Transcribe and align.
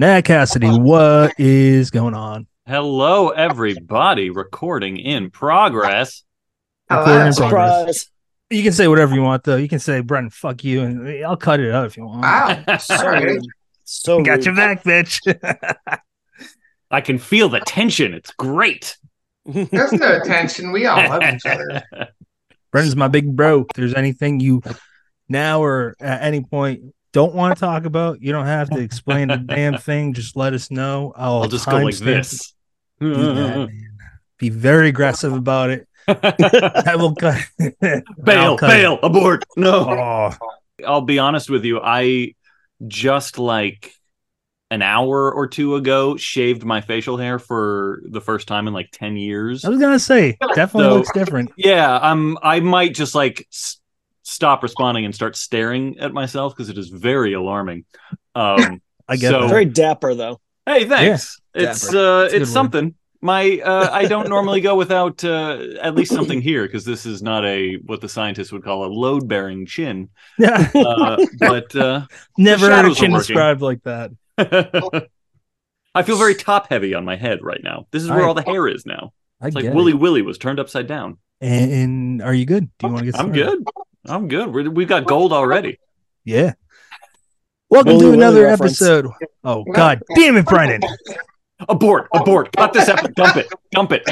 Nat 0.00 0.22
Cassidy, 0.22 0.70
what 0.70 1.34
is 1.38 1.90
going 1.90 2.14
on? 2.14 2.46
Hello, 2.66 3.28
everybody. 3.28 4.30
Recording 4.30 4.96
in 4.96 5.30
progress. 5.30 6.22
Recording 6.88 7.26
in 7.26 7.34
progress. 7.34 8.06
You 8.48 8.62
can 8.62 8.72
say 8.72 8.88
whatever 8.88 9.14
you 9.14 9.20
want, 9.20 9.44
though. 9.44 9.56
You 9.56 9.68
can 9.68 9.78
say, 9.78 10.00
Brennan, 10.00 10.30
fuck 10.30 10.64
you, 10.64 10.80
and 10.80 11.22
I'll 11.22 11.36
cut 11.36 11.60
it 11.60 11.70
out 11.70 11.84
if 11.84 11.98
you 11.98 12.06
want. 12.06 12.22
Wow. 12.22 12.78
So 12.78 12.96
Sorry. 12.96 13.40
So 13.84 14.22
Got 14.22 14.36
rude. 14.36 14.46
your 14.46 14.56
back, 14.56 14.84
bitch. 14.84 15.98
I 16.90 17.02
can 17.02 17.18
feel 17.18 17.50
the 17.50 17.60
tension. 17.60 18.14
It's 18.14 18.30
great. 18.30 18.96
There's 19.44 19.92
no 19.92 20.24
tension. 20.24 20.72
We 20.72 20.86
all 20.86 20.96
love 21.10 21.22
each 21.24 21.44
other. 21.44 21.82
Brennan's 22.72 22.96
my 22.96 23.08
big 23.08 23.36
bro. 23.36 23.66
If 23.68 23.76
there's 23.76 23.92
anything 23.92 24.40
you 24.40 24.62
now 25.28 25.62
or 25.62 25.94
at 26.00 26.22
any 26.22 26.40
point 26.40 26.94
don't 27.12 27.34
want 27.34 27.56
to 27.56 27.60
talk 27.60 27.84
about, 27.84 28.20
you 28.22 28.32
don't 28.32 28.46
have 28.46 28.70
to 28.70 28.78
explain 28.78 29.28
the 29.28 29.36
damn 29.36 29.76
thing. 29.78 30.12
Just 30.14 30.36
let 30.36 30.52
us 30.54 30.70
know. 30.70 31.12
I'll, 31.16 31.42
I'll 31.42 31.48
just 31.48 31.66
go 31.66 31.78
like 31.78 31.96
this. 31.96 32.54
that. 33.00 33.68
Be 34.38 34.48
very 34.48 34.88
aggressive 34.88 35.32
about 35.32 35.70
it. 35.70 35.86
I 36.08 36.94
will 36.96 37.14
cut. 37.14 37.38
bail, 37.58 38.56
cut 38.56 38.70
it. 38.70 38.72
bail, 38.72 38.98
abort. 39.02 39.44
No. 39.56 39.88
Oh, 39.90 40.30
I'll 40.86 41.02
be 41.02 41.18
honest 41.18 41.50
with 41.50 41.64
you. 41.64 41.78
I 41.80 42.34
just 42.88 43.38
like 43.38 43.92
an 44.70 44.80
hour 44.82 45.30
or 45.32 45.46
two 45.46 45.74
ago 45.74 46.16
shaved 46.16 46.64
my 46.64 46.80
facial 46.80 47.16
hair 47.18 47.38
for 47.38 48.00
the 48.08 48.20
first 48.20 48.48
time 48.48 48.66
in 48.66 48.72
like 48.72 48.88
10 48.92 49.16
years. 49.16 49.64
I 49.64 49.68
was 49.68 49.78
gonna 49.78 49.98
say, 49.98 50.38
definitely 50.54 50.84
So- 50.90 50.94
looks 50.96 51.12
different. 51.12 51.50
Yeah, 51.56 51.98
I'm 52.00 52.38
I 52.42 52.60
might 52.60 52.94
just 52.94 53.14
like 53.14 53.46
stop 54.30 54.62
responding 54.62 55.04
and 55.04 55.14
start 55.14 55.36
staring 55.36 55.98
at 55.98 56.12
myself 56.12 56.54
because 56.54 56.68
it 56.70 56.78
is 56.78 56.88
very 56.88 57.32
alarming. 57.34 57.84
Um 58.34 58.80
I 59.08 59.16
get 59.16 59.30
So- 59.30 59.48
Very 59.48 59.64
dapper 59.64 60.14
though. 60.14 60.40
Hey, 60.66 60.84
thanks. 60.86 61.40
Yeah, 61.54 61.70
it's 61.70 61.88
uh, 61.88 61.92
That's 61.92 62.32
a 62.32 62.36
good 62.36 62.42
it's 62.42 62.50
word. 62.50 62.54
something. 62.54 62.94
My 63.22 63.58
uh, 63.62 63.88
I 63.92 64.06
don't 64.06 64.28
normally 64.36 64.60
go 64.60 64.76
without 64.76 65.22
uh, 65.24 65.58
at 65.82 65.94
least 65.94 66.12
something 66.12 66.40
here 66.40 66.64
because 66.64 66.84
this 66.84 67.04
is 67.06 67.22
not 67.22 67.44
a 67.44 67.74
what 67.84 68.00
the 68.00 68.08
scientists 68.08 68.50
would 68.52 68.62
call 68.64 68.84
a 68.84 68.88
load 68.88 69.26
bearing 69.28 69.66
chin. 69.66 70.08
Yeah, 70.38 70.70
Uh, 70.74 71.16
but 71.38 71.74
uh, 71.76 72.06
never 72.38 72.70
heard 72.70 72.90
a 72.90 72.94
chin 72.94 73.12
described 73.12 73.60
like 73.62 73.82
that. 73.82 74.12
I 75.94 76.02
feel 76.02 76.16
very 76.16 76.34
top 76.34 76.68
heavy 76.68 76.94
on 76.94 77.04
my 77.04 77.16
head 77.16 77.40
right 77.42 77.60
now. 77.62 77.86
This 77.90 78.02
is 78.04 78.10
where 78.10 78.22
I- 78.22 78.26
all 78.26 78.34
the 78.34 78.42
hair 78.42 78.68
is 78.68 78.86
now. 78.86 79.12
I 79.40 79.48
It's 79.48 79.56
like 79.56 79.74
Willy 79.74 79.92
it. 79.92 79.96
Willy 79.98 80.22
was 80.22 80.38
turned 80.38 80.60
upside 80.60 80.86
down. 80.86 81.18
And, 81.40 81.72
and 81.72 82.22
are 82.22 82.34
you 82.34 82.44
good? 82.44 82.70
Do 82.78 82.86
you 82.86 82.92
want 82.92 83.06
to 83.06 83.12
get? 83.12 83.20
I'm 83.20 83.32
good. 83.32 83.64
I'm 84.06 84.28
good. 84.28 84.52
We're, 84.52 84.70
we 84.70 84.86
got 84.86 85.04
gold 85.04 85.32
already. 85.32 85.78
Yeah. 86.24 86.54
Welcome 87.68 87.98
Willy 87.98 88.06
to 88.06 88.12
another 88.12 88.42
reference. 88.44 88.80
episode. 88.80 89.06
Oh 89.44 89.64
God, 89.64 90.02
damn 90.16 90.36
it, 90.38 90.46
Brennan! 90.46 90.80
Abort! 91.68 92.08
Abort! 92.14 92.50
Cut 92.56 92.72
this 92.72 92.88
up! 92.88 93.00
Dump 93.14 93.36
it! 93.36 93.46
Dump 93.72 93.92
it! 93.92 94.02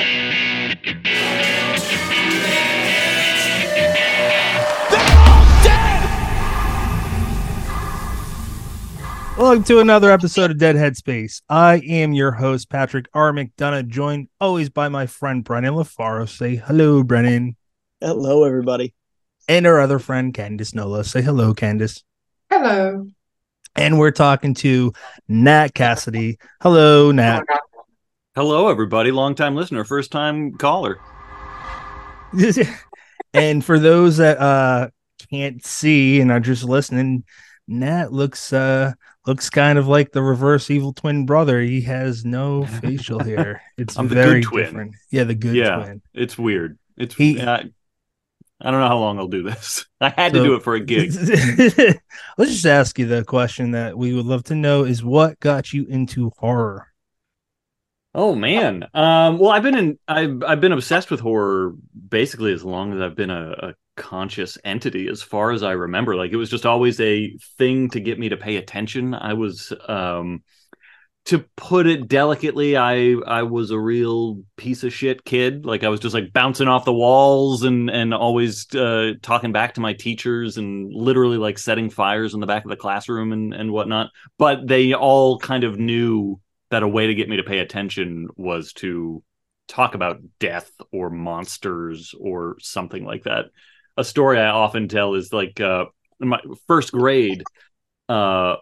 Welcome 9.39 9.65
to 9.65 9.79
another 9.81 10.11
episode 10.11 10.51
of 10.51 10.59
Deadhead 10.59 10.97
Space. 10.97 11.41
I 11.49 11.77
am 11.87 12.13
your 12.13 12.33
host, 12.33 12.69
Patrick 12.69 13.07
R. 13.15 13.33
McDonough, 13.33 13.89
joined 13.89 14.29
always 14.41 14.69
by 14.69 14.89
my 14.89 15.07
friend 15.07 15.43
Brennan 15.43 15.75
LaFaro. 15.75 16.29
Say 16.29 16.57
hello, 16.57 17.03
Brennan. 17.03 17.57
Hello, 18.01 18.45
everybody. 18.45 18.95
And 19.49 19.67
our 19.67 19.81
other 19.81 19.99
friend, 19.99 20.33
Candace 20.35 20.75
Nola. 20.75 21.05
Say 21.05 21.23
hello, 21.23 21.55
Candace. 21.55 22.05
Hello. 22.51 23.09
And 23.75 23.99
we're 23.99 24.11
talking 24.11 24.55
to 24.55 24.93
Nat 25.29 25.69
Cassidy. 25.75 26.39
Hello, 26.61 27.13
Nat. 27.13 27.45
Hello, 28.35 28.69
everybody. 28.69 29.11
Long 29.11 29.35
time 29.35 29.55
listener, 29.55 29.85
first 29.85 30.11
time 30.13 30.53
caller. 30.59 30.99
and 33.33 33.65
for 33.65 33.79
those 33.79 34.19
that 34.19 34.39
uh 34.39 34.89
can't 35.31 35.65
see 35.65 36.21
and 36.21 36.31
are 36.31 36.41
just 36.41 36.65
listening, 36.65 37.25
Nat 37.67 38.13
looks 38.13 38.53
uh 38.53 38.93
looks 39.27 39.49
kind 39.51 39.79
of 39.79 39.89
like 39.89 40.13
the 40.13 40.23
reverse 40.23 40.71
evil 40.71 40.93
twin 40.93 41.25
brother. 41.27 41.61
He 41.61 41.81
has 41.83 42.25
no 42.25 42.67
facial 42.67 43.21
hair. 43.21 43.63
It's 43.79 43.97
I'm 43.99 44.09
the 44.09 44.15
good 44.17 44.25
very 44.25 44.43
twin. 44.43 44.65
different. 44.65 44.95
Yeah, 45.11 45.25
the 45.25 45.35
good 45.35 45.55
Yeah. 45.55 45.77
twin. 45.77 46.03
It's 46.15 46.37
weird. 46.37 46.79
It's 46.97 47.15
He- 47.15 47.41
uh, 47.41 47.63
I 48.61 48.71
don't 48.71 48.81
know 48.81 48.89
how 48.89 48.99
long 48.99 49.19
I'll 49.19 49.29
do 49.29 49.43
this. 49.43 49.87
I 50.01 50.09
had 50.11 50.33
to 50.35 50.43
do 50.43 50.55
it 50.55 50.63
for 50.63 50.75
a 50.75 50.81
gig. 50.81 51.13
Let's 52.39 52.53
just 52.53 52.67
ask 52.67 52.99
you 52.99 53.07
the 53.07 53.25
question 53.25 53.71
that 53.73 53.97
we 53.97 54.15
would 54.15 54.27
love 54.27 54.45
to 54.45 54.55
know 54.55 54.85
is 54.85 55.03
what 55.05 55.39
got 55.41 55.73
you 55.73 55.87
into 55.87 56.33
horror? 56.39 56.89
Oh 58.15 58.35
man. 58.35 58.85
Um, 58.95 59.39
well, 59.39 59.51
I've 59.51 59.63
been 59.63 59.77
in. 59.77 59.99
I've 60.09 60.43
I've 60.43 60.61
been 60.61 60.73
obsessed 60.73 61.11
with 61.11 61.21
horror 61.21 61.75
basically 62.09 62.53
as 62.53 62.65
long 62.65 62.93
as 62.93 63.01
I've 63.01 63.15
been 63.15 63.31
a, 63.31 63.51
a 63.51 63.75
conscious 63.97 64.59
entity, 64.65 65.09
as 65.09 65.23
far 65.23 65.53
as 65.53 65.63
I 65.63 65.73
remember. 65.73 66.17
Like 66.17 66.33
it 66.33 66.37
was 66.37 66.51
just 66.51 66.67
always 66.67 66.99
a 67.01 67.37
thing 67.59 67.91
to 67.91 68.01
get 68.01 68.19
me 68.19 68.31
to 68.31 68.37
pay 68.37 68.57
attention. 68.57 69.15
I 69.15 69.35
was, 69.35 69.73
um, 69.87 70.43
to 71.29 71.45
put 71.57 71.87
it 71.87 72.09
delicately, 72.09 72.75
I 72.75 73.13
I 73.27 73.43
was 73.43 73.71
a 73.71 73.79
real 73.79 74.43
piece 74.57 74.83
of 74.83 74.95
shit 74.95 75.27
kid. 75.27 75.67
Like 75.67 75.85
I 75.85 75.91
was 75.91 76.01
just 76.01 76.15
like 76.15 76.33
bouncing 76.33 76.69
off 76.69 76.87
the 76.87 76.93
walls 76.93 77.65
and 77.65 77.91
and 77.91 78.15
always 78.15 78.75
uh, 78.75 79.13
talking 79.21 79.53
back 79.53 79.75
to 79.75 79.83
my 79.83 79.93
teachers 79.93 80.57
and 80.57 80.91
literally 80.91 81.37
like 81.37 81.59
setting 81.59 81.91
fires 81.91 82.33
in 82.33 82.41
the 82.41 82.47
back 82.47 82.65
of 82.65 82.71
the 82.71 82.77
classroom 82.77 83.33
and 83.33 83.53
and 83.53 83.71
whatnot. 83.71 84.09
But 84.39 84.67
they 84.67 84.95
all 84.95 85.39
kind 85.39 85.65
of 85.65 85.79
knew 85.79 86.41
that 86.71 86.83
a 86.83 86.89
way 86.89 87.07
to 87.09 87.15
get 87.15 87.29
me 87.29 87.37
to 87.37 87.43
pay 87.43 87.59
attention 87.59 88.29
was 88.37 88.73
to 88.75 89.23
talk 89.69 89.95
about 89.95 90.23
death 90.41 90.71
or 90.93 91.11
monsters 91.11 92.15
or 92.19 92.57
something 92.59 93.05
like 93.05 93.25
that. 93.25 93.47
A 93.99 94.05
story 94.05 94.41
I 94.41 94.49
often 94.49 94.89
tell 94.89 95.15
is 95.15 95.31
like 95.31 95.61
uh, 95.61 95.85
in 96.23 96.29
my 96.29 96.41
first 96.67 96.91
grade, 96.91 97.43
uh, 98.09 98.57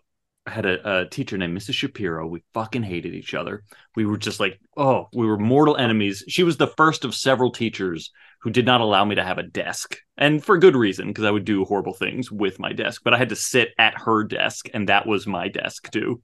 I 0.47 0.51
had 0.51 0.67
a, 0.67 1.01
a 1.01 1.09
teacher 1.09 1.37
named 1.37 1.59
Mrs. 1.59 1.75
Shapiro. 1.75 2.27
We 2.27 2.43
fucking 2.55 2.85
hated 2.85 3.15
each 3.15 3.35
other. 3.35 3.65
We 3.97 4.07
were 4.07 4.17
just 4.17 4.39
like, 4.39 4.61
oh, 4.77 5.09
we 5.13 5.27
were 5.27 5.39
mortal 5.39 5.77
enemies. 5.77 6.23
She 6.29 6.45
was 6.45 6.57
the 6.57 6.69
first 6.69 7.05
of 7.05 7.15
several 7.15 7.51
teachers 7.51 8.13
who 8.43 8.51
did 8.51 8.65
not 8.65 8.81
allow 8.81 9.05
me 9.05 9.17
to 9.17 9.25
have 9.25 9.39
a 9.39 9.43
desk, 9.43 9.99
and 10.17 10.45
for 10.45 10.57
good 10.57 10.77
reason, 10.77 11.09
because 11.09 11.25
I 11.25 11.31
would 11.33 11.45
do 11.45 11.65
horrible 11.65 11.95
things 11.95 12.31
with 12.31 12.61
my 12.61 12.73
desk. 12.73 13.03
But 13.05 13.13
I 13.13 13.19
had 13.19 13.31
to 13.31 13.37
sit 13.37 13.71
at 13.77 13.99
her 14.03 14.23
desk, 14.23 14.69
and 14.73 14.89
that 14.89 15.07
was 15.07 15.27
my 15.27 15.49
desk 15.49 15.91
too. 15.91 16.23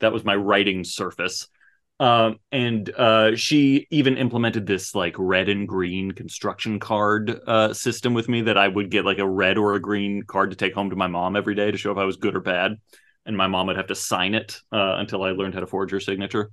That 0.00 0.12
was 0.12 0.24
my 0.24 0.36
writing 0.36 0.84
surface. 0.84 1.48
Um, 2.00 2.38
and 2.50 2.90
uh, 2.90 3.36
she 3.36 3.86
even 3.90 4.16
implemented 4.16 4.66
this 4.66 4.94
like 4.94 5.14
red 5.16 5.48
and 5.48 5.66
green 5.66 6.10
construction 6.12 6.80
card 6.80 7.40
uh, 7.46 7.72
system 7.72 8.14
with 8.14 8.28
me 8.28 8.42
that 8.42 8.58
I 8.58 8.66
would 8.66 8.90
get 8.90 9.04
like 9.04 9.18
a 9.18 9.28
red 9.28 9.58
or 9.58 9.74
a 9.74 9.80
green 9.80 10.22
card 10.22 10.50
to 10.50 10.56
take 10.56 10.74
home 10.74 10.90
to 10.90 10.96
my 10.96 11.06
mom 11.06 11.36
every 11.36 11.54
day 11.54 11.70
to 11.70 11.78
show 11.78 11.92
if 11.92 11.98
I 11.98 12.04
was 12.04 12.16
good 12.16 12.34
or 12.34 12.40
bad. 12.40 12.76
And 13.26 13.36
my 13.36 13.46
mom 13.46 13.66
would 13.68 13.76
have 13.76 13.86
to 13.86 13.94
sign 13.94 14.34
it 14.34 14.60
uh, 14.72 14.96
until 14.98 15.22
I 15.22 15.30
learned 15.30 15.54
how 15.54 15.60
to 15.60 15.66
forge 15.66 15.90
her 15.92 16.00
signature. 16.00 16.50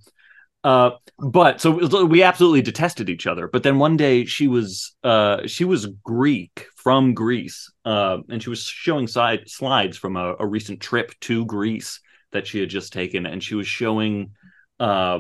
Uh, 0.63 0.91
but 1.17 1.59
so 1.59 2.05
we 2.05 2.21
absolutely 2.21 2.61
detested 2.61 3.09
each 3.09 3.25
other. 3.25 3.47
But 3.47 3.63
then 3.63 3.79
one 3.79 3.97
day 3.97 4.25
she 4.25 4.47
was 4.47 4.95
uh, 5.03 5.47
she 5.47 5.65
was 5.65 5.87
Greek 5.87 6.67
from 6.75 7.13
Greece, 7.13 7.71
uh, 7.83 8.19
and 8.29 8.43
she 8.43 8.49
was 8.49 8.63
showing 8.63 9.07
side 9.07 9.49
slides 9.49 9.97
from 9.97 10.15
a, 10.15 10.35
a 10.39 10.45
recent 10.45 10.79
trip 10.79 11.13
to 11.21 11.45
Greece 11.45 11.99
that 12.31 12.45
she 12.45 12.59
had 12.59 12.69
just 12.69 12.93
taken, 12.93 13.25
and 13.25 13.43
she 13.43 13.55
was 13.55 13.65
showing 13.65 14.31
uh, 14.79 15.19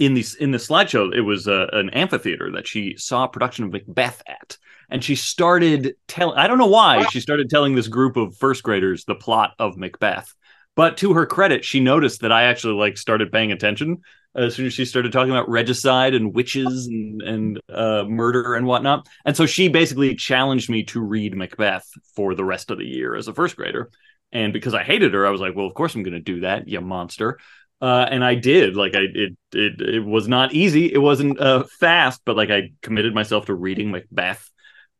in 0.00 0.14
these 0.14 0.34
in 0.34 0.50
the 0.50 0.58
slideshow 0.58 1.14
it 1.14 1.20
was 1.20 1.46
an 1.46 1.90
amphitheater 1.90 2.50
that 2.52 2.66
she 2.66 2.96
saw 2.96 3.24
a 3.24 3.28
production 3.28 3.64
of 3.64 3.70
Macbeth 3.70 4.22
at, 4.26 4.58
and 4.90 5.04
she 5.04 5.14
started 5.14 5.94
telling 6.08 6.36
I 6.36 6.48
don't 6.48 6.58
know 6.58 6.66
why 6.66 7.04
she 7.12 7.20
started 7.20 7.48
telling 7.48 7.76
this 7.76 7.88
group 7.88 8.16
of 8.16 8.36
first 8.36 8.64
graders 8.64 9.04
the 9.04 9.14
plot 9.14 9.52
of 9.60 9.76
Macbeth. 9.76 10.34
But 10.74 10.96
to 10.98 11.14
her 11.14 11.26
credit, 11.26 11.64
she 11.64 11.80
noticed 11.80 12.20
that 12.22 12.32
I 12.32 12.44
actually 12.44 12.74
like 12.74 12.96
started 12.96 13.30
paying 13.30 13.52
attention 13.52 13.98
as 14.34 14.54
soon 14.54 14.66
as 14.66 14.72
she 14.72 14.84
started 14.84 15.12
talking 15.12 15.30
about 15.30 15.48
regicide 15.48 16.14
and 16.14 16.34
witches 16.34 16.86
and 16.86 17.22
and 17.22 17.60
uh, 17.68 18.04
murder 18.08 18.54
and 18.54 18.66
whatnot. 18.66 19.06
And 19.24 19.36
so 19.36 19.46
she 19.46 19.68
basically 19.68 20.14
challenged 20.14 20.70
me 20.70 20.84
to 20.84 21.00
read 21.00 21.36
Macbeth 21.36 21.86
for 22.16 22.34
the 22.34 22.44
rest 22.44 22.70
of 22.70 22.78
the 22.78 22.86
year 22.86 23.14
as 23.14 23.28
a 23.28 23.34
first 23.34 23.56
grader. 23.56 23.90
And 24.32 24.52
because 24.52 24.72
I 24.72 24.82
hated 24.82 25.12
her, 25.12 25.26
I 25.26 25.30
was 25.30 25.40
like, 25.40 25.54
"Well, 25.54 25.66
of 25.66 25.74
course 25.74 25.94
I'm 25.94 26.02
going 26.02 26.14
to 26.14 26.20
do 26.20 26.40
that, 26.40 26.68
you 26.68 26.80
monster." 26.80 27.38
Uh, 27.82 28.06
and 28.08 28.24
I 28.24 28.36
did. 28.36 28.76
Like, 28.76 28.94
I 28.94 29.00
it 29.12 29.36
it 29.52 29.80
it 29.80 30.04
was 30.04 30.28
not 30.28 30.54
easy. 30.54 30.90
It 30.90 31.02
wasn't 31.02 31.38
uh, 31.38 31.64
fast, 31.80 32.22
but 32.24 32.36
like 32.36 32.50
I 32.50 32.70
committed 32.80 33.14
myself 33.14 33.46
to 33.46 33.54
reading 33.54 33.90
Macbeth. 33.90 34.48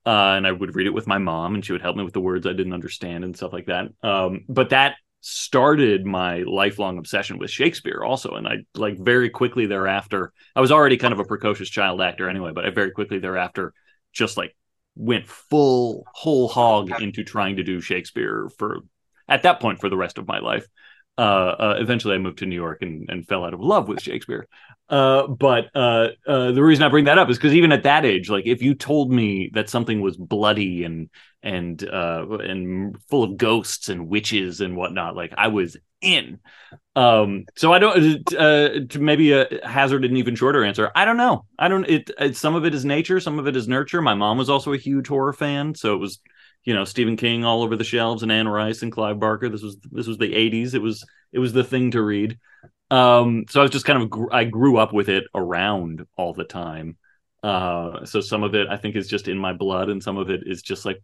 Uh, 0.04 0.34
and 0.36 0.48
I 0.48 0.50
would 0.50 0.74
read 0.74 0.88
it 0.88 0.94
with 0.94 1.06
my 1.06 1.18
mom, 1.18 1.54
and 1.54 1.64
she 1.64 1.70
would 1.70 1.80
help 1.80 1.96
me 1.96 2.02
with 2.02 2.12
the 2.12 2.20
words 2.20 2.44
I 2.44 2.52
didn't 2.52 2.72
understand 2.72 3.22
and 3.22 3.36
stuff 3.36 3.52
like 3.52 3.66
that. 3.66 3.86
Um, 4.02 4.44
but 4.48 4.70
that 4.70 4.96
started 5.22 6.04
my 6.04 6.42
lifelong 6.42 6.98
obsession 6.98 7.38
with 7.38 7.50
Shakespeare 7.50 8.02
also 8.04 8.32
and 8.32 8.46
I 8.46 8.56
like 8.74 8.98
very 8.98 9.30
quickly 9.30 9.66
thereafter 9.66 10.32
I 10.56 10.60
was 10.60 10.72
already 10.72 10.96
kind 10.96 11.14
of 11.14 11.20
a 11.20 11.24
precocious 11.24 11.70
child 11.70 12.02
actor 12.02 12.28
anyway 12.28 12.50
but 12.54 12.66
I 12.66 12.70
very 12.70 12.90
quickly 12.90 13.18
thereafter 13.20 13.72
just 14.12 14.36
like 14.36 14.56
went 14.96 15.28
full 15.28 16.04
whole 16.12 16.48
hog 16.48 16.90
into 17.00 17.24
trying 17.24 17.56
to 17.56 17.62
do 17.62 17.80
Shakespeare 17.80 18.48
for 18.58 18.80
at 19.28 19.44
that 19.44 19.60
point 19.60 19.80
for 19.80 19.88
the 19.88 19.96
rest 19.96 20.18
of 20.18 20.26
my 20.28 20.40
life 20.40 20.66
Uh, 21.18 21.20
uh, 21.20 21.76
eventually, 21.78 22.14
I 22.14 22.18
moved 22.18 22.38
to 22.38 22.46
New 22.46 22.56
York 22.56 22.80
and, 22.82 23.08
and 23.10 23.28
fell 23.28 23.44
out 23.44 23.52
of 23.54 23.60
love 23.60 23.86
with 23.86 24.00
Shakespeare. 24.00 24.48
Uh, 24.88 25.26
but 25.26 25.68
uh, 25.74 26.08
uh, 26.26 26.52
the 26.52 26.62
reason 26.62 26.84
I 26.84 26.88
bring 26.88 27.04
that 27.04 27.18
up 27.18 27.28
is 27.30 27.36
because 27.36 27.54
even 27.54 27.70
at 27.72 27.82
that 27.82 28.06
age, 28.06 28.30
like 28.30 28.46
if 28.46 28.62
you 28.62 28.74
told 28.74 29.12
me 29.12 29.50
that 29.52 29.68
something 29.68 30.00
was 30.00 30.16
bloody 30.16 30.84
and 30.84 31.10
and 31.42 31.82
uh, 31.88 32.26
and 32.40 33.00
full 33.08 33.24
of 33.24 33.36
ghosts 33.36 33.88
and 33.88 34.08
witches 34.08 34.60
and 34.60 34.76
whatnot, 34.76 35.16
like 35.16 35.32
I 35.36 35.48
was 35.48 35.76
in. 36.00 36.38
Um, 36.94 37.46
so 37.56 37.72
I 37.72 37.78
don't 37.78 38.34
uh, 38.34 38.68
to 38.88 38.98
maybe 38.98 39.34
uh, 39.34 39.46
hazard 39.64 40.04
an 40.04 40.16
even 40.16 40.34
shorter 40.34 40.64
answer. 40.64 40.90
I 40.94 41.04
don't 41.04 41.16
know. 41.16 41.46
I 41.58 41.68
don't. 41.68 41.88
It, 41.88 42.10
it 42.18 42.36
some 42.36 42.54
of 42.54 42.64
it 42.64 42.74
is 42.74 42.84
nature, 42.84 43.20
some 43.20 43.38
of 43.38 43.46
it 43.46 43.56
is 43.56 43.68
nurture. 43.68 44.02
My 44.02 44.14
mom 44.14 44.38
was 44.38 44.50
also 44.50 44.72
a 44.72 44.78
huge 44.78 45.08
horror 45.08 45.32
fan, 45.32 45.74
so 45.74 45.94
it 45.94 45.98
was 45.98 46.20
you 46.64 46.74
know 46.74 46.84
Stephen 46.84 47.16
King 47.16 47.44
all 47.44 47.62
over 47.62 47.76
the 47.76 47.84
shelves 47.84 48.22
and 48.22 48.30
Anne 48.30 48.48
Rice 48.48 48.82
and 48.82 48.92
Clive 48.92 49.18
Barker. 49.18 49.48
This 49.48 49.62
was 49.62 49.76
this 49.90 50.06
was 50.06 50.18
the 50.18 50.32
'80s. 50.32 50.74
It 50.74 50.82
was 50.82 51.04
it 51.32 51.38
was 51.38 51.52
the 51.52 51.64
thing 51.64 51.92
to 51.92 52.02
read. 52.02 52.38
Um, 52.90 53.46
so 53.48 53.60
I 53.60 53.62
was 53.62 53.70
just 53.70 53.86
kind 53.86 54.02
of 54.02 54.12
I 54.30 54.44
grew 54.44 54.76
up 54.76 54.92
with 54.92 55.08
it 55.08 55.24
around 55.34 56.06
all 56.16 56.34
the 56.34 56.44
time. 56.44 56.98
Uh, 57.42 58.04
so 58.04 58.20
some 58.20 58.44
of 58.44 58.54
it 58.54 58.68
I 58.68 58.76
think 58.76 58.94
is 58.96 59.08
just 59.08 59.28
in 59.28 59.38
my 59.38 59.54
blood, 59.54 59.88
and 59.88 60.02
some 60.02 60.18
of 60.18 60.30
it 60.30 60.42
is 60.46 60.62
just 60.62 60.84
like 60.84 61.02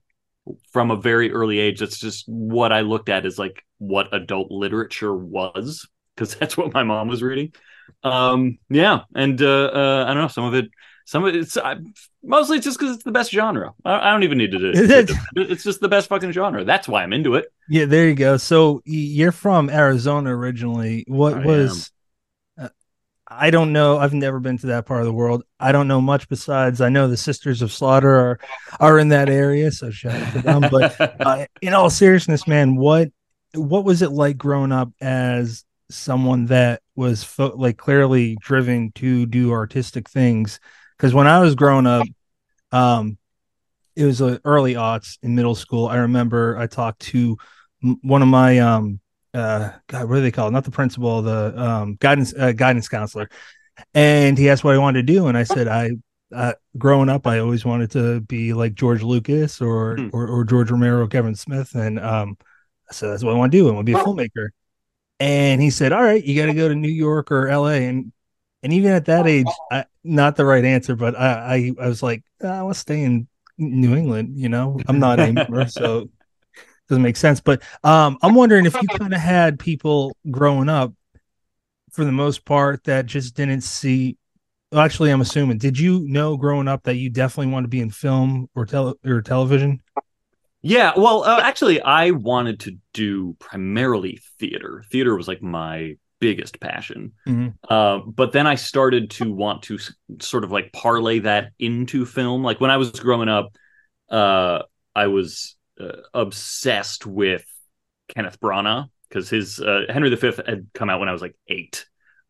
from 0.73 0.91
a 0.91 0.97
very 0.97 1.33
early 1.33 1.59
age. 1.59 1.81
That's 1.81 1.99
just 1.99 2.25
what 2.27 2.73
I 2.73 2.81
looked 2.81 3.09
at 3.09 3.27
as 3.27 3.39
like 3.39 3.65
what 3.79 4.15
adult 4.15 4.51
literature 4.51 5.15
was, 5.15 5.89
because 6.15 6.35
that's 6.37 6.57
what 6.57 6.73
my 6.73 6.83
mom 6.83 7.09
was 7.09 7.23
reading. 7.23 7.53
Um, 8.03 8.59
yeah, 8.69 9.01
and 9.15 9.41
uh, 9.41 9.71
uh, 9.75 10.05
I 10.07 10.15
don't 10.15 10.23
know 10.23 10.29
some 10.29 10.45
of 10.45 10.55
it. 10.55 10.71
Some 11.05 11.25
of 11.25 11.35
it's 11.35 11.57
I, 11.57 11.77
mostly 12.23 12.61
just 12.61 12.79
because 12.79 12.97
it's 12.97 13.05
the 13.05 13.13
best 13.13 13.33
genre. 13.33 13.73
I, 13.85 14.09
I 14.09 14.13
don't 14.13 14.25
even 14.25 14.37
need 14.37 14.53
to. 14.53 14.59
do 14.73 14.73
it. 14.75 15.11
it's 15.37 15.65
just 15.65 15.81
the 15.81 15.89
best 15.89 16.09
fucking 16.09 16.33
genre. 16.33 16.65
That's 16.65 16.87
why 16.87 17.03
I'm 17.03 17.15
into 17.15 17.35
it. 17.35 17.47
Yeah, 17.69 17.87
there 17.87 18.07
you 18.07 18.15
go. 18.15 18.37
So 18.37 18.83
you're 18.85 19.33
from 19.33 19.71
Arizona 19.71 20.37
originally. 20.37 21.05
What 21.09 21.35
I 21.35 21.47
was? 21.47 21.91
I 23.31 23.51
don't 23.51 23.73
know. 23.73 23.99
I've 23.99 24.15
never 24.15 24.41
been 24.41 24.57
to 24.59 24.69
that 24.69 24.87
part 24.87 25.01
of 25.01 25.07
the 25.07 25.13
world. 25.13 25.45
I 25.61 25.71
don't 25.71 25.89
know 25.89 26.01
much 26.01 26.29
besides 26.29 26.81
I 26.81 26.89
know 26.89 27.09
the 27.09 27.17
Sisters 27.17 27.61
of 27.61 27.71
Slaughter 27.71 28.15
are 28.15 28.41
are 28.81 28.99
in 28.99 29.09
that 29.11 29.29
area. 29.29 29.71
So 29.71 29.91
shout 29.91 30.21
out 30.21 30.33
to 30.33 30.43
them. 30.43 30.63
But 30.71 30.99
uh, 31.21 31.47
in 31.61 31.75
all 31.75 31.91
seriousness, 31.91 32.47
man, 32.47 32.77
what 32.77 33.09
what 33.55 33.85
was 33.85 34.01
it 34.03 34.13
like 34.13 34.39
growing 34.39 34.73
up 34.73 34.91
as 35.01 35.65
someone 35.91 36.47
that 36.47 36.81
was 36.97 37.23
fo- 37.23 37.57
like 37.57 37.77
clearly 37.77 38.37
driven 38.41 38.93
to 38.93 39.27
do 39.27 39.53
artistic 39.53 40.09
things? 40.09 40.59
Because 40.97 41.13
when 41.13 41.27
I 41.27 41.41
was 41.41 41.55
growing 41.55 41.87
up, 41.87 42.07
um, 42.73 43.19
it 43.95 44.05
was 44.05 44.23
uh, 44.23 44.39
early 44.45 44.75
aughts 44.75 45.19
in 45.23 45.35
middle 45.35 45.55
school. 45.55 45.87
I 45.87 45.97
remember 45.97 46.57
I 46.57 46.67
talked 46.67 47.01
to 47.01 47.37
m- 47.85 47.99
one 48.03 48.23
of 48.23 48.29
my 48.29 48.59
um 48.59 49.01
uh 49.35 49.71
God, 49.89 50.09
what 50.09 50.17
do 50.17 50.23
they 50.23 50.31
call 50.31 50.49
it? 50.49 50.53
Not 50.53 50.65
the 50.65 50.71
principal, 50.71 51.23
the 51.23 51.55
um 51.61 51.97
guidance 52.01 52.35
uh, 52.35 52.53
guidance 52.53 52.89
counselor, 52.89 53.29
and 53.95 54.37
he 54.39 54.49
asked 54.51 54.65
what 54.65 54.75
I 54.75 54.79
wanted 54.79 55.07
to 55.07 55.13
do, 55.13 55.27
and 55.29 55.37
I 55.37 55.43
said 55.45 55.69
I. 55.69 55.91
Uh, 56.31 56.53
growing 56.77 57.09
up, 57.09 57.27
I 57.27 57.39
always 57.39 57.65
wanted 57.65 57.91
to 57.93 58.21
be 58.21 58.53
like 58.53 58.75
George 58.75 59.03
Lucas 59.03 59.63
or, 59.63 59.97
Hmm. 59.97 60.09
or 60.13 60.29
or 60.29 60.45
George 60.45 60.71
Romero, 60.71 61.07
Kevin 61.07 61.35
Smith, 61.35 61.75
and 61.75 61.99
um, 61.99 62.37
so 62.91 63.09
that's 63.09 63.25
what 63.25 63.33
I 63.35 63.39
want 63.39 63.51
to 63.51 63.57
do. 63.57 63.67
I 63.67 63.73
want 63.73 63.87
to 63.87 63.93
be 63.95 63.99
a 63.99 64.03
filmmaker. 64.05 64.49
And 65.21 65.63
he 65.63 65.71
said, 65.71 65.91
"All 65.93 66.03
right, 66.03 66.23
you 66.23 66.39
got 66.39 66.47
to 66.47 66.55
go 66.55 66.69
to 66.69 66.75
New 66.75 66.91
York 66.91 67.33
or 67.33 67.49
L.A." 67.49 67.87
and 67.87 68.13
and 68.63 68.75
even 68.75 68.93
at 68.93 69.07
that 69.07 69.27
age, 69.27 69.47
I, 69.73 69.87
not 70.05 70.37
the 70.37 70.45
right 70.45 70.67
answer, 70.67 70.95
but 70.97 71.19
I 71.19 71.73
I, 71.79 71.85
I 71.87 71.89
was 71.89 72.03
like, 72.03 72.23
"Ah, 72.45 72.59
I 72.59 72.63
want 72.63 72.75
to 72.75 72.81
stay 72.81 73.03
in 73.03 73.27
New 73.57 73.97
England. 73.97 74.39
You 74.39 74.51
know, 74.51 74.79
I'm 74.87 74.99
not 74.99 75.21
anymore, 75.21 75.67
so 75.69 76.11
doesn't 76.89 77.03
make 77.03 77.17
sense. 77.17 77.41
But 77.41 77.63
um, 77.85 78.19
I'm 78.23 78.35
wondering 78.35 78.67
if 78.67 78.75
you 78.75 78.89
kind 78.99 79.15
of 79.15 79.21
had 79.21 79.59
people 79.59 80.17
growing 80.31 80.69
up, 80.69 80.93
for 81.93 82.05
the 82.05 82.13
most 82.13 82.45
part, 82.45 82.85
that 82.85 83.07
just 83.07 83.35
didn't 83.35 83.63
see. 83.63 84.17
Well, 84.71 84.83
actually, 84.83 85.11
I'm 85.11 85.21
assuming. 85.21 85.59
Did 85.59 85.79
you 85.79 86.01
know 86.01 86.37
growing 86.37 86.69
up 86.69 86.83
that 86.85 86.97
you 86.97 87.09
definitely 87.11 87.53
want 87.53 87.65
to 87.65 87.69
be 87.69 87.81
in 87.81 87.91
film 87.91 88.49
or 88.55 88.67
tele 88.67 88.95
or 89.05 89.23
television? 89.23 89.81
Yeah, 90.61 90.93
well, 90.97 91.23
uh, 91.23 91.41
actually, 91.41 91.81
I 91.81 92.11
wanted 92.11 92.61
to 92.61 92.77
do 92.93 93.37
primarily 93.39 94.21
theater. 94.39 94.85
Theater 94.91 95.17
was 95.17 95.29
like 95.29 95.41
my 95.41 95.97
biggest 96.21 96.59
passion. 96.61 97.13
Mhm. 97.27 97.55
Uh, 97.69 97.99
but 97.99 98.33
then 98.33 98.47
I 98.47 98.57
started 98.57 99.11
to 99.13 99.33
want 99.33 99.63
to 99.65 99.77
s- 99.77 99.93
sort 100.21 100.43
of 100.45 100.51
like 100.51 100.73
parlay 100.73 101.21
that 101.21 101.53
into 101.59 102.05
film. 102.05 102.43
Like 102.43 102.61
when 102.61 102.73
I 102.73 102.77
was 102.77 102.91
growing 102.91 103.29
up, 103.29 103.57
uh, 104.11 104.63
I 104.97 105.07
was 105.07 105.57
uh, 105.81 106.03
obsessed 106.15 107.07
with 107.07 107.45
Kenneth 108.09 108.41
Branagh 108.41 108.89
because 109.09 109.29
his 109.29 109.61
uh, 109.61 109.83
Henry 109.89 110.15
V 110.15 110.33
had 110.47 110.69
come 110.75 110.91
out 110.91 111.01
when 111.01 111.09
I 111.09 111.13
was 111.13 111.23
like 111.23 111.37
eight, 111.49 111.87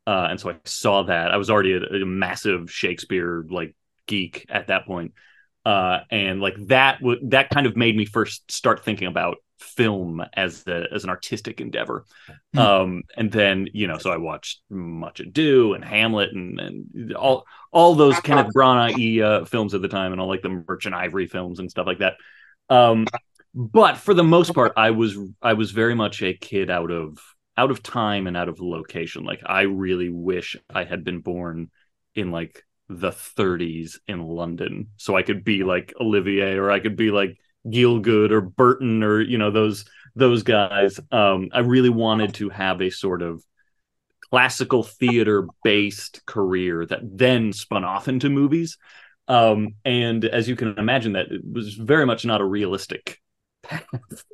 uh, 0.07 0.29
and 0.31 0.41
so 0.41 0.51
I 0.51 0.57
saw 0.65 1.05
that. 1.05 1.31
I 1.31 1.37
was 1.37 1.51
already 1.51 1.73
a, 1.73 1.81
a 1.81 2.07
massive 2.07 2.71
Shakespeare 2.71 3.45
like 3.49 3.75
geek 4.07 4.47
at 4.49 4.69
that 4.69 4.87
point 4.87 5.13
uh, 5.69 6.01
and 6.11 6.41
like 6.41 6.55
that 6.69 6.99
w- 7.01 7.21
that 7.29 7.51
kind 7.51 7.67
of 7.67 7.77
made 7.77 7.95
me 7.95 8.07
first 8.07 8.51
start 8.51 8.83
thinking 8.83 9.07
about 9.07 9.37
film 9.59 10.25
as 10.33 10.63
the 10.63 10.87
as 10.91 11.05
an 11.05 11.11
artistic 11.11 11.61
endeavor. 11.61 12.07
Hmm. 12.55 12.59
Um, 12.59 13.03
and 13.19 13.31
then 13.31 13.69
you 13.75 13.87
know, 13.87 13.99
so 13.99 14.11
I 14.11 14.17
watched 14.17 14.63
Much 14.71 15.21
Ado 15.21 15.75
and 15.75 15.85
Hamlet 15.85 16.33
and 16.33 16.59
and 16.59 17.13
all 17.15 17.45
all 17.71 17.95
those 17.95 18.19
Kenneth 18.21 18.55
Branagh 18.55 19.23
uh, 19.23 19.45
films 19.45 19.75
at 19.75 19.83
the 19.83 19.89
time, 19.89 20.13
and 20.13 20.21
all 20.23 20.29
like 20.29 20.41
the 20.41 20.65
Merchant 20.67 20.95
Ivory 20.95 21.27
films 21.27 21.59
and 21.59 21.71
stuff 21.71 21.87
like 21.87 21.99
that. 21.99 22.15
Um, 22.71 23.07
but 23.55 23.97
for 23.97 24.15
the 24.15 24.25
most 24.25 24.55
part, 24.55 24.73
I 24.77 24.91
was 24.91 25.17
I 25.43 25.55
was 25.55 25.71
very 25.71 25.95
much 25.95 26.23
a 26.23 26.35
kid 26.35 26.71
out 26.71 26.91
of 26.91 27.19
out 27.57 27.71
of 27.71 27.83
time 27.83 28.27
and 28.27 28.37
out 28.37 28.49
of 28.49 28.61
location. 28.61 29.25
Like 29.25 29.41
I 29.45 29.63
really 29.63 30.09
wish 30.09 30.57
I 30.73 30.85
had 30.85 31.05
been 31.05 31.21
born 31.21 31.71
in 32.15 32.31
like 32.31 32.65
the 32.89 33.11
30s 33.11 33.99
in 34.07 34.23
London, 34.23 34.89
so 34.97 35.17
I 35.17 35.23
could 35.23 35.45
be 35.45 35.65
like 35.65 35.93
Olivier, 36.01 36.57
or 36.57 36.71
I 36.71 36.81
could 36.81 36.97
be 36.97 37.11
like 37.11 37.37
Gielgud 37.67 38.31
or 38.31 38.41
Burton, 38.41 39.03
or 39.03 39.21
you 39.21 39.39
know 39.39 39.51
those 39.51 39.85
those 40.15 40.43
guys. 40.43 41.01
Um, 41.11 41.49
I 41.53 41.61
really 41.61 41.91
wanted 41.91 42.35
to 42.35 42.51
have 42.51 42.81
a 42.81 42.91
sort 42.91 43.23
of 43.23 43.43
classical 44.31 44.83
theater 44.83 45.47
based 45.65 46.25
career 46.27 46.85
that 46.87 47.01
then 47.03 47.53
spun 47.53 47.85
off 47.85 48.09
into 48.09 48.29
movies. 48.29 48.77
Um, 49.27 49.75
and 49.85 50.25
as 50.25 50.49
you 50.49 50.57
can 50.57 50.79
imagine, 50.79 51.13
that 51.13 51.31
it 51.31 51.43
was 51.45 51.75
very 51.75 52.07
much 52.07 52.25
not 52.25 52.41
a 52.41 52.45
realistic 52.45 53.21
path. 53.69 53.85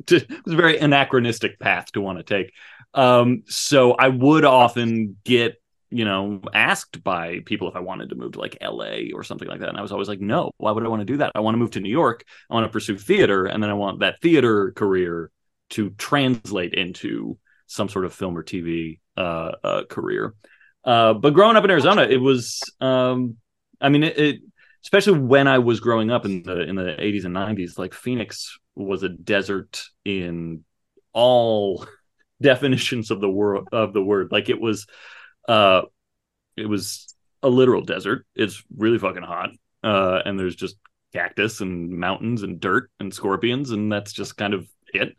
To, 0.06 0.16
it 0.16 0.44
was 0.44 0.54
a 0.54 0.56
very 0.56 0.78
anachronistic 0.78 1.58
path 1.58 1.92
to 1.92 2.00
want 2.00 2.18
to 2.18 2.24
take. 2.24 2.52
Um, 2.92 3.42
so 3.46 3.92
I 3.92 4.08
would 4.08 4.44
often 4.44 5.16
get 5.24 5.56
you 5.94 6.04
know, 6.04 6.40
asked 6.52 7.04
by 7.04 7.38
people 7.46 7.68
if 7.68 7.76
I 7.76 7.80
wanted 7.80 8.08
to 8.08 8.16
move 8.16 8.32
to 8.32 8.40
like 8.40 8.58
LA 8.60 9.14
or 9.14 9.22
something 9.22 9.46
like 9.46 9.60
that. 9.60 9.68
And 9.68 9.78
I 9.78 9.80
was 9.80 9.92
always 9.92 10.08
like, 10.08 10.20
no, 10.20 10.50
why 10.56 10.72
would 10.72 10.84
I 10.84 10.88
want 10.88 11.02
to 11.02 11.06
do 11.06 11.18
that? 11.18 11.30
I 11.36 11.40
want 11.40 11.54
to 11.54 11.58
move 11.58 11.70
to 11.72 11.80
New 11.80 11.88
York. 11.88 12.24
I 12.50 12.54
want 12.54 12.66
to 12.66 12.72
pursue 12.72 12.98
theater. 12.98 13.46
And 13.46 13.62
then 13.62 13.70
I 13.70 13.74
want 13.74 14.00
that 14.00 14.20
theater 14.20 14.72
career 14.72 15.30
to 15.70 15.90
translate 15.90 16.74
into 16.74 17.38
some 17.68 17.88
sort 17.88 18.06
of 18.06 18.12
film 18.12 18.36
or 18.36 18.42
TV 18.42 18.98
uh, 19.16 19.52
uh, 19.62 19.84
career. 19.84 20.34
Uh, 20.84 21.14
but 21.14 21.32
growing 21.32 21.56
up 21.56 21.62
in 21.62 21.70
Arizona, 21.70 22.02
it 22.02 22.20
was, 22.20 22.60
um, 22.80 23.36
I 23.80 23.88
mean, 23.88 24.02
it, 24.02 24.18
it, 24.18 24.40
especially 24.82 25.20
when 25.20 25.46
I 25.46 25.58
was 25.58 25.78
growing 25.78 26.10
up 26.10 26.24
in 26.24 26.42
the 26.42 26.60
in 26.62 26.74
the 26.74 26.96
80s 26.98 27.24
and 27.24 27.36
90s, 27.36 27.78
like 27.78 27.94
Phoenix 27.94 28.58
was 28.76 29.02
a 29.02 29.08
desert 29.08 29.82
in 30.04 30.64
all 31.12 31.86
definitions 32.42 33.10
of 33.10 33.20
the 33.20 33.30
word 33.30 33.68
of 33.72 33.92
the 33.92 34.02
word. 34.02 34.32
Like 34.32 34.48
it 34.48 34.60
was 34.60 34.86
uh 35.48 35.82
it 36.56 36.66
was 36.66 37.14
a 37.42 37.48
literal 37.48 37.82
desert. 37.82 38.26
It's 38.34 38.62
really 38.76 38.98
fucking 38.98 39.22
hot 39.22 39.50
uh 39.82 40.20
and 40.24 40.38
there's 40.38 40.56
just 40.56 40.76
cactus 41.12 41.60
and 41.60 41.90
mountains 41.90 42.42
and 42.42 42.60
dirt 42.60 42.90
and 42.98 43.14
scorpions 43.14 43.70
and 43.70 43.90
that's 43.90 44.12
just 44.12 44.36
kind 44.36 44.54
of 44.54 44.66
it. 44.92 45.16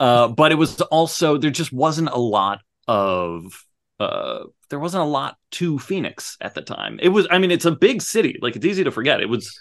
Uh 0.00 0.28
but 0.28 0.52
it 0.52 0.56
was 0.56 0.80
also 0.82 1.38
there 1.38 1.50
just 1.50 1.72
wasn't 1.72 2.08
a 2.08 2.18
lot 2.18 2.60
of 2.88 3.64
uh 4.00 4.44
there 4.68 4.78
wasn't 4.78 5.02
a 5.02 5.06
lot 5.06 5.36
to 5.52 5.78
phoenix 5.78 6.36
at 6.40 6.54
the 6.54 6.62
time. 6.62 6.98
It 7.00 7.10
was 7.10 7.26
i 7.30 7.38
mean 7.38 7.50
it's 7.50 7.64
a 7.64 7.70
big 7.70 8.02
city. 8.02 8.38
Like 8.42 8.56
it's 8.56 8.66
easy 8.66 8.84
to 8.84 8.90
forget. 8.90 9.20
It 9.20 9.28
was 9.28 9.58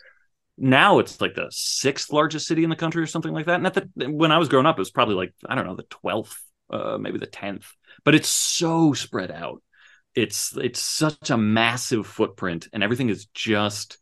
now 0.58 1.00
it's 1.00 1.20
like 1.20 1.36
the 1.36 1.48
sixth 1.50 2.12
largest 2.12 2.48
city 2.48 2.64
in 2.64 2.70
the 2.70 2.76
country 2.76 3.04
or 3.04 3.08
something 3.08 3.34
like 3.34 3.48
that. 3.48 3.56
And 3.56 3.68
at 3.68 3.74
the 3.74 4.10
when 4.10 4.32
i 4.32 4.38
was 4.38 4.50
growing 4.50 4.66
up 4.66 4.78
it 4.78 4.82
was 4.82 4.92
probably 4.92 5.16
like 5.16 5.34
i 5.48 5.56
don't 5.56 5.66
know 5.66 5.76
the 5.76 5.84
12th 5.84 6.36
uh 6.70 6.98
maybe 6.98 7.20
the 7.20 7.28
10th 7.28 7.66
but 8.04 8.16
it's 8.16 8.30
so 8.30 8.94
spread 8.94 9.32
out. 9.32 9.62
It's 10.14 10.56
it's 10.56 10.80
such 10.80 11.30
a 11.30 11.38
massive 11.38 12.08
footprint 12.08 12.70
and 12.72 12.84
everything 12.84 13.10
is 13.10 13.26
just 13.34 13.98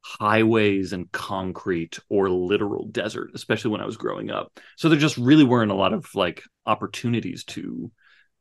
highways 0.00 0.92
and 0.92 1.10
concrete 1.12 1.98
or 2.10 2.28
literal 2.28 2.86
desert 2.86 3.30
especially 3.34 3.70
when 3.70 3.80
i 3.80 3.86
was 3.86 3.96
growing 3.96 4.30
up. 4.30 4.58
So 4.76 4.88
there 4.88 4.98
just 4.98 5.16
really 5.16 5.44
weren't 5.44 5.70
a 5.70 5.76
lot 5.76 5.92
of 5.92 6.06
like 6.14 6.42
opportunities 6.66 7.44
to 7.44 7.92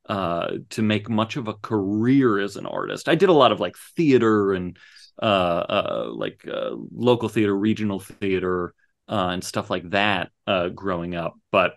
uh 0.09 0.51
to 0.71 0.81
make 0.81 1.09
much 1.09 1.37
of 1.37 1.47
a 1.47 1.53
career 1.53 2.39
as 2.39 2.57
an 2.57 2.65
artist. 2.65 3.07
I 3.07 3.15
did 3.15 3.29
a 3.29 3.33
lot 3.33 3.51
of 3.51 3.59
like 3.59 3.75
theater 3.95 4.53
and 4.53 4.77
uh 5.21 5.25
uh 5.25 6.11
like 6.13 6.45
uh, 6.47 6.71
local 6.93 7.29
theater 7.29 7.55
regional 7.55 7.99
theater 7.99 8.73
uh 9.09 9.29
and 9.31 9.43
stuff 9.43 9.69
like 9.69 9.89
that 9.91 10.31
uh 10.47 10.69
growing 10.69 11.15
up 11.15 11.35
but 11.51 11.73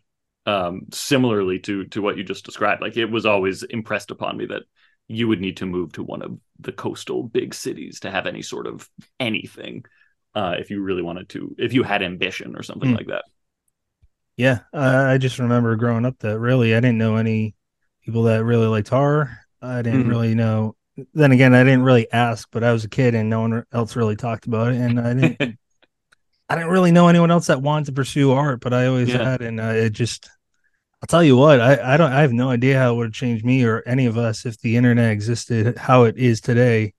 um, 0.46 0.82
similarly 0.92 1.58
to 1.60 1.86
to 1.86 2.00
what 2.00 2.16
you 2.16 2.22
just 2.22 2.44
described. 2.44 2.80
Like 2.80 2.96
it 2.96 3.10
was 3.10 3.26
always 3.26 3.64
impressed 3.64 4.12
upon 4.12 4.36
me 4.36 4.46
that 4.46 4.62
you 5.08 5.26
would 5.26 5.40
need 5.40 5.56
to 5.56 5.66
move 5.66 5.92
to 5.94 6.04
one 6.04 6.22
of 6.22 6.38
the 6.60 6.70
coastal 6.72 7.24
big 7.24 7.52
cities 7.52 7.98
to 8.00 8.10
have 8.12 8.26
any 8.26 8.42
sort 8.42 8.68
of 8.68 8.88
anything 9.18 9.84
uh, 10.36 10.54
if 10.58 10.70
you 10.70 10.80
really 10.82 11.02
wanted 11.02 11.28
to, 11.30 11.54
if 11.58 11.72
you 11.72 11.82
had 11.82 12.02
ambition 12.02 12.54
or 12.56 12.62
something 12.62 12.90
Mm. 12.90 12.96
like 12.96 13.08
that. 13.08 13.24
Yeah, 14.36 14.60
uh, 14.72 15.04
I 15.08 15.18
just 15.18 15.38
remember 15.38 15.76
growing 15.76 16.04
up 16.04 16.18
that 16.18 16.38
really 16.38 16.74
I 16.74 16.80
didn't 16.80 16.98
know 16.98 17.16
any 17.16 17.54
people 18.04 18.24
that 18.24 18.44
really 18.44 18.66
liked 18.66 18.88
horror. 18.88 19.38
I 19.62 19.82
didn't 19.82 20.04
Mhm. 20.04 20.06
really 20.06 20.34
know. 20.34 20.75
Then 21.14 21.32
again, 21.32 21.54
I 21.54 21.62
didn't 21.64 21.82
really 21.82 22.10
ask, 22.12 22.48
but 22.50 22.64
I 22.64 22.72
was 22.72 22.84
a 22.84 22.88
kid 22.88 23.14
and 23.14 23.28
no 23.28 23.40
one 23.42 23.64
else 23.72 23.96
really 23.96 24.16
talked 24.16 24.46
about 24.46 24.72
it, 24.72 24.76
and 24.80 24.98
I 25.00 25.14
didn't. 25.14 25.58
I 26.48 26.54
didn't 26.54 26.70
really 26.70 26.92
know 26.92 27.08
anyone 27.08 27.32
else 27.32 27.48
that 27.48 27.60
wanted 27.60 27.86
to 27.86 27.92
pursue 27.92 28.30
art, 28.30 28.60
but 28.60 28.72
I 28.72 28.86
always 28.86 29.08
Yeah. 29.08 29.24
had, 29.32 29.42
and 29.42 29.60
uh, 29.60 29.64
it 29.74 29.90
just. 29.90 30.28
I'll 31.02 31.06
tell 31.08 31.22
you 31.22 31.36
what, 31.36 31.60
I, 31.60 31.94
I 31.94 31.96
don't 31.98 32.10
I 32.10 32.22
have 32.22 32.32
no 32.32 32.48
idea 32.48 32.78
how 32.78 32.94
it 32.94 32.96
would 32.96 33.06
have 33.08 33.12
changed 33.14 33.44
me 33.44 33.64
or 33.64 33.82
any 33.86 34.06
of 34.06 34.16
us 34.16 34.46
if 34.46 34.58
the 34.60 34.76
internet 34.76 35.12
existed 35.12 35.76
how 35.76 36.04
it 36.04 36.16
is 36.16 36.40
today 36.40 36.94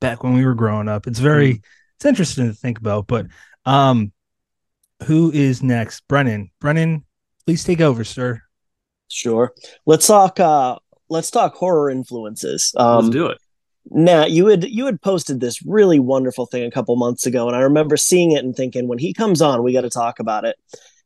back 0.00 0.22
when 0.22 0.34
we 0.34 0.46
were 0.46 0.54
growing 0.54 0.88
up. 0.88 1.06
It's 1.08 1.18
very 1.18 1.60
it's 1.96 2.04
interesting 2.06 2.46
to 2.46 2.54
think 2.54 2.78
about, 2.78 3.08
but 3.08 3.26
um 3.66 4.12
who 5.04 5.32
is 5.32 5.62
next? 5.62 6.06
Brennan. 6.08 6.50
Brennan, 6.60 7.04
please 7.44 7.64
take 7.64 7.80
over, 7.80 8.04
sir. 8.04 8.42
Sure. 9.08 9.52
Let's 9.84 10.06
talk. 10.06 10.38
Uh, 10.38 10.76
let's 11.10 11.30
talk 11.30 11.54
horror 11.54 11.90
influences. 11.90 12.72
Um, 12.76 13.04
Let's 13.04 13.10
do 13.10 13.26
it. 13.26 13.38
Nat, 13.90 14.30
you 14.30 14.46
had 14.46 14.64
you 14.64 14.86
had 14.86 15.02
posted 15.02 15.40
this 15.40 15.64
really 15.66 15.98
wonderful 15.98 16.46
thing 16.46 16.64
a 16.64 16.70
couple 16.70 16.94
months 16.96 17.26
ago, 17.26 17.46
and 17.48 17.56
I 17.56 17.60
remember 17.60 17.96
seeing 17.96 18.32
it 18.32 18.44
and 18.44 18.54
thinking, 18.54 18.88
when 18.88 18.98
he 18.98 19.12
comes 19.12 19.42
on, 19.42 19.62
we 19.62 19.72
got 19.72 19.80
to 19.82 19.90
talk 19.90 20.20
about 20.20 20.44
it. 20.44 20.56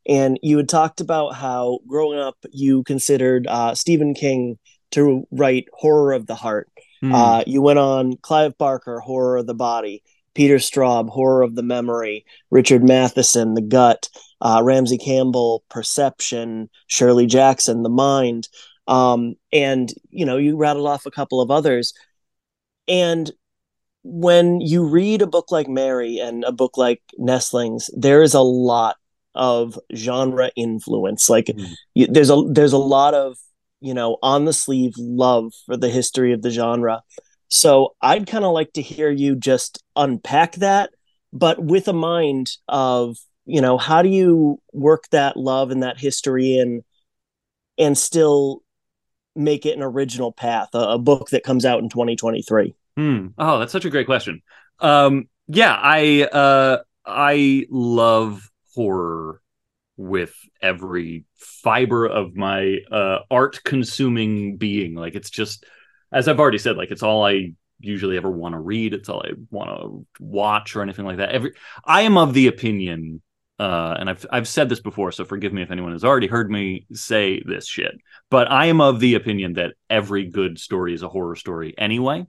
And 0.07 0.39
you 0.43 0.59
had 0.59 0.69
talked 0.69 1.01
about 1.01 1.35
how 1.35 1.79
growing 1.87 2.19
up, 2.19 2.37
you 2.53 2.83
considered 2.83 3.47
uh, 3.47 3.75
Stephen 3.75 4.13
King 4.13 4.59
to 4.91 5.27
write 5.31 5.67
horror 5.73 6.13
of 6.13 6.27
the 6.27 6.35
heart. 6.35 6.69
Hmm. 7.01 7.15
Uh, 7.15 7.45
you 7.47 7.63
went 7.63 7.79
on 7.79 8.17
Clive 8.19 8.59
Barker, 8.59 9.01
horror 9.01 9.39
of 9.39 9.47
the 9.47 9.55
body. 9.55 10.03
Peter 10.35 10.57
Straub, 10.57 11.09
horror 11.09 11.43
of 11.43 11.55
the 11.55 11.63
memory. 11.63 12.27
Richard 12.51 12.83
Matheson, 12.83 13.55
the 13.55 13.63
gut. 13.63 14.09
Uh, 14.41 14.61
Ramsey 14.63 14.99
Campbell, 14.99 15.63
perception. 15.71 16.69
Shirley 16.87 17.27
Jackson, 17.27 17.83
the 17.83 17.89
mind. 17.89 18.49
Um, 18.87 19.35
and 19.53 19.93
you 20.11 20.27
know, 20.27 20.37
you 20.37 20.57
rattled 20.57 20.87
off 20.87 21.07
a 21.07 21.11
couple 21.11 21.41
of 21.41 21.51
others. 21.51 21.93
And 22.89 23.31
when 24.05 24.61
you 24.61 24.85
read 24.85 25.23
a 25.23 25.27
book 25.27 25.53
like 25.53 25.69
Mary 25.69 26.19
and 26.19 26.45
a 26.45 26.53
book 26.53 26.77
like 26.79 27.03
Nestlings, 27.19 27.91
there 27.97 28.23
is 28.23 28.35
a 28.35 28.41
lot 28.43 28.97
of 29.35 29.79
genre 29.95 30.51
influence. 30.57 31.31
Like 31.31 31.47
Mhm. 31.47 31.75
you, 31.95 32.07
there's 32.09 32.31
a 32.31 32.43
there's 32.51 32.75
a 32.75 32.79
lot 32.79 33.15
of 33.15 33.39
you 33.81 33.95
know 33.95 34.19
on 34.23 34.45
the 34.47 34.55
sleeve 34.55 34.95
love 34.99 35.53
for 35.67 35.77
the 35.77 35.91
history 35.91 36.33
of 36.33 36.43
the 36.43 36.51
genre. 36.51 37.03
So 37.49 37.97
I'd 38.03 38.27
kind 38.27 38.45
of 38.45 38.53
like 38.53 38.73
to 38.75 38.83
hear 38.83 39.11
you 39.11 39.37
just 39.37 39.83
unpack 39.97 40.57
that, 40.57 40.91
but 41.33 41.63
with 41.65 41.89
a 41.89 41.93
mind 41.95 42.53
of 42.69 43.17
you 43.47 43.61
know 43.61 43.79
how 43.79 44.03
do 44.03 44.09
you 44.11 44.61
work 44.73 45.05
that 45.11 45.37
love 45.37 45.71
and 45.71 45.83
that 45.83 45.99
history 45.99 46.59
in, 46.59 46.83
and 47.79 47.99
still 47.99 48.63
make 49.35 49.67
it 49.67 49.77
an 49.77 49.83
original 49.83 50.33
path, 50.33 50.69
a, 50.75 50.79
a 50.79 50.99
book 50.99 51.31
that 51.31 51.45
comes 51.45 51.65
out 51.65 51.81
in 51.81 51.89
2023. 51.89 52.75
Hmm. 52.97 53.29
Oh, 53.39 53.59
that's 53.59 53.73
such 53.73 53.85
a 53.85 53.91
great 53.91 54.07
question. 54.07 54.43
Um, 54.81 55.29
yeah, 55.47 55.77
I 55.81 56.23
uh, 56.23 56.79
I 57.05 57.67
love 57.71 58.51
horror 58.75 59.41
with 59.97 60.35
every 60.61 61.25
fiber 61.37 62.07
of 62.07 62.35
my 62.35 62.79
uh, 62.91 63.19
art 63.31 63.63
consuming 63.65 64.57
being. 64.57 64.95
Like 64.95 65.15
it's 65.15 65.31
just, 65.31 65.65
as 66.13 66.29
I've 66.29 66.41
already 66.41 66.59
said, 66.59 66.77
like 66.77 66.91
it's 66.91 67.03
all 67.03 67.25
I 67.25 67.53
usually 67.81 68.17
ever 68.17 68.31
want 68.31 68.55
to 68.55 68.61
read. 68.61 68.95
It's 68.95 69.09
all 69.09 69.23
I 69.25 69.33
want 69.51 69.71
to 69.71 70.07
watch 70.21 70.75
or 70.75 70.83
anything 70.83 71.05
like 71.05 71.19
that. 71.19 71.31
Every 71.31 71.53
I 71.85 72.03
am 72.03 72.17
of 72.17 72.35
the 72.35 72.47
opinion, 72.47 73.23
uh, 73.59 73.97
and 73.99 74.11
I've 74.11 74.27
I've 74.31 74.49
said 74.49 74.69
this 74.69 74.81
before, 74.81 75.13
so 75.13 75.25
forgive 75.25 75.53
me 75.53 75.63
if 75.63 75.71
anyone 75.71 75.93
has 75.93 76.05
already 76.05 76.27
heard 76.27 76.51
me 76.51 76.87
say 76.93 77.43
this 77.45 77.67
shit. 77.69 77.95
But 78.31 78.51
I 78.51 78.67
am 78.67 78.81
of 78.81 79.01
the 79.01 79.15
opinion 79.15 79.55
that 79.55 79.75
every 79.89 80.29
good 80.29 80.59
story 80.59 80.95
is 80.95 81.03
a 81.03 81.09
horror 81.09 81.37
story 81.37 81.75
anyway 81.79 82.27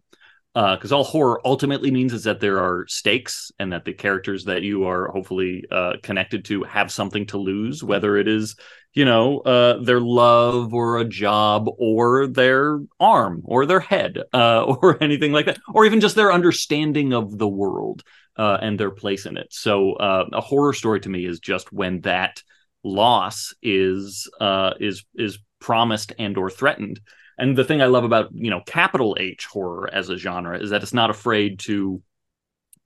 because 0.56 0.94
all 0.94 1.04
horror 1.04 1.42
ultimately 1.44 1.92
means 1.92 2.14
is 2.14 2.24
that 2.24 2.40
there 2.40 2.60
are 2.60 2.86
stakes 2.88 3.52
and 3.60 3.74
that 3.74 3.84
the 3.84 3.92
characters 3.92 4.46
that 4.46 4.62
you 4.62 4.86
are 4.86 5.12
hopefully 5.12 5.66
uh, 5.70 5.94
connected 6.02 6.46
to 6.46 6.64
have 6.64 6.90
something 6.90 7.26
to 7.26 7.38
lose, 7.38 7.84
whether 7.84 8.16
it 8.16 8.28
is 8.28 8.56
you 8.94 9.04
know 9.04 9.40
uh, 9.40 9.84
their 9.84 10.00
love 10.00 10.74
or 10.74 11.00
a 11.00 11.06
job 11.06 11.68
or 11.78 12.28
their 12.28 12.80
arm 13.02 13.42
or 13.44 13.66
their 13.66 13.82
head 13.82 14.18
uh, 14.34 14.64
or 14.82 15.04
anything 15.04 15.34
like 15.34 15.48
that, 15.48 15.60
or 15.74 15.86
even 15.86 16.00
just 16.00 16.16
their 16.16 16.32
understanding 16.32 17.14
of 17.14 17.38
the 17.38 17.48
world 17.48 18.04
uh, 18.38 18.58
and 18.62 18.80
their 18.80 18.92
place 18.92 19.26
in 19.26 19.38
it. 19.38 19.48
So 19.52 19.94
uh, 19.94 20.26
a 20.34 20.42
horror 20.42 20.74
story 20.74 21.00
to 21.02 21.10
me 21.10 21.26
is 21.26 21.40
just 21.40 21.72
when 21.72 22.02
that 22.02 22.42
loss 22.84 23.54
is 23.62 24.30
uh, 24.40 24.74
is 24.80 25.06
is 25.16 25.40
promised 25.60 26.14
and 26.20 26.38
or 26.38 26.50
threatened. 26.50 27.00
And 27.38 27.58
the 27.58 27.64
thing 27.66 27.82
I 27.82 27.88
love 27.88 28.06
about, 28.06 28.30
you 28.34 28.50
know, 28.50 28.62
capital 28.66 29.18
H 29.20 29.46
horror 29.46 29.90
as 29.92 30.10
a 30.10 30.18
genre 30.18 30.58
is 30.58 30.70
that 30.70 30.84
it's 30.84 30.94
not 30.94 31.10
afraid 31.10 31.60
to 31.62 32.02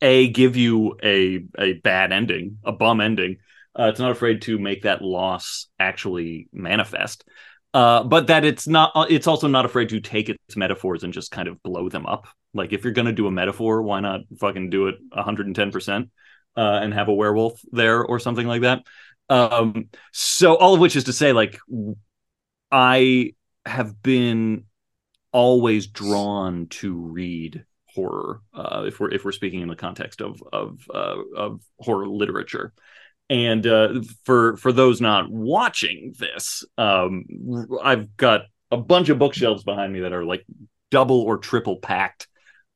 a 0.02 0.30
give 0.30 0.56
you 0.56 0.98
a 1.04 1.44
a 1.58 1.74
bad 1.74 2.12
ending, 2.12 2.58
a 2.64 2.72
bum 2.72 3.02
ending. 3.02 3.38
Uh, 3.78 3.90
it's 3.90 4.00
not 4.00 4.12
afraid 4.12 4.42
to 4.44 4.58
make 4.58 4.84
that 4.84 5.02
loss 5.02 5.68
actually 5.80 6.48
manifest. 6.52 7.24
Uh, 7.74 8.04
but 8.04 8.28
that 8.28 8.44
it's 8.46 8.68
not 8.68 8.92
it's 9.12 9.28
also 9.28 9.48
not 9.48 9.66
afraid 9.66 9.90
to 9.90 10.00
take 10.00 10.28
its 10.28 10.56
metaphors 10.56 11.04
and 11.04 11.14
just 11.14 11.32
kind 11.32 11.48
of 11.48 11.62
blow 11.62 11.88
them 11.88 12.06
up. 12.06 12.28
Like 12.54 12.74
if 12.74 12.84
you're 12.84 12.94
going 12.94 13.06
to 13.06 13.14
do 13.14 13.28
a 13.28 13.32
metaphor, 13.32 13.82
why 13.84 14.00
not 14.00 14.22
fucking 14.40 14.72
do 14.72 14.88
it 14.88 14.96
110% 15.12 16.10
uh, 16.58 16.60
and 16.60 16.94
have 16.94 17.10
a 17.10 17.14
werewolf 17.14 17.62
there 17.72 18.04
or 18.04 18.20
something 18.20 18.48
like 18.48 18.62
that. 18.62 18.84
Um, 19.30 19.90
so 20.12 20.56
all 20.56 20.74
of 20.74 20.80
which 20.80 20.96
is 20.96 21.04
to 21.06 21.14
say 21.14 21.32
like 21.32 21.60
I 22.72 23.34
have 23.66 24.02
been 24.02 24.66
always 25.32 25.86
drawn 25.86 26.68
to 26.68 26.96
read 26.96 27.66
horror 27.86 28.42
uh, 28.54 28.86
if 28.88 29.00
we're 29.00 29.12
if 29.12 29.26
we're 29.26 29.32
speaking 29.32 29.62
in 29.62 29.68
the 29.68 29.76
context 29.76 30.22
of 30.22 30.42
of 30.52 30.80
uh, 30.94 31.18
of 31.36 31.62
horror 31.80 32.08
literature 32.08 32.74
and 33.30 33.66
uh, 33.68 34.02
for 34.24 34.58
for 34.58 34.72
those 34.72 35.02
not 35.02 35.30
watching 35.30 36.14
this 36.18 36.64
um, 36.78 37.26
i've 37.84 38.16
got 38.18 38.42
a 38.72 38.78
bunch 38.78 39.10
of 39.10 39.20
bookshelves 39.20 39.64
behind 39.64 39.92
me 39.94 40.02
that 40.02 40.14
are 40.14 40.26
like 40.26 40.46
double 40.92 41.22
or 41.22 41.38
triple 41.38 41.78
packed 41.78 42.28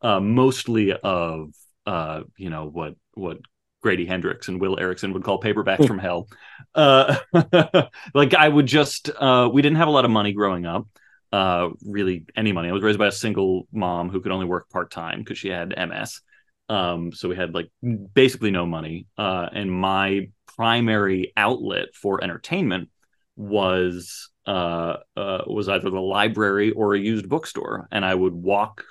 uh, 0.02 0.20
mostly 0.20 0.94
of 0.94 1.50
uh, 1.86 2.22
you 2.38 2.50
know 2.50 2.66
what 2.68 2.96
what 3.14 3.38
Grady 3.84 4.06
Hendrix 4.06 4.48
and 4.48 4.60
Will 4.60 4.78
Errickson 4.78 5.14
would 5.14 5.24
call 5.24 5.40
paperbacks 5.40 5.86
from 5.86 6.00
hell. 6.00 6.28
Uh, 6.74 7.18
like 8.16 8.34
I 8.34 8.48
would 8.48 8.66
just, 8.66 9.10
uh, 9.10 9.50
we 9.52 9.62
didn't 9.62 9.78
have 9.78 9.90
a 9.90 9.92
lot 9.92 10.06
of 10.06 10.12
money 10.12 10.32
growing 10.32 10.66
up, 10.66 10.88
uh, 11.32 11.70
really 11.86 12.26
any 12.36 12.54
money. 12.54 12.70
I 12.70 12.72
was 12.72 12.82
raised 12.82 12.98
by 12.98 13.08
a 13.08 13.12
single 13.12 13.68
mom 13.72 14.10
who 14.10 14.22
could 14.22 14.32
only 14.32 14.46
work 14.46 14.70
part 14.70 14.90
time 14.90 15.20
because 15.20 15.38
she 15.38 15.50
had 15.50 15.76
MS. 15.78 16.22
Um, 16.70 17.12
so 17.12 17.28
we 17.28 17.36
had 17.36 17.54
like 17.54 17.70
basically 18.14 18.52
no 18.52 18.66
money. 18.66 19.06
Uh, 19.18 19.50
and 19.52 19.70
my 19.70 20.30
primary 20.56 21.34
outlet 21.36 21.90
for 21.94 22.24
entertainment 22.24 22.90
was 23.36 24.30
uh, 24.46 24.98
uh, 25.16 25.44
was 25.48 25.70
either 25.70 25.90
the 25.90 26.00
library 26.00 26.72
or 26.72 26.94
a 26.94 27.00
used 27.00 27.30
bookstore, 27.30 27.88
and 27.92 28.06
I 28.06 28.14
would 28.14 28.34
walk 28.34 28.84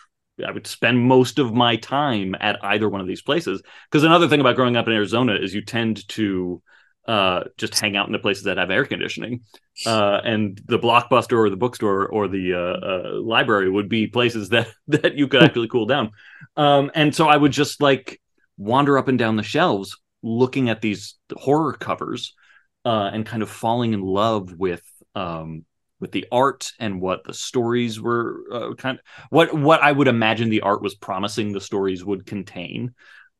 I 0.44 0.50
would 0.50 0.66
spend 0.66 1.06
most 1.06 1.38
of 1.38 1.52
my 1.52 1.76
time 1.76 2.34
at 2.40 2.58
either 2.64 2.88
one 2.88 3.00
of 3.00 3.06
these 3.06 3.22
places. 3.22 3.62
Because 3.90 4.04
another 4.04 4.28
thing 4.28 4.40
about 4.40 4.56
growing 4.56 4.76
up 4.76 4.86
in 4.86 4.92
Arizona 4.92 5.34
is 5.34 5.54
you 5.54 5.62
tend 5.62 6.08
to 6.10 6.62
uh, 7.06 7.44
just 7.56 7.78
hang 7.78 7.96
out 7.96 8.06
in 8.06 8.12
the 8.12 8.18
places 8.18 8.44
that 8.44 8.58
have 8.58 8.70
air 8.70 8.84
conditioning. 8.84 9.40
Uh, 9.86 10.20
and 10.24 10.60
the 10.66 10.78
blockbuster 10.78 11.36
or 11.36 11.50
the 11.50 11.56
bookstore 11.56 12.06
or 12.06 12.28
the 12.28 12.54
uh, 12.54 12.86
uh, 12.86 13.20
library 13.20 13.70
would 13.70 13.88
be 13.88 14.06
places 14.06 14.50
that 14.50 14.68
that 14.88 15.16
you 15.16 15.28
could 15.28 15.42
actually 15.42 15.68
cool 15.68 15.86
down. 15.86 16.10
Um, 16.56 16.90
and 16.94 17.14
so 17.14 17.28
I 17.28 17.36
would 17.36 17.52
just 17.52 17.82
like 17.82 18.20
wander 18.56 18.98
up 18.98 19.08
and 19.08 19.18
down 19.18 19.36
the 19.36 19.42
shelves 19.42 19.98
looking 20.22 20.68
at 20.68 20.80
these 20.80 21.16
horror 21.36 21.72
covers 21.72 22.34
uh, 22.84 23.10
and 23.12 23.26
kind 23.26 23.42
of 23.42 23.50
falling 23.50 23.92
in 23.92 24.00
love 24.00 24.52
with 24.52 24.82
um, 25.14 25.64
with 26.00 26.12
the 26.12 26.26
art 26.32 26.72
and 26.80 27.00
what 27.00 27.24
the 27.24 27.32
stories 27.32 28.00
were 28.00 28.42
uh, 28.52 28.74
kind 28.74 28.98
of 28.98 29.04
what 29.30 29.54
what 29.54 29.82
I 29.82 29.92
would 29.92 30.08
imagine 30.08 30.48
the 30.48 30.62
art 30.62 30.82
was 30.82 30.94
promising 30.94 31.52
the 31.52 31.60
stories 31.60 32.04
would 32.04 32.26
contain. 32.26 32.94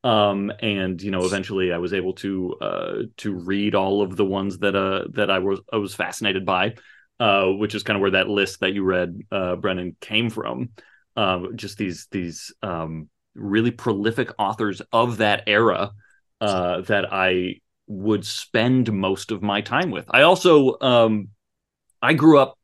Um, 0.05 0.53
and 0.61 1.01
you 1.01 1.11
know, 1.11 1.25
eventually 1.25 1.73
I 1.73 1.79
was 1.79 1.93
able 1.93 2.15
to 2.15 2.55
uh, 2.61 2.95
to 3.19 3.35
read 3.35 3.75
all 3.75 4.03
of 4.03 4.17
the 4.17 4.25
ones 4.25 4.59
that 4.59 4.75
uh, 4.75 5.05
that 5.12 5.31
I 5.31 5.39
was 5.39 5.61
I 5.73 5.77
was 5.77 5.95
fascinated 5.95 6.45
by, 6.45 6.75
uh, 7.21 7.47
which 7.47 7.75
is 7.75 7.83
kind 7.83 7.97
of 7.97 8.01
where 8.01 8.12
that 8.12 8.29
list 8.29 8.61
that 8.61 8.75
you 8.75 8.83
read, 8.85 9.19
uh, 9.31 9.57
Brennan, 9.57 9.97
came 10.01 10.31
from. 10.31 10.71
Uh, 11.17 11.49
just 11.55 11.79
these 11.79 12.09
these 12.11 12.53
um, 12.62 13.09
really 13.35 13.71
prolific 13.71 14.31
authors 14.39 14.83
of 14.93 15.19
that 15.19 15.45
era 15.47 15.91
uh, 16.43 16.81
that 16.83 17.13
I 17.13 17.61
would 17.87 18.27
spend 18.27 18.93
most 18.93 19.31
of 19.31 19.43
my 19.43 19.61
time 19.61 19.93
with. 19.93 20.07
I 20.11 20.23
also 20.23 20.77
um, 20.81 21.29
I 22.03 22.15
grew 22.15 22.41
up 22.41 22.59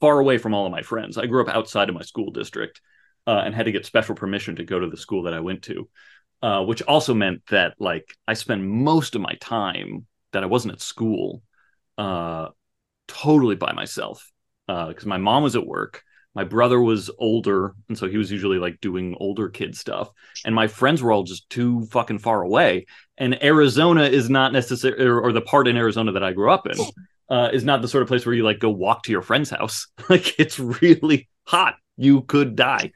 far 0.00 0.20
away 0.20 0.38
from 0.38 0.54
all 0.54 0.66
of 0.66 0.72
my 0.72 0.82
friends. 0.82 1.18
I 1.18 1.26
grew 1.26 1.42
up 1.42 1.54
outside 1.54 1.88
of 1.88 1.96
my 1.96 2.02
school 2.02 2.30
district 2.30 2.80
uh, 3.26 3.42
and 3.44 3.52
had 3.52 3.66
to 3.66 3.72
get 3.72 3.86
special 3.86 4.14
permission 4.14 4.54
to 4.56 4.64
go 4.64 4.78
to 4.78 4.88
the 4.88 4.96
school 4.96 5.24
that 5.24 5.34
I 5.34 5.40
went 5.40 5.62
to, 5.62 5.88
uh, 6.42 6.64
which 6.64 6.80
also 6.82 7.12
meant 7.12 7.42
that 7.50 7.74
like 7.80 8.16
I 8.28 8.34
spent 8.34 8.62
most 8.62 9.16
of 9.16 9.20
my 9.20 9.34
time 9.40 10.06
that 10.32 10.44
I 10.44 10.46
wasn't 10.46 10.74
at 10.74 10.80
school 10.80 11.42
uh, 11.98 12.48
totally 13.08 13.56
by 13.56 13.72
myself 13.72 14.30
because 14.68 15.06
uh, 15.06 15.08
my 15.08 15.18
mom 15.18 15.42
was 15.42 15.56
at 15.56 15.66
work. 15.66 16.04
My 16.34 16.44
brother 16.44 16.80
was 16.80 17.10
older, 17.18 17.74
and 17.88 17.96
so 17.96 18.08
he 18.08 18.16
was 18.16 18.30
usually 18.30 18.58
like 18.58 18.80
doing 18.80 19.16
older 19.20 19.48
kid 19.48 19.76
stuff. 19.76 20.10
And 20.44 20.54
my 20.54 20.66
friends 20.66 21.02
were 21.02 21.12
all 21.12 21.22
just 21.22 21.48
too 21.48 21.86
fucking 21.86 22.18
far 22.18 22.42
away. 22.42 22.86
And 23.16 23.42
Arizona 23.42 24.04
is 24.04 24.28
not 24.28 24.52
necessary 24.52 25.00
or, 25.06 25.20
or 25.20 25.32
the 25.32 25.40
part 25.40 25.68
in 25.68 25.76
Arizona 25.76 26.12
that 26.12 26.24
I 26.24 26.32
grew 26.32 26.50
up 26.50 26.66
in, 26.66 26.76
uh, 27.30 27.50
is 27.52 27.64
not 27.64 27.82
the 27.82 27.88
sort 27.88 28.02
of 28.02 28.08
place 28.08 28.26
where 28.26 28.34
you 28.34 28.42
like 28.42 28.58
go 28.58 28.70
walk 28.70 29.04
to 29.04 29.12
your 29.12 29.22
friend's 29.22 29.50
house. 29.50 29.86
like 30.08 30.38
it's 30.40 30.58
really 30.58 31.28
hot. 31.46 31.76
You 31.96 32.22
could 32.22 32.56
die. 32.56 32.90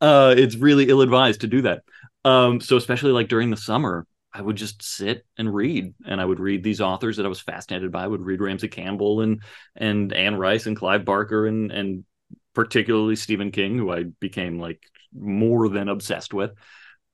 Uh, 0.00 0.34
it's 0.36 0.56
really 0.56 0.88
ill 0.88 1.00
advised 1.00 1.40
to 1.40 1.46
do 1.46 1.62
that. 1.62 1.82
Um, 2.24 2.60
so 2.60 2.76
especially 2.76 3.12
like 3.12 3.28
during 3.28 3.50
the 3.50 3.56
summer, 3.56 4.06
I 4.34 4.40
would 4.40 4.56
just 4.56 4.82
sit 4.82 5.26
and 5.36 5.52
read, 5.52 5.94
and 6.06 6.20
I 6.20 6.24
would 6.24 6.40
read 6.40 6.62
these 6.62 6.80
authors 6.80 7.18
that 7.18 7.26
I 7.26 7.28
was 7.28 7.40
fascinated 7.40 7.92
by. 7.92 8.04
I 8.04 8.06
would 8.06 8.22
read 8.22 8.40
Ramsey 8.40 8.68
Campbell 8.68 9.20
and 9.20 9.42
and 9.76 10.12
Anne 10.12 10.36
Rice 10.36 10.66
and 10.66 10.76
Clive 10.76 11.04
Barker 11.04 11.46
and 11.46 11.70
and 11.70 12.04
particularly 12.54 13.16
Stephen 13.16 13.50
King, 13.50 13.78
who 13.78 13.92
I 13.92 14.04
became 14.20 14.58
like 14.58 14.80
more 15.14 15.68
than 15.68 15.88
obsessed 15.88 16.34
with. 16.34 16.52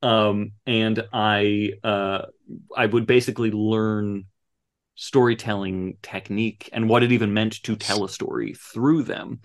Um, 0.02 0.52
and 0.66 1.04
I 1.12 1.72
uh, 1.82 2.22
I 2.76 2.86
would 2.86 3.06
basically 3.06 3.50
learn 3.50 4.24
storytelling 4.94 5.96
technique 6.02 6.68
and 6.72 6.88
what 6.88 7.02
it 7.02 7.12
even 7.12 7.32
meant 7.32 7.62
to 7.62 7.76
tell 7.76 8.04
a 8.04 8.08
story 8.08 8.54
through 8.54 9.02
them. 9.04 9.40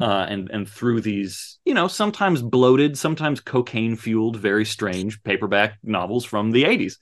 Uh, 0.00 0.26
and 0.28 0.48
and 0.50 0.68
through 0.68 1.02
these, 1.02 1.58
you 1.66 1.74
know, 1.74 1.86
sometimes 1.86 2.40
bloated, 2.40 2.96
sometimes 2.96 3.40
cocaine 3.40 3.94
fueled, 3.94 4.36
very 4.36 4.64
strange 4.64 5.22
paperback 5.22 5.78
novels 5.82 6.24
from 6.24 6.50
the 6.50 6.64
'80s. 6.64 6.94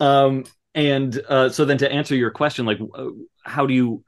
Um, 0.00 0.44
and 0.74 1.20
uh, 1.28 1.50
so 1.50 1.66
then 1.66 1.76
to 1.78 1.92
answer 1.92 2.16
your 2.16 2.30
question, 2.30 2.64
like, 2.64 2.80
uh, 2.94 3.08
how 3.44 3.66
do 3.66 3.74
you 3.74 4.02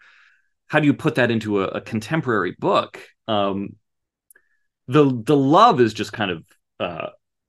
how 0.67 0.81
do 0.81 0.87
you 0.87 0.95
put 0.95 1.17
that 1.17 1.31
into 1.31 1.63
a, 1.63 1.67
a 1.67 1.81
contemporary 1.83 2.57
book? 2.59 2.99
Um, 3.29 3.77
the 4.87 5.05
the 5.25 5.37
love 5.37 5.81
is 5.81 5.95
just 5.95 6.13
kind 6.13 6.31
of 6.31 6.45
uh, 6.81 7.09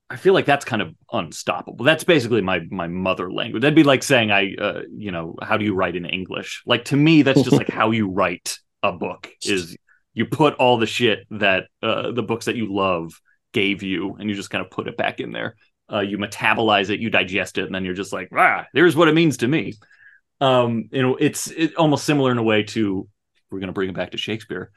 I 0.10 0.18
feel 0.18 0.34
like 0.34 0.46
that's 0.46 0.66
kind 0.66 0.82
of 0.82 0.94
unstoppable. 1.12 1.84
That's 1.84 2.04
basically 2.04 2.42
my 2.42 2.60
my 2.70 2.88
mother 2.88 3.32
language. 3.32 3.62
That'd 3.62 3.76
be 3.76 3.84
like 3.84 4.04
saying 4.04 4.32
I, 4.32 4.54
uh, 4.56 4.82
you 4.96 5.12
know, 5.12 5.36
how 5.42 5.58
do 5.58 5.66
you 5.66 5.74
write 5.74 5.96
in 5.96 6.06
English? 6.06 6.64
Like 6.66 6.86
to 6.86 6.96
me, 6.96 7.24
that's 7.24 7.42
just 7.42 7.58
like 7.58 7.70
how 7.80 7.92
you 7.92 8.10
write 8.10 8.60
a 8.84 8.92
book. 8.92 9.30
Is 9.44 9.76
you 10.14 10.26
put 10.26 10.54
all 10.56 10.78
the 10.78 10.86
shit 10.86 11.26
that 11.32 11.66
uh, 11.82 12.12
the 12.12 12.24
books 12.24 12.46
that 12.46 12.56
you 12.56 12.74
love 12.74 13.20
gave 13.52 13.82
you, 13.82 14.16
and 14.20 14.30
you 14.30 14.36
just 14.36 14.52
kind 14.52 14.64
of 14.64 14.70
put 14.70 14.88
it 14.88 14.96
back 14.96 15.20
in 15.20 15.32
there. 15.32 15.56
Uh, 15.92 16.00
you 16.00 16.18
metabolize 16.18 16.90
it, 16.90 17.00
you 17.00 17.10
digest 17.10 17.58
it, 17.58 17.66
and 17.66 17.74
then 17.74 17.84
you're 17.84 17.94
just 17.94 18.14
like, 18.14 18.30
ah, 18.36 18.66
here's 18.74 18.96
what 18.96 19.08
it 19.08 19.16
means 19.16 19.38
to 19.38 19.48
me. 19.48 19.74
Um, 20.40 20.90
you 20.92 21.02
know, 21.02 21.16
it's 21.16 21.48
it, 21.48 21.76
almost 21.76 22.06
similar 22.06 22.32
in 22.32 22.38
a 22.38 22.44
way 22.44 22.64
to 22.64 23.08
we're 23.50 23.60
going 23.60 23.68
to 23.68 23.74
bring 23.74 23.90
it 23.90 23.96
back 23.96 24.12
to 24.12 24.18
Shakespeare 24.18 24.72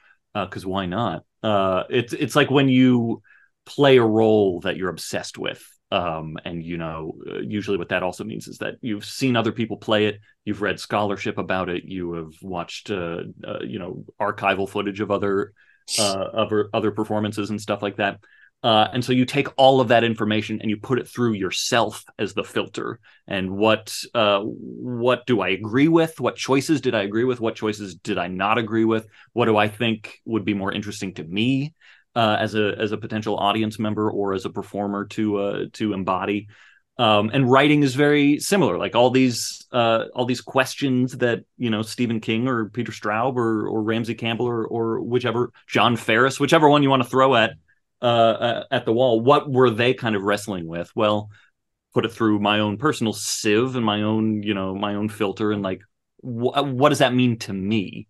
because 0.47 0.65
uh, 0.65 0.69
why 0.69 0.87
not? 0.87 1.25
Uh, 1.43 1.85
it's 1.91 2.13
it's 2.13 2.37
like 2.37 2.51
when 2.51 2.69
you 2.69 3.23
play 3.67 3.99
a 3.99 4.05
role 4.05 4.61
that 4.61 4.77
you're 4.77 4.89
obsessed 4.89 5.39
with 5.39 5.63
um, 5.91 6.37
and 6.45 6.65
you 6.65 6.77
know 6.77 7.15
uh, 7.31 7.39
usually 7.39 7.79
what 7.79 7.89
that 7.89 8.03
also 8.03 8.25
means 8.25 8.49
is 8.49 8.59
that 8.59 8.75
you've 8.81 9.05
seen 9.05 9.37
other 9.37 9.53
people 9.53 9.77
play 9.77 10.07
it 10.07 10.21
you've 10.45 10.63
read 10.63 10.79
scholarship 10.79 11.39
about 11.39 11.69
it 11.69 11.85
you 11.85 12.13
have 12.15 12.33
watched 12.43 12.91
uh, 12.91 13.21
uh, 13.47 13.61
you 13.63 13.79
know 13.79 14.05
archival 14.21 14.69
footage 14.69 15.01
of 15.01 15.11
other 15.11 15.53
uh, 15.99 16.03
other 16.35 16.69
other 16.75 16.91
performances 16.91 17.51
and 17.51 17.61
stuff 17.61 17.83
like 17.83 17.97
that 17.97 18.21
uh, 18.63 18.89
and 18.93 19.05
so 19.05 19.13
you 19.13 19.25
take 19.25 19.49
all 19.57 19.81
of 19.81 19.89
that 19.89 20.05
information 20.05 20.61
and 20.61 20.71
you 20.71 20.77
put 20.77 20.99
it 20.99 21.07
through 21.07 21.33
yourself 21.33 22.05
as 22.19 22.35
the 22.35 22.45
filter 22.45 22.99
and 23.27 23.51
what 23.51 23.97
uh, 24.15 24.41
what 24.41 25.27
do 25.27 25.41
i 25.41 25.49
agree 25.49 25.89
with 25.89 26.19
what 26.21 26.37
choices 26.37 26.81
did 26.81 26.95
i 26.95 27.03
agree 27.03 27.25
with 27.25 27.41
what 27.41 27.55
choices 27.55 27.95
did 27.95 28.19
i 28.19 28.29
not 28.29 28.59
agree 28.59 28.85
with 28.85 29.07
what 29.33 29.47
do 29.47 29.57
i 29.57 29.69
think 29.69 30.19
would 30.25 30.45
be 30.45 30.55
more 30.55 30.73
interesting 30.73 31.15
to 31.15 31.25
me 31.25 31.73
uh, 32.19 32.37
as 32.41 32.57
a 32.57 32.75
as 32.77 32.91
a 32.91 32.97
potential 32.97 33.37
audience 33.37 33.79
member 33.79 34.11
or 34.11 34.35
as 34.35 34.45
a 34.45 34.51
performer 34.51 35.07
to 35.07 35.37
uh, 35.39 35.65
to 35.75 35.93
embody. 35.93 36.49
Um, 36.99 37.31
and 37.33 37.49
writing 37.49 37.85
is 37.85 37.95
very 37.95 38.41
similar. 38.41 38.77
Like 38.77 38.97
all 38.97 39.11
these 39.11 39.65
uh, 39.71 40.07
all 40.17 40.27
these 40.27 40.41
questions 40.41 41.19
that 41.19 41.45
you 41.57 41.71
know 41.71 41.83
Stephen 41.83 42.19
King 42.21 42.49
or 42.49 42.71
Peter 42.71 42.91
Straub 42.91 43.37
or 43.37 43.69
or 43.69 43.83
Ramsey 43.83 44.17
Campbell 44.17 44.47
or 44.47 44.67
or 44.67 45.01
whichever 45.01 45.53
John 45.69 45.97
Farris, 45.97 46.41
whichever 46.41 46.69
one 46.69 46.83
you 46.83 46.91
want 46.91 47.05
to 47.05 47.09
throw 47.09 47.37
at 47.37 47.53
uh, 48.03 48.05
uh, 48.05 48.65
at 48.71 48.85
the 48.85 48.93
wall. 48.93 49.21
What 49.21 49.51
were 49.51 49.71
they 49.71 49.95
kind 49.95 50.17
of 50.17 50.23
wrestling 50.23 50.67
with? 50.67 50.91
Well, 50.95 51.31
put 51.95 52.05
it 52.05 52.13
through 52.13 52.39
my 52.39 52.61
own 52.61 52.77
personal 52.77 53.13
sieve 53.13 53.77
and 53.77 53.85
my 53.85 54.03
own 54.03 54.43
you 54.43 54.55
know 54.55 54.75
my 54.75 54.95
own 54.95 55.09
filter 55.09 55.53
and 55.53 55.63
like 55.63 55.81
wh- 56.23 56.63
what 56.75 56.91
does 56.91 56.99
that 56.99 57.15
mean 57.15 57.39
to 57.39 57.53
me? 57.53 58.07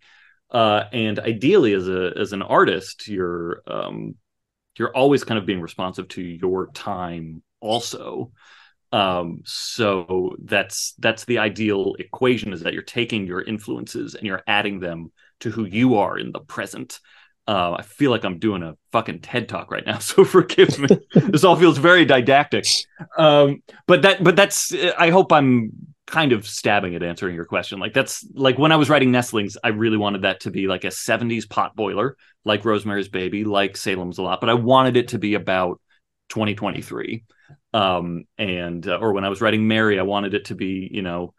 uh, 0.50 0.84
and 0.92 1.18
ideally 1.20 1.74
as 1.74 1.88
a 1.88 2.12
as 2.16 2.32
an 2.32 2.42
artist 2.42 3.08
you're 3.08 3.62
um, 3.66 4.16
you're 4.78 4.96
always 4.96 5.24
kind 5.24 5.38
of 5.38 5.46
being 5.46 5.60
responsive 5.60 6.08
to 6.08 6.22
your 6.22 6.68
time 6.72 7.42
also 7.60 8.32
um, 8.92 9.42
so 9.44 10.36
that's 10.44 10.94
that's 10.98 11.24
the 11.26 11.38
ideal 11.38 11.94
equation 11.98 12.52
is 12.52 12.62
that 12.62 12.72
you're 12.72 12.82
taking 12.82 13.26
your 13.26 13.42
influences 13.42 14.14
and 14.14 14.26
you're 14.26 14.42
adding 14.46 14.80
them 14.80 15.12
to 15.40 15.50
who 15.50 15.66
you 15.66 15.96
are 15.96 16.18
in 16.18 16.32
the 16.32 16.40
present 16.40 17.00
uh, 17.48 17.76
I 17.78 17.82
feel 17.82 18.10
like 18.10 18.24
I'm 18.24 18.38
doing 18.38 18.62
a 18.62 18.76
fucking 18.92 19.20
TED 19.20 19.48
talk 19.48 19.70
right 19.70 19.84
now, 19.84 19.98
so 20.00 20.24
forgive 20.24 20.78
me. 20.78 20.88
this 21.14 21.44
all 21.44 21.56
feels 21.56 21.78
very 21.78 22.04
didactic, 22.04 22.66
um, 23.16 23.62
but 23.86 24.02
that, 24.02 24.22
but 24.22 24.36
that's. 24.36 24.74
I 24.98 25.10
hope 25.10 25.32
I'm 25.32 25.72
kind 26.06 26.32
of 26.32 26.46
stabbing 26.46 26.94
at 26.94 27.02
answering 27.02 27.34
your 27.34 27.46
question. 27.46 27.78
Like 27.78 27.94
that's 27.94 28.26
like 28.34 28.58
when 28.58 28.70
I 28.70 28.76
was 28.76 28.90
writing 28.90 29.10
Nestlings, 29.10 29.56
I 29.64 29.68
really 29.68 29.96
wanted 29.96 30.22
that 30.22 30.40
to 30.40 30.50
be 30.50 30.68
like 30.68 30.84
a 30.84 30.88
70s 30.88 31.48
pot 31.48 31.74
boiler, 31.74 32.16
like 32.44 32.64
Rosemary's 32.64 33.08
Baby, 33.08 33.44
like 33.44 33.76
Salem's 33.76 34.18
a 34.18 34.22
Lot, 34.22 34.40
but 34.40 34.50
I 34.50 34.54
wanted 34.54 34.96
it 34.96 35.08
to 35.08 35.18
be 35.18 35.34
about 35.34 35.80
2023. 36.28 37.24
Um, 37.72 38.24
and 38.36 38.86
uh, 38.86 38.98
or 38.98 39.12
when 39.12 39.24
I 39.24 39.28
was 39.30 39.40
writing 39.40 39.68
Mary, 39.68 39.98
I 39.98 40.02
wanted 40.02 40.34
it 40.34 40.46
to 40.46 40.54
be, 40.54 40.88
you 40.90 41.02
know, 41.02 41.32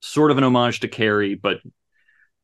sort 0.00 0.30
of 0.30 0.38
an 0.38 0.44
homage 0.44 0.80
to 0.80 0.88
Carrie, 0.88 1.34
but 1.34 1.58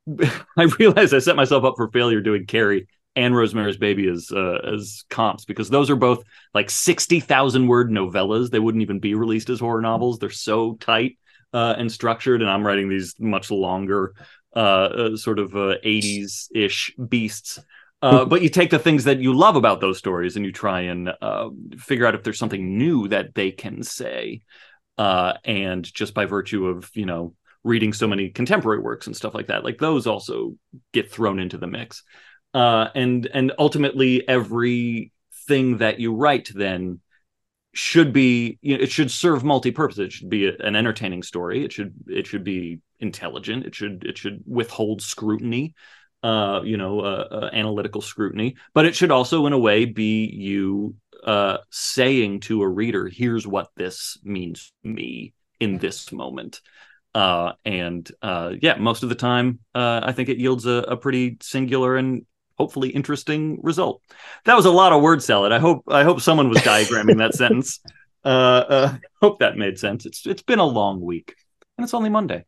I 0.56 0.64
realized 0.78 1.14
I 1.14 1.18
set 1.18 1.36
myself 1.36 1.64
up 1.64 1.74
for 1.76 1.90
failure 1.90 2.22
doing 2.22 2.46
Carrie 2.46 2.86
and 3.14 3.36
Rosemary's 3.36 3.76
Baby 3.76 4.08
as 4.08 4.30
uh, 4.32 4.60
as 4.74 5.04
comps 5.10 5.44
because 5.44 5.68
those 5.68 5.90
are 5.90 5.96
both 5.96 6.24
like 6.54 6.70
sixty 6.70 7.20
thousand 7.20 7.66
word 7.66 7.90
novellas. 7.90 8.50
They 8.50 8.58
wouldn't 8.58 8.82
even 8.82 9.00
be 9.00 9.14
released 9.14 9.50
as 9.50 9.60
horror 9.60 9.82
novels. 9.82 10.18
They're 10.18 10.30
so 10.30 10.74
tight 10.74 11.18
uh, 11.52 11.74
and 11.76 11.90
structured, 11.90 12.40
and 12.40 12.50
I'm 12.50 12.66
writing 12.66 12.88
these 12.88 13.14
much 13.18 13.50
longer, 13.50 14.14
uh, 14.54 14.58
uh 14.58 15.16
sort 15.16 15.38
of 15.38 15.50
80s 15.50 16.48
uh, 16.54 16.58
ish 16.58 16.94
beasts. 17.08 17.58
Uh, 18.00 18.24
but 18.24 18.42
you 18.42 18.48
take 18.48 18.70
the 18.70 18.80
things 18.80 19.04
that 19.04 19.20
you 19.20 19.32
love 19.32 19.54
about 19.54 19.80
those 19.80 19.96
stories 19.96 20.34
and 20.34 20.44
you 20.44 20.50
try 20.50 20.80
and 20.80 21.10
figure 21.78 22.04
out 22.04 22.16
if 22.16 22.24
there's 22.24 22.38
something 22.38 22.76
new 22.76 23.06
that 23.06 23.32
they 23.34 23.52
can 23.52 23.82
say. 23.82 24.42
and 24.98 25.84
just 25.84 26.12
by 26.14 26.24
virtue 26.24 26.66
of 26.66 26.90
you 26.94 27.06
know 27.06 27.34
reading 27.64 27.92
so 27.92 28.08
many 28.08 28.30
contemporary 28.30 28.80
works 28.80 29.06
and 29.06 29.16
stuff 29.16 29.34
like 29.34 29.46
that, 29.48 29.64
like 29.64 29.78
those 29.78 30.06
also 30.06 30.56
get 30.92 31.12
thrown 31.12 31.38
into 31.38 31.58
the 31.58 31.66
mix. 31.66 32.02
And 32.54 33.26
and 33.26 33.52
ultimately, 33.58 34.26
everything 34.28 35.78
that 35.78 36.00
you 36.00 36.14
write 36.14 36.50
then 36.54 37.00
should 37.74 38.12
be 38.12 38.58
you 38.60 38.76
know, 38.76 38.82
it 38.82 38.90
should 38.90 39.10
serve 39.10 39.44
multi-purpose 39.44 39.98
it 39.98 40.12
should 40.12 40.28
be 40.28 40.46
an 40.46 40.76
entertaining 40.76 41.22
story. 41.22 41.64
It 41.64 41.72
should 41.72 41.94
it 42.06 42.26
should 42.26 42.44
be 42.44 42.80
intelligent. 43.00 43.64
It 43.64 43.74
should 43.74 44.04
it 44.04 44.18
should 44.18 44.42
withhold 44.46 45.02
scrutiny 45.02 45.74
uh 46.22 46.60
you 46.62 46.76
know 46.76 47.00
uh, 47.00 47.28
uh, 47.30 47.50
analytical 47.52 48.00
scrutiny. 48.00 48.56
But 48.74 48.86
it 48.86 48.94
should 48.94 49.10
also 49.10 49.46
in 49.46 49.52
a 49.52 49.58
way 49.58 49.86
be 49.86 50.26
you 50.26 50.96
uh 51.24 51.58
saying 51.70 52.40
to 52.40 52.62
a 52.62 52.68
reader 52.68 53.08
here's 53.08 53.46
what 53.46 53.70
this 53.76 54.18
means 54.22 54.72
to 54.82 54.88
me 54.88 55.32
in 55.58 55.78
this 55.78 56.12
moment. 56.12 56.60
Uh 57.14 57.52
and 57.64 58.10
uh 58.22 58.52
yeah 58.60 58.76
most 58.76 59.02
of 59.02 59.08
the 59.08 59.14
time 59.14 59.58
uh 59.74 60.00
i 60.02 60.12
think 60.12 60.30
it 60.30 60.38
yields 60.38 60.64
a, 60.64 60.84
a 60.88 60.96
pretty 60.96 61.36
singular 61.42 61.96
and 61.96 62.24
hopefully 62.62 62.90
interesting 62.90 63.58
result. 63.60 64.00
That 64.44 64.54
was 64.54 64.66
a 64.66 64.70
lot 64.70 64.92
of 64.92 65.02
word 65.02 65.20
salad. 65.20 65.50
I 65.50 65.58
hope 65.58 65.82
I 65.88 66.04
hope 66.04 66.20
someone 66.20 66.48
was 66.48 66.58
diagramming 66.58 67.18
that 67.18 67.34
sentence. 67.42 67.80
Uh, 68.24 68.28
uh, 68.28 68.96
hope 69.20 69.40
that 69.40 69.56
made 69.56 69.80
sense. 69.80 70.06
It's 70.06 70.24
it's 70.24 70.42
been 70.42 70.60
a 70.60 70.64
long 70.64 71.00
week, 71.00 71.34
and 71.76 71.84
it's 71.84 71.92
only 71.92 72.08
Monday. 72.08 72.44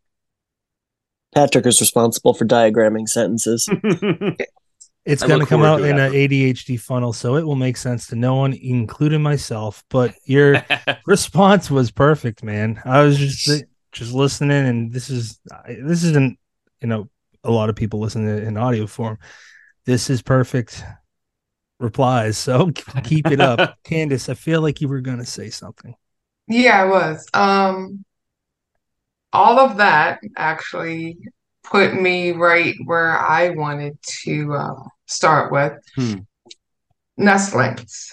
Patrick 1.34 1.66
is 1.66 1.80
responsible 1.80 2.32
for 2.32 2.44
diagramming 2.44 3.08
sentences. 3.08 3.68
it's 5.04 5.24
going 5.24 5.40
to 5.40 5.46
come 5.46 5.64
out 5.64 5.80
in 5.80 5.98
an 5.98 6.12
ADHD 6.12 6.78
funnel, 6.78 7.12
so 7.12 7.34
it 7.34 7.44
will 7.44 7.56
make 7.56 7.76
sense 7.76 8.06
to 8.06 8.14
no 8.14 8.36
one, 8.36 8.52
including 8.52 9.20
myself. 9.20 9.82
But 9.90 10.14
your 10.26 10.64
response 11.06 11.72
was 11.72 11.90
perfect, 11.90 12.44
man. 12.44 12.80
I 12.84 13.02
was 13.02 13.18
just 13.18 13.64
just 13.90 14.12
listening, 14.12 14.64
and 14.64 14.92
this 14.92 15.10
is 15.10 15.40
this 15.66 16.04
isn't 16.04 16.38
you 16.80 16.86
know 16.86 17.08
a 17.42 17.50
lot 17.50 17.68
of 17.68 17.76
people 17.76 18.00
listen 18.00 18.24
to 18.24 18.36
it 18.36 18.44
in 18.44 18.56
audio 18.56 18.86
form. 18.86 19.18
This 19.86 20.10
is 20.10 20.22
perfect 20.22 20.84
replies. 21.78 22.38
So 22.38 22.70
keep 23.04 23.30
it 23.30 23.40
up. 23.40 23.78
Candace, 23.84 24.28
I 24.28 24.34
feel 24.34 24.60
like 24.60 24.80
you 24.80 24.88
were 24.88 25.00
going 25.00 25.18
to 25.18 25.26
say 25.26 25.50
something. 25.50 25.94
Yeah, 26.48 26.82
I 26.82 26.84
was. 26.86 27.26
Um, 27.34 28.04
all 29.32 29.58
of 29.58 29.76
that 29.78 30.20
actually 30.36 31.18
put 31.64 31.94
me 31.94 32.32
right 32.32 32.74
where 32.84 33.18
I 33.18 33.50
wanted 33.50 33.98
to 34.24 34.54
um, 34.54 34.88
start 35.06 35.50
with 35.52 35.72
Hmm. 35.96 36.26
nestlings. 37.16 38.10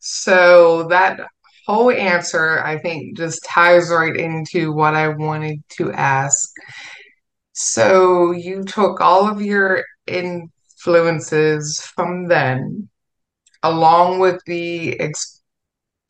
So 0.00 0.88
that 0.88 1.20
whole 1.66 1.90
answer, 1.90 2.62
I 2.64 2.78
think, 2.78 3.16
just 3.16 3.44
ties 3.44 3.90
right 3.90 4.16
into 4.16 4.72
what 4.72 4.94
I 4.94 5.08
wanted 5.08 5.62
to 5.78 5.92
ask. 5.92 6.50
So 7.52 8.32
you 8.32 8.64
took 8.64 9.00
all 9.00 9.28
of 9.30 9.42
your 9.42 9.84
influences 10.80 11.80
from 11.94 12.28
then, 12.28 12.88
along 13.62 14.18
with 14.18 14.40
the 14.46 14.98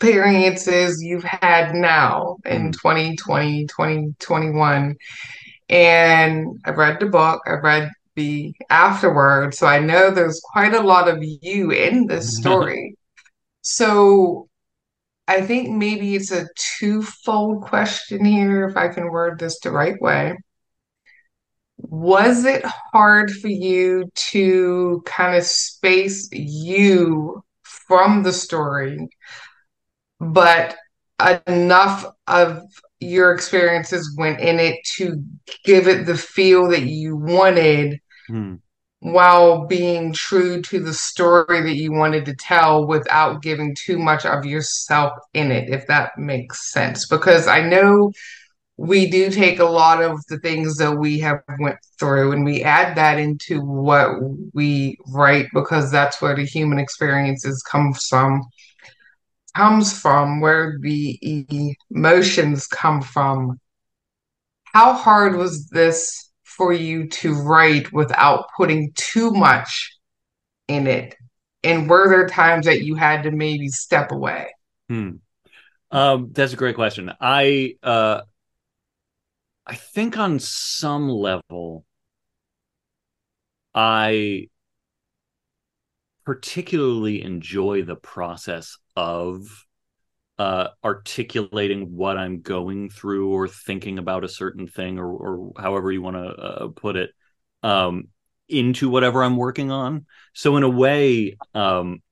experiences 0.01 1.03
you've 1.03 1.25
had 1.25 1.75
now 1.75 2.37
in 2.45 2.71
Mhm. 2.71 2.73
2020, 2.73 3.67
2021. 3.67 4.97
And 5.69 6.47
I 6.65 6.71
read 6.71 7.01
the 7.01 7.07
book, 7.07 7.43
I 7.47 7.55
read 7.55 7.91
the 8.17 8.53
afterword, 8.69 9.55
so 9.55 9.67
I 9.67 9.79
know 9.79 10.11
there's 10.11 10.41
quite 10.53 10.75
a 10.75 10.83
lot 10.83 11.09
of 11.09 11.19
you 11.23 11.71
in 11.71 12.07
this 12.07 12.37
story. 12.39 12.97
So 13.63 14.49
I 15.29 15.43
think 15.43 15.71
maybe 15.71 16.17
it's 16.17 16.33
a 16.33 16.49
twofold 16.79 17.63
question 17.63 18.25
here, 18.25 18.67
if 18.69 18.77
I 18.77 18.89
can 18.89 19.11
word 19.11 19.39
this 19.39 19.61
the 19.61 19.71
right 19.71 20.01
way. 20.01 20.37
Was 21.89 22.45
it 22.45 22.65
hard 22.65 23.31
for 23.31 23.49
you 23.49 24.11
to 24.31 25.03
kind 25.07 25.37
of 25.37 25.45
space 25.45 26.29
you 26.33 27.43
from 27.63 28.23
the 28.23 28.33
story, 28.33 29.09
but 30.21 30.77
enough 31.47 32.07
of 32.27 32.63
your 33.01 33.33
experiences 33.33 34.15
went 34.19 34.41
in 34.41 34.59
it 34.59 34.77
to 34.97 35.23
give 35.65 35.89
it 35.89 36.07
the 36.07 36.17
feel 36.17 36.69
that 36.69 36.83
you 36.83 37.17
wanted 37.17 37.99
Hmm. 38.29 38.55
while 39.01 39.67
being 39.67 40.13
true 40.13 40.61
to 40.61 40.79
the 40.79 40.93
story 40.93 41.63
that 41.63 41.77
you 41.77 41.91
wanted 41.93 42.27
to 42.27 42.35
tell 42.37 42.87
without 42.87 43.41
giving 43.41 43.75
too 43.75 43.99
much 43.99 44.27
of 44.27 44.45
yourself 44.45 45.13
in 45.33 45.51
it, 45.51 45.71
if 45.71 45.87
that 45.87 46.13
makes 46.19 46.71
sense. 46.71 47.07
Because 47.09 47.47
I 47.47 47.63
know 47.63 48.13
we 48.81 49.11
do 49.11 49.31
take 49.31 49.59
a 49.59 49.65
lot 49.65 50.03
of 50.03 50.25
the 50.31 50.39
things 50.39 50.77
that 50.79 50.97
we 50.97 51.19
have 51.19 51.43
went 51.59 51.77
through 51.99 52.33
and 52.33 52.47
we 52.47 52.63
add 52.63 52.97
that 52.97 53.19
into 53.19 53.61
what 53.61 54.09
we 54.55 54.97
write 55.09 55.47
because 55.53 55.91
that's 55.91 56.23
where 56.23 56.35
the 56.35 56.47
human 56.47 56.79
experiences 56.79 57.63
come 57.63 57.93
from 58.09 58.43
comes 59.55 59.93
from 59.93 60.41
where 60.41 60.79
the 60.81 61.77
emotions 61.91 62.67
come 62.69 63.03
from 63.03 63.61
how 64.65 64.95
hard 64.95 65.37
was 65.37 65.67
this 65.69 66.31
for 66.45 66.73
you 66.73 67.07
to 67.07 67.35
write 67.35 67.93
without 67.93 68.47
putting 68.57 68.91
too 68.95 69.31
much 69.33 69.99
in 70.69 70.87
it 70.87 71.15
and 71.63 71.91
were 71.91 72.09
there 72.09 72.27
times 72.27 72.65
that 72.65 72.83
you 72.83 72.95
had 72.95 73.25
to 73.25 73.31
maybe 73.31 73.69
step 73.69 74.11
away 74.11 74.49
Hmm. 74.89 75.11
Um, 75.93 76.31
that's 76.33 76.53
a 76.53 76.57
great 76.57 76.75
question. 76.75 77.13
I 77.21 77.77
uh, 77.83 78.23
I 79.71 79.77
think 79.77 80.19
on 80.19 80.41
some 80.41 81.09
level, 81.09 81.85
I 83.73 84.49
particularly 86.25 87.23
enjoy 87.23 87.83
the 87.85 87.95
process 87.95 88.77
of 88.97 89.65
uh, 90.41 90.71
articulating 90.83 91.95
what 91.95 92.19
I'm 92.19 92.41
going 92.41 92.91
through 92.91 93.31
or 93.31 93.47
thinking 93.47 94.01
about 94.01 94.25
a 94.25 94.29
certain 94.29 94.67
thing 94.67 94.99
or, 94.99 95.07
or 95.07 95.53
however 95.57 95.93
you 95.93 96.03
want 96.03 96.17
to 96.17 96.23
uh, 96.23 96.69
put 96.75 96.97
it 96.97 97.11
um, 97.63 98.09
into 98.49 98.89
whatever 98.89 99.23
I'm 99.23 99.37
working 99.37 99.71
on. 99.71 100.05
So 100.35 100.57
in 100.57 100.65
a 100.65 100.69
way, 100.69 101.37
um, 101.55 102.03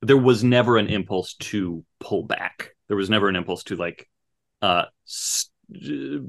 there 0.00 0.16
was 0.16 0.44
never 0.44 0.78
an 0.78 0.86
impulse 0.86 1.34
to 1.34 1.84
pull 1.98 2.22
back. 2.22 2.70
There 2.86 2.96
was 2.96 3.10
never 3.10 3.28
an 3.28 3.34
impulse 3.34 3.64
to 3.64 3.74
like 3.74 4.08
uh, 4.62 4.84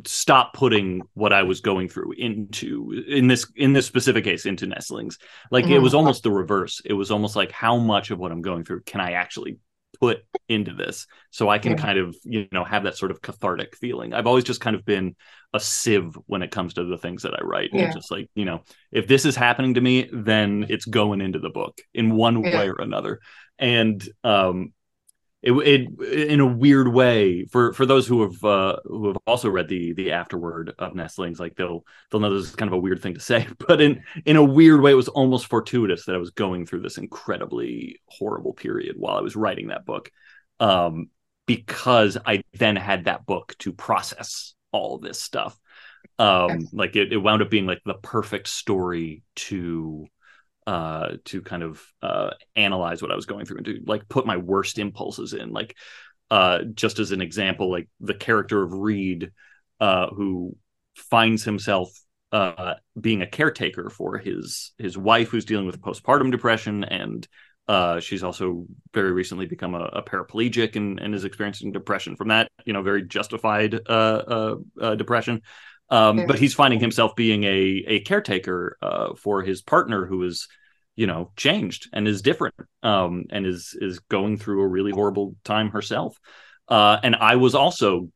stop 0.06 0.54
putting 0.54 1.02
what 1.14 1.34
I 1.34 1.44
was 1.44 1.62
going 1.62 1.90
through 1.90 2.14
into 2.14 3.04
in 3.08 3.28
this 3.28 3.46
in 3.56 3.74
this 3.74 3.86
specific 3.86 4.24
case 4.24 4.46
into 4.46 4.66
nestlings. 4.68 5.18
Like 5.52 5.68
it 5.68 5.80
was 5.80 5.94
Mhm. 5.94 5.98
almost 5.98 6.24
the 6.24 6.32
reverse. 6.32 6.82
It 6.86 6.94
was 6.94 7.12
almost 7.12 7.36
like 7.36 7.52
how 7.52 7.78
much 7.78 8.12
of 8.12 8.20
what 8.20 8.32
I'm 8.32 8.42
going 8.42 8.64
through 8.64 8.82
can 8.84 9.02
I 9.02 9.14
actually 9.14 9.58
put 10.02 10.26
into 10.50 10.74
this 10.74 11.08
so 11.32 11.48
I 11.48 11.58
can 11.58 11.72
Yeah. 11.74 11.78
kind 11.78 11.98
of 12.00 12.16
you 12.26 12.48
know 12.52 12.64
have 12.66 12.84
that 12.84 12.98
sort 12.98 13.12
of 13.12 13.22
cathartic 13.22 13.78
feeling. 13.78 14.14
I've 14.14 14.28
always 14.28 14.44
just 14.44 14.62
kind 14.62 14.76
of 14.76 14.86
been 14.86 15.16
a 15.54 15.60
sieve 15.60 16.18
when 16.26 16.42
it 16.42 16.52
comes 16.52 16.74
to 16.74 16.84
the 16.84 16.98
things 16.98 17.24
that 17.24 17.34
I 17.34 17.44
write. 17.44 17.70
Yeah. 17.74 17.94
Just 17.94 18.12
like 18.12 18.30
you 18.36 18.46
know 18.46 18.64
if 18.92 19.08
this 19.08 19.26
is 19.26 19.36
happening 19.36 19.76
to 19.76 19.82
me, 19.82 20.10
then 20.12 20.66
it's 20.70 20.86
going 20.86 21.22
into 21.22 21.40
the 21.40 21.50
book 21.50 21.78
in 21.94 22.16
one 22.16 22.44
Yeah. 22.44 22.58
way 22.60 22.70
or 22.70 22.82
another. 22.82 23.20
And 23.58 24.04
um, 24.26 24.74
it, 25.46 25.52
it 25.54 26.28
in 26.30 26.40
a 26.40 26.46
weird 26.46 26.88
way 26.88 27.46
for 27.46 27.72
for 27.74 27.86
those 27.86 28.08
who 28.08 28.24
have 28.24 28.44
uh, 28.44 28.78
who 28.86 29.08
have 29.08 29.18
also 29.28 29.50
read 29.50 29.68
the 29.68 29.94
the 29.94 30.12
afterword 30.12 30.74
of 30.80 30.96
nestlings 30.96 31.40
like 31.40 31.56
they'll 31.56 31.86
they'll 32.10 32.22
know 32.22 32.36
this 32.36 32.50
is 32.50 32.56
kind 32.56 32.70
of 32.70 32.74
a 32.74 32.82
weird 32.82 33.02
thing 33.02 33.14
to 33.14 33.20
say 33.20 33.48
but 33.68 33.80
in 33.80 34.04
in 34.26 34.36
a 34.36 34.44
weird 34.44 34.82
way 34.82 34.92
it 34.92 34.96
was 34.96 35.08
almost 35.08 35.48
fortuitous 35.48 36.06
that 36.06 36.16
i 36.16 36.20
was 36.20 36.32
going 36.32 36.66
through 36.66 36.82
this 36.82 36.98
incredibly 36.98 38.02
horrible 38.08 38.54
period 38.54 38.96
while 38.98 39.18
i 39.18 39.22
was 39.22 39.36
writing 39.36 39.68
that 39.68 39.86
book 39.86 40.12
um 40.60 41.10
because 41.46 42.18
i 42.26 42.42
then 42.54 42.76
had 42.76 43.06
that 43.06 43.26
book 43.26 43.56
to 43.60 43.72
process 43.72 44.56
all 44.76 44.98
this 44.98 45.22
stuff. 45.22 45.58
Um 46.20 46.68
like 46.74 46.96
it, 46.96 47.14
it 47.14 47.18
wound 47.18 47.42
up 47.42 47.50
being 47.50 47.66
like 47.66 47.82
the 47.86 47.94
perfect 47.94 48.48
story 48.48 49.24
to 49.36 50.06
uh 50.68 51.18
to 51.26 51.42
kind 51.42 51.64
of 51.64 51.82
uh 52.02 52.32
analyze 52.56 53.02
what 53.02 53.12
I 53.12 53.16
was 53.16 53.26
going 53.26 53.46
through 53.46 53.58
and 53.58 53.66
to 53.68 53.80
like 53.86 54.08
put 54.10 54.26
my 54.26 54.38
worst 54.38 54.80
impulses 54.80 55.34
in. 55.34 55.52
Like 55.52 55.76
uh 56.32 56.64
just 56.74 57.00
as 57.00 57.12
an 57.12 57.22
example 57.22 57.70
like 57.70 57.88
the 58.00 58.16
character 58.16 58.64
of 58.64 58.74
Reed 58.74 59.32
uh 59.80 60.08
who 60.08 60.56
finds 60.96 61.44
himself 61.44 61.92
uh 62.32 62.76
being 63.00 63.22
a 63.22 63.28
caretaker 63.28 63.90
for 63.90 64.18
his 64.18 64.74
his 64.78 64.98
wife 64.98 65.30
who's 65.30 65.46
dealing 65.46 65.68
with 65.68 65.82
postpartum 65.82 66.32
depression 66.32 66.84
and 66.84 67.28
uh 67.68 68.00
she's 68.00 68.24
also 68.24 68.66
very 68.94 69.12
recently 69.12 69.46
become 69.46 69.76
a, 69.76 69.84
a 69.84 70.04
paraplegic 70.04 70.76
and, 70.76 71.00
and 71.00 71.14
is 71.14 71.26
experiencing 71.26 71.72
depression 71.72 72.16
from 72.16 72.30
that 72.30 72.50
you 72.66 72.74
know 72.74 72.82
very 72.82 73.04
justified 73.04 73.80
depression 74.98 75.42
um, 75.90 76.26
but 76.26 76.40
he's 76.40 76.54
finding 76.54 76.80
himself 76.80 77.16
being 77.16 77.44
a 77.44 77.84
a 77.88 78.00
caretaker 78.02 78.78
uh, 78.82 79.14
for 79.16 79.44
his 79.44 79.62
partner 79.62 80.06
who 80.06 80.24
is, 80.24 80.48
you 80.96 81.08
know, 81.08 81.32
changed 81.36 81.90
and 81.94 82.08
is 82.08 82.22
different, 82.22 82.56
um, 82.84 83.26
and 83.30 83.46
is 83.46 83.78
is 83.80 84.00
going 84.00 84.38
through 84.38 84.62
a 84.62 84.68
really 84.68 84.92
horrible 84.92 85.36
time 85.44 85.70
herself. 85.70 86.18
Uh, 86.68 86.98
and 87.04 87.16
I 87.16 87.36
was 87.36 87.54
also 87.54 88.10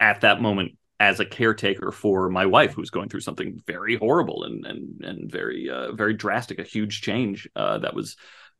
at 0.00 0.22
that 0.22 0.40
moment 0.40 0.76
as 0.98 1.20
a 1.20 1.24
caretaker 1.24 1.90
for 1.90 2.28
my 2.28 2.46
wife 2.46 2.74
who's 2.74 2.90
going 2.90 3.08
through 3.08 3.20
something 3.20 3.60
very 3.66 3.96
horrible 3.96 4.44
and 4.44 4.66
and 4.66 5.04
and 5.04 5.30
very 5.30 5.70
uh, 5.70 5.92
very 5.92 6.14
drastic, 6.14 6.58
a 6.58 6.64
huge 6.64 7.02
change 7.02 7.48
uh, 7.54 7.78
that 7.78 7.94
was 7.94 8.16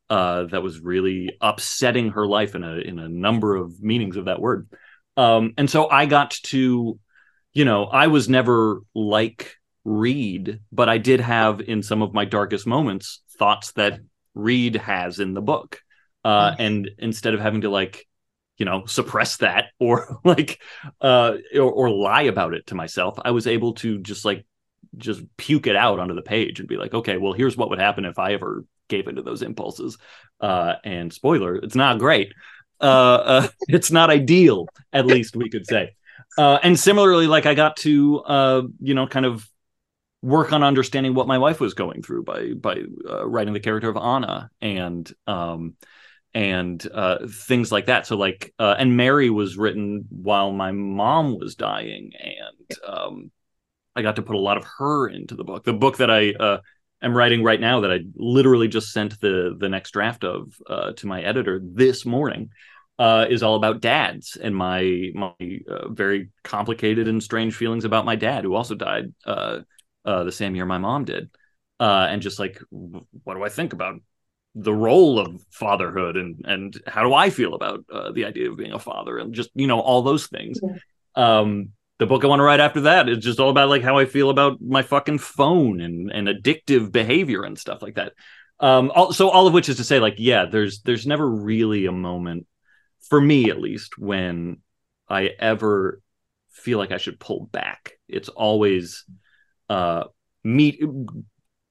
uh, 0.09 0.43
that 0.45 0.63
was 0.63 0.79
really 0.79 1.37
upsetting 1.41 2.11
her 2.11 2.25
life 2.25 2.55
in 2.55 2.63
a 2.63 2.75
in 2.75 2.99
a 2.99 3.09
number 3.09 3.55
of 3.55 3.81
meanings 3.81 4.15
of 4.15 4.25
that 4.25 4.39
word. 4.39 4.69
Um, 5.17 5.53
and 5.57 5.69
so 5.69 5.89
I 5.89 6.05
got 6.05 6.31
to 6.45 6.99
you 7.53 7.65
know, 7.65 7.85
I 7.85 8.07
was 8.07 8.29
never 8.29 8.81
like 8.93 9.55
Reed, 9.85 10.59
but 10.71 10.89
I 10.89 10.97
did 10.97 11.19
have 11.19 11.61
in 11.61 11.83
some 11.83 12.01
of 12.01 12.13
my 12.13 12.25
darkest 12.25 12.65
moments 12.65 13.21
thoughts 13.37 13.71
that 13.73 13.99
Reed 14.33 14.75
has 14.75 15.19
in 15.19 15.33
the 15.33 15.41
book. 15.41 15.81
Uh, 16.25 16.55
and 16.57 16.89
instead 16.99 17.33
of 17.33 17.41
having 17.41 17.61
to 17.61 17.69
like, 17.69 18.07
you 18.57 18.65
know, 18.65 18.85
suppress 18.85 19.37
that 19.37 19.65
or 19.79 20.19
like, 20.23 20.61
uh, 21.01 21.33
or, 21.53 21.71
or 21.71 21.89
lie 21.89 22.23
about 22.23 22.53
it 22.53 22.67
to 22.67 22.75
myself, 22.75 23.19
I 23.23 23.31
was 23.31 23.45
able 23.47 23.73
to 23.75 23.99
just 23.99 24.25
like, 24.25 24.45
just 24.97 25.21
puke 25.37 25.67
it 25.67 25.75
out 25.75 25.99
onto 25.99 26.13
the 26.13 26.21
page 26.21 26.59
and 26.59 26.69
be 26.69 26.77
like, 26.77 26.93
okay, 26.93 27.17
well, 27.17 27.33
here's 27.33 27.57
what 27.57 27.69
would 27.69 27.79
happen 27.79 28.05
if 28.05 28.19
I 28.19 28.33
ever 28.33 28.63
gave 28.87 29.07
into 29.07 29.21
those 29.21 29.41
impulses. 29.41 29.97
Uh, 30.39 30.75
and 30.83 31.11
spoiler, 31.11 31.55
it's 31.55 31.75
not 31.75 31.99
great. 31.99 32.33
Uh, 32.79 32.83
uh, 32.85 33.47
it's 33.67 33.91
not 33.91 34.09
ideal, 34.09 34.67
at 34.91 35.05
least 35.05 35.35
we 35.35 35.49
could 35.49 35.65
say. 35.65 35.95
Uh, 36.37 36.59
and 36.63 36.79
similarly, 36.79 37.27
like 37.27 37.45
I 37.45 37.53
got 37.53 37.77
to, 37.77 38.19
uh, 38.21 38.61
you 38.79 38.93
know, 38.93 39.07
kind 39.07 39.25
of 39.25 39.47
work 40.21 40.53
on 40.53 40.63
understanding 40.63 41.13
what 41.13 41.27
my 41.27 41.37
wife 41.37 41.59
was 41.59 41.73
going 41.73 42.01
through 42.01 42.23
by 42.23 42.53
by 42.53 42.81
uh, 43.07 43.27
writing 43.27 43.53
the 43.53 43.59
character 43.59 43.89
of 43.89 43.97
Anna 43.97 44.49
and 44.61 45.11
um, 45.27 45.75
and 46.33 46.85
uh, 46.91 47.27
things 47.27 47.71
like 47.71 47.85
that. 47.87 48.07
So 48.07 48.17
like, 48.17 48.53
uh, 48.57 48.75
and 48.79 48.97
Mary 48.97 49.29
was 49.29 49.57
written 49.57 50.05
while 50.09 50.51
my 50.51 50.71
mom 50.71 51.37
was 51.37 51.55
dying, 51.55 52.11
and 52.19 52.77
um, 52.87 53.31
I 53.95 54.01
got 54.01 54.15
to 54.15 54.23
put 54.23 54.35
a 54.35 54.39
lot 54.39 54.57
of 54.57 54.65
her 54.79 55.07
into 55.07 55.35
the 55.35 55.43
book. 55.43 55.63
The 55.63 55.73
book 55.73 55.97
that 55.97 56.09
I 56.09 56.31
uh, 56.31 56.61
am 57.01 57.15
writing 57.15 57.43
right 57.43 57.59
now, 57.59 57.81
that 57.81 57.91
I 57.91 57.99
literally 58.15 58.67
just 58.67 58.91
sent 58.91 59.19
the 59.19 59.55
the 59.57 59.69
next 59.69 59.91
draft 59.91 60.23
of 60.23 60.55
uh, 60.67 60.93
to 60.93 61.07
my 61.07 61.21
editor 61.21 61.61
this 61.63 62.05
morning, 62.05 62.49
uh, 62.99 63.25
is 63.29 63.43
all 63.43 63.55
about 63.55 63.81
dads 63.81 64.37
and 64.41 64.55
my 64.55 65.11
my 65.13 65.59
uh, 65.69 65.89
very 65.89 66.29
complicated 66.43 67.07
and 67.07 67.23
strange 67.23 67.55
feelings 67.55 67.85
about 67.85 68.05
my 68.05 68.15
dad, 68.15 68.43
who 68.43 68.53
also 68.53 68.75
died 68.75 69.13
uh, 69.25 69.59
uh, 70.05 70.23
the 70.23 70.31
same 70.31 70.55
year 70.55 70.65
my 70.65 70.77
mom 70.77 71.05
did, 71.05 71.29
and 71.79 72.21
just 72.21 72.39
like 72.39 72.61
what 72.69 73.35
do 73.35 73.43
I 73.43 73.49
think 73.49 73.73
about 73.73 73.95
the 74.55 74.73
role 74.73 75.19
of 75.19 75.43
fatherhood 75.51 76.15
and 76.15 76.45
and 76.45 76.79
how 76.85 77.03
do 77.03 77.13
I 77.13 77.29
feel 77.31 77.55
about 77.55 77.85
the 78.13 78.25
idea 78.25 78.51
of 78.51 78.57
being 78.57 78.73
a 78.73 78.79
father 78.79 79.17
and 79.17 79.33
just 79.33 79.49
you 79.55 79.67
know 79.67 79.79
all 79.79 80.01
those 80.01 80.27
things. 80.27 80.59
Yeah. 80.61 80.77
Um, 81.15 81.69
the 81.99 82.07
book 82.07 82.23
I 82.23 82.27
want 82.27 82.39
to 82.39 82.43
write 82.43 82.59
after 82.59 82.81
that 82.81 83.07
is 83.07 83.19
just 83.19 83.39
all 83.39 83.49
about 83.49 83.69
like 83.69 83.83
how 83.83 83.97
I 83.97 84.05
feel 84.05 84.29
about 84.29 84.61
my 84.61 84.81
fucking 84.81 85.19
phone 85.19 85.81
and 85.81 86.11
and 86.11 86.27
addictive 86.27 86.91
behavior 86.91 87.43
and 87.43 87.57
stuff 87.57 87.81
like 87.81 87.95
that. 87.95 88.13
Um, 88.59 88.91
all, 88.93 89.13
so 89.13 89.29
all 89.29 89.47
of 89.47 89.53
which 89.53 89.67
is 89.67 89.77
to 89.77 89.83
say, 89.83 89.99
like, 89.99 90.15
yeah, 90.17 90.45
there's 90.45 90.81
there's 90.81 91.07
never 91.07 91.27
really 91.27 91.85
a 91.85 91.91
moment 91.91 92.47
for 93.09 93.21
me 93.21 93.49
at 93.49 93.59
least 93.59 93.97
when 93.97 94.57
I 95.09 95.31
ever 95.39 96.01
feel 96.51 96.77
like 96.77 96.91
I 96.91 96.97
should 96.97 97.19
pull 97.19 97.45
back. 97.51 97.93
It's 98.07 98.29
always 98.29 99.05
uh 99.69 100.05
me 100.43 100.79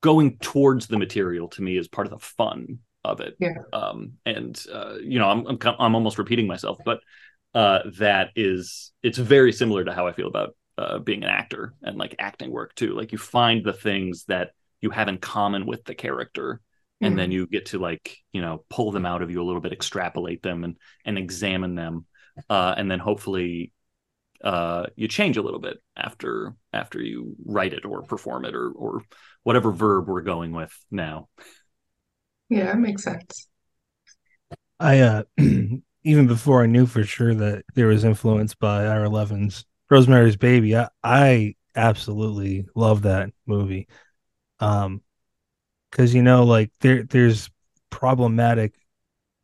going 0.02 0.36
towards 0.38 0.86
the 0.86 0.98
material 0.98 1.48
to 1.48 1.62
me 1.62 1.76
is 1.76 1.88
part 1.88 2.06
of 2.06 2.12
the 2.12 2.18
fun 2.18 2.78
of 3.04 3.20
it. 3.20 3.36
Yeah. 3.40 3.54
Um, 3.72 4.14
and 4.26 4.62
uh, 4.72 4.96
you 5.02 5.18
know, 5.18 5.28
I'm, 5.28 5.46
I'm 5.46 5.58
I'm 5.78 5.94
almost 5.94 6.18
repeating 6.18 6.46
myself, 6.46 6.78
but 6.84 7.00
uh, 7.54 7.80
that 7.98 8.30
is 8.36 8.92
it's 9.02 9.18
very 9.18 9.52
similar 9.52 9.84
to 9.84 9.92
how 9.92 10.06
I 10.06 10.12
feel 10.12 10.28
about 10.28 10.56
uh, 10.78 10.98
being 10.98 11.22
an 11.22 11.30
actor 11.30 11.74
and 11.82 11.96
like 11.96 12.16
acting 12.18 12.50
work 12.50 12.74
too. 12.74 12.94
Like 12.94 13.12
you 13.12 13.18
find 13.18 13.64
the 13.64 13.72
things 13.72 14.24
that 14.24 14.50
you 14.80 14.90
have 14.90 15.08
in 15.08 15.18
common 15.18 15.66
with 15.66 15.84
the 15.84 15.94
character, 15.94 16.60
mm-hmm. 17.02 17.06
and 17.06 17.18
then 17.18 17.26
mm-hmm. 17.26 17.32
you 17.32 17.46
get 17.46 17.66
to 17.66 17.78
like 17.78 18.16
you 18.32 18.40
know 18.40 18.64
pull 18.70 18.92
them 18.92 19.06
out 19.06 19.22
of 19.22 19.30
you 19.30 19.42
a 19.42 19.44
little 19.44 19.60
bit, 19.60 19.72
extrapolate 19.72 20.42
them, 20.42 20.64
and 20.64 20.76
and 21.04 21.18
examine 21.18 21.74
them, 21.74 22.06
uh, 22.48 22.74
and 22.76 22.90
then 22.90 22.98
hopefully 22.98 23.72
uh, 24.44 24.86
you 24.96 25.08
change 25.08 25.36
a 25.36 25.42
little 25.42 25.60
bit 25.60 25.78
after 25.96 26.54
after 26.72 27.00
you 27.00 27.34
write 27.44 27.72
it 27.72 27.84
or 27.84 28.02
perform 28.02 28.44
it 28.44 28.54
or 28.54 28.70
or 28.70 29.02
whatever 29.42 29.72
verb 29.72 30.06
we're 30.06 30.22
going 30.22 30.52
with 30.52 30.72
now. 30.90 31.28
Yeah, 32.48 32.72
it 32.72 32.78
makes 32.78 33.02
sense. 33.02 33.48
I 34.78 35.00
uh 35.00 35.22
even 36.04 36.26
before 36.26 36.62
I 36.62 36.66
knew 36.66 36.86
for 36.86 37.04
sure 37.04 37.34
that 37.34 37.64
there 37.74 37.86
was 37.86 38.04
influence 38.04 38.54
by 38.54 38.86
Ira 38.86 39.08
Levin's 39.08 39.64
Rosemary's 39.90 40.36
Baby, 40.36 40.76
I, 40.76 40.88
I 41.04 41.54
absolutely 41.76 42.66
love 42.74 43.02
that 43.02 43.30
movie. 43.46 43.88
Um, 44.58 45.02
because 45.92 46.12
you 46.14 46.22
know, 46.22 46.44
like 46.44 46.72
there 46.80 47.04
there's 47.04 47.48
problematic, 47.90 48.74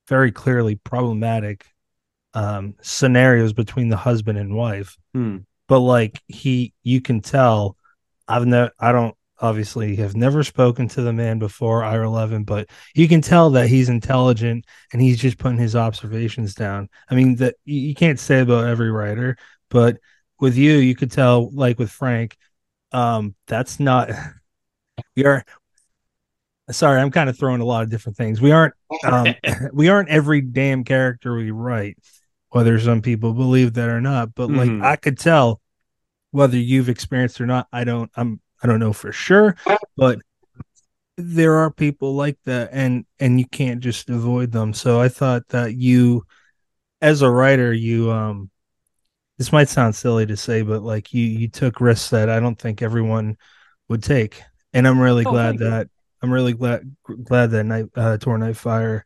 very 0.08 0.32
clearly 0.32 0.74
problematic 0.74 1.66
um 2.34 2.74
scenarios 2.82 3.52
between 3.52 3.88
the 3.88 3.96
husband 3.96 4.38
and 4.38 4.56
wife. 4.56 4.96
Hmm. 5.14 5.38
But 5.68 5.80
like 5.80 6.20
he 6.26 6.74
you 6.82 7.00
can 7.00 7.20
tell 7.20 7.76
I've 8.26 8.46
never 8.46 8.72
I 8.80 8.90
don't 8.90 9.14
obviously 9.40 9.96
have 9.96 10.16
never 10.16 10.42
spoken 10.42 10.88
to 10.88 11.02
the 11.02 11.12
man 11.12 11.38
before, 11.38 11.84
Ira 11.84 12.10
Levin, 12.10 12.44
but 12.44 12.68
you 12.94 13.06
can 13.06 13.20
tell 13.20 13.50
that 13.50 13.68
he's 13.68 13.88
intelligent 13.88 14.64
and 14.92 15.00
he's 15.00 15.20
just 15.20 15.38
putting 15.38 15.58
his 15.58 15.76
observations 15.76 16.54
down. 16.54 16.88
I 17.08 17.14
mean, 17.14 17.36
that 17.36 17.54
you 17.64 17.94
can't 17.94 18.18
say 18.18 18.40
about 18.40 18.66
every 18.66 18.90
writer, 18.90 19.36
but 19.70 19.98
with 20.40 20.56
you, 20.56 20.74
you 20.76 20.94
could 20.94 21.10
tell, 21.12 21.50
like 21.52 21.78
with 21.78 21.90
Frank, 21.90 22.36
um, 22.92 23.34
that's 23.46 23.78
not. 23.80 24.10
We 25.14 25.24
are. 25.24 25.44
Sorry, 26.70 27.00
I'm 27.00 27.10
kind 27.10 27.30
of 27.30 27.38
throwing 27.38 27.60
a 27.60 27.64
lot 27.64 27.82
of 27.82 27.90
different 27.90 28.16
things. 28.16 28.40
We 28.40 28.52
aren't. 28.52 28.74
Um, 29.04 29.34
we 29.72 29.88
aren't 29.88 30.08
every 30.08 30.40
damn 30.40 30.84
character 30.84 31.34
we 31.34 31.50
write, 31.50 31.98
whether 32.50 32.78
some 32.78 33.02
people 33.02 33.32
believe 33.32 33.74
that 33.74 33.88
or 33.88 34.00
not. 34.00 34.34
But 34.34 34.50
like, 34.50 34.70
mm. 34.70 34.84
I 34.84 34.96
could 34.96 35.18
tell 35.18 35.60
whether 36.30 36.56
you've 36.56 36.88
experienced 36.88 37.40
or 37.40 37.46
not. 37.46 37.68
I 37.72 37.84
don't. 37.84 38.10
I'm 38.16 38.40
I 38.62 38.66
don't 38.66 38.80
know 38.80 38.92
for 38.92 39.12
sure, 39.12 39.56
but 39.96 40.18
there 41.16 41.56
are 41.56 41.70
people 41.70 42.14
like 42.14 42.38
that 42.44 42.70
and 42.72 43.04
and 43.18 43.40
you 43.40 43.46
can't 43.46 43.80
just 43.80 44.08
avoid 44.08 44.52
them. 44.52 44.72
So 44.72 45.00
I 45.00 45.08
thought 45.08 45.48
that 45.48 45.74
you 45.74 46.24
as 47.00 47.22
a 47.22 47.30
writer, 47.30 47.72
you 47.72 48.10
um 48.10 48.50
this 49.36 49.52
might 49.52 49.68
sound 49.68 49.94
silly 49.94 50.26
to 50.26 50.36
say, 50.36 50.62
but 50.62 50.82
like 50.82 51.12
you 51.12 51.24
you 51.24 51.48
took 51.48 51.80
risks 51.80 52.10
that 52.10 52.28
I 52.28 52.40
don't 52.40 52.58
think 52.58 52.82
everyone 52.82 53.36
would 53.88 54.02
take. 54.02 54.42
And 54.72 54.86
I'm 54.86 55.00
really 55.00 55.24
oh, 55.24 55.30
glad 55.30 55.58
that. 55.58 55.88
I'm 56.22 56.32
really 56.32 56.52
glad 56.52 56.94
glad 57.24 57.50
that 57.52 57.64
Night 57.64 57.86
uh 57.96 58.16
Tor 58.18 58.38
Nightfire 58.38 59.02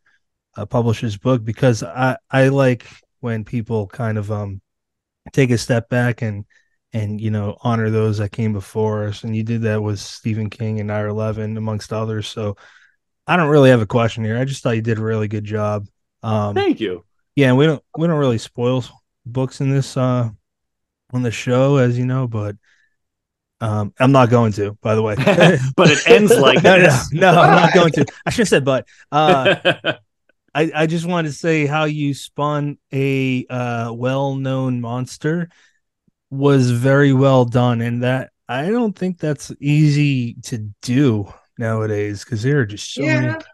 uh, 0.57 0.67
publishes 0.67 1.17
book 1.17 1.45
because 1.45 1.83
I 1.83 2.17
I 2.31 2.49
like 2.49 2.87
when 3.21 3.45
people 3.45 3.87
kind 3.87 4.19
of 4.19 4.31
um 4.33 4.61
take 5.33 5.51
a 5.51 5.59
step 5.59 5.89
back 5.89 6.23
and 6.23 6.45
and 6.93 7.21
you 7.21 7.31
know 7.31 7.57
honor 7.63 7.91
those 7.91 8.19
that 8.19 8.33
came 8.33 8.53
before 8.53 9.05
us. 9.09 9.25
And 9.25 9.35
you 9.37 9.43
did 9.45 9.63
that 9.63 9.83
with 9.83 9.99
stephen 9.99 10.51
king 10.51 10.81
and 10.81 10.91
ira 10.93 11.13
levin 11.15 11.57
amongst 11.57 11.93
others. 11.93 12.29
So 12.29 12.57
i 13.27 13.37
don't 13.37 13.51
really 13.51 13.71
have 13.71 13.81
a 13.83 13.87
question 13.87 14.25
here. 14.25 14.39
I 14.39 14.45
just 14.45 14.63
thought 14.63 14.77
you 14.77 14.83
did 14.83 14.99
a 14.99 15.03
really 15.03 15.29
good 15.29 15.45
job. 15.45 15.87
Um 16.23 16.55
thank 16.55 16.81
you. 16.81 17.05
yeah 17.37 17.49
and 17.49 17.57
we 17.59 17.67
don't 17.67 17.83
we 17.97 18.07
don't 18.07 18.19
really 18.19 18.39
spoil 18.39 18.85
books 19.25 19.61
in 19.61 19.71
this 19.71 19.97
uh 19.97 20.29
on 21.13 21.23
the 21.23 21.31
show 21.31 21.77
as 21.77 21.99
you 21.99 22.07
know 22.07 22.27
but 22.27 22.57
um, 23.63 23.95
I'm 24.01 24.11
not 24.11 24.29
going 24.29 24.51
to, 24.55 24.73
by 24.83 24.97
the 24.97 25.03
way. 25.03 25.15
but 25.77 25.89
it 25.89 26.09
ends 26.09 26.37
like 26.37 26.65
no, 26.65 26.79
no, 26.79 27.01
no, 27.13 27.29
I'm 27.29 27.63
not 27.63 27.73
going 27.73 27.93
to. 27.93 28.05
I 28.27 28.31
should 28.31 28.41
have 28.41 28.49
said, 28.49 28.65
but 28.65 28.89
uh, 29.13 29.55
I, 30.55 30.73
I 30.75 30.87
just 30.87 31.07
wanted 31.07 31.29
to 31.29 31.35
say 31.35 31.67
how 31.67 31.85
you 31.85 32.13
spun 32.13 32.79
a 32.93 33.47
uh, 33.47 33.93
well-known 33.95 34.81
monster 34.81 35.49
was 36.29 36.73
very 36.73 37.13
well 37.13 37.45
done, 37.45 37.83
and 37.83 38.03
that 38.03 38.33
I 38.49 38.69
don't 38.69 38.99
think 38.99 39.19
that's 39.19 39.53
easy 39.61 40.35
to 40.43 40.59
do 40.83 41.33
nowadays 41.57 42.25
because 42.25 42.43
there 42.43 42.59
are 42.59 42.67
just 42.67 42.93
so 42.93 43.03
yeah. 43.03 43.21
many. 43.21 43.45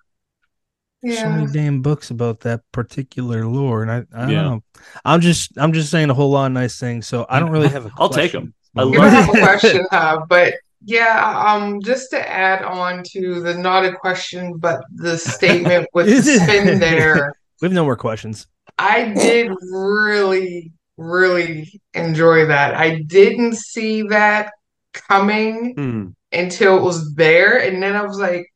Yeah. 1.02 1.22
So 1.22 1.28
many 1.28 1.52
damn 1.52 1.82
books 1.82 2.10
about 2.10 2.40
that 2.40 2.62
particular 2.72 3.46
lore, 3.46 3.82
and 3.82 3.90
I, 3.90 3.98
I 4.12 4.20
don't 4.22 4.30
yeah. 4.30 4.42
know. 4.42 4.64
I'm 5.04 5.20
just, 5.20 5.52
I'm 5.56 5.72
just 5.72 5.90
saying 5.90 6.10
a 6.10 6.14
whole 6.14 6.30
lot 6.30 6.46
of 6.46 6.52
nice 6.52 6.80
things. 6.80 7.06
So 7.06 7.24
I 7.28 7.38
don't 7.38 7.50
really 7.50 7.68
have 7.68 7.86
a. 7.86 7.90
I'll 7.98 8.08
take 8.08 8.32
them. 8.32 8.54
I 8.78 9.08
have 9.08 9.28
a 9.28 9.32
question, 9.32 9.86
huh? 9.90 10.24
But 10.28 10.54
yeah, 10.84 11.44
um, 11.46 11.80
just 11.82 12.10
to 12.10 12.28
add 12.30 12.62
on 12.62 13.02
to 13.12 13.40
the 13.42 13.54
not 13.54 13.84
a 13.84 13.92
question, 13.92 14.56
but 14.58 14.80
the 14.94 15.18
statement 15.18 15.88
with 15.94 16.06
the 16.06 16.22
spin 16.22 16.78
there. 16.78 17.34
We 17.60 17.66
have 17.66 17.72
no 17.72 17.82
more 17.82 17.96
questions. 17.96 18.46
I 18.78 19.08
did 19.14 19.50
really 19.72 20.70
really 20.98 21.80
enjoy 21.94 22.46
that. 22.46 22.74
I 22.74 23.02
didn't 23.02 23.56
see 23.56 24.02
that 24.08 24.52
coming 24.92 25.74
mm. 25.76 26.14
until 26.32 26.76
it 26.76 26.82
was 26.82 27.14
there. 27.14 27.58
And 27.58 27.82
then 27.82 27.96
I 27.96 28.02
was 28.02 28.18
like, 28.18 28.52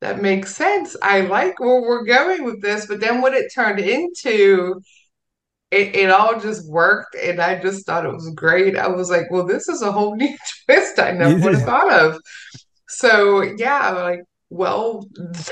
that 0.00 0.22
makes 0.22 0.54
sense. 0.54 0.96
I 1.02 1.22
like 1.22 1.58
where 1.58 1.82
we're 1.82 2.04
going 2.04 2.44
with 2.44 2.62
this. 2.62 2.86
But 2.86 3.00
then 3.00 3.20
what 3.20 3.34
it 3.34 3.52
turned 3.52 3.80
into, 3.80 4.80
it, 5.70 5.94
it 5.94 6.10
all 6.10 6.40
just 6.40 6.68
worked. 6.68 7.14
And 7.14 7.40
I 7.40 7.60
just 7.60 7.86
thought 7.86 8.06
it 8.06 8.12
was 8.12 8.30
great. 8.34 8.76
I 8.76 8.88
was 8.88 9.10
like, 9.10 9.30
well, 9.30 9.46
this 9.46 9.68
is 9.68 9.82
a 9.82 9.92
whole 9.92 10.16
new 10.16 10.36
twist 10.66 10.98
I 10.98 11.12
never 11.12 11.38
would 11.38 11.54
have 11.54 11.64
thought 11.64 11.92
of. 11.92 12.20
So 12.88 13.42
yeah, 13.42 13.90
like 13.90 14.20
well 14.50 15.06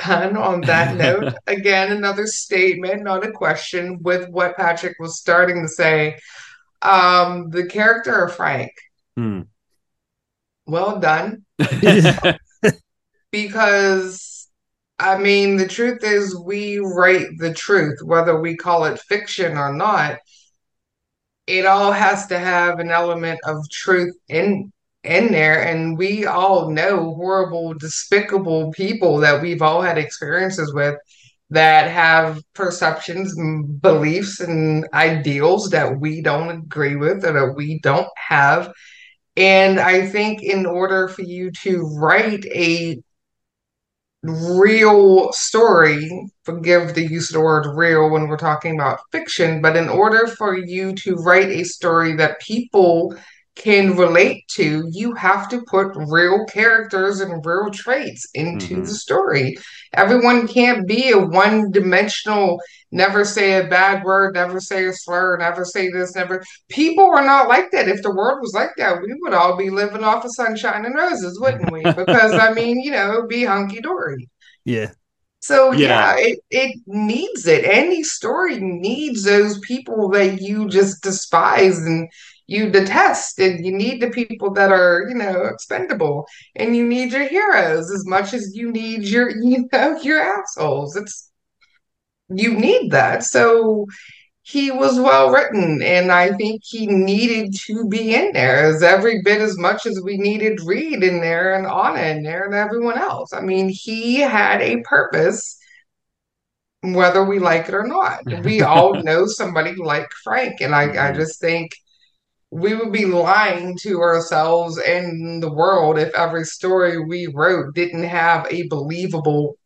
done 0.04 0.36
on 0.36 0.62
that 0.62 0.96
note. 0.98 1.34
Again, 1.46 1.92
another 1.92 2.26
statement, 2.26 3.02
not 3.02 3.26
a 3.26 3.32
question, 3.32 4.02
with 4.02 4.28
what 4.30 4.56
Patrick 4.56 4.96
was 4.98 5.18
starting 5.18 5.62
to 5.62 5.68
say. 5.68 6.18
Um, 6.82 7.50
the 7.50 7.66
character 7.66 8.24
of 8.24 8.34
Frank. 8.34 8.72
Hmm. 9.16 9.42
Well 10.66 10.98
done. 10.98 11.44
because 13.30 14.35
I 14.98 15.18
mean, 15.18 15.56
the 15.56 15.68
truth 15.68 16.02
is, 16.02 16.34
we 16.36 16.78
write 16.78 17.26
the 17.38 17.52
truth, 17.52 17.98
whether 18.02 18.40
we 18.40 18.56
call 18.56 18.84
it 18.86 19.00
fiction 19.00 19.56
or 19.56 19.72
not. 19.72 20.18
It 21.46 21.66
all 21.66 21.92
has 21.92 22.26
to 22.28 22.38
have 22.38 22.78
an 22.78 22.90
element 22.90 23.40
of 23.44 23.68
truth 23.70 24.14
in 24.28 24.72
in 25.06 25.30
there 25.30 25.62
and 25.64 25.96
we 25.96 26.26
all 26.26 26.70
know 26.70 27.14
horrible 27.14 27.74
despicable 27.74 28.72
people 28.72 29.18
that 29.18 29.40
we've 29.40 29.62
all 29.62 29.80
had 29.80 29.98
experiences 29.98 30.74
with 30.74 30.96
that 31.50 31.88
have 31.90 32.42
perceptions 32.54 33.34
beliefs 33.80 34.40
and 34.40 34.86
ideals 34.92 35.70
that 35.70 36.00
we 36.00 36.20
don't 36.20 36.50
agree 36.50 36.96
with 36.96 37.24
or 37.24 37.32
that 37.32 37.54
we 37.56 37.78
don't 37.80 38.08
have 38.16 38.72
and 39.36 39.78
i 39.78 40.04
think 40.04 40.42
in 40.42 40.66
order 40.66 41.06
for 41.06 41.22
you 41.22 41.52
to 41.52 41.82
write 42.00 42.44
a 42.46 43.00
real 44.28 45.32
story 45.32 46.30
forgive 46.44 46.94
the 46.94 47.06
use 47.06 47.30
of 47.30 47.34
the 47.34 47.40
word 47.40 47.66
real 47.76 48.10
when 48.10 48.28
we're 48.28 48.36
talking 48.36 48.74
about 48.74 49.00
fiction 49.12 49.60
but 49.60 49.76
in 49.76 49.88
order 49.88 50.26
for 50.26 50.56
you 50.56 50.92
to 50.94 51.14
write 51.16 51.48
a 51.48 51.64
story 51.64 52.14
that 52.14 52.40
people 52.40 53.14
can 53.56 53.96
relate 53.96 54.46
to, 54.48 54.84
you 54.92 55.14
have 55.14 55.48
to 55.48 55.62
put 55.66 55.96
real 55.96 56.44
characters 56.46 57.20
and 57.20 57.44
real 57.44 57.70
traits 57.70 58.28
into 58.34 58.76
Mhm. 58.76 58.86
the 58.86 58.94
story. 58.94 59.56
Everyone 59.94 60.46
can't 60.46 60.86
be 60.86 61.10
a 61.10 61.18
one 61.18 61.70
dimensional, 61.70 62.60
never 62.92 63.24
say 63.24 63.58
a 63.58 63.68
bad 63.68 64.04
word, 64.04 64.34
never 64.34 64.60
say 64.60 64.84
a 64.86 64.92
slur, 64.92 65.38
never 65.38 65.64
say 65.64 65.88
this, 65.90 66.14
never. 66.14 66.42
People 66.68 67.06
are 67.06 67.24
not 67.24 67.48
like 67.48 67.70
that. 67.72 67.88
If 67.88 68.02
the 68.02 68.14
world 68.14 68.38
was 68.42 68.52
like 68.54 68.72
that, 68.76 69.00
we 69.00 69.14
would 69.20 69.34
all 69.34 69.56
be 69.56 69.70
living 69.70 70.04
off 70.04 70.24
of 70.24 70.34
sunshine 70.34 70.84
and 70.84 70.94
roses, 70.94 71.40
wouldn't 71.40 71.72
we? 71.72 71.82
Because, 71.96 72.34
I 72.34 72.52
mean, 72.52 72.80
you 72.80 72.90
know, 72.90 73.14
it'd 73.14 73.28
be 73.28 73.44
hunky 73.44 73.80
dory. 73.80 74.28
Yeah. 74.64 74.92
So 75.46 75.72
Yeah. 75.72 75.88
yeah, 75.88 76.14
it, 76.18 76.38
it 76.50 76.80
needs 76.86 77.46
it. 77.46 77.64
Any 77.64 78.02
story 78.02 78.58
needs 78.60 79.24
those 79.24 79.58
people 79.60 80.08
that 80.10 80.40
you 80.40 80.68
just 80.68 81.02
despise 81.02 81.78
and 81.78 82.08
you 82.48 82.70
detest, 82.70 83.38
and 83.40 83.64
you 83.64 83.72
need 83.72 84.00
the 84.00 84.10
people 84.10 84.52
that 84.54 84.70
are, 84.72 85.06
you 85.08 85.14
know, 85.14 85.44
expendable, 85.46 86.26
and 86.54 86.76
you 86.76 86.86
need 86.86 87.12
your 87.12 87.28
heroes 87.28 87.90
as 87.90 88.04
much 88.06 88.32
as 88.34 88.52
you 88.54 88.70
need 88.72 89.02
your, 89.04 89.30
you 89.42 89.68
know, 89.72 90.00
your 90.02 90.20
assholes. 90.20 90.96
It's 90.96 91.30
you 92.28 92.54
need 92.54 92.90
that. 92.92 93.24
So 93.24 93.86
he 94.46 94.70
was 94.70 94.98
well 95.00 95.30
written, 95.30 95.82
and 95.82 96.12
I 96.12 96.32
think 96.32 96.62
he 96.64 96.86
needed 96.86 97.54
to 97.66 97.88
be 97.88 98.14
in 98.14 98.32
there 98.32 98.64
as 98.64 98.82
every 98.82 99.20
bit 99.24 99.40
as 99.40 99.58
much 99.58 99.86
as 99.86 100.00
we 100.04 100.16
needed 100.18 100.60
Reed 100.64 101.02
in 101.02 101.20
there 101.20 101.54
and 101.54 101.66
Anna 101.66 102.02
in 102.16 102.22
there 102.22 102.44
and 102.44 102.54
everyone 102.54 102.98
else. 102.98 103.32
I 103.32 103.40
mean, 103.40 103.68
he 103.68 104.20
had 104.20 104.62
a 104.62 104.82
purpose 104.82 105.58
whether 106.82 107.24
we 107.24 107.38
like 107.40 107.68
it 107.68 107.74
or 107.74 107.86
not. 107.86 108.20
We 108.44 108.62
all 108.62 109.02
know 109.02 109.26
somebody 109.26 109.74
like 109.76 110.08
Frank, 110.22 110.60
and 110.60 110.74
I, 110.74 110.84
I 111.08 111.12
Mhm. 111.12 111.16
just 111.16 111.40
think 111.40 111.72
we 112.50 112.74
would 112.74 112.92
be 112.92 113.06
lying 113.06 113.76
to 113.82 114.00
ourselves 114.00 114.78
and 114.78 115.42
the 115.42 115.52
world 115.52 115.98
if 115.98 116.14
every 116.14 116.44
story 116.44 116.98
we 116.98 117.26
wrote 117.34 117.74
didn't 117.74 118.04
have 118.04 118.46
a 118.50 118.68
believable 118.68 119.56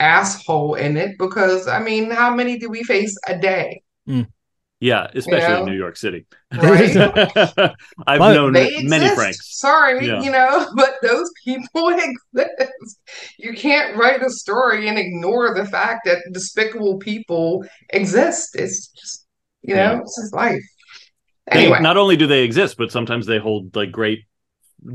asshole 0.00 0.74
in 0.76 0.96
it. 0.96 1.18
Because, 1.18 1.68
I 1.68 1.80
mean, 1.80 2.10
how 2.10 2.34
many 2.34 2.58
do 2.58 2.70
we 2.70 2.82
face 2.84 3.16
a 3.28 3.38
day? 3.38 3.82
Yeah, 4.80 5.06
especially 5.14 5.54
in 5.54 5.60
know? 5.60 5.64
New 5.64 5.76
York 5.78 5.96
City. 5.96 6.26
Right? 6.52 6.94
I've 6.96 7.74
But- 8.18 8.34
known 8.34 8.52
They 8.52 8.82
many 8.82 9.04
exist. 9.06 9.14
Franks. 9.14 9.58
Sorry, 9.58 10.06
Yeah. 10.06 10.20
you 10.22 10.30
know, 10.30 10.68
but 10.76 10.96
those 11.02 11.30
people 11.44 11.88
exist. 11.88 12.98
You 13.38 13.54
can't 13.54 13.96
write 13.96 14.22
a 14.22 14.28
story 14.30 14.88
and 14.88 14.98
ignore 14.98 15.54
the 15.54 15.64
fact 15.64 16.00
that 16.04 16.18
despicable 16.32 16.98
people 16.98 17.64
exist. 17.90 18.56
It's 18.56 18.88
just, 18.88 19.26
you 19.62 19.74
know, 19.74 19.92
Yeah. 19.92 20.00
it's 20.00 20.20
just 20.20 20.34
life. 20.34 20.62
They- 21.50 21.70
not 21.80 21.96
only 21.96 22.16
do 22.16 22.26
they 22.26 22.42
exist, 22.42 22.76
but 22.76 22.90
sometimes 22.92 23.24
they 23.26 23.38
hold 23.38 23.74
like 23.76 23.90
great, 23.92 24.24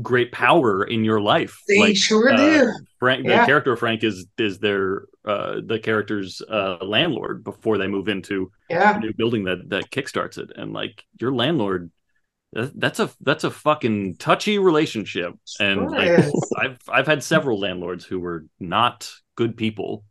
great 0.02 0.30
power 0.30 0.84
in 0.84 1.04
your 1.04 1.20
life. 1.20 1.56
they 1.66 1.80
like, 1.80 1.96
sure 1.96 2.32
uh, 2.32 2.36
do. 2.36 2.72
Frank, 3.00 3.24
the 3.24 3.30
Yeah. 3.32 3.46
character 3.46 3.72
of 3.72 3.78
Frank 3.80 4.04
is 4.04 4.26
is 4.38 4.58
their 4.60 5.06
uh, 5.24 5.60
the 5.64 5.78
character's 5.78 6.40
uh, 6.42 6.78
landlord 6.82 7.44
before 7.44 7.78
they 7.78 7.86
move 7.86 8.08
into 8.08 8.50
Yeah. 8.68 8.94
the 8.94 9.00
new 9.00 9.12
building 9.14 9.44
that 9.44 9.68
that 9.70 9.90
kickstarts 9.90 10.38
it, 10.38 10.50
and 10.56 10.72
like 10.72 11.04
your 11.20 11.32
landlord, 11.32 11.90
that's 12.52 12.98
a 13.00 13.10
that's 13.20 13.44
a 13.44 13.50
fucking 13.50 14.16
touchy 14.16 14.58
relationship, 14.58 15.34
and 15.60 15.90
like. 15.90 16.24
I've 16.56 16.78
I've 16.88 17.06
had 17.06 17.22
several 17.22 17.60
landlords 17.60 18.04
who 18.04 18.18
were 18.18 18.46
not 18.58 19.10
good 19.36 19.56
people. 19.56 20.04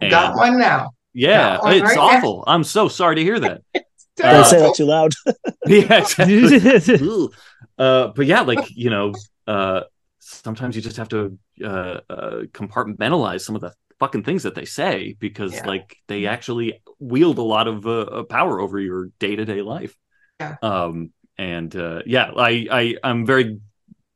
And 0.00 0.10
Got 0.10 0.36
one 0.36 0.58
now. 0.58 0.92
yeah, 1.12 1.58
one 1.60 1.72
it's 1.74 1.82
right 1.82 1.96
now. 1.96 2.02
awful. 2.02 2.44
I'm 2.46 2.64
so 2.64 2.88
sorry 2.88 3.16
to 3.16 3.22
hear 3.22 3.40
that. 3.40 3.62
Don't 4.16 4.26
Uh, 4.34 4.44
say 4.44 4.58
that 4.60 4.74
too 4.74 4.84
loud. 4.86 5.12
yeah, 5.66 5.98
exactly. 5.98 7.00
Ugh. 7.10 7.32
uh, 7.78 8.08
but 8.08 8.26
yeah, 8.26 8.42
like 8.42 8.66
you 8.70 8.90
know, 8.90 9.12
uh, 9.46 9.82
sometimes 10.20 10.76
you 10.76 10.82
just 10.82 10.96
have 10.98 11.08
to 11.10 11.38
uh, 11.64 12.00
uh, 12.08 12.40
compartmentalize 12.52 13.40
some 13.40 13.54
of 13.56 13.60
the 13.62 13.72
fucking 14.00 14.24
things 14.24 14.42
that 14.42 14.54
they 14.54 14.64
say 14.64 15.14
because 15.20 15.52
Yeah. 15.54 15.66
like 15.66 15.96
they 16.08 16.26
actually 16.26 16.82
wield 16.98 17.38
a 17.38 17.42
lot 17.42 17.68
of 17.68 17.86
uh, 17.86 18.00
uh, 18.00 18.22
power 18.24 18.60
over 18.60 18.80
your 18.80 19.10
day 19.20 19.36
to 19.36 19.44
day 19.44 19.62
life. 19.62 19.94
Yeah. 20.40 20.56
Um, 20.62 21.12
and 21.38 21.74
uh, 21.76 22.00
yeah, 22.06 22.32
I 22.36 22.66
I 22.70 22.96
I'm 23.04 23.24
very 23.26 23.58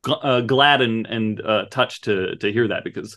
gl- 0.05 0.25
uh, 0.25 0.41
glad 0.41 0.81
and 0.81 1.07
and 1.07 1.41
uh, 1.41 1.67
touched 1.71 2.05
to 2.05 2.37
to 2.37 2.53
hear 2.53 2.69
that 2.69 2.85
because. 2.85 3.17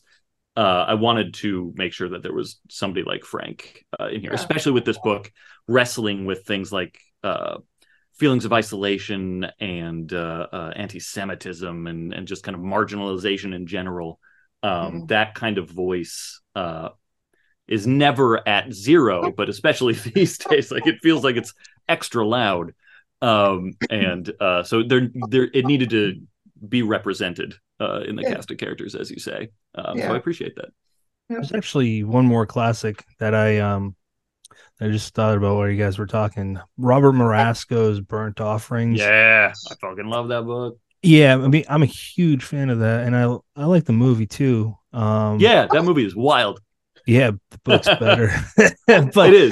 Uh, 0.55 0.85
I 0.87 0.95
wanted 0.95 1.35
to 1.35 1.71
make 1.75 1.93
sure 1.93 2.09
that 2.09 2.23
there 2.23 2.33
was 2.33 2.59
somebody 2.67 3.03
like 3.05 3.23
Frank 3.23 3.85
uh, 3.99 4.07
in 4.07 4.21
here, 4.21 4.31
Yeah. 4.31 4.41
especially 4.41 4.71
with 4.71 4.85
this 4.85 4.97
book 4.97 5.31
wrestling 5.67 6.25
with 6.25 6.47
things 6.47 6.71
like 6.71 6.97
uh, 7.23 7.57
feelings 8.17 8.43
of 8.43 8.51
isolation 8.51 9.45
and 9.59 10.11
uh, 10.11 10.47
uh, 10.51 10.71
anti-Semitism 10.75 11.85
and 11.85 12.11
and 12.11 12.27
just 12.27 12.41
kind 12.41 12.55
of 12.55 12.61
marginalization 12.63 13.53
in 13.53 13.67
general. 13.67 14.19
Um, 14.63 15.03
Mhm. 15.03 15.07
That 15.09 15.35
kind 15.35 15.57
of 15.57 15.69
voice 15.69 16.41
uh, 16.55 16.89
is 17.67 17.85
never 17.87 18.47
at 18.47 18.73
zero, 18.73 19.31
but 19.31 19.49
especially 19.49 19.93
these 20.15 20.37
days, 20.37 20.71
like 20.71 20.87
it 20.87 20.99
feels 21.01 21.23
like 21.23 21.35
it's 21.35 21.53
extra 21.87 22.25
loud. 22.25 22.73
Um, 23.21 23.73
and 23.89 24.31
uh, 24.39 24.63
so 24.63 24.83
there, 24.83 25.09
there, 25.29 25.49
it 25.53 25.65
needed 25.65 25.89
to 25.91 26.21
be 26.67 26.81
represented 26.83 27.55
uh, 27.79 28.01
in 28.07 28.15
the 28.15 28.23
Yeah. 28.23 28.35
cast 28.35 28.51
of 28.51 28.57
characters, 28.57 28.95
as 28.95 29.09
you 29.11 29.19
say. 29.19 29.49
Um, 29.75 29.97
So 29.99 30.13
I 30.13 30.17
appreciate 30.17 30.55
that. 30.55 30.69
There's 31.29 31.51
actually 31.53 32.03
one 32.03 32.25
more 32.25 32.45
classic 32.45 33.03
that 33.19 33.35
I 33.35 33.59
um 33.59 33.95
I 34.79 34.87
just 34.89 35.13
thought 35.13 35.37
about 35.37 35.57
while 35.57 35.67
you 35.69 35.77
guys 35.77 35.97
were 35.99 36.05
talking. 36.07 36.59
Robert 36.77 37.13
Marasco's 37.13 37.99
Burnt 37.99 38.39
Offerings. 38.39 38.99
Yeah, 38.99 39.51
I 39.71 39.75
fucking 39.81 40.05
love 40.05 40.29
that 40.29 40.45
book. 40.45 40.77
Yeah, 41.03 41.35
I 41.35 41.47
mean 41.47 41.63
I'm 41.69 41.83
a 41.83 41.87
huge 41.87 42.43
fan 42.43 42.69
of 42.69 42.79
that 42.79 43.05
and 43.05 43.15
I 43.15 43.35
I 43.55 43.65
like 43.65 43.85
the 43.85 43.93
movie 43.93 44.27
too. 44.27 44.75
Um 44.93 45.39
Yeah, 45.39 45.67
that 45.67 45.83
movie 45.83 46.05
is 46.05 46.15
wild. 46.15 46.61
yeah, 47.05 47.31
the 47.51 47.57
book's 47.63 47.89
better. 47.99 48.31
but 49.13 49.29
it 49.29 49.33
is. 49.33 49.51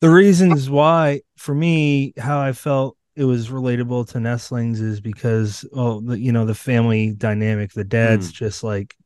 the 0.00 0.10
reasons 0.10 0.68
why 0.68 1.20
for 1.36 1.54
me 1.54 2.12
how 2.18 2.40
i 2.40 2.52
felt 2.52 2.96
it 3.16 3.24
was 3.24 3.48
relatable 3.50 4.08
to 4.08 4.20
nestlings 4.20 4.80
is 4.80 5.00
because 5.00 5.64
well 5.72 6.00
the, 6.00 6.18
you 6.18 6.32
know 6.32 6.44
the 6.46 6.54
family 6.54 7.12
dynamic 7.12 7.72
the 7.72 7.84
dad's 7.84 8.28
Hmm. 8.28 8.32
just 8.32 8.64
like 8.64 8.96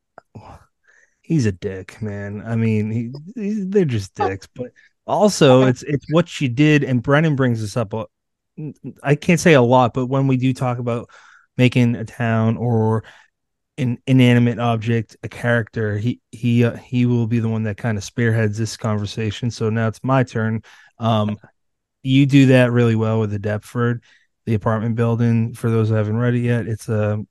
he's 1.22 1.46
a 1.46 1.52
dick 1.52 2.00
man 2.02 2.42
i 2.46 2.54
mean 2.56 2.90
he, 2.90 3.10
he- 3.34 3.64
they're 3.64 3.84
just 3.84 4.14
dicks 4.14 4.46
but 4.54 4.68
also 5.06 5.62
it's 5.66 5.82
it's 5.82 6.06
what 6.12 6.28
she 6.28 6.48
did 6.48 6.84
and 6.84 7.02
brennan 7.02 7.36
brings 7.36 7.60
this 7.60 7.76
up 7.76 7.92
I 9.02 9.16
can't 9.16 9.38
say 9.40 9.52
a 9.54 9.60
lot 9.62 9.92
but 9.92 10.06
when 10.06 10.26
we 10.28 10.36
do 10.38 10.52
talk 10.54 10.78
about 10.78 11.10
making 11.56 11.96
a 11.96 12.04
town 12.04 12.56
or 12.56 13.04
an 13.78 13.98
inanimate 14.06 14.58
object 14.58 15.16
a 15.22 15.28
character 15.28 15.98
he 15.98 16.20
he 16.32 16.64
uh, 16.64 16.76
he 16.76 17.06
will 17.06 17.26
be 17.26 17.40
the 17.40 17.48
one 17.48 17.64
that 17.64 17.76
kind 17.76 17.98
of 17.98 18.04
spearheads 18.04 18.58
this 18.58 18.76
conversation. 18.76 19.50
So 19.50 19.70
now 19.70 19.88
it's 19.88 20.02
my 20.04 20.22
turn. 20.24 20.62
Um 20.98 21.38
you 22.02 22.26
do 22.26 22.46
that 22.46 22.72
really 22.72 22.94
well 22.96 23.20
with 23.20 23.30
the 23.30 23.38
deptford 23.38 24.00
the 24.46 24.54
apartment 24.54 24.96
building. 24.96 25.54
For 25.54 25.70
those 25.70 25.88
who 25.88 25.94
haven't 25.94 26.16
read 26.18 26.34
it 26.34 26.40
yet 26.40 26.66
it's 26.68 26.88
a 26.88 27.24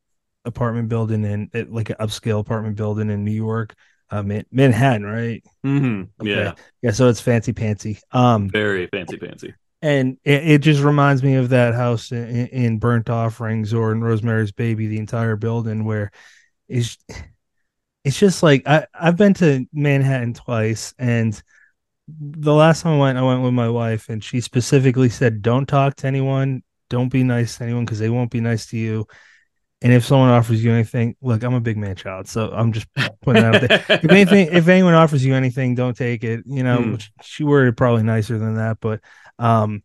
apartment 0.45 0.89
building 0.89 1.23
in 1.25 1.49
it, 1.53 1.71
like 1.71 1.89
an 1.89 1.97
upscale 1.99 2.39
apartment 2.39 2.75
building 2.77 3.09
in 3.09 3.23
new 3.25 3.31
york 3.31 3.73
uh 4.11 4.23
Man- 4.23 4.45
manhattan 4.51 5.03
right? 5.05 5.43
Hmm 5.63 6.03
Okay. 6.21 6.37
Yeah, 6.37 6.53
yeah 6.81 6.91
so 6.91 7.09
it's 7.09 7.21
fancy 7.21 7.53
pantsy 7.53 7.99
um 8.11 8.49
very 8.51 8.87
fancy, 8.87 9.17
fancy. 9.17 9.53
And 9.81 10.17
it, 10.23 10.47
it 10.49 10.57
just 10.59 10.81
reminds 10.81 11.21
me 11.23 11.35
of 11.35 11.49
that 11.49 11.73
house 11.75 12.11
in, 12.11 12.47
in 12.47 12.79
burnt 12.79 13.09
offerings 13.09 13.73
or 13.73 13.91
in 13.91 14.01
rosemary's 14.03 14.51
baby 14.51 14.87
the 14.87 14.97
entire 14.99 15.35
building 15.35 15.85
where 15.85 16.11
it's 16.67 16.97
it's 18.03 18.19
just 18.19 18.43
like 18.43 18.63
i 18.67 18.85
i've 18.93 19.17
been 19.17 19.33
to 19.33 19.65
manhattan 19.73 20.33
twice 20.33 20.93
and 20.97 21.41
the 22.07 22.53
last 22.53 22.83
time 22.83 22.93
i 22.93 22.99
went 22.99 23.17
i 23.17 23.21
went 23.21 23.41
with 23.43 23.53
my 23.53 23.69
wife 23.69 24.09
and 24.09 24.23
she 24.23 24.41
specifically 24.41 25.09
said 25.09 25.41
don't 25.41 25.67
talk 25.67 25.95
to 25.95 26.07
anyone. 26.07 26.61
Don't 26.89 27.09
be 27.11 27.23
nice 27.23 27.57
to 27.57 27.63
anyone 27.63 27.83
because 27.83 27.97
they 27.97 28.11
won't 28.11 28.29
be 28.29 28.41
nice 28.41 28.67
to 28.67 28.77
you. 28.77 29.07
And 29.81 29.91
if 29.91 30.05
someone 30.05 30.29
offers 30.29 30.63
you 30.63 30.71
anything 30.71 31.15
look 31.21 31.43
i'm 31.43 31.53
a 31.53 31.59
big 31.61 31.77
man 31.77 31.95
child 31.95 32.27
so 32.27 32.51
i'm 32.51 32.71
just 32.71 32.87
putting 33.21 33.43
that 33.43 33.55
out 33.55 33.67
there. 33.87 33.99
If 34.03 34.11
anything 34.11 34.49
if 34.51 34.67
anyone 34.67 34.93
offers 34.93 35.23
you 35.25 35.33
anything 35.35 35.75
don't 35.75 35.95
take 35.97 36.23
it 36.23 36.43
you 36.45 36.63
know 36.63 36.81
Hmm. 36.81 36.95
she 37.21 37.43
worded 37.43 37.77
probably 37.77 38.03
nicer 38.03 38.37
than 38.39 38.55
that 38.55 38.77
but 38.79 39.01
um 39.39 39.81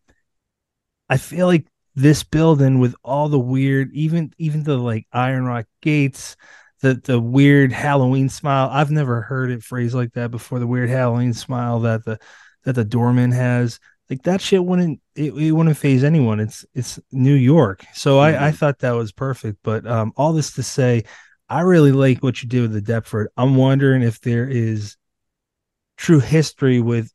i 1.09 1.17
feel 1.17 1.47
like 1.47 1.67
this 1.97 2.23
building 2.23 2.79
with 2.79 2.95
all 3.03 3.29
the 3.29 3.39
weird 3.39 3.91
even 3.93 4.33
even 4.39 4.63
the 4.63 4.77
like 4.77 5.07
iron 5.13 5.45
rock 5.45 5.67
gates 5.83 6.37
the 6.81 6.95
the 7.05 7.21
weird 7.21 7.73
halloween 7.73 8.29
smile. 8.31 8.69
I've 8.73 8.91
never 8.91 9.21
heard 9.21 9.51
it 9.51 9.63
phrased 9.63 9.95
like 9.95 10.15
that 10.15 10.31
before 10.31 10.59
the 10.59 10.67
weird 10.67 10.89
halloween 10.89 11.35
smile 11.35 11.81
that 11.81 12.05
the 12.07 12.19
that 12.65 12.75
the 12.75 12.85
doorman 12.85 13.33
has. 13.33 13.79
Like 14.09 14.23
that 14.23 14.41
shit 14.41 14.65
wouldn't 14.65 15.01
it, 15.15 15.35
it 15.35 15.53
wouldn't 15.53 15.77
phase 15.77 16.03
anyone. 16.05 16.41
It's 16.41 16.65
it's 16.75 16.99
new 17.13 17.35
york. 17.35 17.85
So 17.93 18.19
i 18.19 18.47
i 18.47 18.51
Mhm. 18.51 18.55
thought 18.57 18.79
that 18.79 18.93
was 18.93 19.13
perfect. 19.13 19.59
But 19.63 19.87
um 19.87 20.13
all 20.17 20.33
this 20.33 20.53
to 20.55 20.63
say 20.63 21.05
i 21.51 21.61
really 21.61 21.93
like 21.93 22.23
what 22.23 22.43
you 22.43 22.49
did 22.49 22.63
with 22.63 22.73
the 22.73 22.81
deptford. 22.81 23.27
I'm 23.37 23.57
wondering 23.57 24.03
if 24.03 24.21
there 24.23 24.49
is 24.49 24.97
true 25.99 26.21
history 26.21 26.81
with 26.81 27.13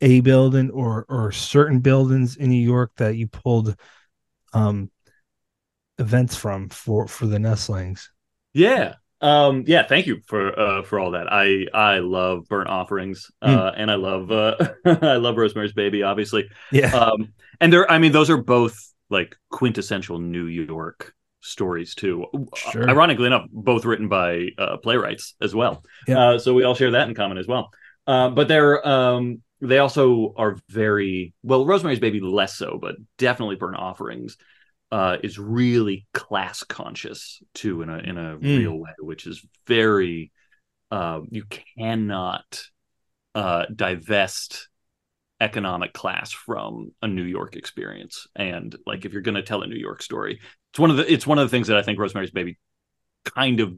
a 0.00 0.20
building 0.20 0.70
or 0.70 1.04
or 1.08 1.32
certain 1.32 1.80
buildings 1.80 2.36
in 2.36 2.50
new 2.50 2.56
york 2.56 2.92
that 2.96 3.16
you 3.16 3.26
pulled 3.26 3.74
um 4.52 4.90
events 5.98 6.36
from 6.36 6.68
for 6.68 7.06
for 7.06 7.26
the 7.26 7.38
nestlings. 7.38 8.10
Yeah. 8.54 8.94
Um, 9.20 9.64
yeah, 9.66 9.84
thank 9.84 10.06
you 10.06 10.20
for 10.26 10.58
uh 10.58 10.82
for 10.82 11.00
all 11.00 11.12
that. 11.12 11.32
I 11.32 11.66
I 11.74 11.98
love 11.98 12.46
burnt 12.48 12.68
offerings, 12.68 13.30
uh, 13.42 13.72
and 13.76 13.90
I 13.90 13.96
love 13.96 14.30
uh 14.30 14.56
I 14.84 15.16
love 15.16 15.36
Rosemary's 15.36 15.72
Baby, 15.72 16.04
obviously. 16.04 16.48
Yeah. 16.70 16.94
Um, 16.94 17.32
and 17.60 17.72
they're 17.72 17.90
I 17.90 17.98
mean, 17.98 18.12
those 18.12 18.30
are 18.30 18.36
both 18.36 18.78
like 19.10 19.36
quintessential 19.50 20.18
New 20.18 20.46
York 20.46 21.14
stories 21.40 21.94
too. 21.94 22.26
Sure. 22.54 22.88
Ironically 22.88 23.26
enough, 23.26 23.46
both 23.50 23.84
written 23.84 24.08
by 24.08 24.48
uh, 24.56 24.76
playwrights 24.76 25.34
as 25.40 25.54
well. 25.54 25.82
Yeah. 26.06 26.20
Uh, 26.20 26.38
so 26.38 26.54
we 26.54 26.62
all 26.62 26.74
share 26.74 26.92
that 26.92 27.08
in 27.08 27.14
common 27.14 27.38
as 27.38 27.46
well. 27.48 27.70
Uh, 28.06 28.30
but 28.30 28.46
they're 28.46 28.86
um, 28.86 29.42
they 29.60 29.78
also 29.78 30.34
are 30.36 30.56
very 30.68 31.34
well. 31.42 31.66
Rosemary's 31.66 32.00
Baby 32.00 32.20
less 32.20 32.56
so, 32.56 32.78
but 32.80 32.96
definitely 33.18 33.56
Burnt 33.56 33.76
Offerings 33.76 34.36
uh, 34.92 35.18
is 35.22 35.38
really 35.38 36.06
class 36.14 36.62
conscious 36.64 37.42
too 37.54 37.82
in 37.82 37.90
a 37.90 37.98
in 37.98 38.18
a 38.18 38.36
Mm. 38.40 38.56
real 38.56 38.78
way, 38.78 38.90
which 39.00 39.26
is 39.26 39.44
very 39.66 40.32
uh, 40.90 41.20
you 41.30 41.44
cannot 41.78 42.62
uh, 43.34 43.66
divest 43.74 44.68
economic 45.40 45.92
class 45.92 46.32
from 46.32 46.92
a 47.02 47.08
New 47.08 47.22
York 47.24 47.56
experience. 47.56 48.26
And 48.34 48.74
like 48.86 49.04
if 49.04 49.12
you're 49.12 49.22
going 49.22 49.36
to 49.36 49.42
tell 49.42 49.62
a 49.62 49.66
New 49.66 49.76
York 49.78 50.02
story, 50.02 50.40
it's 50.72 50.78
one 50.78 50.90
of 50.90 50.96
the 50.96 51.12
it's 51.12 51.26
one 51.26 51.38
of 51.38 51.46
the 51.48 51.50
things 51.56 51.68
that 51.68 51.76
I 51.76 51.82
think 51.82 51.98
Rosemary's 51.98 52.30
Baby 52.30 52.58
kind 53.36 53.60
of 53.60 53.74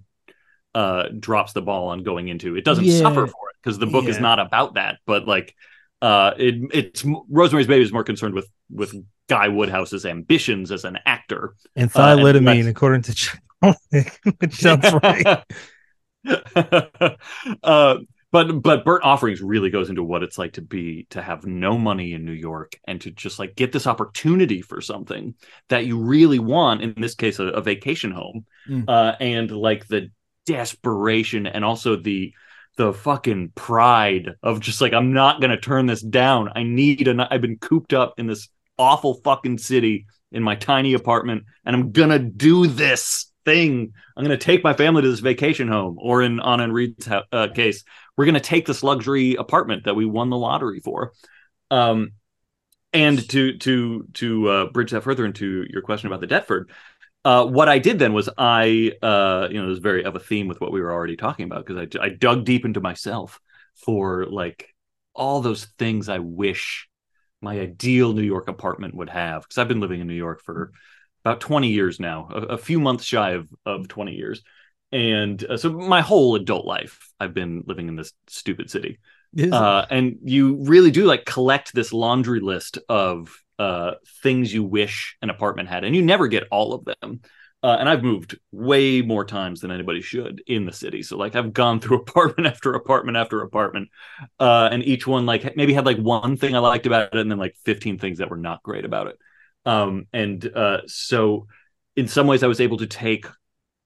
uh 0.75 1.05
drops 1.19 1.53
the 1.53 1.63
ball 1.63 1.89
on 1.89 2.03
going 2.03 2.29
into. 2.29 2.57
It 2.57 2.65
doesn't 2.65 2.87
Yeah. 2.87 2.91
suffer 2.91 3.27
for 3.27 3.50
it 3.50 3.50
because 3.63 3.79
the 3.79 3.87
book 3.87 4.05
is 4.07 4.17
not 4.23 4.39
about 4.39 4.75
that, 4.75 4.99
but 5.07 5.27
like 5.27 5.55
uh 6.03 6.33
it 6.39 6.55
it's 6.73 7.05
Rosemary's 7.29 7.67
Baby 7.67 7.83
is 7.85 7.93
more 7.93 8.05
concerned 8.05 8.35
with 8.35 8.49
with 8.71 8.95
Guy 9.29 9.49
Woodhouse's 9.49 10.07
ambitions 10.07 10.73
as 10.73 10.85
an 10.85 10.99
actor. 11.07 11.55
and 11.77 11.91
Uh, 11.95 12.17
and 12.61 12.69
according 12.69 13.03
to 13.03 13.15
Chuck, 13.15 13.41
which 14.39 14.55
sounds 14.55 14.93
right. 15.03 15.45
uh, 17.63 17.97
but 18.33 18.63
but 18.63 18.85
burnt 18.85 19.05
offerings 19.05 19.41
really 19.43 19.71
goes 19.71 19.91
into 19.91 20.03
what 20.05 20.23
it's 20.23 20.39
like 20.39 20.53
to 20.55 20.63
be 20.63 21.07
to 21.11 21.21
have 21.21 21.45
no 21.47 21.77
money 21.77 22.13
in 22.13 22.25
New 22.25 22.33
York 22.33 22.79
and 22.87 23.01
to 23.01 23.11
just 23.11 23.39
like 23.39 23.57
get 23.57 23.73
this 23.73 23.87
opportunity 23.87 24.63
for 24.63 24.81
something 24.81 25.35
that 25.69 25.85
you 25.87 25.99
really 25.99 26.39
want. 26.39 26.83
In 26.83 26.95
this 26.97 27.15
case, 27.15 27.39
a, 27.41 27.45
a 27.47 27.61
vacation 27.61 28.13
home, 28.13 28.47
Mm. 28.69 28.85
uh, 28.89 29.17
and 29.21 29.51
like 29.51 29.87
the 29.89 30.11
desperation 30.47 31.47
and 31.47 31.65
also 31.65 31.97
the 31.97 32.33
the 32.81 32.95
fucking 32.95 33.53
pride 33.55 34.31
of 34.43 34.59
just 34.59 34.81
like 34.81 34.95
I'm 34.95 35.13
not 35.13 35.43
gonna 35.43 35.61
turn 35.61 35.85
this 35.85 36.01
down. 36.01 36.51
I 36.55 36.63
need 36.63 37.09
an. 37.09 37.21
I've 37.21 37.43
been 37.43 37.59
cooped 37.59 37.93
up 37.93 38.15
in 38.17 38.27
this 38.27 38.49
awful 38.79 39.21
fucking 39.23 39.59
city 39.59 40.07
in 40.33 40.43
my 40.43 40.55
tiny 40.55 40.95
apartment, 40.95 41.45
and 41.67 41.77
I'm 41.77 41.93
gonna 41.93 42.19
do 42.19 42.67
this 42.67 43.31
thing. 43.45 43.93
I'm 44.17 44.25
gonna 44.25 44.39
take 44.39 44.65
my 44.65 44.73
family 44.73 45.03
to 45.03 45.11
this 45.11 45.21
vacation 45.21 45.69
home, 45.69 45.99
or 46.01 46.23
in 46.23 46.41
Anna 46.41 46.63
and 46.65 46.73
Reed's 46.73 47.07
uh, 47.07 47.49
case, 47.55 47.85
we're 48.17 48.25
gonna 48.25 48.41
take 48.41 48.65
this 48.65 48.83
luxury 48.83 49.35
apartment 49.35 49.85
that 49.85 49.95
we 49.95 50.07
won 50.07 50.31
the 50.31 50.39
lottery 50.39 50.81
for. 50.81 51.13
Um, 51.71 52.13
and 52.95 53.29
to 53.29 53.59
to 53.59 54.09
to 54.15 54.49
uh, 54.49 54.71
bridge 54.71 54.93
that 54.93 55.03
further 55.03 55.27
into 55.27 55.67
your 55.69 55.83
question 55.83 56.07
about 56.07 56.23
the 56.23 56.27
Deptford, 56.27 56.71
uh, 57.25 57.47
what 57.47 57.69
I 57.69 57.79
did 57.79 57.99
then 57.99 58.13
was 58.13 58.29
I, 58.37 58.93
uh, 59.03 59.49
you 59.51 59.61
know, 59.61 59.67
there's 59.67 59.79
very 59.79 60.05
of 60.05 60.17
a 60.17 60.21
theme 60.21 60.49
with 60.49 60.61
what 60.61 60.73
we 60.73 60.81
were 60.81 60.93
already 60.93 61.17
talking 61.17 61.45
about 61.45 61.67
because 61.67 61.89
I, 62.01 62.05
I 62.05 62.09
dug 62.11 62.45
deep 62.45 62.65
into 62.65 62.81
myself 62.81 63.41
for 63.75 64.27
like 64.27 64.75
all 65.15 65.41
those 65.41 65.67
things 65.79 66.09
I 66.09 66.19
wish 66.19 66.89
my 67.41 67.59
ideal 67.59 68.13
New 68.13 68.23
York 68.23 68.49
apartment 68.49 68.95
would 68.95 69.11
have 69.11 69.43
because 69.43 69.59
I've 69.59 69.69
been 69.69 69.81
living 69.81 70.01
in 70.01 70.07
New 70.07 70.15
York 70.15 70.43
for 70.43 70.73
about 71.25 71.41
20 71.41 71.69
years 71.69 72.01
now, 72.01 72.29
a, 72.31 72.41
a 72.41 72.59
few 72.59 72.81
months 72.81 73.05
shy 73.05 73.33
of, 73.33 73.49
of 73.67 73.89
20 73.89 74.13
years. 74.13 74.43
And 74.93 75.43
uh, 75.45 75.57
so 75.57 75.71
my 75.71 76.01
whole 76.01 76.35
adult 76.35 76.67
life, 76.67 77.13
I've 77.21 77.35
been 77.35 77.65
living 77.67 77.89
in 77.89 77.97
this 77.97 78.13
stupid 78.29 78.71
city 78.71 78.99
uh, 79.53 79.87
and 79.91 80.19
you 80.25 80.57
really 80.65 80.91
do 80.91 81.05
like 81.05 81.25
collect 81.25 81.73
this 81.73 81.93
laundry 81.93 82.41
list 82.41 82.79
of 82.89 83.37
uh, 83.61 83.97
things 84.23 84.55
you 84.55 84.65
wish 84.65 85.19
an 85.21 85.29
apartment 85.29 85.69
had, 85.69 85.85
and 85.85 85.95
you 85.95 86.01
never 86.01 86.29
get 86.29 86.45
all 86.51 86.73
of 86.73 86.87
them. 86.87 87.21
Uh, 87.63 87.77
and 87.79 87.91
I've 87.91 88.03
moved 88.03 88.39
way 88.51 89.03
more 89.03 89.23
times 89.23 89.61
than 89.61 89.71
anybody 89.71 90.01
should 90.01 90.43
in 90.47 90.65
the 90.65 90.73
city. 90.73 91.03
So 91.03 91.19
like 91.19 91.37
I've 91.37 91.53
gone 91.53 91.79
through 91.79 91.99
apartment 92.09 92.47
after 92.47 92.73
apartment 92.73 93.19
after 93.19 93.43
apartment, 93.43 93.91
uh, 94.39 94.71
and 94.73 94.83
each 94.83 95.07
one 95.07 95.27
like 95.27 95.57
maybe 95.57 95.75
had 95.75 95.85
like 95.85 95.99
one 95.99 96.39
thing 96.39 96.57
I 96.57 96.61
liked 96.61 96.87
about 96.87 97.15
it, 97.15 97.21
and 97.21 97.31
then 97.31 97.37
like 97.37 97.55
fifteen 97.63 97.99
things 97.99 98.17
that 98.19 98.31
were 98.31 98.39
not 98.39 98.63
great 98.63 98.87
about 98.87 99.09
it. 99.09 99.19
Um, 99.67 100.07
and 100.15 100.43
uh, 100.57 100.81
so 100.87 101.47
in 101.97 102.09
some 102.09 102.27
ways, 102.27 102.43
I 102.43 102.47
was 102.47 102.63
able 102.63 102.79
to 102.79 102.87
take, 102.87 103.27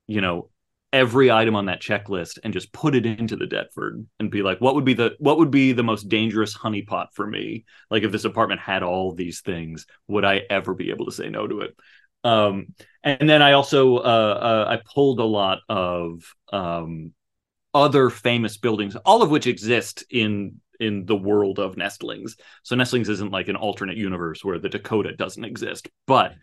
you 0.07 0.21
know, 0.21 0.51
every 0.95 1.29
item 1.29 1.57
on 1.57 1.67
that 1.67 1.83
checklist 1.83 2.39
and 2.45 2.53
just 2.53 2.73
put 2.73 2.95
it 2.95 3.05
into 3.05 3.35
the 3.35 3.47
Deptford 3.47 4.07
and 4.21 4.31
be 4.31 4.43
like, 4.43 4.61
what 4.61 4.77
would 4.77 4.85
be 4.85 4.95
the 4.95 5.17
what 5.19 5.39
would 5.39 5.51
be 5.51 5.73
the 5.73 5.83
most 5.83 6.09
dangerous 6.09 6.57
honeypot 6.57 7.09
for 7.13 7.27
me? 7.27 7.65
Like 7.91 8.05
if 8.05 8.13
this 8.13 8.25
apartment 8.25 8.61
had 8.61 8.85
all 8.85 9.13
these 9.13 9.41
things, 9.41 9.87
would 10.07 10.25
I 10.25 10.43
ever 10.49 10.73
be 10.73 10.91
able 10.91 11.07
to 11.07 11.13
say 11.13 11.29
no 11.29 11.49
to 11.49 11.63
it? 11.63 11.77
Um, 12.23 12.69
and 13.03 13.29
then 13.29 13.43
I 13.43 13.53
also 13.53 13.97
uh, 13.97 14.01
uh, 14.01 14.67
I 14.71 14.81
pulled 14.95 15.19
a 15.19 15.25
lot 15.25 15.59
of 15.69 16.33
um, 16.53 17.13
other 17.75 18.09
famous 18.09 18.57
buildings, 18.57 18.95
all 18.95 19.23
of 19.23 19.31
which 19.31 19.49
exist 19.49 20.05
in 20.09 20.61
in 20.79 21.07
the 21.07 21.17
world 21.17 21.59
of 21.59 21.77
Nestlings. 21.77 22.37
So 22.63 22.77
Nestlings 22.77 23.09
isn't 23.09 23.33
like 23.33 23.49
an 23.49 23.57
alternate 23.57 23.97
universe 23.97 24.45
where 24.45 24.61
the 24.61 24.69
Dakota 24.69 25.13
doesn't 25.13 25.45
exist, 25.45 25.89
but 26.07 26.35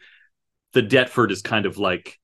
the 0.74 0.82
Deptford 0.82 1.32
is 1.32 1.42
kind 1.42 1.66
of 1.66 1.78
like 1.78 2.20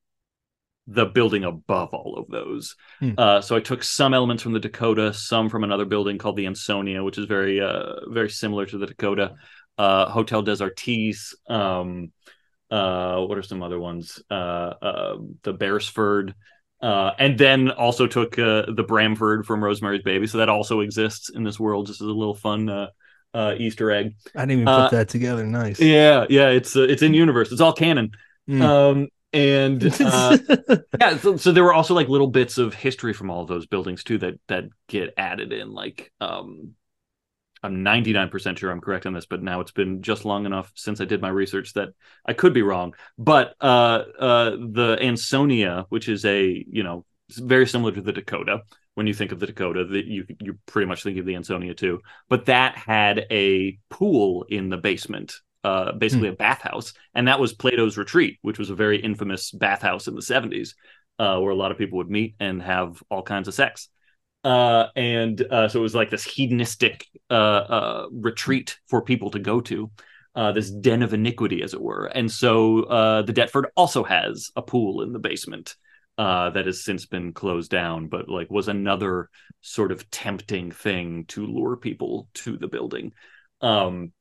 the 0.87 1.05
building 1.05 1.43
above 1.43 1.93
all 1.93 2.17
of 2.17 2.27
those. 2.29 2.75
Hmm. 2.99 3.11
Uh, 3.17 3.41
so 3.41 3.55
I 3.55 3.59
took 3.59 3.83
some 3.83 4.13
elements 4.13 4.41
from 4.41 4.53
the 4.53 4.59
Dakota, 4.59 5.13
some 5.13 5.49
from 5.49 5.63
another 5.63 5.85
building 5.85 6.17
called 6.17 6.37
the 6.37 6.47
Ansonia, 6.47 7.03
which 7.03 7.17
is 7.17 7.25
very 7.25 7.59
uh, 7.61 8.09
very 8.09 8.29
similar 8.29 8.65
to 8.65 8.77
the 8.77 8.87
Dakota. 8.87 9.35
Uh, 9.77 10.09
Hotel 10.09 10.41
des 10.41 10.63
Artistes. 10.63 11.35
Um, 11.47 12.11
uh, 12.71 13.19
what 13.21 13.37
are 13.37 13.43
some 13.43 13.61
other 13.61 13.79
ones? 13.79 14.21
Uh, 14.29 14.33
uh, 14.33 15.17
the 15.43 15.53
Beresford. 15.53 16.33
Uh, 16.81 17.11
and 17.17 17.39
then 17.39 17.71
also 17.71 18.05
took 18.05 18.37
uh, 18.37 18.65
the 18.67 18.83
Bramford 18.83 19.45
from 19.45 19.63
Rosemary's 19.63 20.03
Baby, 20.03 20.27
so 20.27 20.37
that 20.37 20.49
also 20.49 20.81
exists 20.81 21.29
in 21.29 21.43
this 21.43 21.59
world, 21.59 21.87
just 21.87 22.01
as 22.01 22.07
a 22.07 22.11
little 22.11 22.35
fun 22.35 22.69
uh, 22.69 22.87
uh, 23.33 23.55
Easter 23.57 23.91
egg. 23.91 24.15
I 24.35 24.41
didn't 24.41 24.61
even 24.61 24.65
put 24.65 24.91
that 24.91 25.09
together. 25.09 25.43
Nice. 25.43 25.79
Yeah, 25.79 26.25
yeah, 26.29 26.49
it's 26.49 26.75
uh, 26.75 26.83
it's 26.83 27.01
in 27.01 27.15
universe. 27.15 27.51
It's 27.51 27.61
all 27.61 27.73
canon. 27.73 28.11
Mm. 28.47 28.61
Um, 28.61 29.07
and 29.37 29.83
uh, 30.01 30.37
yeah, 30.99 31.17
so, 31.17 31.37
so 31.37 31.51
there 31.51 31.63
were 31.63 31.73
also 31.73 31.93
like 31.93 32.09
little 32.09 32.27
bits 32.27 32.57
of 32.57 32.73
history 32.73 33.13
from 33.13 33.29
all 33.29 33.43
of 33.43 33.47
those 33.47 33.67
buildings 33.67 34.03
too 34.03 34.17
that 34.17 34.39
that 34.47 34.65
get 34.87 35.13
added 35.15 35.53
in. 35.53 35.71
Like, 35.71 36.11
um, 36.19 36.73
I'm 37.61 37.83
99% 37.83 38.57
sure 38.57 38.71
I'm 38.71 38.81
correct 38.81 39.05
on 39.05 39.13
this, 39.13 39.27
but 39.27 39.43
now 39.43 39.61
it's 39.61 39.71
been 39.71 40.01
just 40.01 40.25
long 40.25 40.45
enough 40.45 40.71
since 40.75 40.99
I 40.99 41.05
did 41.05 41.21
my 41.21 41.29
research 41.29 41.73
that 41.73 41.89
I 42.25 42.33
could 42.33 42.53
be 42.53 42.63
wrong. 42.63 42.95
But 43.17 43.55
uh, 43.61 44.03
uh, 44.19 44.49
the 44.51 44.97
Ansonia, 45.01 45.85
which 45.89 46.09
is 46.09 46.25
a 46.25 46.65
you 46.69 46.83
know 46.83 47.05
it's 47.29 47.37
very 47.37 47.67
similar 47.67 47.91
to 47.91 48.01
the 48.01 48.13
Dakota. 48.13 48.61
When 48.95 49.05
you 49.05 49.13
think 49.13 49.31
of 49.31 49.39
the 49.39 49.45
Dakota, 49.45 49.85
that 49.85 50.05
you 50.05 50.25
you 50.41 50.57
pretty 50.65 50.87
much 50.87 51.03
think 51.03 51.19
of 51.19 51.27
the 51.27 51.35
Ansonia 51.35 51.75
too. 51.75 52.01
But 52.27 52.47
that 52.47 52.75
had 52.75 53.27
a 53.29 53.77
pool 53.91 54.47
in 54.49 54.69
the 54.69 54.77
basement, 54.77 55.35
uh, 55.67 55.91
basically 55.91 56.29
a 56.29 56.33
bathhouse, 56.33 56.93
and 57.13 57.27
that 57.27 57.39
was 57.39 57.53
Plato's 57.53 57.97
Retreat, 57.97 58.37
which 58.41 58.57
was 58.57 58.69
a 58.69 58.75
very 58.75 58.99
infamous 58.99 59.51
bathhouse 59.51 60.07
in 60.07 60.15
the 60.15 60.21
70s, 60.21 60.69
uh, 61.19 61.39
where 61.39 61.51
a 61.51 61.55
lot 61.55 61.71
of 61.71 61.77
people 61.77 61.97
would 61.97 62.09
meet 62.09 62.35
and 62.39 62.61
have 62.61 63.03
all 63.09 63.21
kinds 63.21 63.47
of 63.47 63.53
sex. 63.53 63.89
Uh, 64.43 64.87
and 64.95 65.41
uh, 65.41 65.67
so 65.67 65.79
it 65.79 65.83
was 65.83 65.95
like 65.95 66.09
this 66.09 66.23
hedonistic 66.23 67.05
uh, 67.29 67.33
uh, 67.33 68.07
retreat 68.11 68.77
for 68.87 69.01
people 69.01 69.29
to 69.31 69.39
go 69.39 69.59
to, 69.59 69.91
uh, 70.35 70.51
this 70.53 70.71
den 70.71 71.03
of 71.03 71.13
iniquity, 71.13 71.61
as 71.61 71.73
it 71.73 71.81
were. 71.81 72.05
And 72.05 72.31
so 72.31 72.83
uh, 72.83 73.23
the 73.23 73.33
Deptford 73.33 73.65
also 73.75 74.03
has 74.03 74.51
a 74.55 74.61
pool 74.61 75.01
in 75.01 75.11
the 75.11 75.19
basement 75.19 75.75
uh, 76.17 76.51
that 76.51 76.65
has 76.65 76.85
since 76.85 77.05
been 77.05 77.33
closed 77.33 77.71
down, 77.71 78.07
but 78.07 78.29
like 78.29 78.49
was 78.49 78.69
another 78.69 79.29
sort 79.61 79.91
of 79.91 80.09
tempting 80.11 80.71
thing 80.71 81.25
to 81.25 81.45
lure 81.45 81.75
people 81.75 82.29
to 82.35 82.57
the 82.57 82.67
building. 82.67 83.11
Um, 83.61 84.13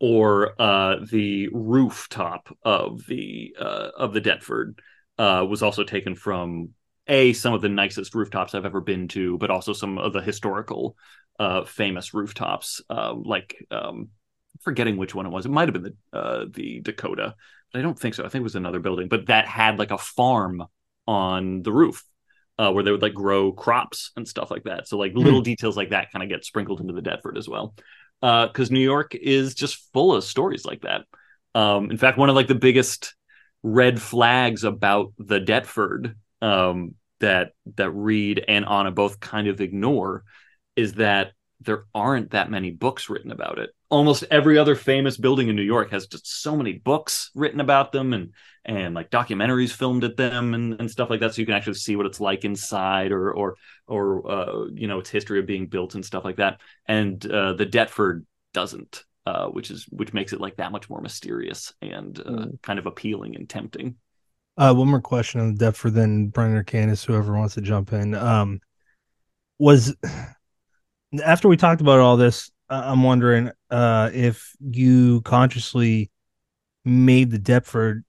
or 0.00 0.60
uh, 0.60 0.96
the 1.10 1.48
rooftop 1.52 2.56
of 2.64 3.06
the 3.06 3.54
uh, 3.60 3.90
of 3.96 4.14
the 4.14 4.20
Deptford 4.20 4.80
uh, 5.18 5.44
was 5.48 5.62
also 5.62 5.84
taken 5.84 6.14
from 6.14 6.70
a 7.06 7.34
some 7.34 7.52
of 7.52 7.60
the 7.60 7.68
nicest 7.68 8.14
rooftops 8.14 8.54
I've 8.54 8.64
ever 8.64 8.80
been 8.80 9.08
to, 9.08 9.36
but 9.38 9.50
also 9.50 9.74
some 9.74 9.98
of 9.98 10.14
the 10.14 10.22
historical 10.22 10.96
uh, 11.38 11.64
famous 11.64 12.14
rooftops, 12.14 12.80
um, 12.88 13.22
like 13.24 13.54
um, 13.70 14.08
forgetting 14.62 14.96
which 14.96 15.14
one 15.14 15.26
it 15.26 15.30
was. 15.30 15.44
It 15.44 15.50
might 15.50 15.68
have 15.68 15.74
been 15.74 15.94
the 16.12 16.18
uh, 16.18 16.46
the 16.50 16.80
Dakota, 16.80 17.34
but 17.70 17.78
I 17.78 17.82
don't 17.82 17.98
think 17.98 18.14
so. 18.14 18.24
I 18.24 18.28
think 18.28 18.40
it 18.40 18.44
was 18.44 18.56
another 18.56 18.80
building, 18.80 19.08
but 19.08 19.26
that 19.26 19.46
had 19.46 19.78
like 19.78 19.90
a 19.90 19.98
farm 19.98 20.64
on 21.06 21.62
the 21.62 21.72
roof. 21.72 22.02
Uh, 22.58 22.70
where 22.70 22.84
they 22.84 22.90
would 22.90 23.00
like 23.00 23.14
grow 23.14 23.52
crops 23.52 24.10
and 24.16 24.28
stuff 24.28 24.50
like 24.50 24.64
that. 24.64 24.86
So 24.86 24.98
like 24.98 25.14
little 25.14 25.40
details 25.40 25.78
like 25.78 25.90
that 25.90 26.12
kind 26.12 26.22
of 26.22 26.28
get 26.28 26.44
sprinkled 26.44 26.82
into 26.82 26.92
the 26.92 27.00
Deptford 27.00 27.38
as 27.38 27.48
well 27.48 27.74
because 28.20 28.70
New 28.70 28.80
York 28.80 29.14
is 29.14 29.54
just 29.54 29.92
full 29.92 30.14
of 30.14 30.24
stories 30.24 30.64
like 30.64 30.82
that. 30.82 31.06
Um, 31.54 31.90
in 31.90 31.96
fact, 31.96 32.18
one 32.18 32.28
of 32.28 32.36
like 32.36 32.48
the 32.48 32.54
biggest 32.54 33.14
red 33.62 34.00
flags 34.00 34.64
about 34.64 35.12
the 35.18 35.40
Deptford 35.40 36.14
um, 36.42 36.94
that 37.20 37.52
that 37.76 37.90
Reed 37.90 38.44
and 38.46 38.66
Anna 38.66 38.90
both 38.90 39.20
kind 39.20 39.48
of 39.48 39.60
ignore 39.60 40.24
is 40.76 40.94
that 40.94 41.32
there 41.60 41.84
aren't 41.94 42.30
that 42.30 42.50
many 42.50 42.70
books 42.70 43.10
written 43.10 43.30
about 43.30 43.58
it. 43.58 43.70
Almost 43.90 44.24
every 44.30 44.56
other 44.56 44.74
famous 44.74 45.16
building 45.16 45.48
in 45.48 45.56
New 45.56 45.62
York 45.62 45.90
has 45.90 46.06
just 46.06 46.42
so 46.42 46.56
many 46.56 46.74
books 46.74 47.30
written 47.34 47.60
about 47.60 47.92
them 47.92 48.12
and 48.12 48.32
and 48.64 48.94
like 48.94 49.10
documentaries 49.10 49.72
filmed 49.72 50.04
at 50.04 50.16
them 50.16 50.54
and, 50.54 50.78
and 50.78 50.90
stuff 50.90 51.10
like 51.10 51.20
that. 51.20 51.34
So 51.34 51.40
you 51.40 51.46
can 51.46 51.54
actually 51.54 51.74
see 51.74 51.96
what 51.96 52.06
it's 52.06 52.20
like 52.20 52.44
inside 52.44 53.12
or 53.12 53.32
or 53.32 53.56
or 53.86 54.30
uh, 54.30 54.64
you 54.72 54.86
know 54.86 54.98
its 54.98 55.10
history 55.10 55.38
of 55.38 55.46
being 55.46 55.66
built 55.66 55.94
and 55.94 56.04
stuff 56.04 56.24
like 56.24 56.36
that. 56.36 56.60
And 56.86 57.24
uh, 57.26 57.54
the 57.54 57.66
Deptford 57.66 58.24
doesn't, 58.52 59.04
uh, 59.26 59.46
which 59.46 59.70
is 59.70 59.86
which 59.90 60.12
makes 60.12 60.32
it 60.32 60.40
like 60.40 60.56
that 60.56 60.72
much 60.72 60.90
more 60.90 61.00
mysterious 61.00 61.72
and 61.80 62.18
uh, 62.18 62.22
mm. 62.22 62.62
kind 62.62 62.78
of 62.78 62.86
appealing 62.86 63.36
and 63.36 63.48
tempting. 63.48 63.96
Uh, 64.56 64.74
one 64.74 64.88
more 64.88 65.00
question 65.00 65.40
on 65.40 65.54
the 65.54 65.64
Deptford, 65.64 65.94
then 65.94 66.28
Brennan 66.28 66.56
or 66.56 66.64
Candace, 66.64 67.04
whoever 67.04 67.36
wants 67.36 67.54
to 67.54 67.62
jump 67.62 67.92
in. 67.92 68.14
Um, 68.14 68.60
was 69.58 69.94
after 71.24 71.48
we 71.48 71.56
talked 71.56 71.80
about 71.80 72.00
all 72.00 72.16
this, 72.16 72.50
I'm 72.68 73.02
wondering 73.02 73.50
uh, 73.70 74.10
if 74.12 74.54
you 74.60 75.22
consciously 75.22 76.10
made 76.84 77.30
the 77.30 77.38
Deptford 77.38 78.04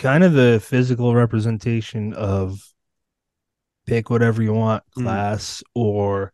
kind 0.00 0.24
of 0.24 0.32
the 0.32 0.58
physical 0.64 1.14
representation 1.14 2.14
of 2.14 2.58
pick 3.86 4.08
whatever 4.08 4.42
you 4.42 4.54
want 4.54 4.82
hmm. 4.94 5.02
class 5.02 5.62
mm. 5.62 5.80
or 5.80 6.32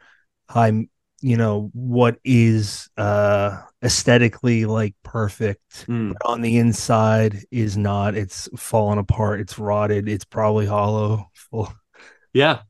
high 0.48 0.86
you 1.20 1.36
know 1.36 1.70
what 1.72 2.18
is 2.24 2.88
uh 2.96 3.60
aesthetically 3.82 4.66
like 4.66 4.94
perfect 5.02 5.86
mm. 5.88 6.12
but 6.12 6.28
on 6.28 6.42
the 6.42 6.58
inside 6.58 7.38
is 7.50 7.76
not 7.76 8.14
it's 8.14 8.48
fallen 8.56 8.98
apart 8.98 9.40
it's 9.40 9.58
rotted 9.58 10.08
it's 10.08 10.24
probably 10.24 10.66
hollow 10.66 11.28
full 11.34 11.72
yeah 12.32 12.60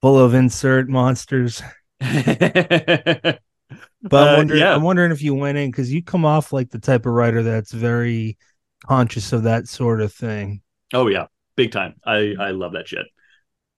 full 0.00 0.18
of 0.18 0.32
insert 0.32 0.88
monsters 0.88 1.62
but 2.00 2.18
I'm 4.12 4.34
uh, 4.34 4.36
wondering, 4.36 4.62
uh, 4.62 4.66
yeah. 4.66 4.74
I'm 4.74 4.82
wondering 4.82 5.12
if 5.12 5.22
you 5.22 5.34
went 5.34 5.58
in 5.58 5.70
because 5.70 5.92
you 5.92 6.02
come 6.02 6.24
off 6.24 6.52
like 6.52 6.70
the 6.70 6.78
type 6.78 7.04
of 7.06 7.12
writer 7.12 7.42
that's 7.42 7.72
very 7.72 8.38
conscious 8.86 9.32
of 9.32 9.44
that 9.44 9.68
sort 9.68 10.00
of 10.00 10.12
thing. 10.12 10.62
Oh 10.92 11.08
yeah, 11.08 11.26
big 11.56 11.72
time. 11.72 11.94
I 12.04 12.34
I 12.38 12.50
love 12.50 12.72
that 12.72 12.88
shit. 12.88 13.06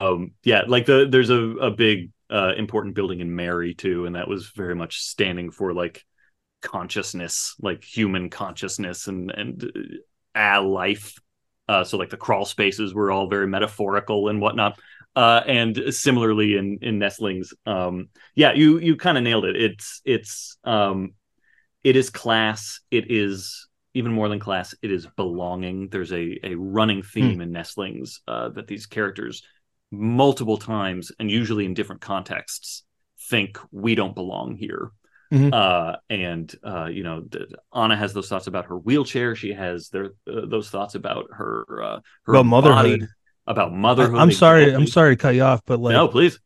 Um, 0.00 0.32
yeah, 0.44 0.62
like 0.66 0.86
the 0.86 1.08
there's 1.10 1.30
a 1.30 1.40
a 1.40 1.70
big 1.70 2.10
uh 2.30 2.52
important 2.56 2.94
building 2.94 3.20
in 3.20 3.34
Mary 3.34 3.74
too, 3.74 4.06
and 4.06 4.14
that 4.14 4.28
was 4.28 4.50
very 4.50 4.74
much 4.74 5.00
standing 5.00 5.50
for 5.50 5.72
like 5.72 6.04
consciousness, 6.62 7.54
like 7.60 7.82
human 7.84 8.30
consciousness 8.30 9.06
and 9.06 9.30
and 9.30 9.70
uh, 10.34 10.62
life. 10.62 11.14
Uh, 11.68 11.84
so 11.84 11.98
like 11.98 12.10
the 12.10 12.16
crawl 12.16 12.44
spaces 12.44 12.94
were 12.94 13.12
all 13.12 13.28
very 13.28 13.46
metaphorical 13.46 14.28
and 14.28 14.40
whatnot. 14.40 14.78
Uh, 15.14 15.42
and 15.46 15.82
similarly 15.90 16.56
in 16.56 16.78
in 16.80 16.98
nestlings, 16.98 17.52
um, 17.66 18.08
yeah, 18.34 18.52
you 18.52 18.78
you 18.78 18.96
kind 18.96 19.18
of 19.18 19.24
nailed 19.24 19.44
it. 19.44 19.56
It's 19.56 20.00
it's 20.04 20.56
um, 20.64 21.14
it 21.82 21.96
is 21.96 22.10
class. 22.10 22.80
It 22.90 23.10
is 23.10 23.67
even 23.94 24.12
more 24.12 24.28
than 24.28 24.38
class. 24.38 24.74
It 24.82 24.90
is 24.90 25.06
belonging. 25.16 25.88
There's 25.88 26.12
a 26.12 26.38
a 26.44 26.54
running 26.54 26.98
hmm. 26.98 27.06
theme 27.06 27.38
mm. 27.38 27.42
in 27.42 27.52
nestlings 27.52 28.20
uh, 28.28 28.50
that 28.50 28.66
these 28.66 28.86
characters 28.86 29.42
multiple 29.90 30.58
times 30.58 31.12
and 31.18 31.30
usually 31.30 31.64
in 31.64 31.74
different 31.74 32.02
contexts 32.02 32.84
think 33.30 33.58
we 33.72 33.94
don't 33.94 34.14
belong 34.14 34.54
here. 34.56 34.90
Mm-hmm. 35.32 35.52
Uh, 35.52 35.96
and 36.08 36.54
uh, 36.64 36.86
you 36.86 37.02
know, 37.02 37.22
the, 37.28 37.46
Anna 37.74 37.96
has 37.96 38.14
those 38.14 38.28
thoughts 38.28 38.46
about 38.46 38.66
her 38.66 38.78
wheelchair. 38.78 39.34
She 39.34 39.52
has 39.52 39.90
their 39.90 40.12
uh, 40.26 40.46
those 40.46 40.70
thoughts 40.70 40.94
about 40.94 41.26
her 41.32 41.66
uh, 41.82 42.00
her 42.24 42.34
about 42.34 42.46
motherhood. 42.46 43.00
Body, 43.00 43.12
about 43.46 43.72
motherhood. 43.72 44.18
I'm 44.18 44.32
sorry. 44.32 44.74
I'm 44.74 44.86
sorry 44.86 45.16
to 45.16 45.20
cut 45.20 45.34
you 45.34 45.42
off, 45.42 45.62
but 45.66 45.80
like, 45.80 45.92
no, 45.92 46.08
please. 46.08 46.38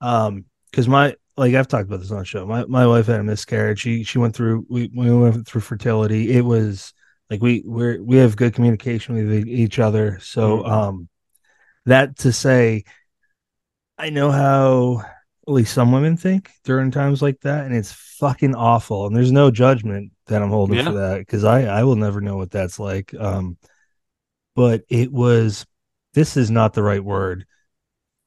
Um, 0.00 0.44
because 0.70 0.88
my 0.88 1.16
like 1.36 1.54
I've 1.54 1.68
talked 1.68 1.88
about 1.88 2.00
this 2.00 2.10
on 2.10 2.18
the 2.18 2.24
show. 2.24 2.46
My 2.46 2.64
my 2.64 2.86
wife 2.86 3.06
had 3.06 3.20
a 3.20 3.24
miscarriage. 3.24 3.80
She 3.80 4.04
she 4.04 4.18
went 4.18 4.34
through 4.34 4.66
we 4.68 4.90
we 4.94 5.14
went 5.14 5.46
through 5.46 5.60
fertility. 5.60 6.32
It 6.32 6.44
was 6.44 6.94
like 7.30 7.42
we 7.42 7.62
we 7.66 7.98
we 7.98 8.16
have 8.16 8.36
good 8.36 8.54
communication 8.54 9.14
with 9.14 9.46
each 9.46 9.78
other. 9.78 10.18
So 10.20 10.58
mm-hmm. 10.58 10.70
um, 10.70 11.08
that 11.84 12.16
to 12.18 12.32
say, 12.32 12.84
I 13.98 14.10
know 14.10 14.30
how 14.30 15.02
at 15.46 15.52
least 15.52 15.74
some 15.74 15.92
women 15.92 16.16
think 16.16 16.50
during 16.64 16.90
times 16.90 17.22
like 17.22 17.40
that, 17.42 17.66
and 17.66 17.74
it's 17.74 17.92
fucking 17.92 18.54
awful. 18.54 19.06
And 19.06 19.14
there's 19.14 19.32
no 19.32 19.50
judgment 19.50 20.12
that 20.26 20.42
I'm 20.42 20.50
holding 20.50 20.78
yeah. 20.78 20.84
for 20.84 20.92
that 20.92 21.18
because 21.18 21.44
I 21.44 21.64
I 21.64 21.84
will 21.84 21.96
never 21.96 22.20
know 22.20 22.36
what 22.36 22.50
that's 22.50 22.78
like. 22.78 23.14
Um, 23.14 23.58
but 24.54 24.82
it 24.88 25.12
was 25.12 25.66
this 26.14 26.36
is 26.36 26.50
not 26.50 26.72
the 26.72 26.82
right 26.82 27.04
word. 27.04 27.46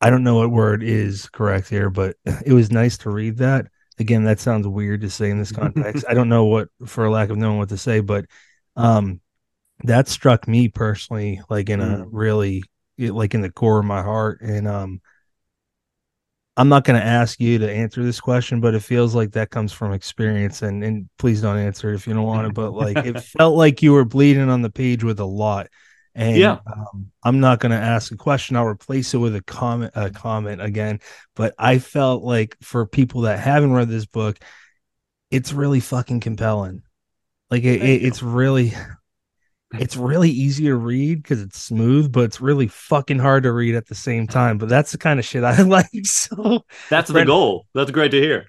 I 0.02 0.10
don't 0.10 0.24
know 0.24 0.38
what 0.38 0.52
word 0.52 0.84
is 0.84 1.28
correct 1.30 1.70
here, 1.70 1.90
but 1.90 2.16
it 2.46 2.54
was 2.54 2.72
nice 2.72 2.98
to 3.00 3.10
read 3.10 3.38
that. 3.38 3.68
Again, 3.98 4.24
that 4.24 4.40
sounds 4.40 4.66
weird 4.66 5.02
to 5.02 5.10
say 5.10 5.30
in 5.30 5.40
this 5.40 5.52
context. 5.52 6.06
I 6.08 6.14
don't 6.14 6.30
know 6.30 6.46
what, 6.46 6.70
for 6.86 7.10
lack 7.10 7.30
of 7.30 7.38
knowing 7.38 7.58
what 7.58 7.70
to 7.70 7.78
say, 7.78 8.00
but 8.00 8.26
um, 8.78 9.20
that 9.84 10.08
struck 10.08 10.48
me 10.48 10.70
personally, 10.70 11.42
like 11.50 11.70
in 11.70 11.82
a 11.82 11.86
mm. 11.86 12.08
really, 12.10 12.64
like 12.98 13.34
in 13.34 13.42
the 13.42 13.52
core 13.52 13.80
of 13.80 13.86
my 13.86 14.02
heart. 14.02 14.40
And 14.40 14.70
um, 14.70 15.02
I'm 16.56 16.70
not 16.70 16.86
going 16.86 17.00
to 17.00 17.06
ask 17.06 17.42
you 17.42 17.58
to 17.60 17.70
answer 17.70 18.02
this 18.02 18.22
question, 18.22 18.62
but 18.62 18.74
it 18.74 18.82
feels 18.82 19.14
like 19.14 19.32
that 19.32 19.50
comes 19.50 19.74
from 19.74 19.92
experience. 19.92 20.62
And 20.62 20.82
and 20.82 21.10
please 21.18 21.42
don't 21.42 21.58
answer 21.58 21.94
if 21.94 22.08
you 22.08 22.14
don't 22.14 22.24
want 22.24 22.48
it. 22.48 22.54
But 22.54 22.72
like 22.72 22.98
it 22.98 23.20
felt 23.38 23.58
like 23.58 23.82
you 23.82 23.92
were 23.92 24.06
bleeding 24.06 24.50
on 24.50 24.62
the 24.62 24.70
page 24.70 25.04
with 25.04 25.20
a 25.20 25.26
lot. 25.26 25.68
And 26.20 26.36
yeah, 26.36 26.58
um, 26.68 27.12
I'm 27.24 27.40
not 27.40 27.62
going 27.62 27.72
to 27.72 27.78
ask 27.78 28.12
a 28.12 28.18
question. 28.18 28.58
I'll 28.58 28.66
replace 28.66 29.14
it 29.14 29.20
with 29.20 29.38
a 29.38 29.42
comment. 29.42 29.94
A 29.96 30.10
comment 30.10 30.62
again. 30.62 31.00
But 31.34 31.56
I 31.58 31.80
felt 31.80 32.24
like 32.24 32.58
for 32.62 32.86
people 32.86 33.22
that 33.22 33.40
haven't 33.40 33.72
read 33.72 33.88
this 33.88 34.06
book, 34.06 34.38
it's 35.32 35.54
really 35.54 35.80
fucking 35.80 36.20
compelling. 36.20 36.82
Like 37.50 37.64
it, 37.64 37.82
it 37.82 38.04
it's 38.04 38.22
really, 38.22 38.74
it's 39.72 39.96
really 39.96 40.30
easy 40.30 40.66
to 40.66 40.76
read 40.76 41.24
because 41.24 41.42
it's 41.42 41.58
smooth, 41.58 42.12
but 42.12 42.26
it's 42.26 42.42
really 42.42 42.68
fucking 42.68 43.20
hard 43.20 43.44
to 43.44 43.54
read 43.54 43.76
at 43.76 43.88
the 43.88 43.96
same 43.96 44.28
time. 44.28 44.58
But 44.58 44.68
that's 44.68 44.92
the 44.92 44.98
kind 44.98 45.20
of 45.20 45.26
shit 45.26 45.46
I 45.46 45.62
like. 45.62 45.88
So 46.04 46.66
that's 46.90 47.12
Brennan, 47.12 47.28
the 47.28 47.32
goal. 47.32 47.66
That's 47.74 47.92
great 47.92 48.12
to 48.12 48.20
hear. 48.20 48.46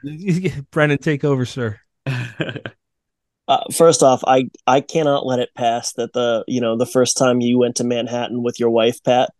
Brennan, 0.72 0.98
take 0.98 1.22
over, 1.22 1.46
sir. 1.46 1.78
Uh, 3.50 3.64
first 3.72 4.04
off, 4.04 4.22
I 4.28 4.48
I 4.68 4.80
cannot 4.80 5.26
let 5.26 5.40
it 5.40 5.48
pass 5.56 5.92
that 5.94 6.12
the 6.12 6.44
you 6.46 6.60
know 6.60 6.76
the 6.78 6.86
first 6.86 7.18
time 7.18 7.40
you 7.40 7.58
went 7.58 7.76
to 7.76 7.84
Manhattan 7.84 8.44
with 8.44 8.60
your 8.60 8.70
wife 8.70 9.02
Pat, 9.02 9.30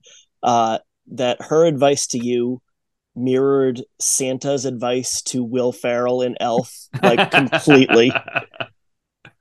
uh, 0.43 0.79
that 1.13 1.41
her 1.43 1.65
advice 1.65 2.09
to 2.09 2.19
you 2.19 2.61
mirrored 3.15 3.85
Santa's 4.01 4.65
advice 4.65 5.23
to 5.23 5.45
Will 5.45 5.71
Ferrell 5.71 6.23
in 6.23 6.37
Elf 6.41 6.89
like 7.03 7.31
completely. 7.31 8.13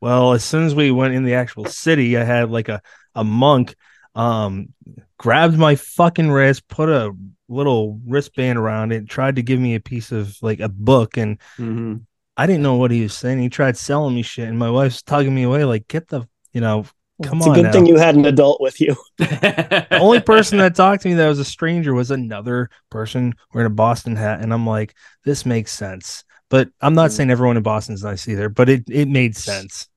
Well, 0.02 0.32
as 0.32 0.46
soon 0.46 0.66
as 0.66 0.74
we 0.74 0.92
went 0.92 1.14
in 1.14 1.26
the 1.26 1.34
actual 1.34 1.66
city, 1.66 2.16
I 2.16 2.24
had 2.24 2.50
like 2.50 2.70
a 2.70 2.82
a 3.16 3.24
monk 3.26 3.76
um 4.16 4.70
grabbed 5.18 5.58
my 5.58 5.76
fucking 5.76 6.32
wrist, 6.32 6.70
put 6.70 6.88
a 6.88 7.12
little 7.50 8.00
wristband 8.08 8.58
around 8.58 8.94
it, 8.94 9.10
tried 9.10 9.36
to 9.36 9.42
give 9.42 9.60
me 9.60 9.76
a 9.76 9.82
piece 9.82 10.14
of 10.14 10.38
like 10.42 10.62
a 10.62 10.70
book 10.70 11.18
and 11.18 11.38
mm-hmm. 11.58 11.96
I 12.40 12.46
didn't 12.46 12.64
know 12.64 12.76
what 12.76 12.90
he 12.90 13.02
was 13.02 13.14
saying. 13.14 13.40
He 13.40 13.50
tried 13.50 13.76
selling 13.76 14.16
me 14.16 14.22
shit, 14.22 14.48
and 14.48 14.58
my 14.58 14.70
wife's 14.70 15.02
tugging 15.02 15.36
me 15.36 15.44
away, 15.44 15.66
like, 15.66 15.90
get 15.90 16.08
the, 16.08 16.26
you 16.54 16.62
know, 16.62 16.86
come 17.22 17.40
it's 17.40 17.48
on. 17.48 17.52
It's 17.52 17.60
a 17.60 17.62
good 17.62 17.64
now. 17.66 17.72
thing 17.74 17.86
you 17.86 17.98
had 17.98 18.16
an 18.16 18.24
adult 18.24 18.62
with 18.62 18.80
you. 18.80 18.96
the 19.18 20.00
only 20.00 20.22
person 20.22 20.58
that 20.60 20.74
talked 20.74 21.04
to 21.04 21.10
me 21.10 21.16
that 21.16 21.28
was 21.28 21.40
a 21.40 21.44
stranger 21.44 21.94
was 21.94 22.12
another 22.12 22.70
person 22.90 23.34
wearing 23.54 23.70
a 23.70 23.70
Boston 23.70 24.16
hat. 24.16 24.40
And 24.40 24.54
I'm 24.54 24.66
like, 24.66 24.96
this 25.26 25.46
makes 25.46 25.74
sense. 25.74 26.24
But 26.50 26.70
I'm 26.80 26.94
not 26.94 27.10
mm. 27.10 27.14
saying 27.14 27.30
everyone 27.30 27.58
in 27.58 27.64
Boston's 27.64 28.06
nice 28.06 28.26
either, 28.30 28.48
but 28.48 28.70
it, 28.70 28.84
it 28.90 29.10
made 29.10 29.36
sense. 29.36 29.90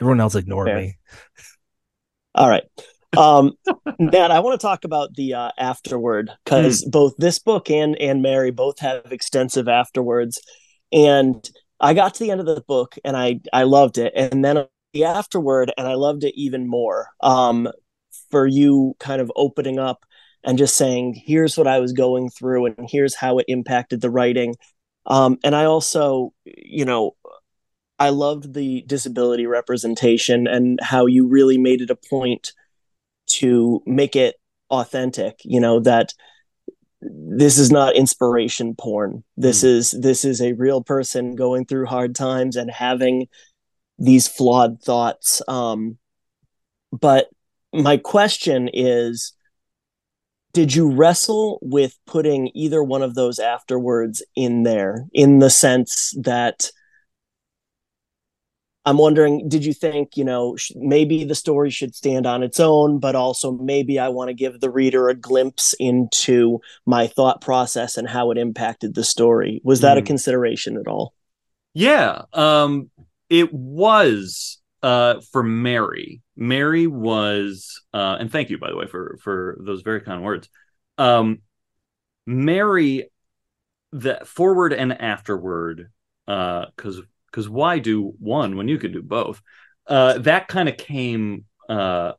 Everyone 0.00 0.20
else 0.20 0.34
ignored 0.34 0.66
Fair. 0.66 0.76
me. 0.76 0.98
All 2.34 2.48
right. 2.48 2.64
Um, 3.16 3.52
Nat, 4.00 4.32
I 4.32 4.40
want 4.40 4.60
to 4.60 4.66
talk 4.66 4.82
about 4.82 5.14
the 5.14 5.34
uh, 5.34 5.50
afterword 5.56 6.32
because 6.44 6.84
mm. 6.84 6.90
both 6.90 7.14
this 7.16 7.38
book 7.38 7.70
and 7.70 7.96
and 8.00 8.22
Mary 8.22 8.50
both 8.50 8.80
have 8.80 9.12
extensive 9.12 9.68
afterwards 9.68 10.40
and 10.94 11.46
I 11.80 11.92
got 11.92 12.14
to 12.14 12.24
the 12.24 12.30
end 12.30 12.40
of 12.40 12.46
the 12.46 12.62
book 12.66 12.94
and 13.04 13.16
I 13.16 13.40
I 13.52 13.64
loved 13.64 13.98
it. 13.98 14.12
And 14.16 14.42
then 14.44 14.64
the 14.94 15.04
afterword, 15.04 15.72
and 15.76 15.86
I 15.86 15.94
loved 15.94 16.24
it 16.24 16.34
even 16.36 16.66
more. 16.66 17.08
Um, 17.20 17.68
for 18.30 18.46
you 18.46 18.96
kind 18.98 19.20
of 19.20 19.30
opening 19.36 19.78
up 19.78 20.04
and 20.42 20.58
just 20.58 20.76
saying, 20.76 21.14
here's 21.14 21.56
what 21.56 21.66
I 21.66 21.78
was 21.78 21.92
going 21.92 22.30
through 22.30 22.66
and 22.66 22.88
here's 22.90 23.14
how 23.14 23.38
it 23.38 23.46
impacted 23.48 24.00
the 24.00 24.10
writing. 24.10 24.54
Um, 25.06 25.38
and 25.44 25.54
I 25.54 25.64
also, 25.64 26.32
you 26.44 26.84
know, 26.84 27.16
I 27.98 28.08
loved 28.10 28.54
the 28.54 28.82
disability 28.86 29.46
representation 29.46 30.46
and 30.46 30.80
how 30.82 31.06
you 31.06 31.26
really 31.26 31.58
made 31.58 31.80
it 31.80 31.90
a 31.90 31.96
point 31.96 32.52
to 33.26 33.82
make 33.86 34.16
it 34.16 34.36
authentic, 34.70 35.40
you 35.44 35.60
know, 35.60 35.80
that 35.80 36.12
this 37.04 37.58
is 37.58 37.70
not 37.70 37.94
inspiration 37.96 38.74
porn 38.74 39.22
this 39.36 39.62
mm. 39.62 39.68
is 39.68 39.90
this 39.92 40.24
is 40.24 40.40
a 40.40 40.52
real 40.54 40.82
person 40.82 41.34
going 41.34 41.64
through 41.64 41.86
hard 41.86 42.14
times 42.14 42.56
and 42.56 42.70
having 42.70 43.26
these 43.98 44.26
flawed 44.26 44.80
thoughts 44.82 45.42
um 45.48 45.98
but 46.92 47.28
my 47.72 47.96
question 47.96 48.68
is 48.72 49.32
did 50.52 50.72
you 50.74 50.90
wrestle 50.90 51.58
with 51.62 51.98
putting 52.06 52.50
either 52.54 52.82
one 52.82 53.02
of 53.02 53.16
those 53.16 53.38
afterwards 53.38 54.22
in 54.36 54.62
there 54.62 55.06
in 55.12 55.40
the 55.40 55.50
sense 55.50 56.14
that 56.22 56.70
I'm 58.86 58.98
wondering, 58.98 59.48
did 59.48 59.64
you 59.64 59.72
think, 59.72 60.16
you 60.16 60.24
know, 60.24 60.56
sh- 60.56 60.72
maybe 60.76 61.24
the 61.24 61.34
story 61.34 61.70
should 61.70 61.94
stand 61.94 62.26
on 62.26 62.42
its 62.42 62.60
own, 62.60 62.98
but 62.98 63.14
also 63.14 63.52
maybe 63.52 63.98
I 63.98 64.08
want 64.08 64.28
to 64.28 64.34
give 64.34 64.60
the 64.60 64.70
reader 64.70 65.08
a 65.08 65.14
glimpse 65.14 65.74
into 65.80 66.60
my 66.84 67.06
thought 67.06 67.40
process 67.40 67.96
and 67.96 68.08
how 68.08 68.30
it 68.30 68.38
impacted 68.38 68.94
the 68.94 69.04
story? 69.04 69.60
Was 69.64 69.80
that 69.80 69.94
mm. 69.94 69.98
a 69.98 70.00
hmm. 70.00 70.06
consideration 70.06 70.76
at 70.76 70.86
all? 70.86 71.14
Yeah, 71.72 72.22
um, 72.32 72.90
it 73.30 73.52
was 73.52 74.60
uh, 74.82 75.20
for 75.32 75.42
Mary. 75.42 76.20
Mary 76.36 76.86
was, 76.86 77.82
uh, 77.94 78.18
and 78.20 78.30
thank 78.30 78.50
you, 78.50 78.58
by 78.58 78.68
the 78.68 78.76
way, 78.76 78.86
for 78.86 79.18
for 79.22 79.56
those 79.60 79.80
very 79.80 80.02
kind 80.02 80.22
words. 80.22 80.48
Um, 80.98 81.38
Mary, 82.26 83.10
the 83.92 84.20
forward 84.26 84.74
and 84.74 84.92
afterward, 85.00 85.90
because 86.26 86.98
uh, 86.98 87.02
because 87.34 87.48
why 87.48 87.80
do 87.80 88.14
one 88.20 88.56
when 88.56 88.68
you 88.68 88.78
could 88.78 88.92
do 88.92 89.02
both? 89.02 89.42
Uh, 89.88 90.18
that 90.18 90.46
kind 90.46 90.68
of 90.68 90.76
came. 90.76 91.46
Uh, 91.68 92.12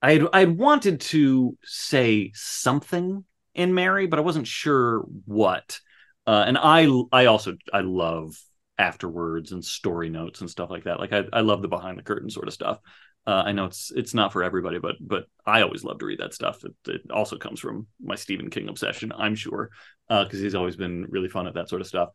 I 0.00 0.20
I 0.32 0.44
wanted 0.44 1.00
to 1.00 1.58
say 1.64 2.30
something 2.34 3.24
in 3.52 3.74
Mary, 3.74 4.06
but 4.06 4.20
I 4.20 4.22
wasn't 4.22 4.46
sure 4.46 5.04
what. 5.26 5.80
Uh, 6.24 6.44
and 6.46 6.56
I 6.56 6.88
I 7.10 7.26
also 7.26 7.56
I 7.72 7.80
love 7.80 8.40
afterwards 8.78 9.50
and 9.50 9.64
story 9.64 10.08
notes 10.08 10.40
and 10.40 10.48
stuff 10.48 10.70
like 10.70 10.84
that. 10.84 11.00
Like 11.00 11.12
I 11.12 11.24
I 11.32 11.40
love 11.40 11.62
the 11.62 11.68
behind 11.68 11.98
the 11.98 12.04
curtain 12.04 12.30
sort 12.30 12.46
of 12.46 12.54
stuff. 12.54 12.78
Uh, 13.26 13.42
I 13.44 13.52
know 13.52 13.64
it's 13.64 13.90
it's 13.90 14.14
not 14.14 14.32
for 14.32 14.44
everybody, 14.44 14.78
but 14.78 14.96
but 15.00 15.24
I 15.44 15.62
always 15.62 15.82
love 15.82 15.98
to 15.98 16.06
read 16.06 16.20
that 16.20 16.32
stuff. 16.32 16.64
It, 16.64 16.74
it 16.86 17.10
also 17.10 17.36
comes 17.36 17.58
from 17.58 17.88
my 18.00 18.14
Stephen 18.14 18.50
King 18.50 18.68
obsession, 18.68 19.12
I'm 19.16 19.34
sure, 19.34 19.70
because 20.08 20.38
uh, 20.38 20.42
he's 20.42 20.54
always 20.54 20.76
been 20.76 21.06
really 21.08 21.28
fun 21.28 21.48
at 21.48 21.54
that 21.54 21.68
sort 21.68 21.80
of 21.80 21.88
stuff. 21.88 22.10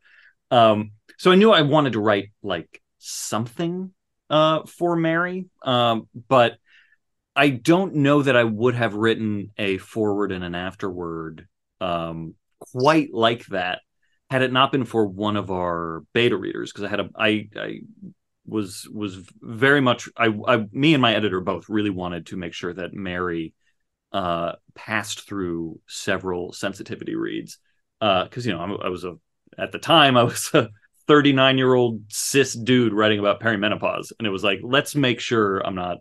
Um, 0.50 0.92
so 1.18 1.30
I 1.30 1.34
knew 1.34 1.52
I 1.52 1.62
wanted 1.62 1.94
to 1.94 2.00
write 2.00 2.30
like 2.42 2.82
something 2.98 3.92
uh, 4.30 4.64
for 4.66 4.96
Mary, 4.96 5.46
um, 5.62 6.08
but 6.28 6.56
I 7.34 7.50
don't 7.50 7.96
know 7.96 8.22
that 8.22 8.36
I 8.36 8.44
would 8.44 8.74
have 8.74 8.94
written 8.94 9.50
a 9.58 9.78
forward 9.78 10.32
and 10.32 10.42
an 10.42 10.54
afterword 10.54 11.46
um, 11.80 12.34
quite 12.58 13.12
like 13.12 13.46
that 13.46 13.80
had 14.30 14.42
it 14.42 14.52
not 14.52 14.72
been 14.72 14.84
for 14.84 15.06
one 15.06 15.36
of 15.36 15.50
our 15.50 16.02
beta 16.12 16.36
readers 16.36 16.72
because 16.72 16.84
I 16.84 16.88
had 16.88 17.00
a 17.00 17.10
I 17.16 17.48
I 17.56 17.80
was 18.46 18.88
was 18.92 19.28
very 19.40 19.80
much 19.80 20.08
I, 20.16 20.34
I 20.46 20.66
me 20.72 20.94
and 20.94 21.02
my 21.02 21.14
editor 21.14 21.40
both 21.40 21.68
really 21.68 21.90
wanted 21.90 22.26
to 22.26 22.36
make 22.36 22.54
sure 22.54 22.72
that 22.72 22.94
Mary 22.94 23.54
uh, 24.12 24.52
passed 24.74 25.28
through 25.28 25.80
several 25.86 26.52
sensitivity 26.52 27.14
reads 27.14 27.58
because 28.00 28.46
uh, 28.46 28.48
you 28.48 28.52
know 28.52 28.78
I, 28.80 28.86
I 28.86 28.88
was 28.88 29.04
a 29.04 29.14
at 29.58 29.72
the 29.72 29.78
time 29.78 30.16
I 30.16 30.24
was 30.24 30.50
a 30.54 30.70
39 31.06 31.58
year 31.58 31.74
old 31.74 32.02
cis 32.08 32.52
dude 32.54 32.92
writing 32.92 33.18
about 33.18 33.40
perimenopause, 33.40 34.12
and 34.18 34.26
it 34.26 34.30
was 34.30 34.44
like, 34.44 34.60
let's 34.62 34.94
make 34.94 35.20
sure 35.20 35.64
I'm 35.66 35.74
not 35.74 35.98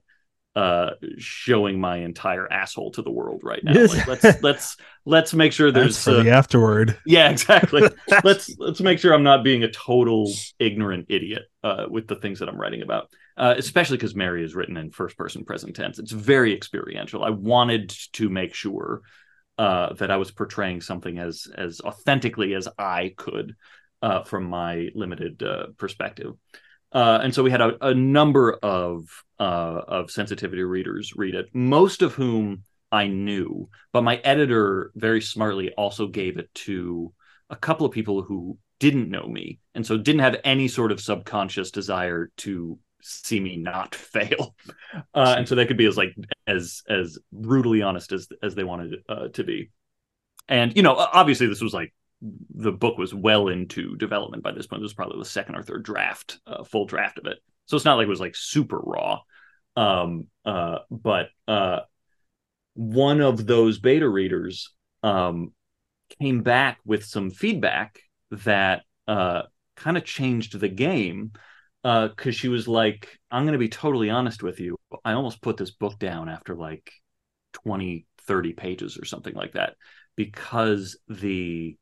uh 0.56 0.92
showing 1.18 1.82
my 1.82 1.98
entire 1.98 2.52
asshole 2.52 2.90
to 2.92 3.02
the 3.02 3.12
world 3.12 3.42
right 3.44 3.62
now. 3.62 3.74
Like, 3.74 4.08
let's 4.08 4.42
let's 4.42 4.78
let's 5.06 5.34
make 5.34 5.52
sure 5.52 5.70
there's 5.70 6.02
for 6.02 6.12
uh, 6.12 6.24
the 6.24 6.32
afterward 6.32 6.98
yeah 7.06 7.30
exactly. 7.30 7.82
Let's 8.24 8.56
let's 8.58 8.80
make 8.80 9.00
sure 9.00 9.14
i'm 9.14 9.24
not 9.24 9.44
being 9.44 9.64
a 9.64 9.72
total 9.72 10.32
ignorant 10.58 11.08
idiot 11.10 11.44
uh 11.64 11.88
with 11.90 12.08
the 12.08 12.16
things 12.16 12.40
that 12.40 12.48
i'm 12.48 12.60
writing 12.60 12.82
about 12.82 13.10
uh 13.36 13.56
especially 13.58 13.98
because 13.98 14.16
mary 14.16 14.46
is 14.46 14.56
written 14.56 14.78
in 14.78 14.92
first 14.92 15.18
person 15.18 15.44
present 15.44 15.76
tense. 15.76 16.00
It's 16.00 16.12
very 16.12 16.56
experiential. 16.56 17.24
I 17.24 17.32
wanted 17.32 17.90
to 18.14 18.30
make 18.30 18.54
sure 18.54 19.02
uh, 19.58 19.94
that 19.94 20.12
I 20.12 20.18
was 20.18 20.32
portraying 20.32 20.82
something 20.82 21.18
as 21.18 21.48
as 21.56 21.82
authentically 21.82 22.54
as 22.54 22.68
I 22.78 23.14
could 23.16 23.56
uh, 24.02 24.24
from 24.24 24.46
my 24.46 24.90
limited 24.94 25.42
uh, 25.44 25.68
perspective. 25.78 26.34
Uh, 26.92 27.20
and 27.24 27.34
so 27.34 27.44
we 27.44 27.52
had 27.52 27.62
a, 27.62 27.88
a 27.88 27.94
number 27.94 28.54
of 28.54 29.08
uh, 29.40 29.82
of 29.88 30.12
sensitivity 30.12 30.64
readers 30.64 31.14
read 31.16 31.36
it, 31.36 31.48
most 31.54 32.02
of 32.02 32.14
whom 32.14 32.64
I 32.92 33.08
knew, 33.08 33.70
but 33.92 34.04
my 34.04 34.18
editor 34.18 34.92
very 34.96 35.22
smartly 35.22 35.74
also 35.74 36.08
gave 36.08 36.38
it 36.38 36.54
to 36.66 37.14
a 37.50 37.56
couple 37.56 37.86
of 37.86 37.92
people 37.92 38.22
who 38.22 38.58
didn't 38.80 39.10
know 39.10 39.28
me, 39.28 39.60
and 39.74 39.86
so 39.86 39.98
didn't 39.98 40.22
have 40.22 40.40
any 40.44 40.68
sort 40.68 40.92
of 40.92 41.02
subconscious 41.02 41.72
desire 41.72 42.32
to 42.38 42.80
see 43.06 43.40
me 43.40 43.58
not 43.58 43.96
fail. 43.96 44.56
Uh, 45.14 45.36
and 45.38 45.48
so 45.48 45.56
they 45.56 45.66
could 45.66 45.78
be 45.78 45.86
as 45.86 45.98
like 45.98 46.16
as 46.48 46.82
as 46.90 47.18
brutally 47.32 47.82
honest 47.82 48.12
as 48.12 48.28
as 48.42 48.56
they 48.56 48.64
wanted 48.64 48.96
uh, 49.08 49.28
to 49.30 49.44
be. 49.44 49.72
And 50.48 50.76
you 50.76 50.84
know 50.84 50.96
obviously 50.96 51.48
this 51.48 51.62
was 51.62 51.74
like 51.74 51.94
the 52.56 52.72
book 52.72 52.98
was 52.98 53.14
well 53.14 53.50
into 53.50 53.96
development 53.98 54.44
by 54.44 54.52
this 54.52 54.68
point. 54.68 54.82
This 54.82 54.90
was 54.90 54.94
probably 54.94 55.20
the 55.20 55.26
second 55.26 55.56
or 55.56 55.64
third 55.64 55.84
draft 55.84 56.40
uh, 56.48 56.64
full 56.64 56.86
draft 56.86 57.18
of 57.20 57.28
it. 57.28 57.38
So 57.68 57.76
it's 57.76 57.86
not 57.86 57.96
like 57.96 58.06
it 58.06 58.10
was 58.10 58.20
like 58.20 58.36
super 58.36 58.80
raw. 58.80 59.22
Um 59.76 60.28
uh 60.46 60.80
but 60.90 61.30
uh 61.48 61.82
one 62.76 63.22
of 63.22 63.46
those 63.46 63.80
beta 63.80 64.08
readers 64.08 64.72
um 65.04 65.54
came 66.20 66.44
back 66.44 66.80
with 66.86 67.04
some 67.04 67.30
feedback 67.30 68.00
that 68.32 68.84
uh 69.08 69.44
kind 69.76 69.98
of 69.98 70.06
changed 70.06 70.58
the 70.60 70.70
game 70.70 71.34
because 71.86 72.16
uh, 72.30 72.32
she 72.32 72.48
was 72.48 72.68
like, 72.68 73.20
I'm 73.30 73.44
going 73.44 73.54
to 73.54 73.60
be 73.60 73.70
totally 73.70 74.10
honest 74.10 74.42
with 74.42 74.60
you. 74.60 74.76
I 75.04 75.14
almost 75.14 75.40
put 75.40 75.56
this 75.56 75.70
book 75.70 76.00
down 76.00 76.30
after 76.30 76.56
like 76.56 76.92
20, 77.54 78.08
30 78.24 78.54
pages 78.54 78.98
or 78.98 79.06
something 79.06 79.36
like 79.36 79.54
that 79.54 79.76
because 80.16 80.98
the 81.08 81.78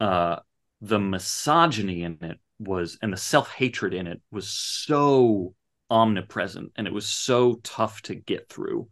uh, 0.00 0.40
the 0.80 0.98
misogyny 0.98 2.02
in 2.02 2.18
it 2.22 2.40
was 2.58 2.98
and 3.02 3.12
the 3.12 3.16
self-hatred 3.16 3.94
in 3.94 4.08
it 4.08 4.20
was 4.32 4.48
so 4.48 5.54
omnipresent 5.90 6.72
and 6.74 6.88
it 6.88 6.92
was 6.92 7.06
so 7.06 7.60
tough 7.62 8.02
to 8.02 8.16
get 8.16 8.48
through 8.48 8.88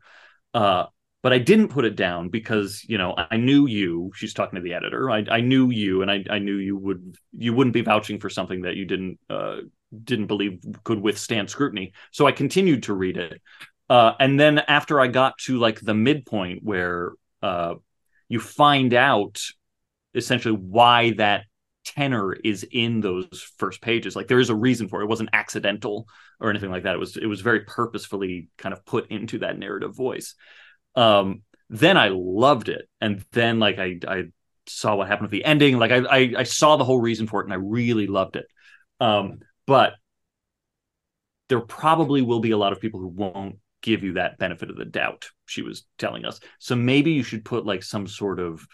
uh, 0.55 0.87
but 1.25 1.33
I 1.33 1.39
didn't 1.39 1.68
put 1.68 1.85
it 1.85 1.97
down 1.97 2.29
because 2.29 2.85
you 2.89 2.99
know 2.99 3.14
I 3.16 3.37
knew 3.39 3.66
you. 3.66 4.11
She's 4.14 4.35
talking 4.35 4.57
to 4.57 4.62
the 4.62 4.75
editor. 4.75 5.11
I, 5.11 5.25
I 5.31 5.41
knew 5.41 5.70
you, 5.70 6.03
and 6.03 6.11
I, 6.11 6.25
I 6.29 6.39
knew 6.41 6.57
you 6.57 6.77
would 6.77 7.16
you 7.37 7.55
wouldn't 7.55 7.75
be 7.75 7.83
vouching 7.83 8.18
for 8.18 8.29
something 8.29 8.62
that 8.62 8.75
you 8.75 8.85
didn't 8.85 9.20
uh, 9.31 9.59
didn't 10.05 10.26
believe 10.26 10.61
could 10.84 11.01
withstand 11.01 11.51
scrutiny. 11.51 11.93
So 12.11 12.26
I 12.26 12.32
continued 12.32 12.84
to 12.84 12.95
read 12.95 13.16
it. 13.16 13.40
Uh, 13.88 14.14
and 14.18 14.38
then 14.38 14.59
after 14.59 15.01
I 15.01 15.07
got 15.07 15.36
to 15.38 15.59
like 15.59 15.80
the 15.80 15.95
midpoint 15.95 16.62
where 16.62 17.12
uh, 17.43 17.74
you 18.28 18.40
find 18.40 18.95
out 18.95 19.40
essentially 20.14 20.55
why 20.55 21.12
that 21.12 21.45
tenor 21.84 22.32
is 22.32 22.64
in 22.70 23.01
those 23.01 23.47
first 23.59 23.82
pages, 23.82 24.16
like 24.16 24.28
there 24.28 24.40
is 24.40 24.51
a 24.51 24.55
reason 24.55 24.88
for 24.88 25.01
it. 25.01 25.05
It 25.05 25.09
wasn't 25.09 25.30
accidental 25.32 26.07
or 26.40 26.51
anything 26.51 26.70
like 26.70 26.84
that. 26.84 26.95
It 26.95 26.99
was 26.99 27.16
it 27.16 27.26
was 27.26 27.40
very 27.40 27.61
purposefully 27.61 28.49
kind 28.57 28.72
of 28.72 28.84
put 28.84 29.11
into 29.11 29.40
that 29.40 29.59
narrative 29.59 29.95
voice. 29.95 30.34
Um, 30.95 31.43
then 31.68 31.97
I 31.97 32.09
loved 32.12 32.68
it, 32.68 32.88
and 33.01 33.24
then 33.32 33.59
like 33.59 33.78
I 33.78 33.99
I 34.07 34.24
saw 34.66 34.95
what 34.95 35.09
happened 35.09 35.24
with 35.24 35.32
the 35.32 35.45
ending. 35.45 35.78
Like 35.78 35.90
I, 35.90 35.99
I 35.99 36.34
I 36.38 36.43
saw 36.45 36.76
the 36.76 36.84
whole 36.84 37.01
reason 37.01 37.26
for 37.26 37.40
it, 37.40 37.45
and 37.45 37.53
I 37.53 37.57
really 37.57 38.07
loved 38.07 38.36
it. 38.36 38.47
Um, 39.01 39.40
but 39.67 39.95
there 41.49 41.61
probably 41.61 42.23
will 42.23 42.41
be 42.41 42.51
a 42.51 42.57
lot 42.57 42.73
of 42.73 42.81
people 42.81 43.01
who 43.01 43.09
won't 43.09 43.57
give 43.83 44.03
you 44.03 44.15
that 44.15 44.39
benefit 44.39 44.71
of 44.71 44.77
the 44.77 44.85
doubt 44.85 45.29
she 45.47 45.63
was 45.63 45.85
telling 45.99 46.25
us. 46.25 46.41
So 46.59 46.77
maybe 46.77 47.13
you 47.13 47.23
should 47.23 47.45
put 47.45 47.67
like 47.67 47.83
some 47.83 48.07
sort 48.07 48.41
of 48.41 48.67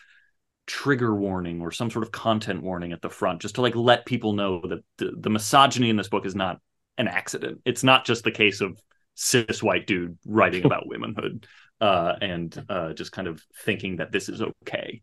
trigger 0.67 1.15
warning 1.15 1.63
or 1.63 1.71
some 1.71 1.91
sort 1.91 2.05
of 2.05 2.13
content 2.13 2.63
warning 2.63 2.93
at 2.93 3.01
the 3.01 3.09
front 3.09 3.41
just 3.41 3.55
to 3.55 3.63
like 3.63 3.75
let 3.75 4.05
people 4.05 4.35
know 4.35 4.61
that 4.61 4.85
the, 4.99 5.13
the 5.19 5.31
misogyny 5.31 5.89
in 5.89 5.97
this 5.97 6.09
book 6.09 6.27
is 6.27 6.35
not 6.35 6.61
an 6.99 7.09
accident. 7.09 7.61
It's 7.65 7.83
not 7.83 8.05
just 8.05 8.23
the 8.23 8.31
case 8.31 8.61
of 8.61 8.79
cis 9.15 9.63
white 9.63 9.87
dude 9.87 10.19
writing 10.27 10.65
about 10.65 10.87
womanhood 10.87 11.47
uh, 11.81 12.15
and 12.21 12.65
uh, 12.69 12.93
just 12.93 13.13
kind 13.13 13.29
of 13.29 13.43
thinking 13.65 13.97
that 13.97 14.13
this 14.13 14.29
is 14.29 14.43
okay. 14.43 15.01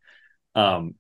Um, 0.53 0.95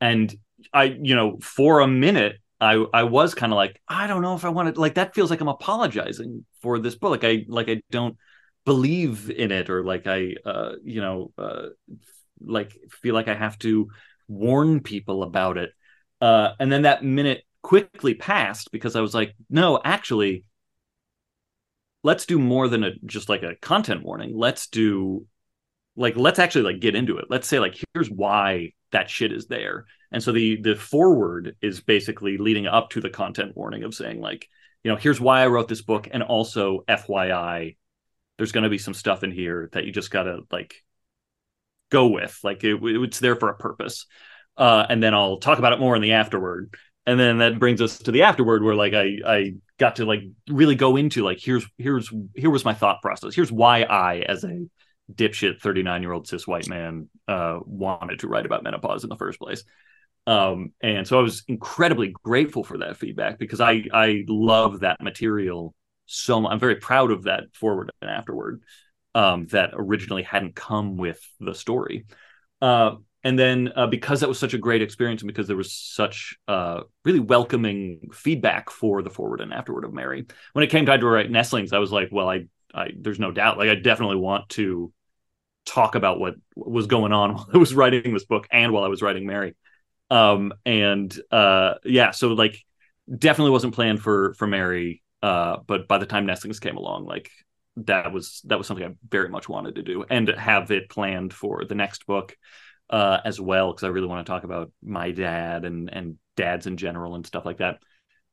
and 0.00 0.34
i 0.72 0.84
you 0.84 1.14
know 1.14 1.38
for 1.40 1.80
a 1.80 1.86
minute 1.86 2.36
I 2.60 2.84
I 2.92 3.02
was 3.04 3.34
kind 3.34 3.52
of 3.52 3.56
like 3.56 3.80
I 3.88 4.06
don't 4.06 4.22
know 4.22 4.34
if 4.34 4.44
I 4.44 4.48
want 4.48 4.74
to 4.74 4.80
like 4.80 4.94
that 4.94 5.14
feels 5.14 5.30
like 5.30 5.40
I'm 5.40 5.48
apologizing 5.48 6.44
for 6.62 6.78
this 6.78 6.94
book. 6.94 7.10
Like 7.10 7.24
I 7.24 7.44
like 7.48 7.68
I 7.68 7.82
don't 7.90 8.16
believe 8.64 9.30
in 9.30 9.52
it 9.52 9.68
or 9.70 9.84
like 9.84 10.06
I 10.06 10.34
uh 10.44 10.72
you 10.82 11.00
know 11.00 11.32
uh 11.36 11.66
like 12.40 12.72
feel 13.02 13.14
like 13.14 13.28
I 13.28 13.34
have 13.34 13.58
to 13.60 13.88
warn 14.28 14.80
people 14.80 15.22
about 15.22 15.58
it. 15.58 15.70
Uh 16.20 16.50
and 16.58 16.70
then 16.70 16.82
that 16.82 17.04
minute 17.04 17.44
quickly 17.62 18.14
passed 18.14 18.70
because 18.72 18.96
I 18.96 19.00
was 19.00 19.14
like 19.14 19.34
no 19.50 19.80
actually 19.84 20.44
let's 22.02 22.26
do 22.26 22.38
more 22.38 22.68
than 22.68 22.84
a 22.84 22.90
just 23.04 23.28
like 23.28 23.42
a 23.42 23.56
content 23.56 24.04
warning. 24.04 24.36
Let's 24.36 24.68
do 24.68 25.26
like 25.96 26.16
let's 26.16 26.38
actually 26.38 26.72
like 26.72 26.80
get 26.80 26.94
into 26.94 27.18
it. 27.18 27.26
Let's 27.28 27.48
say 27.48 27.58
like 27.58 27.76
here's 27.94 28.10
why 28.10 28.72
that 28.92 29.10
shit 29.10 29.32
is 29.32 29.46
there 29.46 29.86
and 30.14 30.22
so 30.22 30.30
the 30.30 30.60
the 30.62 30.76
forward 30.76 31.56
is 31.60 31.80
basically 31.80 32.38
leading 32.38 32.68
up 32.68 32.90
to 32.90 33.00
the 33.00 33.10
content 33.10 33.56
warning 33.56 33.82
of 33.82 33.94
saying 33.94 34.20
like, 34.20 34.48
you 34.84 34.90
know, 34.90 34.96
here's 34.96 35.20
why 35.20 35.42
I 35.42 35.48
wrote 35.48 35.66
this 35.66 35.82
book, 35.82 36.08
and 36.12 36.22
also 36.22 36.84
FYI, 36.86 37.76
there's 38.38 38.52
going 38.52 38.62
to 38.62 38.70
be 38.70 38.78
some 38.78 38.94
stuff 38.94 39.24
in 39.24 39.32
here 39.32 39.68
that 39.72 39.84
you 39.84 39.90
just 39.90 40.12
got 40.12 40.22
to 40.22 40.42
like 40.52 40.76
go 41.90 42.06
with. 42.06 42.38
Like 42.44 42.62
it, 42.62 42.78
it's 42.80 43.18
there 43.18 43.34
for 43.34 43.48
a 43.48 43.56
purpose. 43.56 44.06
Uh, 44.56 44.86
and 44.88 45.02
then 45.02 45.14
I'll 45.14 45.38
talk 45.38 45.58
about 45.58 45.72
it 45.72 45.80
more 45.80 45.96
in 45.96 46.02
the 46.02 46.12
afterward. 46.12 46.72
And 47.06 47.18
then 47.18 47.38
that 47.38 47.58
brings 47.58 47.80
us 47.80 47.98
to 47.98 48.12
the 48.12 48.22
afterward 48.22 48.62
where 48.62 48.76
like 48.76 48.94
I 48.94 49.18
I 49.26 49.54
got 49.78 49.96
to 49.96 50.04
like 50.04 50.22
really 50.48 50.76
go 50.76 50.94
into 50.94 51.24
like 51.24 51.40
here's 51.40 51.66
here's 51.76 52.08
here 52.36 52.50
was 52.50 52.64
my 52.64 52.74
thought 52.74 53.02
process. 53.02 53.34
Here's 53.34 53.50
why 53.50 53.82
I 53.82 54.18
as 54.20 54.44
a 54.44 54.66
dipshit 55.12 55.60
39 55.60 56.02
year 56.02 56.12
old 56.12 56.26
cis 56.26 56.46
white 56.46 56.66
man 56.66 57.10
uh 57.28 57.58
wanted 57.66 58.20
to 58.20 58.26
write 58.26 58.46
about 58.46 58.62
menopause 58.62 59.02
in 59.02 59.10
the 59.10 59.16
first 59.16 59.40
place. 59.40 59.64
Um 60.26 60.72
and 60.82 61.06
so 61.06 61.18
I 61.18 61.22
was 61.22 61.44
incredibly 61.48 62.14
grateful 62.22 62.64
for 62.64 62.78
that 62.78 62.96
feedback 62.96 63.38
because 63.38 63.60
I 63.60 63.84
I 63.92 64.24
love 64.28 64.80
that 64.80 65.00
material 65.02 65.74
so 66.06 66.40
much. 66.40 66.52
I'm 66.52 66.60
very 66.60 66.76
proud 66.76 67.10
of 67.10 67.24
that 67.24 67.44
forward 67.54 67.90
and 68.00 68.10
afterward 68.10 68.62
um, 69.14 69.46
that 69.46 69.70
originally 69.74 70.22
hadn't 70.22 70.54
come 70.54 70.96
with 70.96 71.20
the 71.40 71.54
story. 71.54 72.06
Uh, 72.60 72.96
and 73.22 73.38
then 73.38 73.72
uh, 73.74 73.86
because 73.86 74.20
that 74.20 74.28
was 74.28 74.38
such 74.38 74.54
a 74.54 74.58
great 74.58 74.82
experience 74.82 75.22
and 75.22 75.28
because 75.28 75.46
there 75.46 75.56
was 75.56 75.72
such 75.72 76.36
uh, 76.46 76.80
really 77.04 77.20
welcoming 77.20 78.10
feedback 78.12 78.70
for 78.70 79.02
the 79.02 79.10
forward 79.10 79.40
and 79.40 79.52
afterward 79.52 79.84
of 79.84 79.94
Mary, 79.94 80.26
when 80.52 80.62
it 80.62 80.70
came 80.70 80.84
time 80.84 81.00
to 81.00 81.06
write 81.06 81.30
Nestlings, 81.30 81.72
I 81.72 81.78
was 81.78 81.90
like, 81.90 82.08
well, 82.12 82.28
I, 82.28 82.46
I 82.74 82.90
there's 82.98 83.20
no 83.20 83.30
doubt, 83.30 83.56
like 83.56 83.70
I 83.70 83.76
definitely 83.76 84.16
want 84.16 84.50
to 84.50 84.92
talk 85.64 85.94
about 85.94 86.20
what 86.20 86.34
was 86.54 86.86
going 86.86 87.12
on 87.12 87.34
while 87.34 87.46
I 87.54 87.58
was 87.58 87.74
writing 87.74 88.12
this 88.12 88.26
book 88.26 88.46
and 88.50 88.72
while 88.72 88.84
I 88.84 88.88
was 88.88 89.00
writing 89.00 89.26
Mary. 89.26 89.54
Um, 90.10 90.52
and 90.64 91.16
uh, 91.30 91.74
yeah, 91.84 92.10
so 92.12 92.28
like 92.28 92.60
definitely 93.18 93.50
wasn't 93.50 93.74
planned 93.74 94.00
for 94.00 94.34
for 94.34 94.46
Mary 94.46 95.02
uh, 95.24 95.56
but 95.66 95.88
by 95.88 95.96
the 95.96 96.04
time 96.04 96.26
Nestlings 96.26 96.60
came 96.60 96.76
along, 96.76 97.06
like 97.06 97.30
that 97.78 98.12
was 98.12 98.42
that 98.44 98.58
was 98.58 98.66
something 98.66 98.84
I 98.84 98.94
very 99.08 99.30
much 99.30 99.48
wanted 99.48 99.76
to 99.76 99.82
do 99.82 100.04
and 100.10 100.28
have 100.28 100.70
it 100.70 100.90
planned 100.90 101.32
for 101.32 101.64
the 101.64 101.74
next 101.74 102.06
book 102.06 102.36
uh, 102.90 103.20
as 103.24 103.40
well 103.40 103.72
because 103.72 103.84
I 103.84 103.88
really 103.88 104.06
want 104.06 104.26
to 104.26 104.30
talk 104.30 104.44
about 104.44 104.70
my 104.82 105.12
dad 105.12 105.64
and 105.64 105.88
and 105.90 106.18
dads 106.36 106.66
in 106.66 106.76
general 106.76 107.14
and 107.14 107.26
stuff 107.26 107.46
like 107.46 107.56
that. 107.58 107.78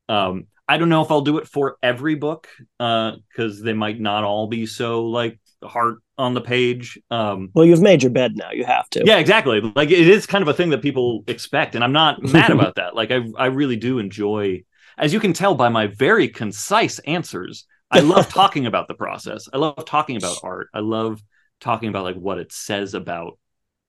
Um, 0.09 0.47
I 0.67 0.77
don't 0.77 0.89
know 0.89 1.01
if 1.01 1.11
I'll 1.11 1.21
do 1.21 1.37
it 1.37 1.47
for 1.47 1.77
every 1.81 2.15
book 2.15 2.49
uh, 2.77 3.13
because 3.29 3.61
they 3.61 3.73
might 3.73 4.01
not 4.01 4.25
all 4.25 4.47
be 4.47 4.65
so 4.65 5.05
like 5.05 5.39
heart 5.63 5.97
on 6.17 6.33
the 6.33 6.41
page. 6.41 6.99
Um, 7.09 7.49
well, 7.53 7.65
you've 7.65 7.81
made 7.81 8.03
your 8.03 8.11
bed 8.11 8.33
now; 8.35 8.51
you 8.51 8.65
have 8.65 8.89
to. 8.91 9.03
Yeah, 9.05 9.17
exactly. 9.17 9.61
Like 9.61 9.91
it 9.91 10.07
is 10.07 10.25
kind 10.25 10.41
of 10.41 10.47
a 10.47 10.53
thing 10.53 10.69
that 10.69 10.81
people 10.81 11.23
expect, 11.27 11.75
and 11.75 11.83
I'm 11.83 11.93
not 11.93 12.21
mad 12.33 12.51
about 12.51 12.75
that. 12.75 12.95
Like 12.95 13.11
I, 13.11 13.21
I 13.37 13.45
really 13.47 13.75
do 13.75 13.99
enjoy 13.99 14.63
as 14.97 15.13
you 15.13 15.19
can 15.19 15.33
tell 15.33 15.55
by 15.55 15.69
my 15.69 15.87
very 15.87 16.27
concise 16.27 16.99
answers, 16.99 17.65
I 17.89 17.99
love 17.99 18.29
talking 18.33 18.67
about 18.67 18.87
the 18.87 18.93
process. 18.93 19.49
I 19.51 19.57
love 19.57 19.83
talking 19.85 20.15
about 20.15 20.37
art. 20.43 20.69
I 20.73 20.79
love 20.79 21.21
talking 21.59 21.89
about 21.89 22.03
like 22.03 22.15
what 22.15 22.37
it 22.37 22.51
says 22.51 22.93
about 22.93 23.37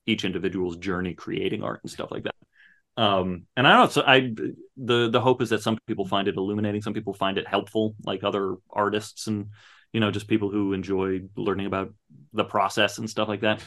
each 0.06 0.24
individual's 0.24 0.78
journey 0.78 1.14
creating 1.14 1.62
art 1.62 1.80
and 1.82 1.90
stuff 1.90 2.10
like 2.10 2.24
that. 2.24 2.34
Um, 2.96 3.44
and 3.56 3.66
I 3.66 3.72
don't 3.72 3.84
know. 3.84 3.90
So 3.90 4.02
I 4.06 4.34
the 4.76 5.10
the 5.10 5.20
hope 5.20 5.40
is 5.42 5.50
that 5.50 5.62
some 5.62 5.78
people 5.86 6.06
find 6.06 6.28
it 6.28 6.36
illuminating, 6.36 6.82
some 6.82 6.94
people 6.94 7.14
find 7.14 7.38
it 7.38 7.46
helpful, 7.46 7.94
like 8.04 8.24
other 8.24 8.56
artists 8.70 9.26
and 9.26 9.48
you 9.92 10.00
know 10.00 10.10
just 10.10 10.28
people 10.28 10.50
who 10.50 10.72
enjoy 10.72 11.20
learning 11.36 11.66
about 11.66 11.92
the 12.32 12.44
process 12.44 12.98
and 12.98 13.08
stuff 13.08 13.28
like 13.28 13.42
that. 13.42 13.62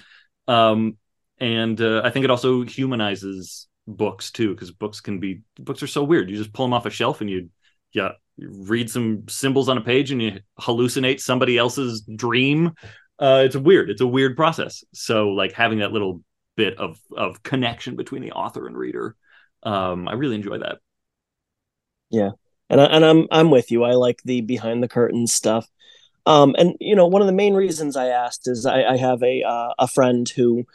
Um, 0.47 0.97
and 1.39 1.79
uh, 1.79 2.01
I 2.03 2.09
think 2.09 2.23
it 2.23 2.31
also 2.31 2.63
humanizes 2.63 3.67
books 3.87 4.31
too 4.31 4.53
because 4.53 4.71
books 4.71 5.01
can 5.01 5.19
be 5.19 5.41
books 5.59 5.83
are 5.83 5.87
so 5.87 6.03
weird. 6.03 6.29
You 6.29 6.37
just 6.37 6.53
pull 6.53 6.65
them 6.65 6.73
off 6.73 6.85
a 6.85 6.89
shelf 6.89 7.21
and 7.21 7.29
you 7.29 7.49
yeah 7.93 8.11
read 8.37 8.89
some 8.89 9.27
symbols 9.29 9.69
on 9.69 9.77
a 9.77 9.81
page 9.81 10.11
and 10.11 10.21
you 10.21 10.39
hallucinate 10.59 11.19
somebody 11.19 11.57
else's 11.57 12.01
dream. 12.15 12.73
Uh 13.19 13.43
it's 13.45 13.55
weird. 13.55 13.89
It's 13.89 14.01
a 14.01 14.07
weird 14.07 14.35
process. 14.35 14.83
So 14.93 15.29
like 15.29 15.53
having 15.53 15.79
that 15.79 15.91
little 15.91 16.21
bit 16.55 16.77
of 16.77 16.99
of 17.15 17.43
connection 17.43 17.95
between 17.95 18.21
the 18.21 18.31
author 18.31 18.65
and 18.65 18.77
reader 18.77 19.13
um 19.63 20.07
i 20.07 20.13
really 20.13 20.35
enjoy 20.35 20.57
that. 20.59 20.79
Yeah. 22.09 22.31
And 22.69 22.81
I, 22.81 22.85
and 22.85 23.05
I'm 23.05 23.27
I'm 23.31 23.51
with 23.51 23.71
you. 23.71 23.83
I 23.83 23.91
like 23.91 24.21
the 24.23 24.41
behind 24.41 24.81
the 24.81 24.87
curtains 24.87 25.33
stuff 25.33 25.67
um 26.25 26.55
and 26.57 26.75
you 26.79 26.95
know 26.95 27.07
one 27.07 27.21
of 27.21 27.27
the 27.27 27.33
main 27.33 27.53
reasons 27.53 27.95
I 27.95 28.07
asked 28.07 28.47
is 28.47 28.65
I, 28.65 28.83
I 28.83 28.97
have 28.97 29.21
a 29.23 29.43
uh, 29.43 29.73
a 29.79 29.87
friend 29.87 30.27
who 30.29 30.65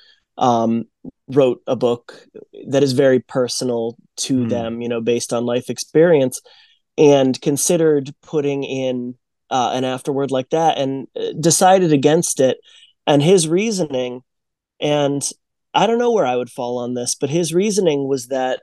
um, 0.40 0.86
wrote 1.28 1.62
a 1.66 1.76
book 1.76 2.26
that 2.68 2.82
is 2.82 2.92
very 2.92 3.20
personal 3.20 3.96
to 4.16 4.44
mm. 4.44 4.48
them, 4.48 4.80
you 4.80 4.88
know, 4.88 5.00
based 5.00 5.32
on 5.32 5.44
life 5.44 5.70
experience, 5.70 6.40
and 6.98 7.40
considered 7.40 8.12
putting 8.22 8.64
in 8.64 9.14
uh, 9.50 9.70
an 9.74 9.84
afterword 9.84 10.30
like 10.30 10.50
that 10.50 10.78
and 10.78 11.06
uh, 11.14 11.32
decided 11.38 11.92
against 11.92 12.40
it. 12.40 12.58
And 13.06 13.22
his 13.22 13.48
reasoning, 13.48 14.22
and 14.80 15.28
I 15.74 15.86
don't 15.86 15.98
know 15.98 16.12
where 16.12 16.26
I 16.26 16.36
would 16.36 16.50
fall 16.50 16.78
on 16.78 16.94
this, 16.94 17.14
but 17.14 17.30
his 17.30 17.54
reasoning 17.54 18.08
was 18.08 18.28
that 18.28 18.62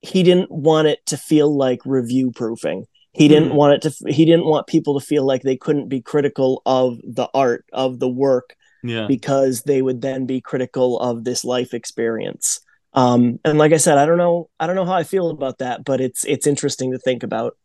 he 0.00 0.22
didn't 0.22 0.50
want 0.50 0.88
it 0.88 1.04
to 1.06 1.16
feel 1.16 1.54
like 1.54 1.80
review 1.84 2.30
proofing. 2.30 2.86
He 3.14 3.28
didn't 3.28 3.50
mm. 3.50 3.54
want 3.54 3.74
it 3.74 3.82
to, 3.82 4.12
he 4.12 4.24
didn't 4.24 4.46
want 4.46 4.66
people 4.66 4.98
to 4.98 5.06
feel 5.06 5.24
like 5.24 5.42
they 5.42 5.56
couldn't 5.56 5.88
be 5.88 6.00
critical 6.00 6.62
of 6.66 6.98
the 7.04 7.28
art, 7.32 7.64
of 7.72 8.00
the 8.00 8.08
work 8.08 8.56
yeah. 8.82 9.06
because 9.06 9.62
they 9.62 9.82
would 9.82 10.02
then 10.02 10.26
be 10.26 10.40
critical 10.40 10.98
of 10.98 11.24
this 11.24 11.44
life 11.44 11.74
experience. 11.74 12.60
Um, 12.92 13.40
and 13.44 13.58
like 13.58 13.72
I 13.72 13.78
said, 13.78 13.98
I 13.98 14.06
don't 14.06 14.18
know, 14.18 14.50
I 14.60 14.66
don't 14.66 14.76
know 14.76 14.84
how 14.84 14.94
I 14.94 15.04
feel 15.04 15.30
about 15.30 15.58
that, 15.58 15.84
but 15.84 16.00
it's 16.00 16.24
it's 16.24 16.46
interesting 16.46 16.92
to 16.92 16.98
think 16.98 17.22
about. 17.22 17.56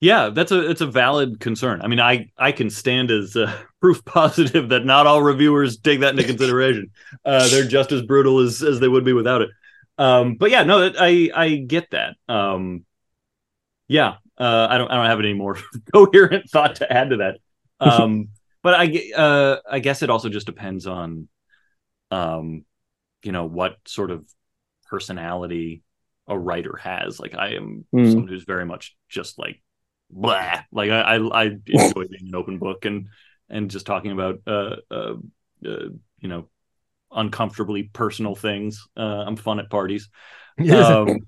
Yeah, 0.00 0.30
that's 0.30 0.50
a 0.50 0.70
it's 0.70 0.80
a 0.80 0.86
valid 0.86 1.40
concern. 1.40 1.82
I 1.82 1.88
mean, 1.88 2.00
I 2.00 2.30
I 2.38 2.52
can 2.52 2.70
stand 2.70 3.10
as 3.10 3.36
uh, 3.36 3.54
proof 3.80 4.02
positive 4.04 4.70
that 4.70 4.86
not 4.86 5.06
all 5.06 5.22
reviewers 5.22 5.78
take 5.78 6.00
that 6.00 6.10
into 6.10 6.24
consideration. 6.24 6.90
Uh, 7.24 7.48
they're 7.48 7.68
just 7.68 7.92
as 7.92 8.02
brutal 8.02 8.38
as 8.38 8.62
as 8.62 8.80
they 8.80 8.88
would 8.88 9.04
be 9.04 9.12
without 9.12 9.42
it. 9.42 9.50
Um, 9.98 10.36
but 10.36 10.50
yeah, 10.50 10.62
no, 10.62 10.90
I 10.98 11.30
I 11.34 11.56
get 11.56 11.90
that. 11.90 12.16
Um, 12.26 12.86
yeah, 13.88 14.16
uh, 14.40 14.66
I 14.70 14.78
don't 14.78 14.90
I 14.90 14.96
don't 14.96 15.06
have 15.06 15.20
any 15.20 15.34
more 15.34 15.58
coherent 15.94 16.48
thought 16.50 16.76
to 16.76 16.92
add 16.92 17.10
to 17.10 17.16
that. 17.18 17.38
Um, 17.82 18.28
but 18.62 18.74
I 18.74 19.10
uh, 19.16 19.56
I 19.70 19.78
guess 19.78 20.02
it 20.02 20.10
also 20.10 20.28
just 20.28 20.44
depends 20.44 20.86
on, 20.86 21.28
um, 22.10 22.66
you 23.22 23.32
know, 23.32 23.46
what 23.46 23.78
sort 23.86 24.10
of 24.10 24.26
personality 24.84 25.82
a 26.28 26.38
writer 26.38 26.76
has. 26.76 27.18
Like 27.18 27.34
I 27.34 27.54
am 27.54 27.86
mm. 27.94 28.06
someone 28.06 28.28
who's 28.28 28.44
very 28.44 28.66
much 28.66 28.94
just 29.08 29.38
like 29.38 29.62
blah. 30.10 30.60
Like 30.70 30.90
I 30.90 31.00
I, 31.00 31.44
I 31.44 31.44
enjoy 31.66 32.04
being 32.04 32.28
an 32.28 32.34
open 32.34 32.58
book 32.58 32.84
and 32.84 33.08
and 33.48 33.70
just 33.70 33.86
talking 33.86 34.12
about 34.12 34.40
uh, 34.46 34.76
uh, 34.90 35.14
uh 35.64 35.88
you 36.18 36.28
know 36.28 36.50
uncomfortably 37.10 37.84
personal 37.84 38.34
things. 38.34 38.86
Uh, 38.94 39.24
I'm 39.26 39.36
fun 39.36 39.58
at 39.58 39.70
parties. 39.70 40.10
Um, 40.70 41.26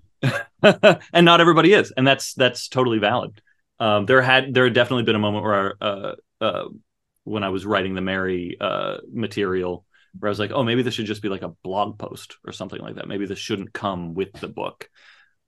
and 1.12 1.24
not 1.24 1.40
everybody 1.40 1.72
is, 1.72 1.92
and 1.96 2.06
that's 2.06 2.34
that's 2.34 2.68
totally 2.68 2.98
valid. 2.98 3.40
Um, 3.78 4.06
there 4.06 4.22
had 4.22 4.54
there 4.54 4.64
had 4.64 4.74
definitely 4.74 5.04
been 5.04 5.16
a 5.16 5.20
moment 5.20 5.44
where 5.44 5.74
uh, 5.80 6.14
uh, 6.40 6.64
when 7.24 7.44
I 7.44 7.48
was 7.48 7.66
writing 7.66 7.94
the 7.94 8.00
Mary 8.00 8.56
uh, 8.60 8.98
material, 9.10 9.84
where 10.18 10.28
I 10.28 10.30
was 10.30 10.38
like, 10.38 10.52
oh, 10.52 10.62
maybe 10.62 10.82
this 10.82 10.94
should 10.94 11.06
just 11.06 11.22
be 11.22 11.28
like 11.28 11.42
a 11.42 11.54
blog 11.62 11.98
post 11.98 12.36
or 12.46 12.52
something 12.52 12.80
like 12.80 12.96
that. 12.96 13.08
Maybe 13.08 13.26
this 13.26 13.38
shouldn't 13.38 13.72
come 13.72 14.14
with 14.14 14.32
the 14.34 14.48
book. 14.48 14.88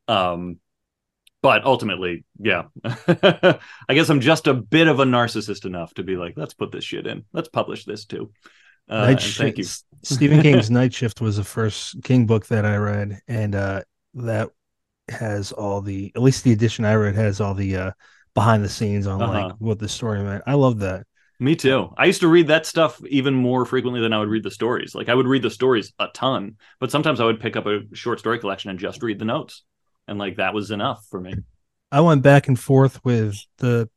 Um, 0.08 0.58
but 1.42 1.64
ultimately, 1.64 2.24
yeah, 2.38 2.64
I 2.84 3.58
guess 3.90 4.08
I'm 4.08 4.20
just 4.20 4.46
a 4.46 4.54
bit 4.54 4.88
of 4.88 4.98
a 4.98 5.04
narcissist 5.04 5.66
enough 5.66 5.92
to 5.94 6.02
be 6.02 6.16
like, 6.16 6.34
let's 6.36 6.54
put 6.54 6.72
this 6.72 6.84
shit 6.84 7.06
in. 7.06 7.24
Let's 7.32 7.48
publish 7.48 7.84
this 7.84 8.06
too. 8.06 8.32
Uh, 8.88 9.14
thank 9.16 9.58
you. 9.58 9.64
Stephen 10.02 10.42
King's 10.42 10.70
Night 10.70 10.92
Shift 10.92 11.20
was 11.20 11.36
the 11.36 11.44
first 11.44 12.02
King 12.02 12.26
book 12.26 12.46
that 12.46 12.64
I 12.64 12.76
read, 12.76 13.20
and 13.28 13.54
uh, 13.54 13.82
that 14.14 14.50
has 15.08 15.52
all 15.52 15.80
the, 15.80 16.12
at 16.14 16.22
least 16.22 16.44
the 16.44 16.52
edition 16.52 16.84
I 16.84 16.94
read 16.94 17.14
has 17.14 17.40
all 17.40 17.54
the 17.54 17.76
uh, 17.76 17.90
behind 18.34 18.64
the 18.64 18.68
scenes 18.68 19.06
on 19.06 19.22
uh-huh. 19.22 19.32
like 19.32 19.54
what 19.58 19.78
the 19.78 19.88
story 19.88 20.22
meant. 20.22 20.42
I 20.46 20.54
love 20.54 20.80
that. 20.80 21.06
Me 21.40 21.56
too. 21.56 21.92
I 21.96 22.04
used 22.06 22.20
to 22.20 22.28
read 22.28 22.46
that 22.48 22.64
stuff 22.64 23.00
even 23.06 23.34
more 23.34 23.64
frequently 23.64 24.00
than 24.00 24.12
I 24.12 24.18
would 24.18 24.28
read 24.28 24.44
the 24.44 24.50
stories. 24.50 24.94
Like 24.94 25.08
I 25.08 25.14
would 25.14 25.26
read 25.26 25.42
the 25.42 25.50
stories 25.50 25.92
a 25.98 26.06
ton, 26.08 26.56
but 26.78 26.90
sometimes 26.90 27.20
I 27.20 27.24
would 27.24 27.40
pick 27.40 27.56
up 27.56 27.66
a 27.66 27.80
short 27.92 28.20
story 28.20 28.38
collection 28.38 28.70
and 28.70 28.78
just 28.78 29.02
read 29.02 29.18
the 29.18 29.24
notes. 29.24 29.64
And 30.06 30.18
like 30.18 30.36
that 30.36 30.54
was 30.54 30.70
enough 30.70 31.04
for 31.10 31.20
me. 31.20 31.34
I 31.90 32.00
went 32.00 32.22
back 32.22 32.48
and 32.48 32.58
forth 32.58 33.04
with 33.04 33.36
the 33.58 33.88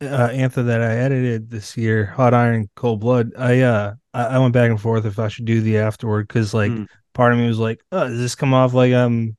uh, 0.00 0.30
anthem 0.32 0.66
that 0.66 0.80
I 0.80 0.96
edited 0.96 1.50
this 1.50 1.76
year, 1.76 2.06
Hot 2.06 2.34
Iron, 2.34 2.70
Cold 2.76 3.00
Blood. 3.00 3.32
I 3.36 3.60
uh 3.60 3.94
I, 4.14 4.38
went 4.38 4.52
back 4.52 4.70
and 4.70 4.80
forth 4.80 5.04
if 5.04 5.18
I 5.18 5.28
should 5.28 5.44
do 5.44 5.60
the 5.60 5.78
afterward 5.78 6.28
because 6.28 6.54
like 6.54 6.72
mm. 6.72 6.86
part 7.14 7.32
of 7.32 7.38
me 7.38 7.46
was 7.46 7.58
like, 7.58 7.80
oh, 7.92 8.08
does 8.08 8.18
this 8.18 8.34
come 8.34 8.54
off 8.54 8.74
like 8.74 8.92
I'm 8.92 9.36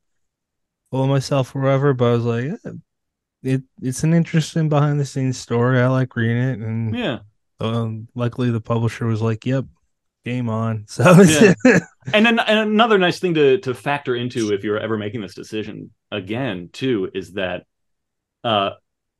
full 0.92 1.04
of 1.04 1.10
myself 1.10 1.56
or 1.56 1.62
whatever? 1.62 1.94
But 1.94 2.06
I 2.06 2.12
was 2.12 2.26
like, 2.26 2.46
eh, 2.66 2.72
it 3.44 3.64
it's 3.82 4.04
an 4.04 4.14
interesting 4.14 4.70
behind 4.70 5.00
the 5.00 5.06
scenes 5.06 5.38
story. 5.38 5.80
I 5.80 5.88
like 5.88 6.16
reading 6.16 6.38
it, 6.38 6.60
and 6.60 6.96
yeah, 6.96 7.20
um, 7.60 8.08
luckily 8.16 8.52
the 8.52 8.62
publisher 8.62 9.06
was 9.06 9.22
like, 9.22 9.46
"Yep, 9.46 9.66
game 10.26 10.50
on." 10.50 10.86
So 10.90 11.22
yeah. 11.22 11.54
and 12.14 12.26
then 12.26 12.40
and 12.40 12.60
another 12.60 12.98
nice 12.98 13.20
thing 13.20 13.34
to 13.36 13.58
to 13.60 13.74
factor 13.74 14.16
into 14.16 14.54
if 14.54 14.64
you're 14.64 14.80
ever 14.80 14.98
making 14.98 15.22
this 15.22 15.36
decision 15.36 15.92
again 16.12 16.70
too 16.74 17.10
is 17.14 17.34
that 17.34 17.66
uh 18.44 18.72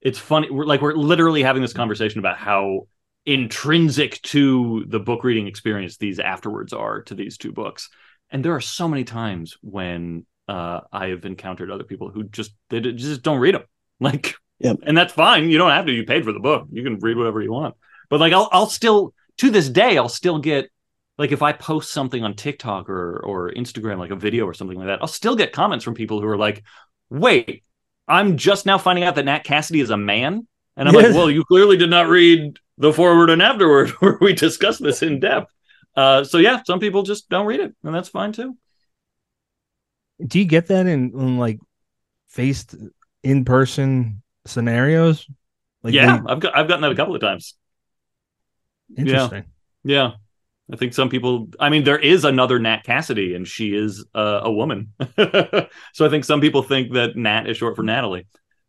it's 0.02 0.18
funny 0.18 0.50
we're 0.50 0.66
like 0.66 0.82
we're 0.82 0.96
literally 0.96 1.44
having 1.44 1.62
this 1.62 1.74
conversation 1.74 2.20
about 2.20 2.38
how 2.38 2.88
intrinsic 3.26 4.22
to 4.24 4.84
the 4.88 5.00
book 5.00 5.24
reading 5.24 5.48
experience 5.48 5.98
these 5.98 6.20
afterwards 6.20 6.74
are 6.74 7.02
to 7.04 7.14
these 7.14 7.38
two 7.38 7.52
books. 7.52 7.90
And 8.32 8.44
there 8.44 8.56
are 8.56 8.62
so 8.62 8.88
many 8.88 9.04
times 9.04 9.56
when 9.62 10.26
uh, 10.50 10.82
I 10.92 11.08
have 11.08 11.26
encountered 11.26 11.70
other 11.70 11.84
people 11.84 12.10
who 12.10 12.24
just 12.24 12.52
they 12.70 12.80
just 12.80 13.22
don't 13.22 13.40
read 13.40 13.56
them. 13.56 13.64
Like, 14.02 14.36
and 14.88 14.98
that's 14.98 15.12
fine. 15.12 15.50
You 15.50 15.58
don't 15.58 15.72
have 15.72 15.86
to. 15.86 15.92
You 15.92 16.06
paid 16.06 16.24
for 16.24 16.32
the 16.32 16.40
book. 16.40 16.70
You 16.72 16.84
can 16.84 17.00
read 17.00 17.18
whatever 17.18 17.42
you 17.42 17.52
want. 17.52 17.76
But 18.10 18.22
like, 18.22 18.32
I'll 18.32 18.48
I'll 18.54 18.68
still 18.68 19.14
to 19.40 19.50
this 19.50 19.68
day 19.68 19.98
I'll 19.98 20.08
still 20.08 20.40
get 20.40 20.72
like 21.18 21.34
if 21.34 21.42
I 21.42 21.52
post 21.52 21.92
something 21.92 22.24
on 22.24 22.34
TikTok 22.34 22.90
or 22.90 23.20
or 23.20 23.52
Instagram 23.52 23.98
like 23.98 24.12
a 24.12 24.16
video 24.16 24.46
or 24.46 24.54
something 24.54 24.78
like 24.78 24.88
that, 24.88 25.00
I'll 25.02 25.08
still 25.08 25.36
get 25.36 25.52
comments 25.52 25.84
from 25.84 25.96
people 25.96 26.22
who 26.22 26.28
are 26.28 26.38
like, 26.38 26.64
"Wait, 27.10 27.66
I'm 28.08 28.38
just 28.38 28.66
now 28.66 28.78
finding 28.78 29.04
out 29.04 29.16
that 29.16 29.26
Nat 29.26 29.44
Cassidy 29.44 29.82
is 29.82 29.90
a 29.90 29.98
man." 29.98 30.48
And 30.78 30.88
I'm 30.88 30.96
like, 30.96 31.14
"Well, 31.14 31.30
you 31.30 31.44
clearly 31.44 31.76
did 31.76 31.90
not 31.90 32.08
read 32.08 32.58
the 32.78 32.94
forward 32.94 33.30
and 33.30 33.42
afterward 33.42 33.90
where 34.00 34.18
we 34.22 34.32
discuss 34.32 34.78
this 34.78 35.04
in 35.04 35.20
depth." 35.20 35.52
Uh, 35.94 36.24
so 36.24 36.38
yeah, 36.38 36.62
some 36.66 36.80
people 36.80 37.04
just 37.04 37.28
don't 37.28 37.48
read 37.48 37.60
it, 37.60 37.76
and 37.84 37.94
that's 37.94 38.08
fine 38.08 38.32
too. 38.32 38.56
Do 40.26 40.40
you 40.40 40.46
get 40.46 40.68
that 40.68 40.86
in, 40.88 41.12
in 41.12 41.38
like 41.38 41.60
faced 42.28 42.76
in 43.24 43.46
person 43.46 44.22
scenarios? 44.46 45.26
Like 45.84 45.94
yeah, 45.94 46.20
I've 46.28 46.40
got 46.40 46.58
I've 46.58 46.68
gotten 46.68 46.82
that 46.82 46.92
a 46.92 46.96
couple 46.96 47.16
of 47.16 47.22
times. 47.22 47.56
they- 48.90 49.04
interesting. 49.04 49.46
Yeah. 49.84 50.12
I 50.72 50.76
think 50.76 50.94
some 50.94 51.10
people, 51.10 51.48
I 51.60 51.70
mean, 51.70 51.84
there 51.84 51.98
is 51.98 52.26
another 52.26 52.60
Nat 52.60 52.84
Cassidy, 52.84 53.34
and 53.34 53.48
she 53.48 53.74
is 53.74 54.06
uh, 54.14 54.42
a 54.44 54.52
woman. 54.52 54.94
so 55.18 56.06
I 56.06 56.10
think 56.10 56.26
some 56.26 56.42
people 56.42 56.62
think 56.62 56.94
that 56.94 57.16
Nat 57.16 57.50
is 57.50 57.58
short 57.58 57.76
for 57.76 57.82
Natalie, 57.82 58.28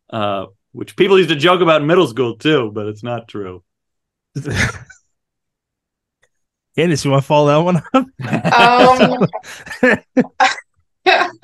uh, 0.09 0.47
which 0.71 0.95
people 0.95 1.19
used 1.19 1.29
to 1.29 1.35
joke 1.35 1.61
about 1.61 1.81
in 1.81 1.87
middle 1.87 2.07
school 2.07 2.37
too, 2.37 2.71
but 2.73 2.87
it's 2.87 3.03
not 3.03 3.27
true. 3.27 3.63
Candace, 6.75 7.05
you 7.05 7.11
want 7.11 7.21
to 7.21 7.27
follow 7.27 7.47
that 7.47 7.57
one 7.57 7.77
up? 7.77 7.93
Um, 7.93 8.09
I 9.83 10.03
don't 10.15 10.57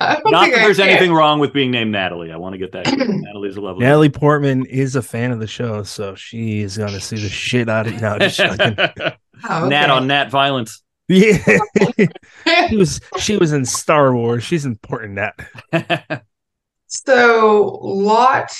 that 0.00 0.50
there's 0.52 0.78
can. 0.78 0.88
anything 0.88 1.12
wrong 1.12 1.38
with 1.38 1.52
being 1.52 1.70
named 1.70 1.92
Natalie. 1.92 2.32
I 2.32 2.36
want 2.36 2.54
to 2.54 2.58
get 2.58 2.72
that. 2.72 2.86
Natalie's 2.96 3.56
a 3.56 3.60
lovely. 3.60 3.84
Natalie 3.84 4.08
Portman 4.08 4.66
is 4.66 4.96
a 4.96 5.02
fan 5.02 5.32
of 5.32 5.40
the 5.40 5.46
show, 5.46 5.82
so 5.82 6.14
she's 6.14 6.76
gonna 6.76 7.00
see 7.00 7.16
the 7.16 7.28
shit 7.28 7.68
out 7.68 7.86
of 7.86 7.94
it. 7.94 8.00
No, 8.00 8.18
just 8.18 8.38
joking. 8.38 8.76
Oh, 9.48 9.60
okay. 9.60 9.68
Nat 9.68 9.88
on 9.88 10.08
Nat 10.08 10.30
violence. 10.30 10.82
Yeah, 11.06 11.38
she 12.68 12.76
was 12.76 13.00
she 13.18 13.36
was 13.36 13.52
in 13.52 13.64
Star 13.64 14.12
Wars. 14.14 14.42
She's 14.42 14.66
important. 14.66 15.14
That 15.14 16.24
So 16.88 17.78
lot 17.80 18.50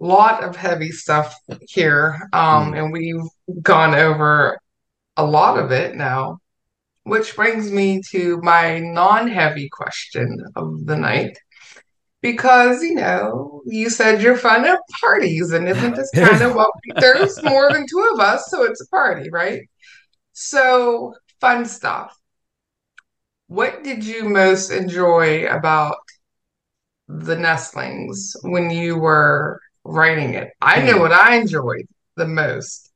lot 0.00 0.42
of 0.42 0.56
heavy 0.56 0.90
stuff 0.90 1.36
here. 1.68 2.28
Um 2.32 2.72
and 2.72 2.92
we've 2.92 3.22
gone 3.62 3.94
over 3.94 4.58
a 5.16 5.24
lot 5.24 5.58
of 5.58 5.70
it 5.70 5.94
now. 5.94 6.38
Which 7.06 7.36
brings 7.36 7.70
me 7.70 8.02
to 8.10 8.40
my 8.42 8.80
non-heavy 8.80 9.68
question 9.68 10.44
of 10.56 10.86
the 10.86 10.96
night. 10.96 11.38
Because, 12.20 12.82
you 12.82 12.96
know, 12.96 13.62
you 13.64 13.90
said 13.90 14.20
you're 14.20 14.36
fond 14.36 14.66
of 14.66 14.80
parties, 15.00 15.52
and 15.52 15.68
isn't 15.68 15.94
this 15.94 16.10
kind 16.14 16.42
of 16.42 16.56
what 16.56 16.72
there's 16.96 17.40
more 17.44 17.70
than 17.70 17.86
two 17.88 18.10
of 18.12 18.18
us, 18.18 18.50
so 18.50 18.64
it's 18.64 18.80
a 18.80 18.88
party, 18.88 19.30
right? 19.30 19.70
So, 20.32 21.14
fun 21.40 21.66
stuff. 21.66 22.18
What 23.46 23.84
did 23.84 24.04
you 24.04 24.28
most 24.28 24.72
enjoy 24.72 25.46
about 25.46 25.98
the 27.06 27.36
nestlings 27.36 28.34
when 28.42 28.68
you 28.70 28.98
were 28.98 29.60
writing 29.84 30.34
it? 30.34 30.48
I 30.60 30.82
know 30.82 30.94
hmm. 30.94 31.02
what 31.02 31.12
I 31.12 31.36
enjoyed 31.36 31.86
the 32.16 32.26
most, 32.26 32.90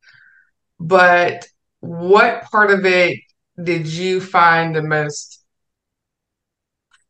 but 0.81 1.47
what 1.79 2.43
part 2.51 2.73
of 2.73 2.85
it 2.85 3.21
did 3.63 3.87
you 3.87 4.21
find 4.21 4.75
the 4.75 4.83
most 4.83 5.45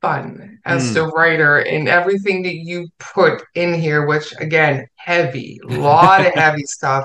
fun 0.01 0.59
as 0.65 0.93
Hmm. 0.93 0.93
the 0.93 1.07
writer 1.09 1.59
and 1.59 1.89
everything 1.89 2.43
that 2.43 2.55
you 2.55 2.87
put 2.99 3.43
in 3.55 3.75
here, 3.75 4.07
which 4.07 4.33
again, 4.41 4.87
heavy, 4.97 5.59
a 5.65 5.73
lot 5.73 6.25
of 6.27 6.33
heavy 6.35 6.65
stuff, 6.65 7.05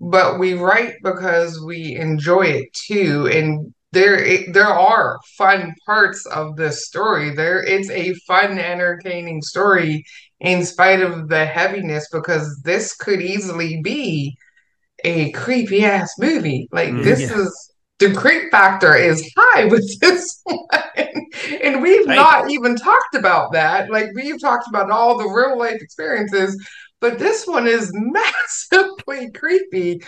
but 0.00 0.38
we 0.38 0.54
write 0.54 0.94
because 1.02 1.60
we 1.64 1.96
enjoy 1.96 2.42
it 2.42 2.68
too. 2.74 3.28
And 3.32 3.72
there, 3.92 4.22
it, 4.22 4.52
there 4.52 4.66
are 4.66 5.18
fun 5.38 5.74
parts 5.86 6.26
of 6.26 6.56
this 6.56 6.86
story. 6.86 7.30
There, 7.34 7.62
it's 7.64 7.90
a 7.90 8.14
fun, 8.26 8.58
entertaining 8.58 9.40
story 9.42 10.04
in 10.40 10.64
spite 10.66 11.00
of 11.00 11.28
the 11.28 11.46
heaviness, 11.46 12.06
because 12.12 12.60
this 12.64 12.94
could 12.94 13.22
easily 13.22 13.80
be 13.82 14.36
a 15.04 15.30
creepy 15.32 15.84
ass 15.84 16.12
movie. 16.18 16.68
Like 16.72 16.94
Mm, 16.94 17.02
this 17.02 17.30
yeah. 17.30 17.30
is 17.30 17.72
the 17.98 18.12
creep 18.12 18.50
factor 18.50 18.94
is 18.94 19.30
high 19.36 19.64
with 19.66 19.98
this 20.00 20.40
one. 20.44 20.58
And 21.62 21.82
we've 21.82 22.06
Thank 22.06 22.16
not 22.16 22.50
even 22.50 22.76
talked 22.76 23.14
about 23.14 23.52
that. 23.52 23.90
Like 23.90 24.08
we've 24.14 24.40
talked 24.40 24.68
about 24.68 24.90
all 24.90 25.18
the 25.18 25.28
real 25.28 25.58
life 25.58 25.80
experiences, 25.80 26.62
but 27.00 27.18
this 27.18 27.46
one 27.46 27.66
is 27.66 27.90
massively 27.94 29.30
creepy. 29.32 30.02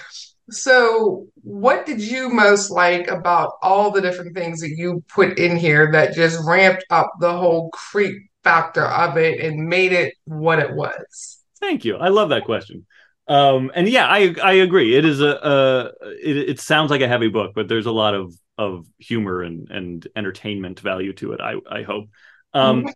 So, 0.51 1.27
what 1.43 1.85
did 1.85 2.01
you 2.01 2.31
most 2.31 2.71
like 2.71 3.09
about 3.09 3.53
all 3.61 3.91
the 3.91 4.01
different 4.01 4.35
things 4.35 4.61
that 4.61 4.71
you 4.71 5.05
put 5.09 5.39
in 5.39 5.59
here 5.59 5.93
that 5.93 6.15
just 6.15 6.43
ramped 6.47 6.85
up 6.89 7.13
the 7.21 7.37
whole 7.37 7.69
creep 7.71 8.17
factor 8.45 8.87
of 8.87 9.19
it 9.19 9.41
and 9.41 9.69
made 9.69 9.93
it 9.93 10.15
what 10.25 10.59
it 10.59 10.75
was? 10.75 11.39
Thank 11.61 11.85
you. 11.85 11.97
I 11.97 12.09
love 12.09 12.31
that 12.31 12.45
question. 12.45 12.87
Um, 13.29 13.71
and 13.75 13.89
yeah, 13.89 14.07
I 14.07 14.35
I 14.43 14.53
agree. 14.55 14.97
It 14.97 15.05
is 15.05 15.21
a, 15.21 15.27
a 15.29 15.85
it, 16.23 16.37
it 16.37 16.61
sounds 16.61 16.91
like 16.91 17.03
a 17.03 17.09
heavy 17.09 17.29
book, 17.29 17.53
but 17.55 17.69
there's 17.69 17.87
a 17.87 17.93
lot 17.93 18.15
of 18.15 18.35
of 18.57 18.87
humor 18.99 19.43
and 19.43 19.71
and 19.71 20.09
entertainment 20.17 20.81
value 20.81 21.13
to 21.15 21.33
it. 21.33 21.41
I 21.41 21.55
I 21.71 21.83
hope. 21.83 22.07
Um, 22.55 22.89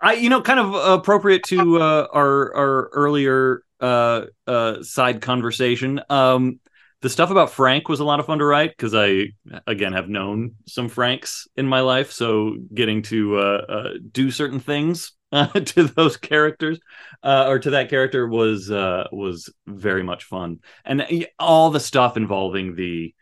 I 0.00 0.14
you 0.14 0.30
know 0.30 0.40
kind 0.40 0.60
of 0.60 0.74
appropriate 0.74 1.44
to 1.44 1.80
uh, 1.80 2.06
our 2.12 2.54
our 2.56 2.88
earlier 2.92 3.62
uh, 3.80 4.22
uh, 4.46 4.82
side 4.82 5.20
conversation. 5.20 6.00
Um, 6.08 6.60
the 7.02 7.10
stuff 7.10 7.30
about 7.30 7.50
Frank 7.50 7.88
was 7.90 8.00
a 8.00 8.04
lot 8.04 8.18
of 8.18 8.26
fun 8.26 8.38
to 8.38 8.44
write 8.46 8.70
because 8.70 8.94
I 8.94 9.26
again 9.66 9.92
have 9.92 10.08
known 10.08 10.54
some 10.66 10.88
Franks 10.88 11.46
in 11.56 11.66
my 11.66 11.80
life, 11.80 12.12
so 12.12 12.56
getting 12.74 13.02
to 13.02 13.36
uh, 13.36 13.64
uh, 13.68 13.88
do 14.10 14.30
certain 14.30 14.60
things 14.60 15.12
uh, 15.32 15.46
to 15.60 15.84
those 15.84 16.16
characters 16.16 16.78
uh, 17.22 17.46
or 17.48 17.58
to 17.58 17.70
that 17.70 17.90
character 17.90 18.26
was 18.26 18.70
uh, 18.70 19.06
was 19.12 19.52
very 19.66 20.02
much 20.02 20.24
fun, 20.24 20.60
and 20.84 21.26
all 21.38 21.70
the 21.70 21.80
stuff 21.80 22.16
involving 22.16 22.74
the 22.74 23.14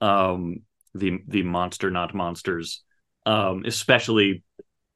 um, 0.00 0.60
the 0.94 1.18
the 1.26 1.42
monster 1.42 1.90
not 1.90 2.14
monsters, 2.14 2.82
um, 3.26 3.64
especially. 3.66 4.42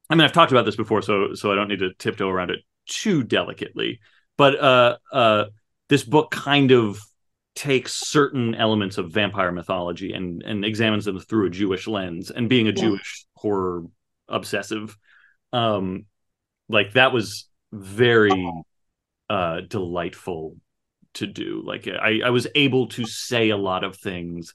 I 0.09 0.15
mean, 0.15 0.25
I've 0.25 0.33
talked 0.33 0.51
about 0.51 0.65
this 0.65 0.75
before, 0.75 1.01
so 1.01 1.33
so 1.33 1.51
I 1.51 1.55
don't 1.55 1.69
need 1.69 1.79
to 1.79 1.93
tiptoe 1.97 2.29
around 2.29 2.51
it 2.51 2.59
too 2.87 3.23
delicately. 3.23 3.99
But 4.37 4.59
uh, 4.59 4.97
uh, 5.11 5.45
this 5.89 6.03
book 6.03 6.31
kind 6.31 6.71
of 6.71 6.99
takes 7.55 7.93
certain 7.93 8.55
elements 8.55 8.97
of 8.97 9.11
vampire 9.11 9.51
mythology 9.51 10.13
and 10.13 10.43
and 10.43 10.65
examines 10.65 11.05
them 11.05 11.19
through 11.19 11.47
a 11.47 11.51
Jewish 11.51 11.87
lens. 11.87 12.31
And 12.31 12.49
being 12.49 12.67
a 12.67 12.71
Yeah. 12.71 12.81
Jewish 12.81 13.25
horror 13.35 13.83
obsessive, 14.27 14.95
um, 15.51 16.05
like 16.73 16.93
that 16.93 17.13
was 17.13 17.47
very 17.71 18.51
uh, 19.29 19.61
delightful 19.61 20.57
to 21.13 21.27
do. 21.27 21.63
Like 21.65 21.87
I, 21.87 22.21
I 22.25 22.29
was 22.31 22.47
able 22.55 22.87
to 22.89 23.05
say 23.05 23.49
a 23.49 23.57
lot 23.57 23.83
of 23.83 23.97
things, 23.97 24.53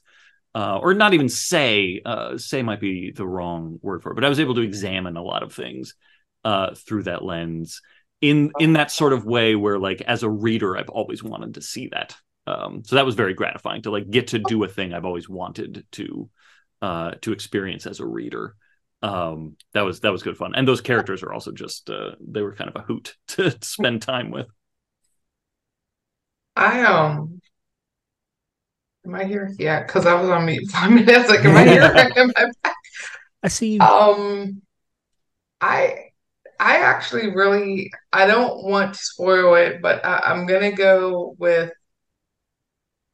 uh, 0.53 0.77
or 0.77 0.93
not 0.93 1.13
even 1.13 1.29
say. 1.29 2.01
Uh, 2.05 2.37
say 2.37 2.61
might 2.61 2.81
be 2.81 3.11
the 3.11 3.27
wrong 3.27 3.79
word 3.81 4.03
for 4.03 4.11
it, 4.11 4.15
but 4.15 4.25
I 4.25 4.29
was 4.29 4.39
able 4.39 4.55
to 4.55 4.61
examine 4.61 5.17
a 5.17 5.23
lot 5.23 5.43
of 5.43 5.53
things 5.53 5.95
uh, 6.43 6.75
through 6.75 7.03
that 7.03 7.23
lens 7.23 7.81
in 8.21 8.51
in 8.59 8.73
that 8.73 8.91
sort 8.91 9.13
of 9.13 9.25
way 9.25 9.55
where, 9.55 9.79
like, 9.79 10.01
as 10.01 10.23
a 10.23 10.29
reader, 10.29 10.77
I've 10.77 10.89
always 10.89 11.23
wanted 11.23 11.53
to 11.55 11.61
see 11.61 11.87
that. 11.89 12.15
Um, 12.47 12.83
so 12.83 12.95
that 12.95 13.05
was 13.05 13.15
very 13.15 13.33
gratifying 13.33 13.83
to 13.83 13.91
like 13.91 14.09
get 14.09 14.27
to 14.27 14.39
do 14.39 14.63
a 14.63 14.67
thing 14.67 14.93
I've 14.93 15.05
always 15.05 15.29
wanted 15.29 15.85
to 15.93 16.29
uh, 16.81 17.11
to 17.21 17.31
experience 17.31 17.85
as 17.85 17.99
a 17.99 18.05
reader. 18.05 18.55
Um, 19.01 19.55
that 19.73 19.81
was 19.81 20.01
that 20.01 20.11
was 20.11 20.23
good 20.23 20.37
fun, 20.37 20.53
and 20.55 20.67
those 20.67 20.81
characters 20.81 21.23
are 21.23 21.31
also 21.31 21.51
just 21.51 21.89
uh, 21.89 22.15
they 22.19 22.41
were 22.41 22.53
kind 22.55 22.69
of 22.69 22.75
a 22.75 22.85
hoot 22.85 23.15
to 23.29 23.51
spend 23.61 24.01
time 24.01 24.31
with. 24.31 24.47
I 26.55 26.83
um 26.83 27.41
am 29.05 29.15
I 29.15 29.23
here? 29.23 29.53
Yeah, 29.57 29.83
because 29.83 30.05
I 30.05 30.19
was 30.19 30.29
on 30.29 30.45
mute 30.45 30.69
five 30.69 30.91
minutes. 30.91 31.29
Like, 31.29 31.45
am 31.45 31.55
I 31.55 31.65
here? 31.65 31.83
Am 32.17 32.31
I 32.35 32.45
back? 32.63 32.75
I 33.43 33.47
see 33.47 33.73
you. 33.75 33.79
Um 33.81 34.61
I 35.61 36.09
I 36.59 36.77
actually 36.77 37.33
really 37.33 37.91
I 38.11 38.25
don't 38.27 38.63
want 38.63 38.93
to 38.95 38.99
spoil 38.99 39.55
it, 39.55 39.81
but 39.81 40.03
I, 40.05 40.21
I'm 40.25 40.45
gonna 40.45 40.71
go 40.73 41.35
with 41.37 41.71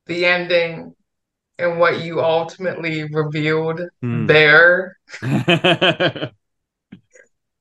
the 0.07 0.25
ending 0.25 0.95
and 1.57 1.79
what 1.79 2.01
you 2.01 2.21
ultimately 2.21 3.03
revealed 3.03 3.81
Hmm. 4.01 4.25
there. 4.25 4.97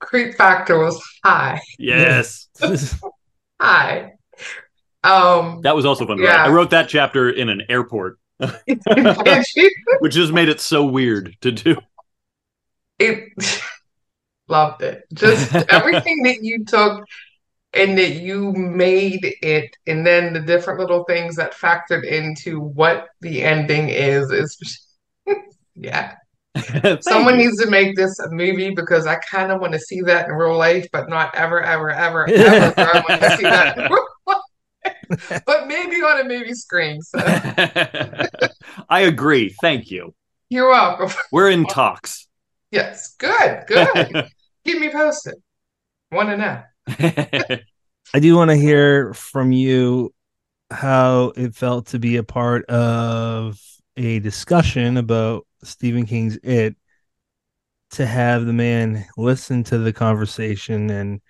Creep 0.00 0.34
factor 0.34 0.78
was 0.78 1.00
high. 1.24 1.60
yes, 1.78 2.48
High. 3.60 4.12
Um 5.02 5.60
that 5.62 5.76
was 5.76 5.84
also 5.86 6.06
fun. 6.06 6.18
Yeah. 6.18 6.44
I 6.44 6.48
wrote 6.50 6.70
that 6.70 6.88
chapter 6.88 7.30
in 7.30 7.48
an 7.48 7.62
airport 7.68 8.18
which 9.98 10.12
just 10.14 10.32
made 10.32 10.48
it 10.48 10.60
so 10.60 10.84
weird 10.84 11.36
to 11.42 11.52
do. 11.52 11.76
It 12.98 13.28
loved 14.48 14.82
it. 14.82 15.04
Just 15.14 15.54
everything 15.54 16.22
that 16.24 16.38
you 16.42 16.64
took 16.64 17.04
and 17.74 17.98
that 17.98 18.16
you 18.16 18.52
made 18.52 19.36
it, 19.42 19.76
and 19.86 20.06
then 20.06 20.32
the 20.32 20.40
different 20.40 20.80
little 20.80 21.04
things 21.04 21.36
that 21.36 21.54
factored 21.54 22.04
into 22.04 22.60
what 22.60 23.08
the 23.20 23.42
ending 23.42 23.88
is 23.88 24.30
is 24.30 24.86
yeah. 25.74 26.14
Someone 27.00 27.38
you. 27.38 27.46
needs 27.46 27.62
to 27.62 27.68
make 27.68 27.96
this 27.96 28.18
a 28.20 28.30
movie 28.30 28.74
because 28.74 29.06
I 29.06 29.16
kind 29.16 29.50
of 29.50 29.60
want 29.60 29.72
to 29.72 29.80
see 29.80 30.00
that 30.02 30.28
in 30.28 30.34
real 30.34 30.56
life, 30.56 30.86
but 30.92 31.08
not 31.08 31.34
ever, 31.34 31.60
ever, 31.60 31.90
ever, 31.90 32.28
ever. 32.28 32.74
I 32.78 33.04
want 33.08 33.22
to 33.22 33.36
see 33.36 33.42
that. 33.42 33.90
but 35.46 35.66
maybe 35.66 35.96
on 35.96 36.20
a 36.20 36.24
movie 36.24 36.54
screen. 36.54 37.02
So. 37.02 37.18
I 38.88 39.00
agree. 39.00 39.54
Thank 39.60 39.90
you. 39.90 40.14
You're 40.48 40.68
welcome. 40.68 41.10
We're 41.32 41.50
in 41.50 41.66
talks. 41.66 42.28
Yes. 42.70 43.16
Good. 43.18 43.64
Good. 43.66 44.28
Keep 44.64 44.78
me 44.78 44.90
posted. 44.90 45.34
Want 46.12 46.28
to 46.28 46.36
know. 46.36 46.62
I 46.88 47.60
do 48.20 48.36
want 48.36 48.50
to 48.50 48.56
hear 48.56 49.14
from 49.14 49.52
you 49.52 50.14
how 50.70 51.32
it 51.36 51.54
felt 51.54 51.86
to 51.88 51.98
be 51.98 52.16
a 52.16 52.22
part 52.24 52.64
of 52.66 53.60
a 53.96 54.18
discussion 54.20 54.96
about 54.96 55.46
Stephen 55.62 56.06
King's 56.06 56.36
It 56.42 56.76
to 57.90 58.06
have 58.06 58.44
the 58.44 58.52
man 58.52 59.06
listen 59.16 59.62
to 59.64 59.78
the 59.78 59.92
conversation 59.92 60.90
and 60.90 61.20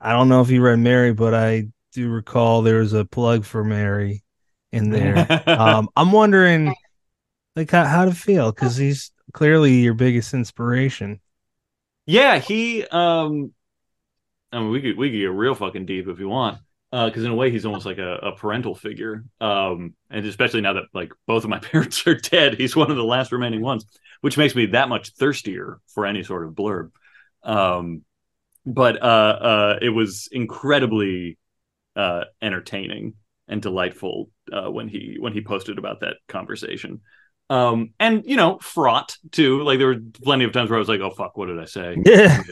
I 0.00 0.12
don't 0.12 0.28
know 0.28 0.40
if 0.40 0.50
you 0.50 0.62
read 0.62 0.78
Mary, 0.78 1.12
but 1.12 1.34
I 1.34 1.68
do 1.92 2.08
recall 2.08 2.62
there 2.62 2.78
was 2.78 2.92
a 2.92 3.04
plug 3.04 3.44
for 3.44 3.62
Mary 3.62 4.22
in 4.72 4.90
there. 4.90 5.42
um, 5.46 5.88
I'm 5.96 6.12
wondering, 6.12 6.74
like, 7.54 7.70
how, 7.70 7.84
how 7.84 8.04
to 8.04 8.14
feel 8.14 8.52
because 8.52 8.76
he's 8.76 9.12
clearly 9.32 9.74
your 9.74 9.94
biggest 9.94 10.34
inspiration. 10.34 11.20
Yeah, 12.06 12.38
he. 12.38 12.84
Um, 12.84 13.52
I 14.56 14.60
mean, 14.60 14.70
we 14.70 14.80
could 14.80 14.96
we 14.96 15.10
could 15.10 15.18
get 15.18 15.26
real 15.26 15.54
fucking 15.54 15.84
deep 15.84 16.08
if 16.08 16.18
you 16.18 16.28
want, 16.28 16.58
because 16.90 17.22
uh, 17.22 17.26
in 17.26 17.32
a 17.32 17.34
way 17.34 17.50
he's 17.50 17.66
almost 17.66 17.84
like 17.84 17.98
a, 17.98 18.14
a 18.16 18.32
parental 18.32 18.74
figure. 18.74 19.24
Um, 19.38 19.94
and 20.10 20.24
especially 20.24 20.62
now 20.62 20.72
that 20.74 20.84
like 20.94 21.12
both 21.26 21.44
of 21.44 21.50
my 21.50 21.58
parents 21.72 22.06
are 22.06 22.14
dead, 22.14 22.54
he's 22.54 22.74
one 22.74 22.90
of 22.90 22.96
the 22.96 23.04
last 23.04 23.32
remaining 23.32 23.60
ones, 23.60 23.84
which 24.22 24.38
makes 24.38 24.54
me 24.54 24.66
that 24.66 24.88
much 24.88 25.10
thirstier 25.10 25.78
for 25.88 26.06
any 26.06 26.22
sort 26.22 26.46
of 26.46 26.54
blurb. 26.54 26.90
Um, 27.42 28.02
but 28.64 29.02
uh, 29.02 29.04
uh, 29.04 29.78
it 29.82 29.90
was 29.90 30.28
incredibly 30.32 31.36
uh, 31.94 32.24
entertaining 32.40 33.14
and 33.48 33.60
delightful 33.60 34.30
uh, 34.50 34.70
when 34.70 34.88
he 34.88 35.18
when 35.20 35.34
he 35.34 35.42
posted 35.42 35.76
about 35.76 36.00
that 36.00 36.16
conversation. 36.28 37.02
Um, 37.48 37.90
and 38.00 38.24
you 38.26 38.36
know, 38.36 38.58
fraught 38.58 39.16
too. 39.30 39.62
Like 39.62 39.78
there 39.78 39.88
were 39.88 40.00
plenty 40.22 40.44
of 40.44 40.52
times 40.52 40.68
where 40.68 40.78
I 40.78 40.80
was 40.80 40.88
like, 40.88 41.00
"Oh 41.00 41.10
fuck, 41.10 41.36
what 41.36 41.46
did 41.46 41.60
I 41.60 41.64
say? 41.64 41.96
Yeah. 42.04 42.42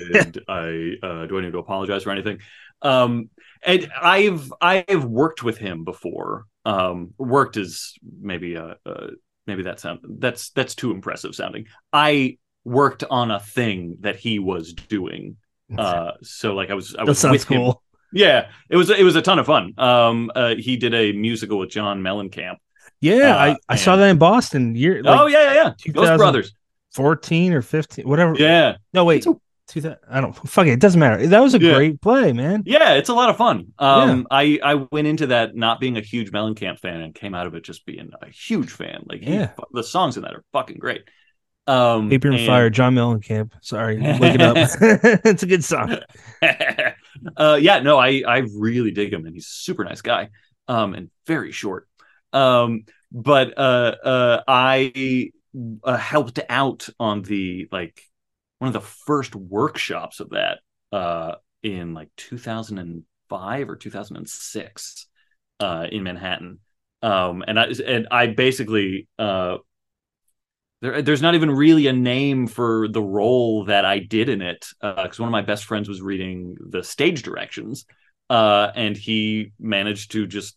I 0.49 0.92
uh, 1.03 1.26
do 1.26 1.38
I 1.38 1.42
need 1.42 1.53
to 1.53 1.59
apologize 1.59 2.05
for 2.05 2.11
anything?" 2.11 2.38
Um, 2.82 3.30
and 3.64 3.90
I've 4.01 4.53
I've 4.61 5.05
worked 5.05 5.42
with 5.42 5.59
him 5.59 5.84
before. 5.84 6.47
Um, 6.64 7.12
worked 7.18 7.57
is 7.57 7.95
maybe 8.20 8.57
uh, 8.57 8.74
a 8.86 9.11
maybe 9.47 9.64
that 9.64 9.80
sound 9.80 10.01
that's 10.18 10.51
that's 10.51 10.74
too 10.74 10.90
impressive 10.92 11.34
sounding. 11.34 11.66
I 11.92 12.38
worked 12.64 13.05
on 13.05 13.30
a 13.30 13.40
thing 13.40 13.99
that 14.01 14.16
he 14.16 14.38
was 14.38 14.72
doing. 14.72 15.36
Uh, 15.76 16.12
so 16.22 16.55
like 16.55 16.70
I 16.70 16.74
was 16.74 16.95
I 16.95 17.03
was 17.03 17.20
that 17.20 17.28
sounds 17.28 17.45
cool. 17.45 17.70
Him. 17.70 17.76
Yeah, 18.12 18.51
it 18.70 18.76
was 18.76 18.90
it 18.90 19.03
was 19.03 19.16
a 19.16 19.22
ton 19.22 19.38
of 19.40 19.47
fun. 19.47 19.72
Um, 19.76 20.30
uh, 20.34 20.55
he 20.57 20.76
did 20.76 20.95
a 20.95 21.12
musical 21.12 21.59
with 21.59 21.70
John 21.70 22.01
Mellencamp. 22.01 22.57
Yeah, 23.05 23.37
uh, 23.37 23.39
I, 23.39 23.57
I 23.69 23.77
saw 23.77 23.97
that 23.97 24.09
in 24.09 24.17
Boston. 24.17 24.75
Year, 24.75 25.03
like, 25.03 25.21
oh 25.21 25.27
yeah, 25.27 25.53
yeah, 25.53 25.73
yeah. 25.85 25.93
Ghost 25.93 26.17
Brothers, 26.17 26.55
fourteen 26.93 27.53
or 27.53 27.61
fifteen, 27.61 28.09
whatever. 28.09 28.35
Yeah. 28.39 28.77
No 28.95 29.05
wait, 29.05 29.25
two 29.25 29.39
thousand. 29.69 29.99
I 30.09 30.23
don't 30.23 30.33
fuck 30.49 30.67
it. 30.67 30.73
It 30.73 30.81
doesn't 30.81 30.99
matter. 30.99 31.27
That 31.27 31.41
was 31.41 31.55
a 31.55 31.61
yeah. 31.61 31.75
great 31.75 32.01
play, 32.01 32.33
man. 32.33 32.63
Yeah, 32.65 32.95
it's 32.95 33.11
a 33.11 33.15
lot 33.15 33.29
of 33.29 33.37
fun. 33.37 33.75
Um, 33.79 34.21
yeah. 34.21 34.25
I 34.31 34.59
I 34.65 34.75
went 34.91 35.07
into 35.07 35.27
that 35.27 35.55
not 35.55 35.81
being 35.81 35.99
a 35.99 36.01
huge 36.01 36.31
Mellencamp 36.31 36.81
fan 36.81 37.03
and 37.03 37.15
came 37.15 37.35
out 37.35 37.47
of 37.47 37.55
it 37.55 37.63
just 37.63 37.85
being 37.85 38.11
a 38.23 38.29
huge 38.31 38.71
fan. 38.71 39.05
Like, 39.07 39.21
yeah, 39.21 39.51
he, 39.55 39.65
the 39.75 39.85
songs 39.85 40.17
in 40.17 40.23
that 40.23 40.35
are 40.35 40.45
fucking 40.53 40.79
great. 40.79 41.05
Um, 41.67 42.09
Paper 42.09 42.29
and, 42.29 42.39
and 42.39 42.47
Fire, 42.47 42.71
John 42.71 42.95
Mellencamp. 42.95 43.53
Sorry, 43.61 43.99
look 44.19 44.35
it 44.35 44.41
up. 44.41 44.57
it's 45.25 45.43
a 45.43 45.47
good 45.47 45.63
song. 45.65 45.99
uh, 47.37 47.59
yeah, 47.61 47.81
no, 47.81 47.99
I 47.99 48.23
I 48.27 48.39
really 48.57 48.93
dig 48.93 49.13
him, 49.13 49.27
and 49.27 49.35
he's 49.35 49.47
a 49.47 49.51
super 49.51 49.85
nice 49.85 50.01
guy, 50.01 50.31
um, 50.69 50.95
and 50.95 51.11
very 51.27 51.53
short. 51.53 51.87
Um, 52.35 52.85
but 53.11 53.57
uh, 53.57 53.95
uh, 54.05 54.43
I 54.47 55.30
uh, 55.85 55.97
helped 55.97 56.41
out 56.49 56.89
on 56.99 57.22
the 57.22 57.68
like 57.70 58.03
one 58.59 58.68
of 58.68 58.74
the 58.74 58.80
first 58.80 59.35
workshops 59.35 60.20
of 60.20 60.30
that 60.30 60.59
uh, 60.93 61.37
in 61.62 61.95
like 61.95 62.09
2005 62.16 63.68
or 63.70 63.76
2006 63.76 65.07
uh, 65.61 65.87
in 65.91 66.03
Manhattan. 66.03 66.59
Um, 67.03 67.45
and 67.47 67.61
I 67.61 67.66
and 67.87 68.09
I 68.11 68.28
basically 68.28 69.07
uh, 69.18 69.59
there, 70.80 71.03
there's 71.03 71.22
not 71.22 71.35
even 71.35 71.51
really 71.51 71.87
a 71.87 71.93
name 71.93 72.47
for 72.47 72.89
the 72.89 73.03
role 73.03 73.64
that 73.66 73.85
I 73.85 74.01
did 74.01 74.28
in 74.28 74.43
it 74.43 74.66
because 74.80 75.20
uh, 75.20 75.22
one 75.22 75.28
of 75.28 75.32
my 75.32 75.43
best 75.43 75.64
friends 75.64 75.89
was 75.89 76.03
reading 76.03 76.57
the 76.61 76.82
stage 76.82 77.22
directions, 77.22 77.87
uh, 78.28 78.70
and 78.74 78.97
he 78.97 79.53
managed 79.61 80.12
to 80.12 80.26
just 80.26 80.57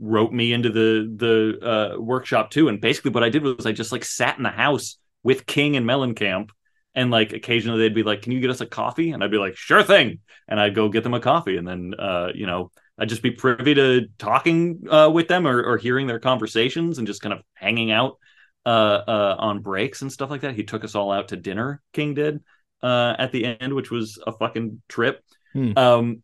wrote 0.00 0.32
me 0.32 0.52
into 0.52 0.70
the 0.70 1.12
the 1.16 1.66
uh, 1.66 2.00
workshop 2.00 2.50
too. 2.50 2.68
And 2.68 2.80
basically, 2.80 3.10
what 3.10 3.24
I 3.24 3.30
did 3.30 3.42
was 3.42 3.66
I 3.66 3.72
just 3.72 3.92
like 3.92 4.04
sat 4.04 4.36
in 4.36 4.42
the 4.42 4.50
house 4.50 4.98
with 5.22 5.46
King 5.46 5.76
and 5.76 5.86
Mellencamp, 5.86 6.50
and 6.94 7.10
like 7.10 7.32
occasionally 7.32 7.80
they'd 7.80 7.94
be 7.94 8.02
like, 8.02 8.22
"Can 8.22 8.32
you 8.32 8.40
get 8.40 8.50
us 8.50 8.60
a 8.60 8.66
coffee?" 8.66 9.12
And 9.12 9.22
I'd 9.22 9.30
be 9.30 9.38
like, 9.38 9.56
"Sure 9.56 9.82
thing," 9.82 10.20
and 10.48 10.60
I'd 10.60 10.74
go 10.74 10.88
get 10.88 11.02
them 11.02 11.14
a 11.14 11.20
coffee, 11.20 11.56
and 11.56 11.66
then 11.66 11.94
uh, 11.98 12.28
you 12.34 12.46
know 12.46 12.70
I'd 12.98 13.08
just 13.08 13.22
be 13.22 13.30
privy 13.30 13.74
to 13.74 14.06
talking 14.18 14.84
uh, 14.90 15.10
with 15.12 15.28
them 15.28 15.46
or, 15.46 15.62
or 15.62 15.78
hearing 15.78 16.06
their 16.06 16.20
conversations 16.20 16.98
and 16.98 17.06
just 17.06 17.22
kind 17.22 17.32
of 17.32 17.42
hanging 17.54 17.90
out 17.90 18.18
uh, 18.64 18.68
uh, 18.68 19.36
on 19.38 19.60
breaks 19.60 20.02
and 20.02 20.12
stuff 20.12 20.30
like 20.30 20.42
that. 20.42 20.54
He 20.54 20.62
took 20.62 20.84
us 20.84 20.94
all 20.94 21.10
out 21.10 21.28
to 21.28 21.36
dinner. 21.36 21.82
King 21.92 22.14
did 22.14 22.42
uh, 22.82 23.14
at 23.18 23.32
the 23.32 23.44
end, 23.60 23.72
which 23.74 23.90
was 23.90 24.18
a 24.26 24.32
fucking 24.32 24.82
trip. 24.88 25.24
Hmm. 25.52 25.72
Um, 25.76 26.22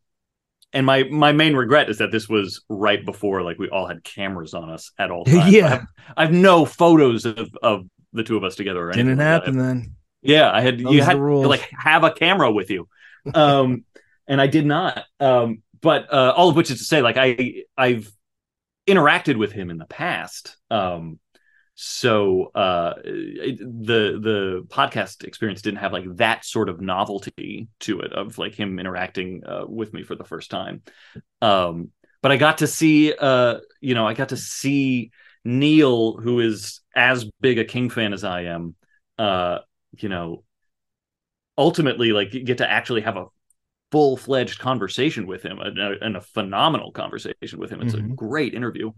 and 0.73 0.87
my 0.87 1.05
my 1.05 1.33
main 1.33 1.55
regret 1.55 1.91
is 1.91 1.99
that 1.99 2.13
this 2.13 2.29
was 2.29 2.63
right 2.69 3.05
before 3.05 3.43
like 3.43 3.59
we 3.59 3.69
all 3.69 3.87
had 3.87 4.05
cameras 4.05 4.55
on 4.55 4.71
us 4.71 4.93
at 4.99 5.11
all 5.11 5.25
times. 5.27 5.53
yeah, 5.53 5.67
I 5.67 5.69
have, 5.69 5.87
I 6.17 6.23
have, 6.23 6.33
no 6.33 6.65
photos 6.65 7.25
of, 7.25 7.51
of 7.63 7.87
the 8.13 8.23
two 8.23 8.37
of 8.37 8.45
us 8.45 8.57
together. 8.57 8.89
Or 8.89 8.93
Didn't 8.93 9.19
happen 9.19 9.57
like 9.57 9.67
then. 9.67 9.95
Yeah, 10.23 10.51
I 10.51 10.61
had 10.61 10.79
Those 10.79 10.95
you 10.95 11.03
had 11.03 11.15
to 11.15 11.49
like 11.49 11.69
have 11.79 12.05
a 12.05 12.13
camera 12.13 12.51
with 12.51 12.71
you, 12.71 12.89
um, 13.35 13.85
and 14.27 14.41
I 14.41 14.47
did 14.47 14.67
not. 14.67 15.05
Um, 15.19 15.63
but 15.81 16.13
uh, 16.13 16.33
all 16.37 16.51
of 16.51 16.57
which 16.57 16.71
is 16.71 16.79
to 16.79 16.85
say, 16.85 17.03
like 17.03 17.17
I 17.17 17.65
I've 17.77 18.11
interacted 18.87 19.37
with 19.37 19.53
him 19.53 19.71
in 19.71 19.79
the 19.79 19.87
past. 19.87 20.57
Um, 20.71 21.19
so 21.83 22.51
uh, 22.55 22.93
it, 23.03 23.59
the 23.59 24.21
the 24.21 24.67
podcast 24.69 25.25
experience 25.25 25.63
didn't 25.63 25.79
have 25.79 25.95
like 25.95 26.05
that 26.17 26.45
sort 26.45 26.69
of 26.69 26.79
novelty 26.79 27.69
to 27.81 28.01
it 28.01 28.13
of 28.13 28.37
like 28.37 28.55
him 28.55 28.79
interacting 28.79 29.43
uh, 29.47 29.65
with 29.67 29.95
me 29.95 30.03
for 30.03 30.15
the 30.15 30.25
first 30.25 30.51
time. 30.51 30.83
Um, 31.41 31.89
but 32.21 32.33
I 32.33 32.37
got 32.37 32.59
to 32.59 32.67
see, 32.67 33.15
uh, 33.19 33.61
you 33.81 33.95
know, 33.95 34.07
I 34.07 34.13
got 34.13 34.29
to 34.29 34.37
see 34.37 35.11
Neil, 35.43 36.19
who 36.19 36.41
is 36.41 36.83
as 36.95 37.25
big 37.41 37.59
a 37.59 37.65
King 37.65 37.89
fan 37.89 38.13
as 38.13 38.25
I 38.25 38.43
am, 38.43 38.75
uh, 39.19 39.61
you 39.97 40.11
know, 40.11 40.45
ultimately 41.57 42.13
like 42.13 42.33
get 42.33 42.59
to 42.59 42.71
actually 42.71 43.01
have 43.01 43.17
a 43.17 43.25
full 43.91 44.19
fledged 44.19 44.59
conversation 44.59 45.27
with 45.27 45.43
him 45.43 45.61
and 45.61 45.79
a, 45.79 46.05
and 46.05 46.19
a, 46.19 46.21
phenomenal 46.21 46.93
conversation 46.93 47.59
with 47.59 47.71
him. 47.71 47.81
It's 47.81 47.95
mm-hmm. 47.95 48.13
a 48.13 48.15
great 48.15 48.53
interview. 48.53 48.93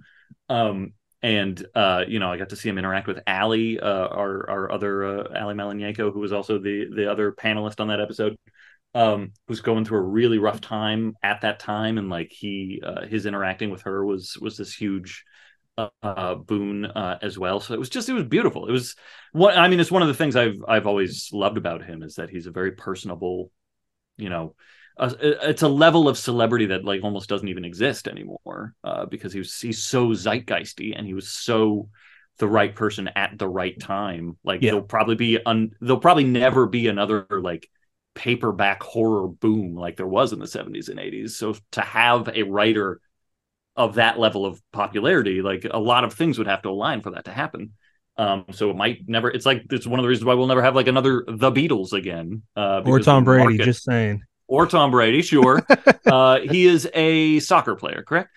Um, 0.49 0.95
and 1.23 1.65
uh, 1.75 2.05
you 2.09 2.19
know, 2.19 2.33
I 2.33 2.37
got 2.37 2.49
to 2.51 2.57
see 2.57 2.69
him 2.69 2.79
interact 2.79 3.07
with 3.07 3.21
Ali, 3.27 3.79
uh, 3.79 4.09
our 4.09 4.51
our 4.51 4.73
other 4.73 5.05
uh, 5.05 5.41
Ali 5.41 5.55
Malinyenko, 5.55 6.13
who 6.13 6.21
was 6.21 6.33
also 6.33 6.59
the 6.59 6.87
the 6.95 7.11
other 7.11 7.33
panelist 7.33 7.81
on 7.81 7.89
that 7.89 8.01
episode, 8.01 8.37
um, 8.95 9.33
who's 9.47 9.61
going 9.61 9.85
through 9.85 9.99
a 9.99 10.03
really 10.03 10.39
rough 10.39 10.61
time 10.61 11.15
at 11.23 11.43
that 11.43 11.61
time, 11.61 11.99
and 11.99 12.11
like 12.11 12.33
he 12.33 12.83
uh, 12.85 13.07
his 13.07 13.27
interacting 13.27 13.71
with 13.71 13.83
her 13.83 14.05
was 14.05 14.37
was 14.41 14.57
this 14.57 14.75
huge 14.75 15.25
uh, 15.79 15.89
uh, 16.03 16.35
boon 16.35 16.87
uh, 16.87 17.19
as 17.23 17.39
well. 17.39 17.61
So 17.61 17.75
it 17.75 17.79
was 17.81 17.89
just 17.89 18.09
it 18.09 18.15
was 18.15 18.25
beautiful. 18.25 18.67
It 18.67 18.73
was 18.73 18.97
what 19.33 19.57
I 19.57 19.69
mean. 19.69 19.81
It's 19.81 19.93
one 19.93 20.03
of 20.03 20.09
the 20.09 20.15
things 20.15 20.35
I've 20.35 20.63
I've 20.67 20.87
always 20.87 21.31
loved 21.33 21.57
about 21.57 21.85
him 21.85 22.03
is 22.03 22.17
that 22.17 22.31
he's 22.31 22.47
a 22.47 22.51
very 22.51 22.73
personable, 22.73 23.53
you 24.17 24.29
know, 24.29 24.57
a, 25.03 25.49
it's 25.51 25.63
a 25.63 25.69
level 25.69 26.09
of 26.09 26.17
celebrity 26.17 26.67
that 26.67 26.85
like 26.85 27.03
almost 27.03 27.29
doesn't 27.29 27.49
even 27.49 27.65
exist 27.65 28.09
anymore 28.09 28.75
uh, 28.85 29.07
because 29.07 29.33
he 29.33 29.39
was 29.39 29.59
he's 29.59 29.83
so 29.83 30.09
zeitgeisty 30.09 30.97
and 30.97 31.07
he 31.07 31.15
was 31.15 31.29
so 31.29 31.89
the 32.39 32.49
right 32.49 32.75
person 32.75 33.09
at 33.09 33.39
the 33.39 33.49
right 33.49 33.79
time. 33.79 34.37
Like 34.45 34.63
yeah. 34.63 34.71
there'll 34.71 34.87
probably 34.87 35.17
be 35.17 35.39
un, 35.45 35.73
there'll 35.81 36.01
probably 36.01 36.25
never 36.25 36.67
be 36.67 36.89
another 36.89 37.27
like 37.31 37.69
paperback 38.15 38.83
horror 38.83 39.29
boom 39.29 39.75
like 39.75 39.97
there 39.97 40.07
was 40.07 40.33
in 40.33 40.39
the 40.39 40.47
70s 40.47 40.89
and 40.89 40.99
80s. 40.99 41.31
So 41.31 41.55
to 41.73 41.81
have 41.81 42.29
a 42.35 42.43
writer 42.43 43.01
of 43.77 43.95
that 43.95 44.19
level 44.19 44.45
of 44.45 44.61
popularity, 44.73 45.43
like 45.43 45.67
a 45.71 45.79
lot 45.79 46.05
of 46.05 46.15
things 46.15 46.39
would 46.39 46.47
have 46.47 46.63
to 46.63 46.71
align 46.71 47.01
for 47.01 47.11
that 47.13 47.25
to 47.25 47.33
happen. 47.33 47.73
Um, 48.19 48.45
so 48.53 48.71
it 48.71 48.77
might 48.77 49.09
never. 49.09 49.31
It's 49.31 49.47
like 49.47 49.65
it's 49.71 49.87
one 49.87 49.99
of 49.99 50.03
the 50.03 50.09
reasons 50.09 50.27
why 50.27 50.35
we'll 50.35 50.47
never 50.47 50.63
have 50.63 50.75
like 50.75 50.87
another 50.87 51.25
The 51.27 51.51
Beatles 51.51 51.93
again, 51.95 52.43
uh, 52.55 52.83
or 52.85 53.01
Tom 53.01 53.25
Brady. 53.25 53.45
market- 53.45 53.65
Just 53.65 53.85
saying, 53.85 54.23
or 54.53 54.67
Tom 54.67 54.91
Brady. 54.91 55.23
Sure, 55.23 55.65
uh, 56.07 56.41
he 56.41 56.67
is 56.67 56.89
a 56.95 57.41
soccer 57.41 57.75
player, 57.75 58.03
correct? 58.07 58.31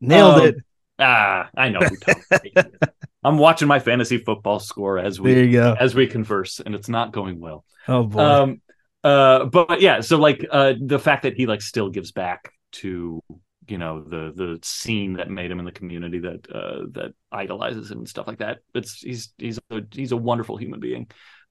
nailed 0.00 0.40
Um, 0.40 0.46
it. 0.48 0.54
Ah, 0.98 1.48
I 1.56 1.68
know. 1.70 1.80
Who 1.80 1.96
Tom 1.96 2.16
Brady 2.28 2.52
is. 2.56 2.64
I'm 3.24 3.38
watching 3.38 3.68
my 3.68 3.78
fantasy 3.78 4.18
football 4.18 4.58
score 4.60 4.98
as 4.98 5.20
we 5.20 5.34
There 5.34 5.44
you 5.44 5.52
go. 5.52 5.76
as 5.78 5.94
we 5.94 6.06
converse, 6.06 6.60
and 6.60 6.74
it's 6.74 6.88
not 6.88 7.12
going 7.12 7.38
well. 7.38 7.64
Oh 7.86 8.04
boy. 8.04 8.20
Um, 8.20 8.62
uh, 9.04 9.44
but 9.44 9.80
yeah, 9.80 10.00
so 10.00 10.18
like 10.18 10.44
uh, 10.50 10.74
the 10.80 10.98
fact 10.98 11.22
that 11.22 11.34
he 11.34 11.46
like 11.46 11.62
still 11.62 11.90
gives 11.90 12.12
back 12.12 12.52
to 12.72 13.22
you 13.68 13.78
know 13.78 14.02
the 14.02 14.32
the 14.34 14.58
scene 14.62 15.14
that 15.14 15.30
made 15.30 15.50
him 15.50 15.58
in 15.58 15.64
the 15.64 15.72
community 15.72 16.18
that 16.20 16.46
uh, 16.52 16.86
that 16.92 17.12
idolizes 17.30 17.90
him 17.90 17.98
and 17.98 18.08
stuff 18.08 18.26
like 18.26 18.38
that. 18.38 18.58
It's 18.74 19.00
he's 19.00 19.32
he's 19.38 19.58
a, 19.70 19.80
he's 19.92 20.12
a 20.12 20.16
wonderful 20.16 20.56
human 20.56 20.80
being. 20.80 21.08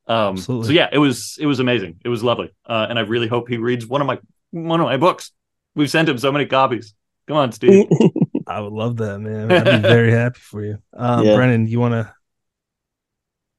Um, 0.10 0.34
Absolutely. 0.36 0.68
so 0.68 0.74
yeah, 0.74 0.89
it 0.91 0.97
was 0.97 1.38
it 1.39 1.45
was 1.45 1.60
amazing. 1.60 1.99
It 2.03 2.10
was 2.10 2.24
lovely, 2.24 2.51
uh, 2.66 2.88
and 2.89 2.97
I 2.99 3.03
really 3.03 3.28
hope 3.28 3.47
he 3.47 3.57
reads 3.57 3.86
one 3.86 4.01
of 4.01 4.07
my 4.07 4.20
one 4.51 4.82
of 4.82 4.86
my 4.86 4.97
books. 4.97 5.32
We've 5.76 5.89
sent 5.89 6.10
him 6.10 6.18
so 6.18 6.32
many 6.32 6.45
copies. 6.47 6.93
Come 7.28 7.38
on, 7.38 7.51
Steve. 7.51 7.86
I 8.47 8.60
would 8.60 8.74
love 8.74 8.97
that, 8.97 9.20
man. 9.20 9.51
I'd 9.51 9.82
be 9.84 9.88
very 9.88 10.12
happy 10.12 10.39
for 10.39 10.66
you. 10.66 10.80
Um, 10.93 11.24
Yeah. 11.24 11.36
Brennan, 11.36 11.68
you 11.68 11.80
want 11.80 11.93
to 11.93 12.12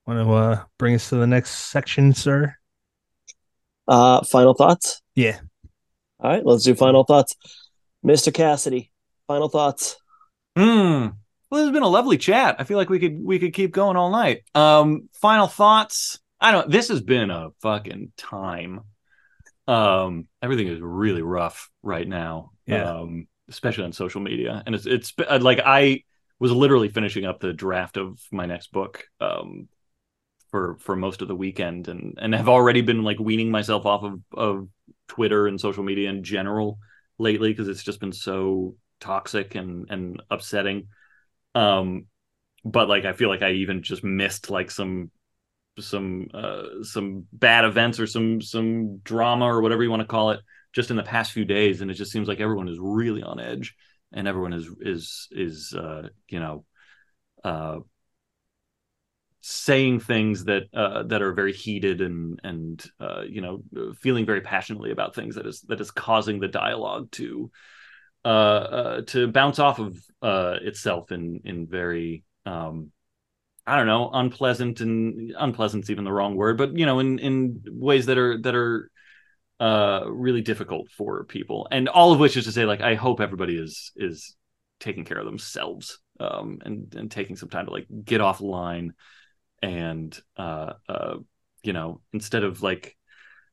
want 0.07 0.27
to 0.27 0.33
uh, 0.35 0.65
bring 0.77 0.95
us 0.97 1.09
to 1.11 1.17
the 1.17 1.27
next 1.27 1.71
section, 1.71 2.13
sir? 2.13 2.55
uh, 3.87 4.25
final 4.25 4.55
thoughts. 4.55 5.01
Yeah. 5.15 5.39
All 6.19 6.31
right, 6.31 6.45
let's 6.45 6.65
do 6.65 6.75
final 6.75 7.05
thoughts. 7.05 7.35
Mr. 8.05 8.33
Cassidy, 8.35 8.91
final 9.27 9.49
thoughts. 9.49 9.97
Hmm. 10.57 11.09
Well, 11.51 11.63
it's 11.65 11.73
been 11.73 11.83
a 11.83 11.89
lovely 11.89 12.19
chat. 12.19 12.57
I 12.59 12.65
feel 12.65 12.77
like 12.77 12.89
we 12.91 12.99
could 12.99 13.23
we 13.25 13.39
could 13.39 13.53
keep 13.55 13.73
going 13.73 13.97
all 13.97 14.11
night. 14.11 14.43
Um, 14.55 15.09
final 15.15 15.47
thoughts. 15.47 16.19
I 16.41 16.53
don't. 16.53 16.69
Know. 16.69 16.73
This 16.73 16.89
has 16.89 17.01
been 17.01 17.31
a 17.31 17.51
fucking 17.63 18.13
time. 18.17 18.81
Um, 19.67 20.27
everything 20.43 20.69
is 20.69 20.81
really 20.81 21.23
rough 21.23 21.71
right 21.83 22.07
now. 22.07 22.53
Yeah. 22.67 22.91
Um, 22.91 23.27
especially 23.49 23.85
on 23.85 23.93
social 23.93 24.21
media, 24.21 24.63
and 24.65 24.75
it's 24.75 24.87
it's 24.87 25.13
uh, 25.19 25.39
like 25.41 25.61
I 25.65 26.05
was 26.39 26.53
literally 26.53 26.89
finishing 26.89 27.25
up 27.25 27.41
the 27.41 27.53
draft 27.53 27.97
of 27.97 28.21
my 28.31 28.47
next 28.47 28.73
book. 28.73 29.05
Um, 29.21 29.69
for 30.51 30.77
for 30.81 30.97
most 30.97 31.23
of 31.23 31.29
the 31.29 31.37
weekend, 31.37 31.89
and 31.89 32.19
and 32.21 32.35
have 32.35 32.49
already 32.49 32.81
been 32.81 33.05
like 33.05 33.21
weaning 33.21 33.51
myself 33.51 33.87
off 33.87 34.03
of 34.03 34.21
of 34.33 34.69
Twitter 35.09 35.47
and 35.47 35.61
social 35.61 35.85
media 35.85 36.11
in 36.11 36.25
general 36.25 36.79
lately 37.19 37.51
because 37.51 37.69
it's 37.69 37.83
just 37.83 38.01
been 38.01 38.13
so 38.13 38.75
toxic 39.01 39.55
and 39.55 39.87
and 39.91 40.23
upsetting 40.31 40.89
um 41.55 42.07
but 42.65 42.89
like 42.89 43.05
i 43.05 43.13
feel 43.13 43.29
like 43.29 43.43
i 43.43 43.53
even 43.53 43.83
just 43.83 44.05
missed 44.05 44.51
like 44.51 44.71
some 44.71 45.11
some 45.79 46.29
uh 46.35 46.83
some 46.83 47.27
bad 47.33 47.65
events 47.65 48.01
or 48.01 48.07
some 48.07 48.41
some 48.41 48.99
drama 48.99 49.47
or 49.47 49.63
whatever 49.63 49.83
you 49.83 49.91
want 49.91 50.01
to 50.01 50.07
call 50.07 50.31
it 50.31 50.41
just 50.73 50.91
in 50.91 50.97
the 50.97 51.03
past 51.03 51.33
few 51.33 51.45
days 51.45 51.81
and 51.81 51.91
it 51.91 51.95
just 51.95 52.13
seems 52.13 52.29
like 52.29 52.41
everyone 52.41 52.69
is 52.69 52.79
really 52.81 53.23
on 53.23 53.41
edge 53.41 53.75
and 54.13 54.29
everyone 54.29 54.53
is 54.53 54.69
is 54.81 55.29
is 55.31 55.75
uh 55.75 56.09
you 56.29 56.41
know 56.41 56.65
uh 57.45 57.79
saying 59.43 60.01
things 60.01 60.45
that 60.45 60.65
uh 60.75 61.03
that 61.05 61.23
are 61.23 61.33
very 61.33 61.53
heated 61.53 62.01
and 62.03 62.41
and 62.45 62.85
uh 63.01 63.23
you 63.23 63.41
know 63.41 63.63
feeling 64.01 64.27
very 64.27 64.43
passionately 64.43 64.91
about 64.91 65.15
things 65.15 65.37
that 65.37 65.47
is 65.47 65.63
that 65.63 65.81
is 65.81 65.91
causing 65.91 66.41
the 66.41 66.49
dialogue 66.49 67.11
to 67.11 67.51
uh, 68.25 68.29
uh 68.29 69.03
to 69.03 69.29
bounce 69.29 69.59
off 69.59 69.79
of 69.79 69.97
uh 70.21 70.57
itself 70.61 71.11
in 71.11 71.41
in 71.45 71.67
very 71.67 72.23
um 72.45 72.93
I 73.67 73.77
don't 73.77 73.87
know 73.87 74.11
unpleasant 74.13 74.81
and 74.81 75.33
unpleasant's 75.39 75.91
even 75.91 76.05
the 76.05 76.13
wrong 76.13 76.35
word 76.35 76.59
but 76.59 76.77
you 76.77 76.87
know 76.87 76.99
in 76.99 77.19
in 77.19 77.63
ways 77.69 78.07
that 78.07 78.19
are 78.19 78.41
that 78.43 78.55
are 78.55 78.91
uh 79.61 80.05
really 80.07 80.41
difficult 80.41 80.89
for 80.91 81.25
people. 81.25 81.69
And 81.71 81.89
all 81.89 82.13
of 82.13 82.19
which 82.19 82.37
is 82.37 82.47
to 82.47 82.53
say 82.53 82.65
like 82.65 82.81
I 82.81 82.95
hope 82.95 83.21
everybody 83.21 83.57
is 83.57 83.93
is 83.95 84.35
taking 84.81 85.05
care 85.05 85.19
of 85.19 85.27
themselves 85.27 85.99
um 86.19 86.59
and 86.65 86.95
and 86.95 87.11
taking 87.11 87.37
some 87.37 87.51
time 87.51 87.67
to 87.67 87.71
like 87.71 87.87
get 88.05 88.23
offline 88.23 88.91
and 89.63 90.19
uh 90.39 90.73
uh 90.89 91.17
you 91.63 91.75
know 91.75 92.01
instead 92.15 92.43
of 92.43 92.63
like 92.63 92.97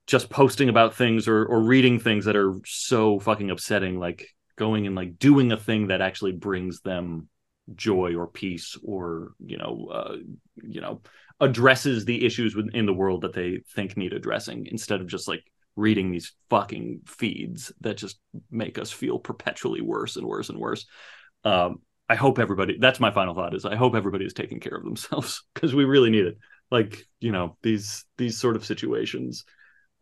just 0.08 0.30
posting 0.30 0.70
about 0.70 0.95
things 0.95 1.28
or 1.28 1.45
or 1.45 1.62
reading 1.62 1.99
things 1.99 2.26
that 2.26 2.38
are 2.38 2.55
so 2.66 3.20
fucking 3.20 3.51
upsetting 3.51 3.99
like 3.99 4.30
going 4.55 4.88
and 4.88 4.95
like 4.95 5.20
doing 5.20 5.51
a 5.51 5.58
thing 5.58 5.88
that 5.88 6.01
actually 6.01 6.32
brings 6.32 6.80
them 6.80 7.28
joy 7.76 8.15
or 8.15 8.28
peace 8.28 8.78
or 8.84 9.34
you 9.45 9.57
know 9.57 9.88
uh, 9.91 10.15
you 10.63 10.82
know 10.82 11.01
addresses 11.39 12.05
the 12.05 12.26
issues 12.26 12.55
within 12.55 12.86
the 12.86 12.93
world 12.93 13.22
that 13.22 13.34
they 13.34 13.59
think 13.76 13.97
need 13.97 14.13
addressing 14.13 14.68
instead 14.68 15.01
of 15.01 15.07
just 15.07 15.28
like 15.28 15.43
reading 15.76 16.11
these 16.11 16.34
fucking 16.49 17.01
feeds 17.05 17.72
that 17.82 17.97
just 17.97 18.20
make 18.49 18.80
us 18.80 18.91
feel 18.91 19.20
perpetually 19.20 19.82
worse 19.82 20.15
and 20.15 20.26
worse 20.26 20.49
and 20.49 20.57
worse 20.57 20.86
um 21.43 21.80
i 22.09 22.15
hope 22.15 22.39
everybody 22.39 22.78
that's 22.80 22.99
my 22.99 23.11
final 23.11 23.36
thought 23.36 23.53
is 23.53 23.65
i 23.65 23.76
hope 23.76 23.93
everybody 23.93 24.26
is 24.26 24.34
taking 24.34 24.59
care 24.59 24.76
of 24.76 24.84
themselves 24.84 25.43
because 25.53 25.76
we 25.76 25.86
really 25.86 26.09
need 26.09 26.26
it 26.26 26.38
like 26.72 27.05
you 27.20 27.32
know 27.32 27.57
these 27.61 28.05
these 28.18 28.38
sort 28.38 28.55
of 28.55 28.65
situations 28.65 29.45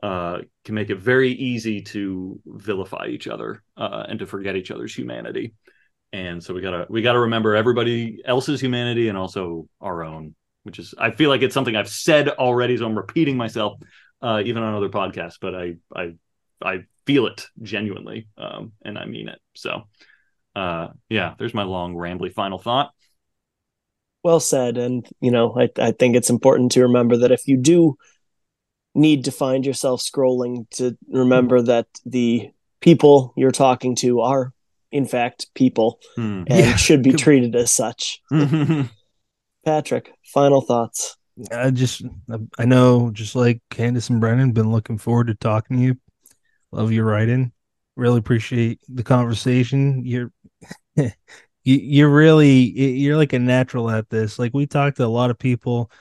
uh, 0.04 0.40
can 0.64 0.76
make 0.76 0.90
it 0.90 1.00
very 1.00 1.32
easy 1.32 1.82
to 1.82 2.40
vilify 2.46 3.08
each 3.08 3.28
other 3.28 3.64
uh, 3.78 4.06
and 4.08 4.20
to 4.20 4.26
forget 4.26 4.56
each 4.56 4.70
other's 4.70 4.94
humanity. 4.94 5.54
And 6.14 6.44
so 6.44 6.54
we 6.54 6.62
gotta 6.62 6.86
we 6.90 7.02
gotta 7.02 7.20
remember 7.20 7.56
everybody 7.56 8.22
else's 8.26 8.62
humanity 8.62 9.10
and 9.10 9.18
also 9.18 9.68
our 9.82 10.04
own, 10.04 10.36
which 10.64 10.80
is 10.80 10.94
I 10.98 11.12
feel 11.12 11.30
like 11.30 11.42
it's 11.42 11.54
something 11.54 11.76
I've 11.76 11.90
said 11.90 12.30
already, 12.30 12.78
so 12.78 12.86
I'm 12.86 12.98
repeating 12.98 13.38
myself 13.38 13.80
uh, 14.22 14.42
even 14.46 14.64
on 14.64 14.74
other 14.76 14.90
podcasts, 14.90 15.38
but 15.40 15.56
I 15.56 15.76
I 15.96 16.16
I 16.64 16.84
feel 17.06 17.28
it 17.28 17.48
genuinely 17.62 18.28
um, 18.38 18.72
and 18.84 18.98
I 18.98 19.06
mean 19.06 19.28
it. 19.28 19.40
So 19.56 19.84
uh, 20.56 20.88
yeah, 21.10 21.34
there's 21.38 21.54
my 21.54 21.64
long 21.64 21.96
rambly 21.96 22.34
final 22.34 22.58
thought. 22.58 22.92
Well 24.24 24.40
said. 24.40 24.78
And, 24.78 25.08
you 25.22 25.30
know, 25.30 25.56
I, 25.56 25.70
I 25.78 25.92
think 25.92 26.16
it's 26.16 26.32
important 26.32 26.72
to 26.72 26.82
remember 26.82 27.18
that 27.18 27.32
if 27.32 27.48
you 27.48 27.58
do 27.58 27.96
need 28.96 29.26
to 29.26 29.32
find 29.32 29.64
yourself 29.64 30.02
scrolling, 30.02 30.68
to 30.72 30.98
remember 31.08 31.62
that 31.62 31.86
the 32.08 32.50
people 32.80 33.34
you're 33.38 33.52
talking 33.52 33.96
to 33.98 34.22
are, 34.22 34.52
in 34.92 35.06
fact, 35.06 35.48
people 35.56 36.00
Hmm. 36.16 36.44
and 36.48 36.50
Yeah. 36.50 36.76
should 36.76 37.04
be 37.04 37.14
treated 37.26 37.56
as 37.56 37.72
such. 37.72 38.22
Patrick, 39.66 40.12
final 40.34 40.62
thoughts. 40.62 41.18
I 41.52 41.72
just, 41.72 42.02
I 42.58 42.66
know, 42.66 43.12
just 43.12 43.36
like 43.36 43.62
Candace 43.70 44.10
and 44.10 44.22
Brennan, 44.22 44.52
been 44.54 44.72
looking 44.72 44.98
forward 44.98 45.28
to 45.28 45.36
talking 45.36 45.78
to 45.78 45.84
you. 45.84 45.98
Love 46.72 46.92
your 46.92 47.06
writing. 47.06 47.52
Really 47.96 48.20
appreciate 48.20 48.80
the 48.88 49.04
conversation. 49.04 50.06
You're, 50.06 50.32
you, 50.96 51.12
you're 51.64 52.10
really, 52.10 52.54
you're 52.56 53.18
like 53.18 53.34
a 53.34 53.40
natural 53.40 53.90
at 53.90 54.10
this. 54.10 54.40
Like 54.40 54.54
we 54.54 54.66
talked 54.66 54.98
to 54.98 55.06
a 55.06 55.08
lot 55.08 55.30
of 55.32 55.40
people, 55.40 55.92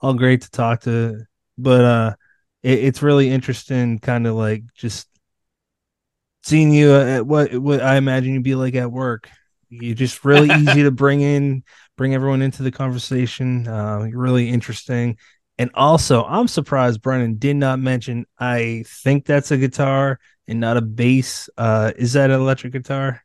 all 0.00 0.14
great 0.14 0.42
to 0.42 0.50
talk 0.50 0.82
to, 0.82 1.20
but 1.56 1.84
uh, 1.84 2.14
it, 2.62 2.80
it's 2.80 3.02
really 3.02 3.30
interesting, 3.30 3.98
kind 3.98 4.26
of 4.26 4.34
like 4.34 4.64
just 4.74 5.08
seeing 6.44 6.72
you 6.72 6.94
at 6.94 7.26
what 7.26 7.54
what 7.54 7.80
I 7.80 7.96
imagine 7.96 8.34
you'd 8.34 8.42
be 8.42 8.54
like 8.54 8.74
at 8.74 8.90
work. 8.92 9.28
You're 9.70 9.94
just 9.94 10.24
really 10.24 10.48
easy 10.54 10.82
to 10.84 10.90
bring 10.90 11.20
in, 11.20 11.64
bring 11.96 12.14
everyone 12.14 12.42
into 12.42 12.62
the 12.62 12.70
conversation. 12.70 13.66
Uh, 13.66 14.04
you're 14.08 14.20
really 14.20 14.48
interesting. 14.48 15.18
And 15.58 15.70
also, 15.74 16.24
I'm 16.24 16.48
surprised 16.48 17.00
Brennan 17.00 17.36
did 17.38 17.56
not 17.56 17.78
mention. 17.78 18.26
I 18.38 18.84
think 18.86 19.24
that's 19.24 19.50
a 19.52 19.56
guitar 19.56 20.18
and 20.48 20.60
not 20.60 20.76
a 20.76 20.80
bass. 20.82 21.48
Uh, 21.56 21.92
is 21.96 22.14
that 22.14 22.30
an 22.30 22.40
electric 22.40 22.72
guitar? 22.72 23.22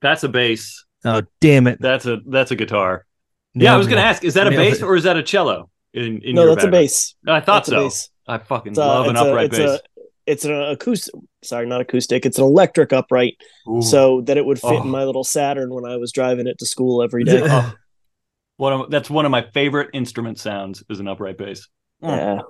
That's 0.00 0.24
a 0.24 0.28
bass. 0.28 0.84
Oh, 1.04 1.22
damn 1.40 1.66
it! 1.66 1.78
That's 1.80 2.06
a 2.06 2.18
that's 2.26 2.50
a 2.50 2.56
guitar. 2.56 3.04
Yeah, 3.54 3.74
I 3.74 3.78
was 3.78 3.86
going 3.86 3.98
to 3.98 4.04
ask, 4.04 4.22
is 4.24 4.34
that 4.34 4.46
a 4.46 4.50
bass 4.50 4.78
it. 4.78 4.82
or 4.82 4.96
is 4.96 5.04
that 5.04 5.16
a 5.16 5.22
cello? 5.22 5.70
In, 5.94 6.20
in 6.22 6.34
no, 6.34 6.44
your 6.44 6.54
that's 6.54 6.66
a 6.66 6.70
bass. 6.70 7.14
I 7.26 7.40
thought 7.40 7.64
That's 7.64 7.68
a 7.68 7.70
so. 7.70 7.84
bass. 7.84 8.10
I 8.28 8.38
fucking 8.38 8.72
It's 8.72 8.78
a- 8.78 8.82
love 8.84 9.06
an 9.06 9.12
it's 9.12 9.20
a- 9.20 9.24
upright 9.28 9.46
it's 9.46 9.58
bass. 9.58 9.80
A- 10.26 10.30
it's 10.32 10.44
an 10.44 10.52
acoustic. 10.52 11.14
Sorry, 11.42 11.66
not 11.66 11.80
acoustic. 11.80 12.26
It's 12.26 12.38
an 12.38 12.44
electric 12.44 12.92
upright, 12.92 13.34
Ooh. 13.68 13.82
so 13.82 14.20
that 14.22 14.36
it 14.36 14.44
would 14.44 14.58
fit 14.60 14.70
Oh. 14.72 14.82
in 14.82 14.88
my 14.88 15.04
little 15.04 15.24
Saturn 15.24 15.72
when 15.74 15.84
I 15.84 15.96
was 15.96 16.12
driving 16.12 16.46
it 16.46 16.58
to 16.58 16.66
school 16.66 17.02
every 17.02 17.24
day. 17.24 17.42
Oh. 17.48 17.74
one 18.56 18.72
of, 18.72 18.90
that's 18.90 19.10
one 19.10 19.24
of 19.26 19.30
my 19.30 19.42
favorite 19.52 19.90
instrument 19.92 20.38
sounds 20.38 20.82
is 20.88 20.98
an 21.00 21.08
upright 21.08 21.36
bass. 21.38 21.68
Hmm. 22.02 22.08
yeah. 22.08 22.40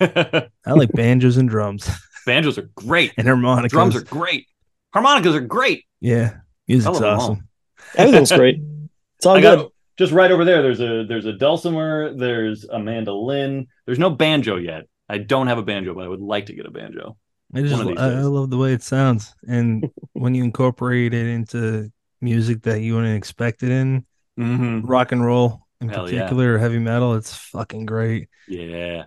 I 0.66 0.72
like 0.72 0.92
banjos 0.92 1.36
and 1.38 1.48
drums 1.48 1.88
Banjos 2.26 2.58
are 2.58 2.68
great. 2.74 3.12
and 3.16 3.26
harmonicas. 3.26 3.70
Drums 3.72 3.96
are 3.96 4.02
great. 4.02 4.46
Harmonicas 4.92 5.34
are 5.34 5.40
great. 5.40 5.84
yeah, 6.00 6.34
music's 6.68 6.86
I 6.88 6.90
love 6.90 7.00
them 7.00 7.08
all. 7.10 7.20
awesome. 7.20 7.48
Everything's 7.96 8.32
great. 8.32 8.60
It's 9.18 9.24
all 9.24 9.36
I 9.36 9.40
good. 9.40 9.56
got 9.58 9.72
just 9.96 10.12
right 10.12 10.30
over 10.30 10.44
there. 10.44 10.60
There's 10.60 10.80
a 10.80 11.06
there's 11.08 11.24
a 11.24 11.32
dulcimer. 11.32 12.12
There's 12.14 12.64
a 12.64 12.78
mandolin. 12.78 13.66
There's 13.86 13.98
no 13.98 14.10
banjo 14.10 14.56
yet. 14.56 14.84
I 15.08 15.18
don't 15.18 15.46
have 15.46 15.58
a 15.58 15.62
banjo, 15.62 15.94
but 15.94 16.04
I 16.04 16.08
would 16.08 16.20
like 16.20 16.46
to 16.46 16.52
get 16.52 16.66
a 16.66 16.70
banjo. 16.70 17.16
I 17.54 17.62
just 17.62 17.72
One 17.72 17.82
of 17.82 17.88
these 17.88 17.98
I, 17.98 18.08
I 18.18 18.22
love 18.22 18.50
the 18.50 18.58
way 18.58 18.72
it 18.72 18.82
sounds, 18.82 19.34
and 19.46 19.88
when 20.14 20.34
you 20.34 20.42
incorporate 20.44 21.14
it 21.14 21.26
into 21.26 21.90
music 22.20 22.62
that 22.62 22.80
you 22.80 22.94
wouldn't 22.94 23.16
expect 23.16 23.62
it 23.62 23.70
in 23.70 24.04
Mhm. 24.38 24.82
rock 24.84 25.12
and 25.12 25.24
roll 25.24 25.66
in 25.80 25.88
Hell 25.88 26.10
yeah. 26.10 26.20
particular 26.22 26.54
or 26.54 26.58
heavy 26.58 26.78
metal. 26.78 27.14
It's 27.14 27.34
fucking 27.34 27.86
great. 27.86 28.28
Yeah. 28.48 29.04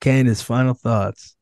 Candace, 0.00 0.42
final 0.42 0.74
thoughts. 0.74 1.34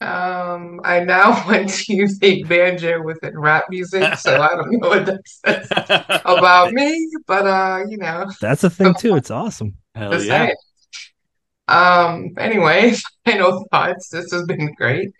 Um, 0.00 0.80
I 0.84 1.00
now 1.00 1.30
want 1.46 1.70
to 1.70 2.06
think 2.08 2.48
banjo 2.48 3.02
within 3.02 3.38
rap 3.38 3.64
music, 3.70 4.14
so 4.18 4.40
I 4.40 4.48
don't 4.48 4.70
know 4.72 4.88
what 4.88 5.06
that 5.06 5.20
says 5.26 5.68
about 6.24 6.72
me, 6.72 7.08
but 7.26 7.46
uh, 7.46 7.84
you 7.88 7.96
know, 7.96 8.26
That's 8.40 8.62
a 8.64 8.70
thing 8.70 8.94
too. 8.94 9.16
It's 9.16 9.30
awesome. 9.30 9.76
Hell 9.94 10.12
yeah. 10.22 10.46
saying. 10.46 10.54
Um, 11.68 12.30
anyway, 12.38 12.94
final 13.24 13.64
thoughts. 13.70 14.08
This 14.10 14.30
has 14.32 14.44
been 14.44 14.72
great. 14.74 15.10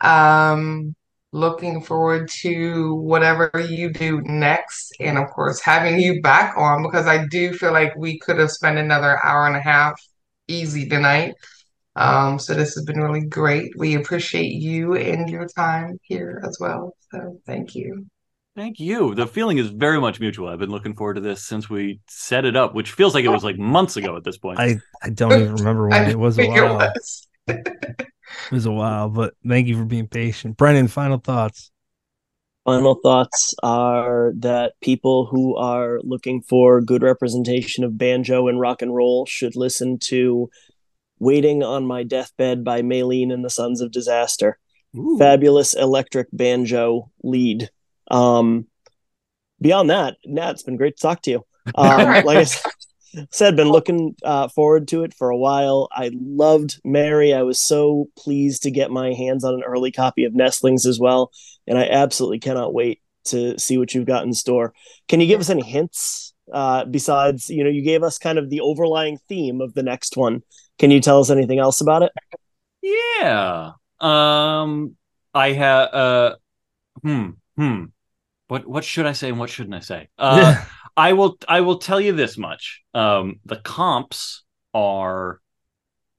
Um, 0.00 0.94
looking 1.32 1.82
forward 1.82 2.28
to 2.42 2.94
whatever 2.96 3.50
you 3.68 3.92
do 3.92 4.20
next, 4.22 4.92
and 5.00 5.18
of 5.18 5.30
course, 5.30 5.60
having 5.60 6.00
you 6.00 6.20
back 6.22 6.56
on 6.56 6.82
because 6.82 7.06
I 7.06 7.26
do 7.26 7.52
feel 7.54 7.72
like 7.72 7.94
we 7.96 8.18
could 8.18 8.38
have 8.38 8.50
spent 8.50 8.78
another 8.78 9.24
hour 9.24 9.46
and 9.46 9.56
a 9.56 9.60
half 9.60 10.00
easy 10.48 10.88
tonight. 10.88 11.34
Um, 11.96 12.38
so 12.38 12.54
this 12.54 12.74
has 12.74 12.84
been 12.84 13.00
really 13.00 13.26
great. 13.26 13.72
We 13.76 13.94
appreciate 13.94 14.52
you 14.52 14.94
and 14.96 15.28
your 15.28 15.46
time 15.48 15.98
here 16.02 16.42
as 16.46 16.58
well. 16.60 16.94
So 17.12 17.40
thank 17.46 17.74
you. 17.74 18.06
Thank 18.60 18.78
you. 18.78 19.14
The 19.14 19.26
feeling 19.26 19.56
is 19.56 19.68
very 19.68 19.98
much 19.98 20.20
mutual. 20.20 20.48
I've 20.48 20.58
been 20.58 20.68
looking 20.68 20.94
forward 20.94 21.14
to 21.14 21.22
this 21.22 21.42
since 21.42 21.70
we 21.70 22.00
set 22.08 22.44
it 22.44 22.56
up, 22.56 22.74
which 22.74 22.92
feels 22.92 23.14
like 23.14 23.24
it 23.24 23.30
was 23.30 23.42
like 23.42 23.56
months 23.56 23.96
ago 23.96 24.18
at 24.18 24.22
this 24.22 24.36
point. 24.36 24.60
I, 24.60 24.76
I 25.02 25.08
don't 25.08 25.32
even 25.32 25.54
remember 25.54 25.88
when 25.88 26.10
it 26.10 26.18
was 26.18 26.38
a 26.38 26.42
think 26.42 26.58
it 26.58 26.62
was. 26.64 27.28
It 27.48 28.52
was 28.52 28.66
a 28.66 28.70
while, 28.70 29.08
but 29.08 29.32
thank 29.48 29.66
you 29.66 29.78
for 29.78 29.86
being 29.86 30.08
patient. 30.08 30.58
Brennan, 30.58 30.88
final 30.88 31.16
thoughts. 31.16 31.70
Final 32.66 32.96
thoughts 33.02 33.54
are 33.62 34.34
that 34.36 34.74
people 34.82 35.24
who 35.24 35.56
are 35.56 35.98
looking 36.02 36.42
for 36.42 36.82
good 36.82 37.02
representation 37.02 37.82
of 37.82 37.96
banjo 37.96 38.46
and 38.46 38.60
rock 38.60 38.82
and 38.82 38.94
roll 38.94 39.24
should 39.24 39.56
listen 39.56 39.98
to 40.00 40.50
Waiting 41.18 41.62
on 41.62 41.86
My 41.86 42.02
Deathbed 42.02 42.62
by 42.62 42.82
Maylene 42.82 43.32
and 43.32 43.42
the 43.42 43.48
Sons 43.48 43.80
of 43.80 43.90
Disaster. 43.90 44.58
Ooh. 44.94 45.16
Fabulous 45.18 45.72
electric 45.72 46.28
banjo 46.30 47.10
lead. 47.22 47.70
Um, 48.10 48.66
beyond 49.60 49.90
that, 49.90 50.16
Nat, 50.24 50.50
it's 50.52 50.62
been 50.62 50.76
great 50.76 50.96
to 50.96 51.02
talk 51.02 51.22
to 51.22 51.30
you. 51.30 51.44
Um, 51.72 52.24
like 52.24 52.38
I 52.38 53.24
said, 53.30 53.54
been 53.54 53.68
looking 53.68 54.16
uh, 54.24 54.48
forward 54.48 54.88
to 54.88 55.04
it 55.04 55.14
for 55.14 55.30
a 55.30 55.36
while. 55.36 55.88
I 55.92 56.10
loved 56.12 56.80
Mary. 56.84 57.32
I 57.32 57.42
was 57.42 57.60
so 57.60 58.08
pleased 58.18 58.64
to 58.64 58.72
get 58.72 58.90
my 58.90 59.12
hands 59.12 59.44
on 59.44 59.54
an 59.54 59.62
early 59.62 59.92
copy 59.92 60.24
of 60.24 60.34
Nestlings 60.34 60.84
as 60.84 60.98
well, 60.98 61.30
and 61.68 61.78
I 61.78 61.86
absolutely 61.86 62.40
cannot 62.40 62.74
wait 62.74 63.02
to 63.26 63.56
see 63.58 63.78
what 63.78 63.94
you've 63.94 64.06
got 64.06 64.24
in 64.24 64.32
store. 64.32 64.72
Can 65.06 65.20
you 65.20 65.28
give 65.28 65.40
us 65.40 65.50
any 65.50 65.62
hints 65.62 66.34
uh, 66.52 66.84
besides, 66.84 67.48
you 67.48 67.64
know, 67.64 67.70
you 67.70 67.82
gave 67.82 68.02
us 68.02 68.18
kind 68.18 68.38
of 68.38 68.50
the 68.50 68.60
overlying 68.60 69.18
theme 69.28 69.60
of 69.60 69.74
the 69.74 69.82
next 69.82 70.16
one. 70.16 70.42
Can 70.78 70.90
you 70.90 71.00
tell 71.00 71.20
us 71.20 71.30
anything 71.30 71.58
else 71.58 71.80
about 71.80 72.02
it? 72.02 72.12
Yeah. 72.82 73.72
Um 74.00 74.96
I 75.34 75.52
have 75.52 75.94
uh 75.94 76.36
hmm 77.02 77.30
hmm 77.56 77.84
what 78.50 78.66
what 78.66 78.84
should 78.84 79.06
I 79.06 79.12
say 79.12 79.28
and 79.28 79.38
what 79.38 79.48
shouldn't 79.50 79.74
I 79.74 79.80
say? 79.80 80.08
Uh 80.18 80.64
I 80.96 81.12
will 81.12 81.38
I 81.48 81.60
will 81.60 81.78
tell 81.78 82.00
you 82.00 82.12
this 82.12 82.36
much. 82.36 82.82
Um 82.94 83.40
the 83.44 83.56
comps 83.56 84.42
are 84.74 85.40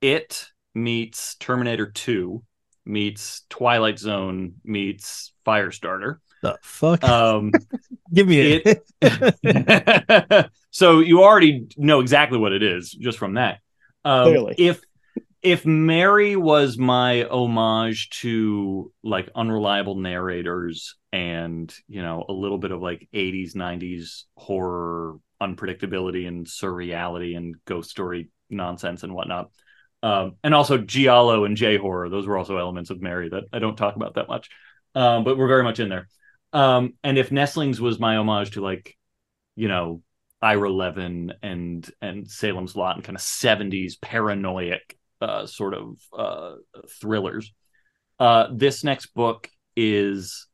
it 0.01 0.47
meets 0.73 1.35
Terminator 1.35 1.91
2 1.91 2.41
meets 2.85 3.43
Twilight 3.49 3.99
Zone 3.99 4.53
meets 4.63 5.33
Firestarter. 5.45 6.17
the 6.41 6.57
fuck? 6.61 7.03
Um 7.03 7.51
Give 8.13 8.27
me 8.27 8.61
it. 8.63 10.49
so 10.71 10.99
you 10.99 11.23
already 11.23 11.67
know 11.77 11.99
exactly 11.99 12.37
what 12.37 12.51
it 12.51 12.63
is 12.63 12.91
just 12.91 13.17
from 13.17 13.35
that. 13.35 13.59
Um, 14.03 14.25
Clearly. 14.25 14.55
If 14.57 14.81
if 15.41 15.65
Mary 15.65 16.35
was 16.35 16.77
my 16.77 17.23
homage 17.23 18.09
to 18.09 18.91
like 19.03 19.29
unreliable 19.35 19.95
narrators 19.95 20.95
and 21.11 21.73
you 21.87 22.01
know 22.01 22.23
a 22.27 22.33
little 22.33 22.57
bit 22.57 22.71
of 22.71 22.81
like 22.81 23.07
80s 23.13 23.55
90s 23.55 24.23
horror 24.35 25.17
unpredictability 25.41 26.27
and 26.27 26.45
surreality 26.45 27.35
and 27.35 27.55
ghost 27.65 27.89
story 27.89 28.29
nonsense 28.49 29.03
and 29.03 29.13
whatnot 29.13 29.49
um, 30.03 30.35
and 30.43 30.53
also 30.53 30.77
giallo 30.77 31.43
and 31.45 31.57
j 31.57 31.77
horror 31.77 32.09
those 32.09 32.27
were 32.27 32.37
also 32.37 32.57
elements 32.57 32.91
of 32.91 33.01
mary 33.01 33.27
that 33.29 33.43
i 33.51 33.59
don't 33.59 33.75
talk 33.75 33.95
about 33.95 34.13
that 34.13 34.29
much 34.29 34.49
um, 34.95 35.23
but 35.23 35.37
we're 35.37 35.47
very 35.47 35.63
much 35.63 35.79
in 35.79 35.89
there. 35.89 36.07
Um, 36.53 36.93
and 37.03 37.17
if 37.17 37.31
nestlings 37.31 37.79
was 37.79 37.99
my 37.99 38.17
homage 38.17 38.51
to 38.51 38.61
like 38.61 38.97
you 39.55 39.67
know 39.67 40.01
ira 40.41 40.71
levin 40.71 41.33
and 41.41 41.89
and 42.01 42.29
salem's 42.29 42.75
lot 42.75 42.95
and 42.95 43.05
kind 43.05 43.15
of 43.15 43.21
70s 43.21 44.01
paranoid 44.01 44.79
uh, 45.21 45.45
sort 45.45 45.73
of 45.73 45.97
uh, 46.17 46.55
thrillers 46.99 47.51
uh, 48.21 48.49
this 48.53 48.83
next 48.83 49.07
book 49.15 49.49
is 49.75 50.45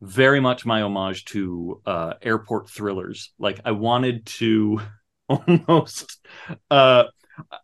very 0.00 0.40
much 0.40 0.64
my 0.64 0.80
homage 0.80 1.26
to 1.26 1.82
uh, 1.84 2.14
airport 2.22 2.70
thrillers. 2.70 3.30
Like 3.38 3.60
I 3.66 3.72
wanted 3.72 4.24
to 4.24 4.80
almost, 5.28 6.26
uh, 6.70 7.04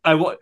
I 0.04 0.14
wa- 0.16 0.36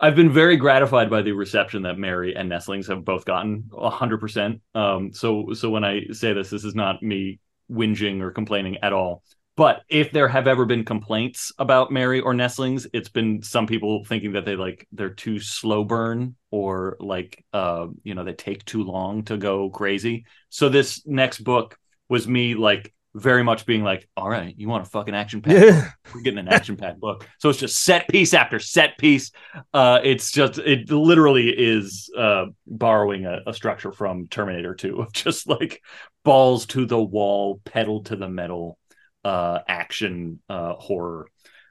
I've 0.00 0.16
been 0.16 0.32
very 0.32 0.56
gratified 0.56 1.10
by 1.10 1.20
the 1.20 1.32
reception 1.32 1.82
that 1.82 1.98
Mary 1.98 2.34
and 2.34 2.48
Nestlings 2.48 2.86
have 2.86 3.04
both 3.04 3.26
gotten, 3.26 3.68
hundred 3.78 4.18
percent. 4.18 4.62
Um, 4.74 5.12
so 5.12 5.52
so 5.52 5.68
when 5.68 5.84
I 5.84 6.06
say 6.12 6.32
this, 6.32 6.48
this 6.48 6.64
is 6.64 6.74
not 6.74 7.02
me 7.02 7.38
whinging 7.70 8.22
or 8.22 8.30
complaining 8.30 8.78
at 8.78 8.94
all. 8.94 9.22
But 9.60 9.82
if 9.90 10.10
there 10.10 10.26
have 10.26 10.48
ever 10.48 10.64
been 10.64 10.86
complaints 10.86 11.52
about 11.58 11.92
Mary 11.92 12.20
or 12.20 12.32
Nestlings, 12.32 12.86
it's 12.94 13.10
been 13.10 13.42
some 13.42 13.66
people 13.66 14.02
thinking 14.06 14.32
that 14.32 14.46
they 14.46 14.56
like 14.56 14.88
they're 14.90 15.10
too 15.10 15.38
slow 15.38 15.84
burn 15.84 16.34
or 16.50 16.96
like 16.98 17.44
uh 17.52 17.88
you 18.02 18.14
know 18.14 18.24
they 18.24 18.32
take 18.32 18.64
too 18.64 18.84
long 18.84 19.22
to 19.24 19.36
go 19.36 19.68
crazy. 19.68 20.24
So 20.48 20.70
this 20.70 21.06
next 21.06 21.40
book 21.40 21.78
was 22.08 22.26
me 22.26 22.54
like 22.54 22.94
very 23.14 23.42
much 23.42 23.66
being 23.66 23.84
like, 23.84 24.08
all 24.16 24.30
right, 24.30 24.54
you 24.56 24.66
want 24.66 24.86
a 24.86 24.88
fucking 24.88 25.14
action 25.14 25.42
pack? 25.42 25.52
Yeah. 25.52 25.90
We're 26.14 26.22
getting 26.22 26.38
an 26.38 26.48
action 26.48 26.78
pack 26.78 26.96
book. 26.96 27.28
So 27.38 27.50
it's 27.50 27.58
just 27.58 27.84
set 27.84 28.08
piece 28.08 28.32
after 28.32 28.58
set 28.58 28.96
piece. 28.96 29.30
Uh, 29.74 30.00
it's 30.02 30.30
just 30.30 30.56
it 30.56 30.90
literally 30.90 31.50
is 31.50 32.08
uh, 32.16 32.46
borrowing 32.66 33.26
a, 33.26 33.40
a 33.46 33.52
structure 33.52 33.92
from 33.92 34.26
Terminator 34.28 34.74
2 34.74 35.02
of 35.02 35.12
just 35.12 35.46
like 35.46 35.82
balls 36.24 36.64
to 36.68 36.86
the 36.86 37.02
wall, 37.02 37.60
pedal 37.66 38.04
to 38.04 38.16
the 38.16 38.28
metal 38.28 38.78
uh, 39.24 39.58
action 39.68 40.40
uh, 40.48 40.74
horror 40.74 41.28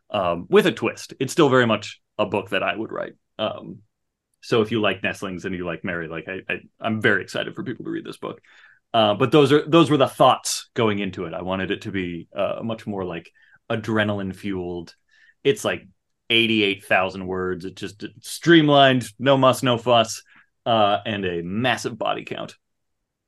um, 0.09 0.47
with 0.49 0.65
a 0.65 0.71
twist. 0.71 1.13
It's 1.19 1.33
still 1.33 1.49
very 1.49 1.65
much 1.65 2.01
a 2.17 2.25
book 2.25 2.49
that 2.49 2.63
I 2.63 2.75
would 2.75 2.91
write. 2.91 3.13
Um, 3.37 3.79
so 4.41 4.61
if 4.61 4.71
you 4.71 4.81
like 4.81 5.03
Nestlings 5.03 5.45
and 5.45 5.55
you 5.55 5.65
like 5.65 5.83
Mary, 5.83 6.07
like 6.07 6.27
I, 6.27 6.41
I 6.51 6.59
I'm 6.79 7.01
very 7.01 7.21
excited 7.21 7.55
for 7.55 7.63
people 7.63 7.85
to 7.85 7.91
read 7.91 8.05
this 8.05 8.17
book. 8.17 8.41
Uh, 8.93 9.13
but 9.13 9.31
those 9.31 9.51
are 9.51 9.67
those 9.67 9.89
were 9.91 9.97
the 9.97 10.07
thoughts 10.07 10.69
going 10.73 10.99
into 10.99 11.25
it. 11.25 11.33
I 11.33 11.41
wanted 11.41 11.71
it 11.71 11.81
to 11.83 11.91
be 11.91 12.27
uh, 12.35 12.59
much 12.63 12.87
more 12.87 13.05
like 13.05 13.31
adrenaline 13.69 14.35
fueled. 14.35 14.95
It's 15.43 15.63
like 15.63 15.87
eighty 16.29 16.63
eight 16.63 16.85
thousand 16.85 17.27
words. 17.27 17.65
It 17.65 17.75
just 17.75 18.03
streamlined, 18.21 19.07
no 19.19 19.37
muss, 19.37 19.61
no 19.61 19.77
fuss, 19.77 20.23
uh, 20.65 20.99
and 21.05 21.25
a 21.25 21.43
massive 21.43 21.97
body 21.97 22.25
count. 22.25 22.55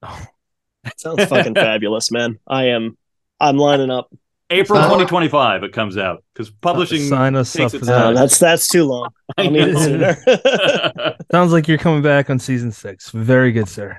Oh 0.02 0.26
that 0.84 0.99
sounds 0.99 1.26
fucking 1.26 1.56
fabulous, 1.56 2.11
man. 2.11 2.39
I 2.48 2.69
am 2.69 2.98
I'm 3.41 3.57
lining 3.57 3.89
up. 3.89 4.09
April 4.49 4.80
Uh, 4.80 4.84
2025 4.84 5.63
it 5.63 5.72
comes 5.72 5.97
out 5.97 6.23
because 6.34 6.49
publishing 6.51 7.01
Sign 7.07 7.35
us 7.35 7.53
takes 7.53 7.73
up 7.73 7.80
its 7.80 7.80
for 7.80 7.85
that. 7.85 8.03
time. 8.03 8.15
that's 8.15 8.38
that's 8.38 8.68
too 8.68 8.84
long. 8.84 9.09
I 9.38 9.43
I'll 9.43 9.51
need 9.51 9.68
it 9.69 9.77
sooner. 9.77 11.15
Sounds 11.31 11.51
like 11.53 11.68
you're 11.69 11.77
coming 11.77 12.01
back 12.01 12.30
on 12.30 12.38
season 12.38 12.72
six. 12.72 13.09
Very 13.11 13.51
good, 13.53 13.69
sir. 13.69 13.97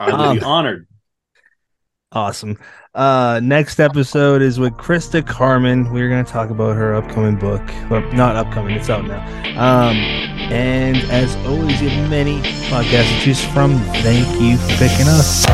I 0.00 0.28
would 0.30 0.38
be 0.40 0.44
honored. 0.44 0.86
Awesome. 2.12 2.56
Uh, 2.94 3.38
next 3.42 3.80
episode 3.80 4.40
is 4.40 4.58
with 4.58 4.72
Christa 4.74 5.26
Carmen. 5.26 5.92
We're 5.92 6.08
going 6.08 6.24
to 6.24 6.32
talk 6.32 6.48
about 6.50 6.74
her 6.76 6.94
upcoming 6.94 7.36
book. 7.36 7.60
Well, 7.90 8.00
not 8.12 8.34
upcoming, 8.34 8.76
it's 8.76 8.88
out 8.88 9.04
now. 9.04 9.20
Um, 9.60 9.96
and 9.96 10.96
as 11.10 11.34
always, 11.44 11.82
you 11.82 11.90
have 11.90 12.08
many 12.08 12.40
podcasts 12.70 13.14
to 13.18 13.24
choose 13.24 13.44
from. 13.46 13.76
Thank 14.02 14.26
you 14.40 14.56
for 14.56 14.68
picking 14.78 15.06
us. 15.08 15.44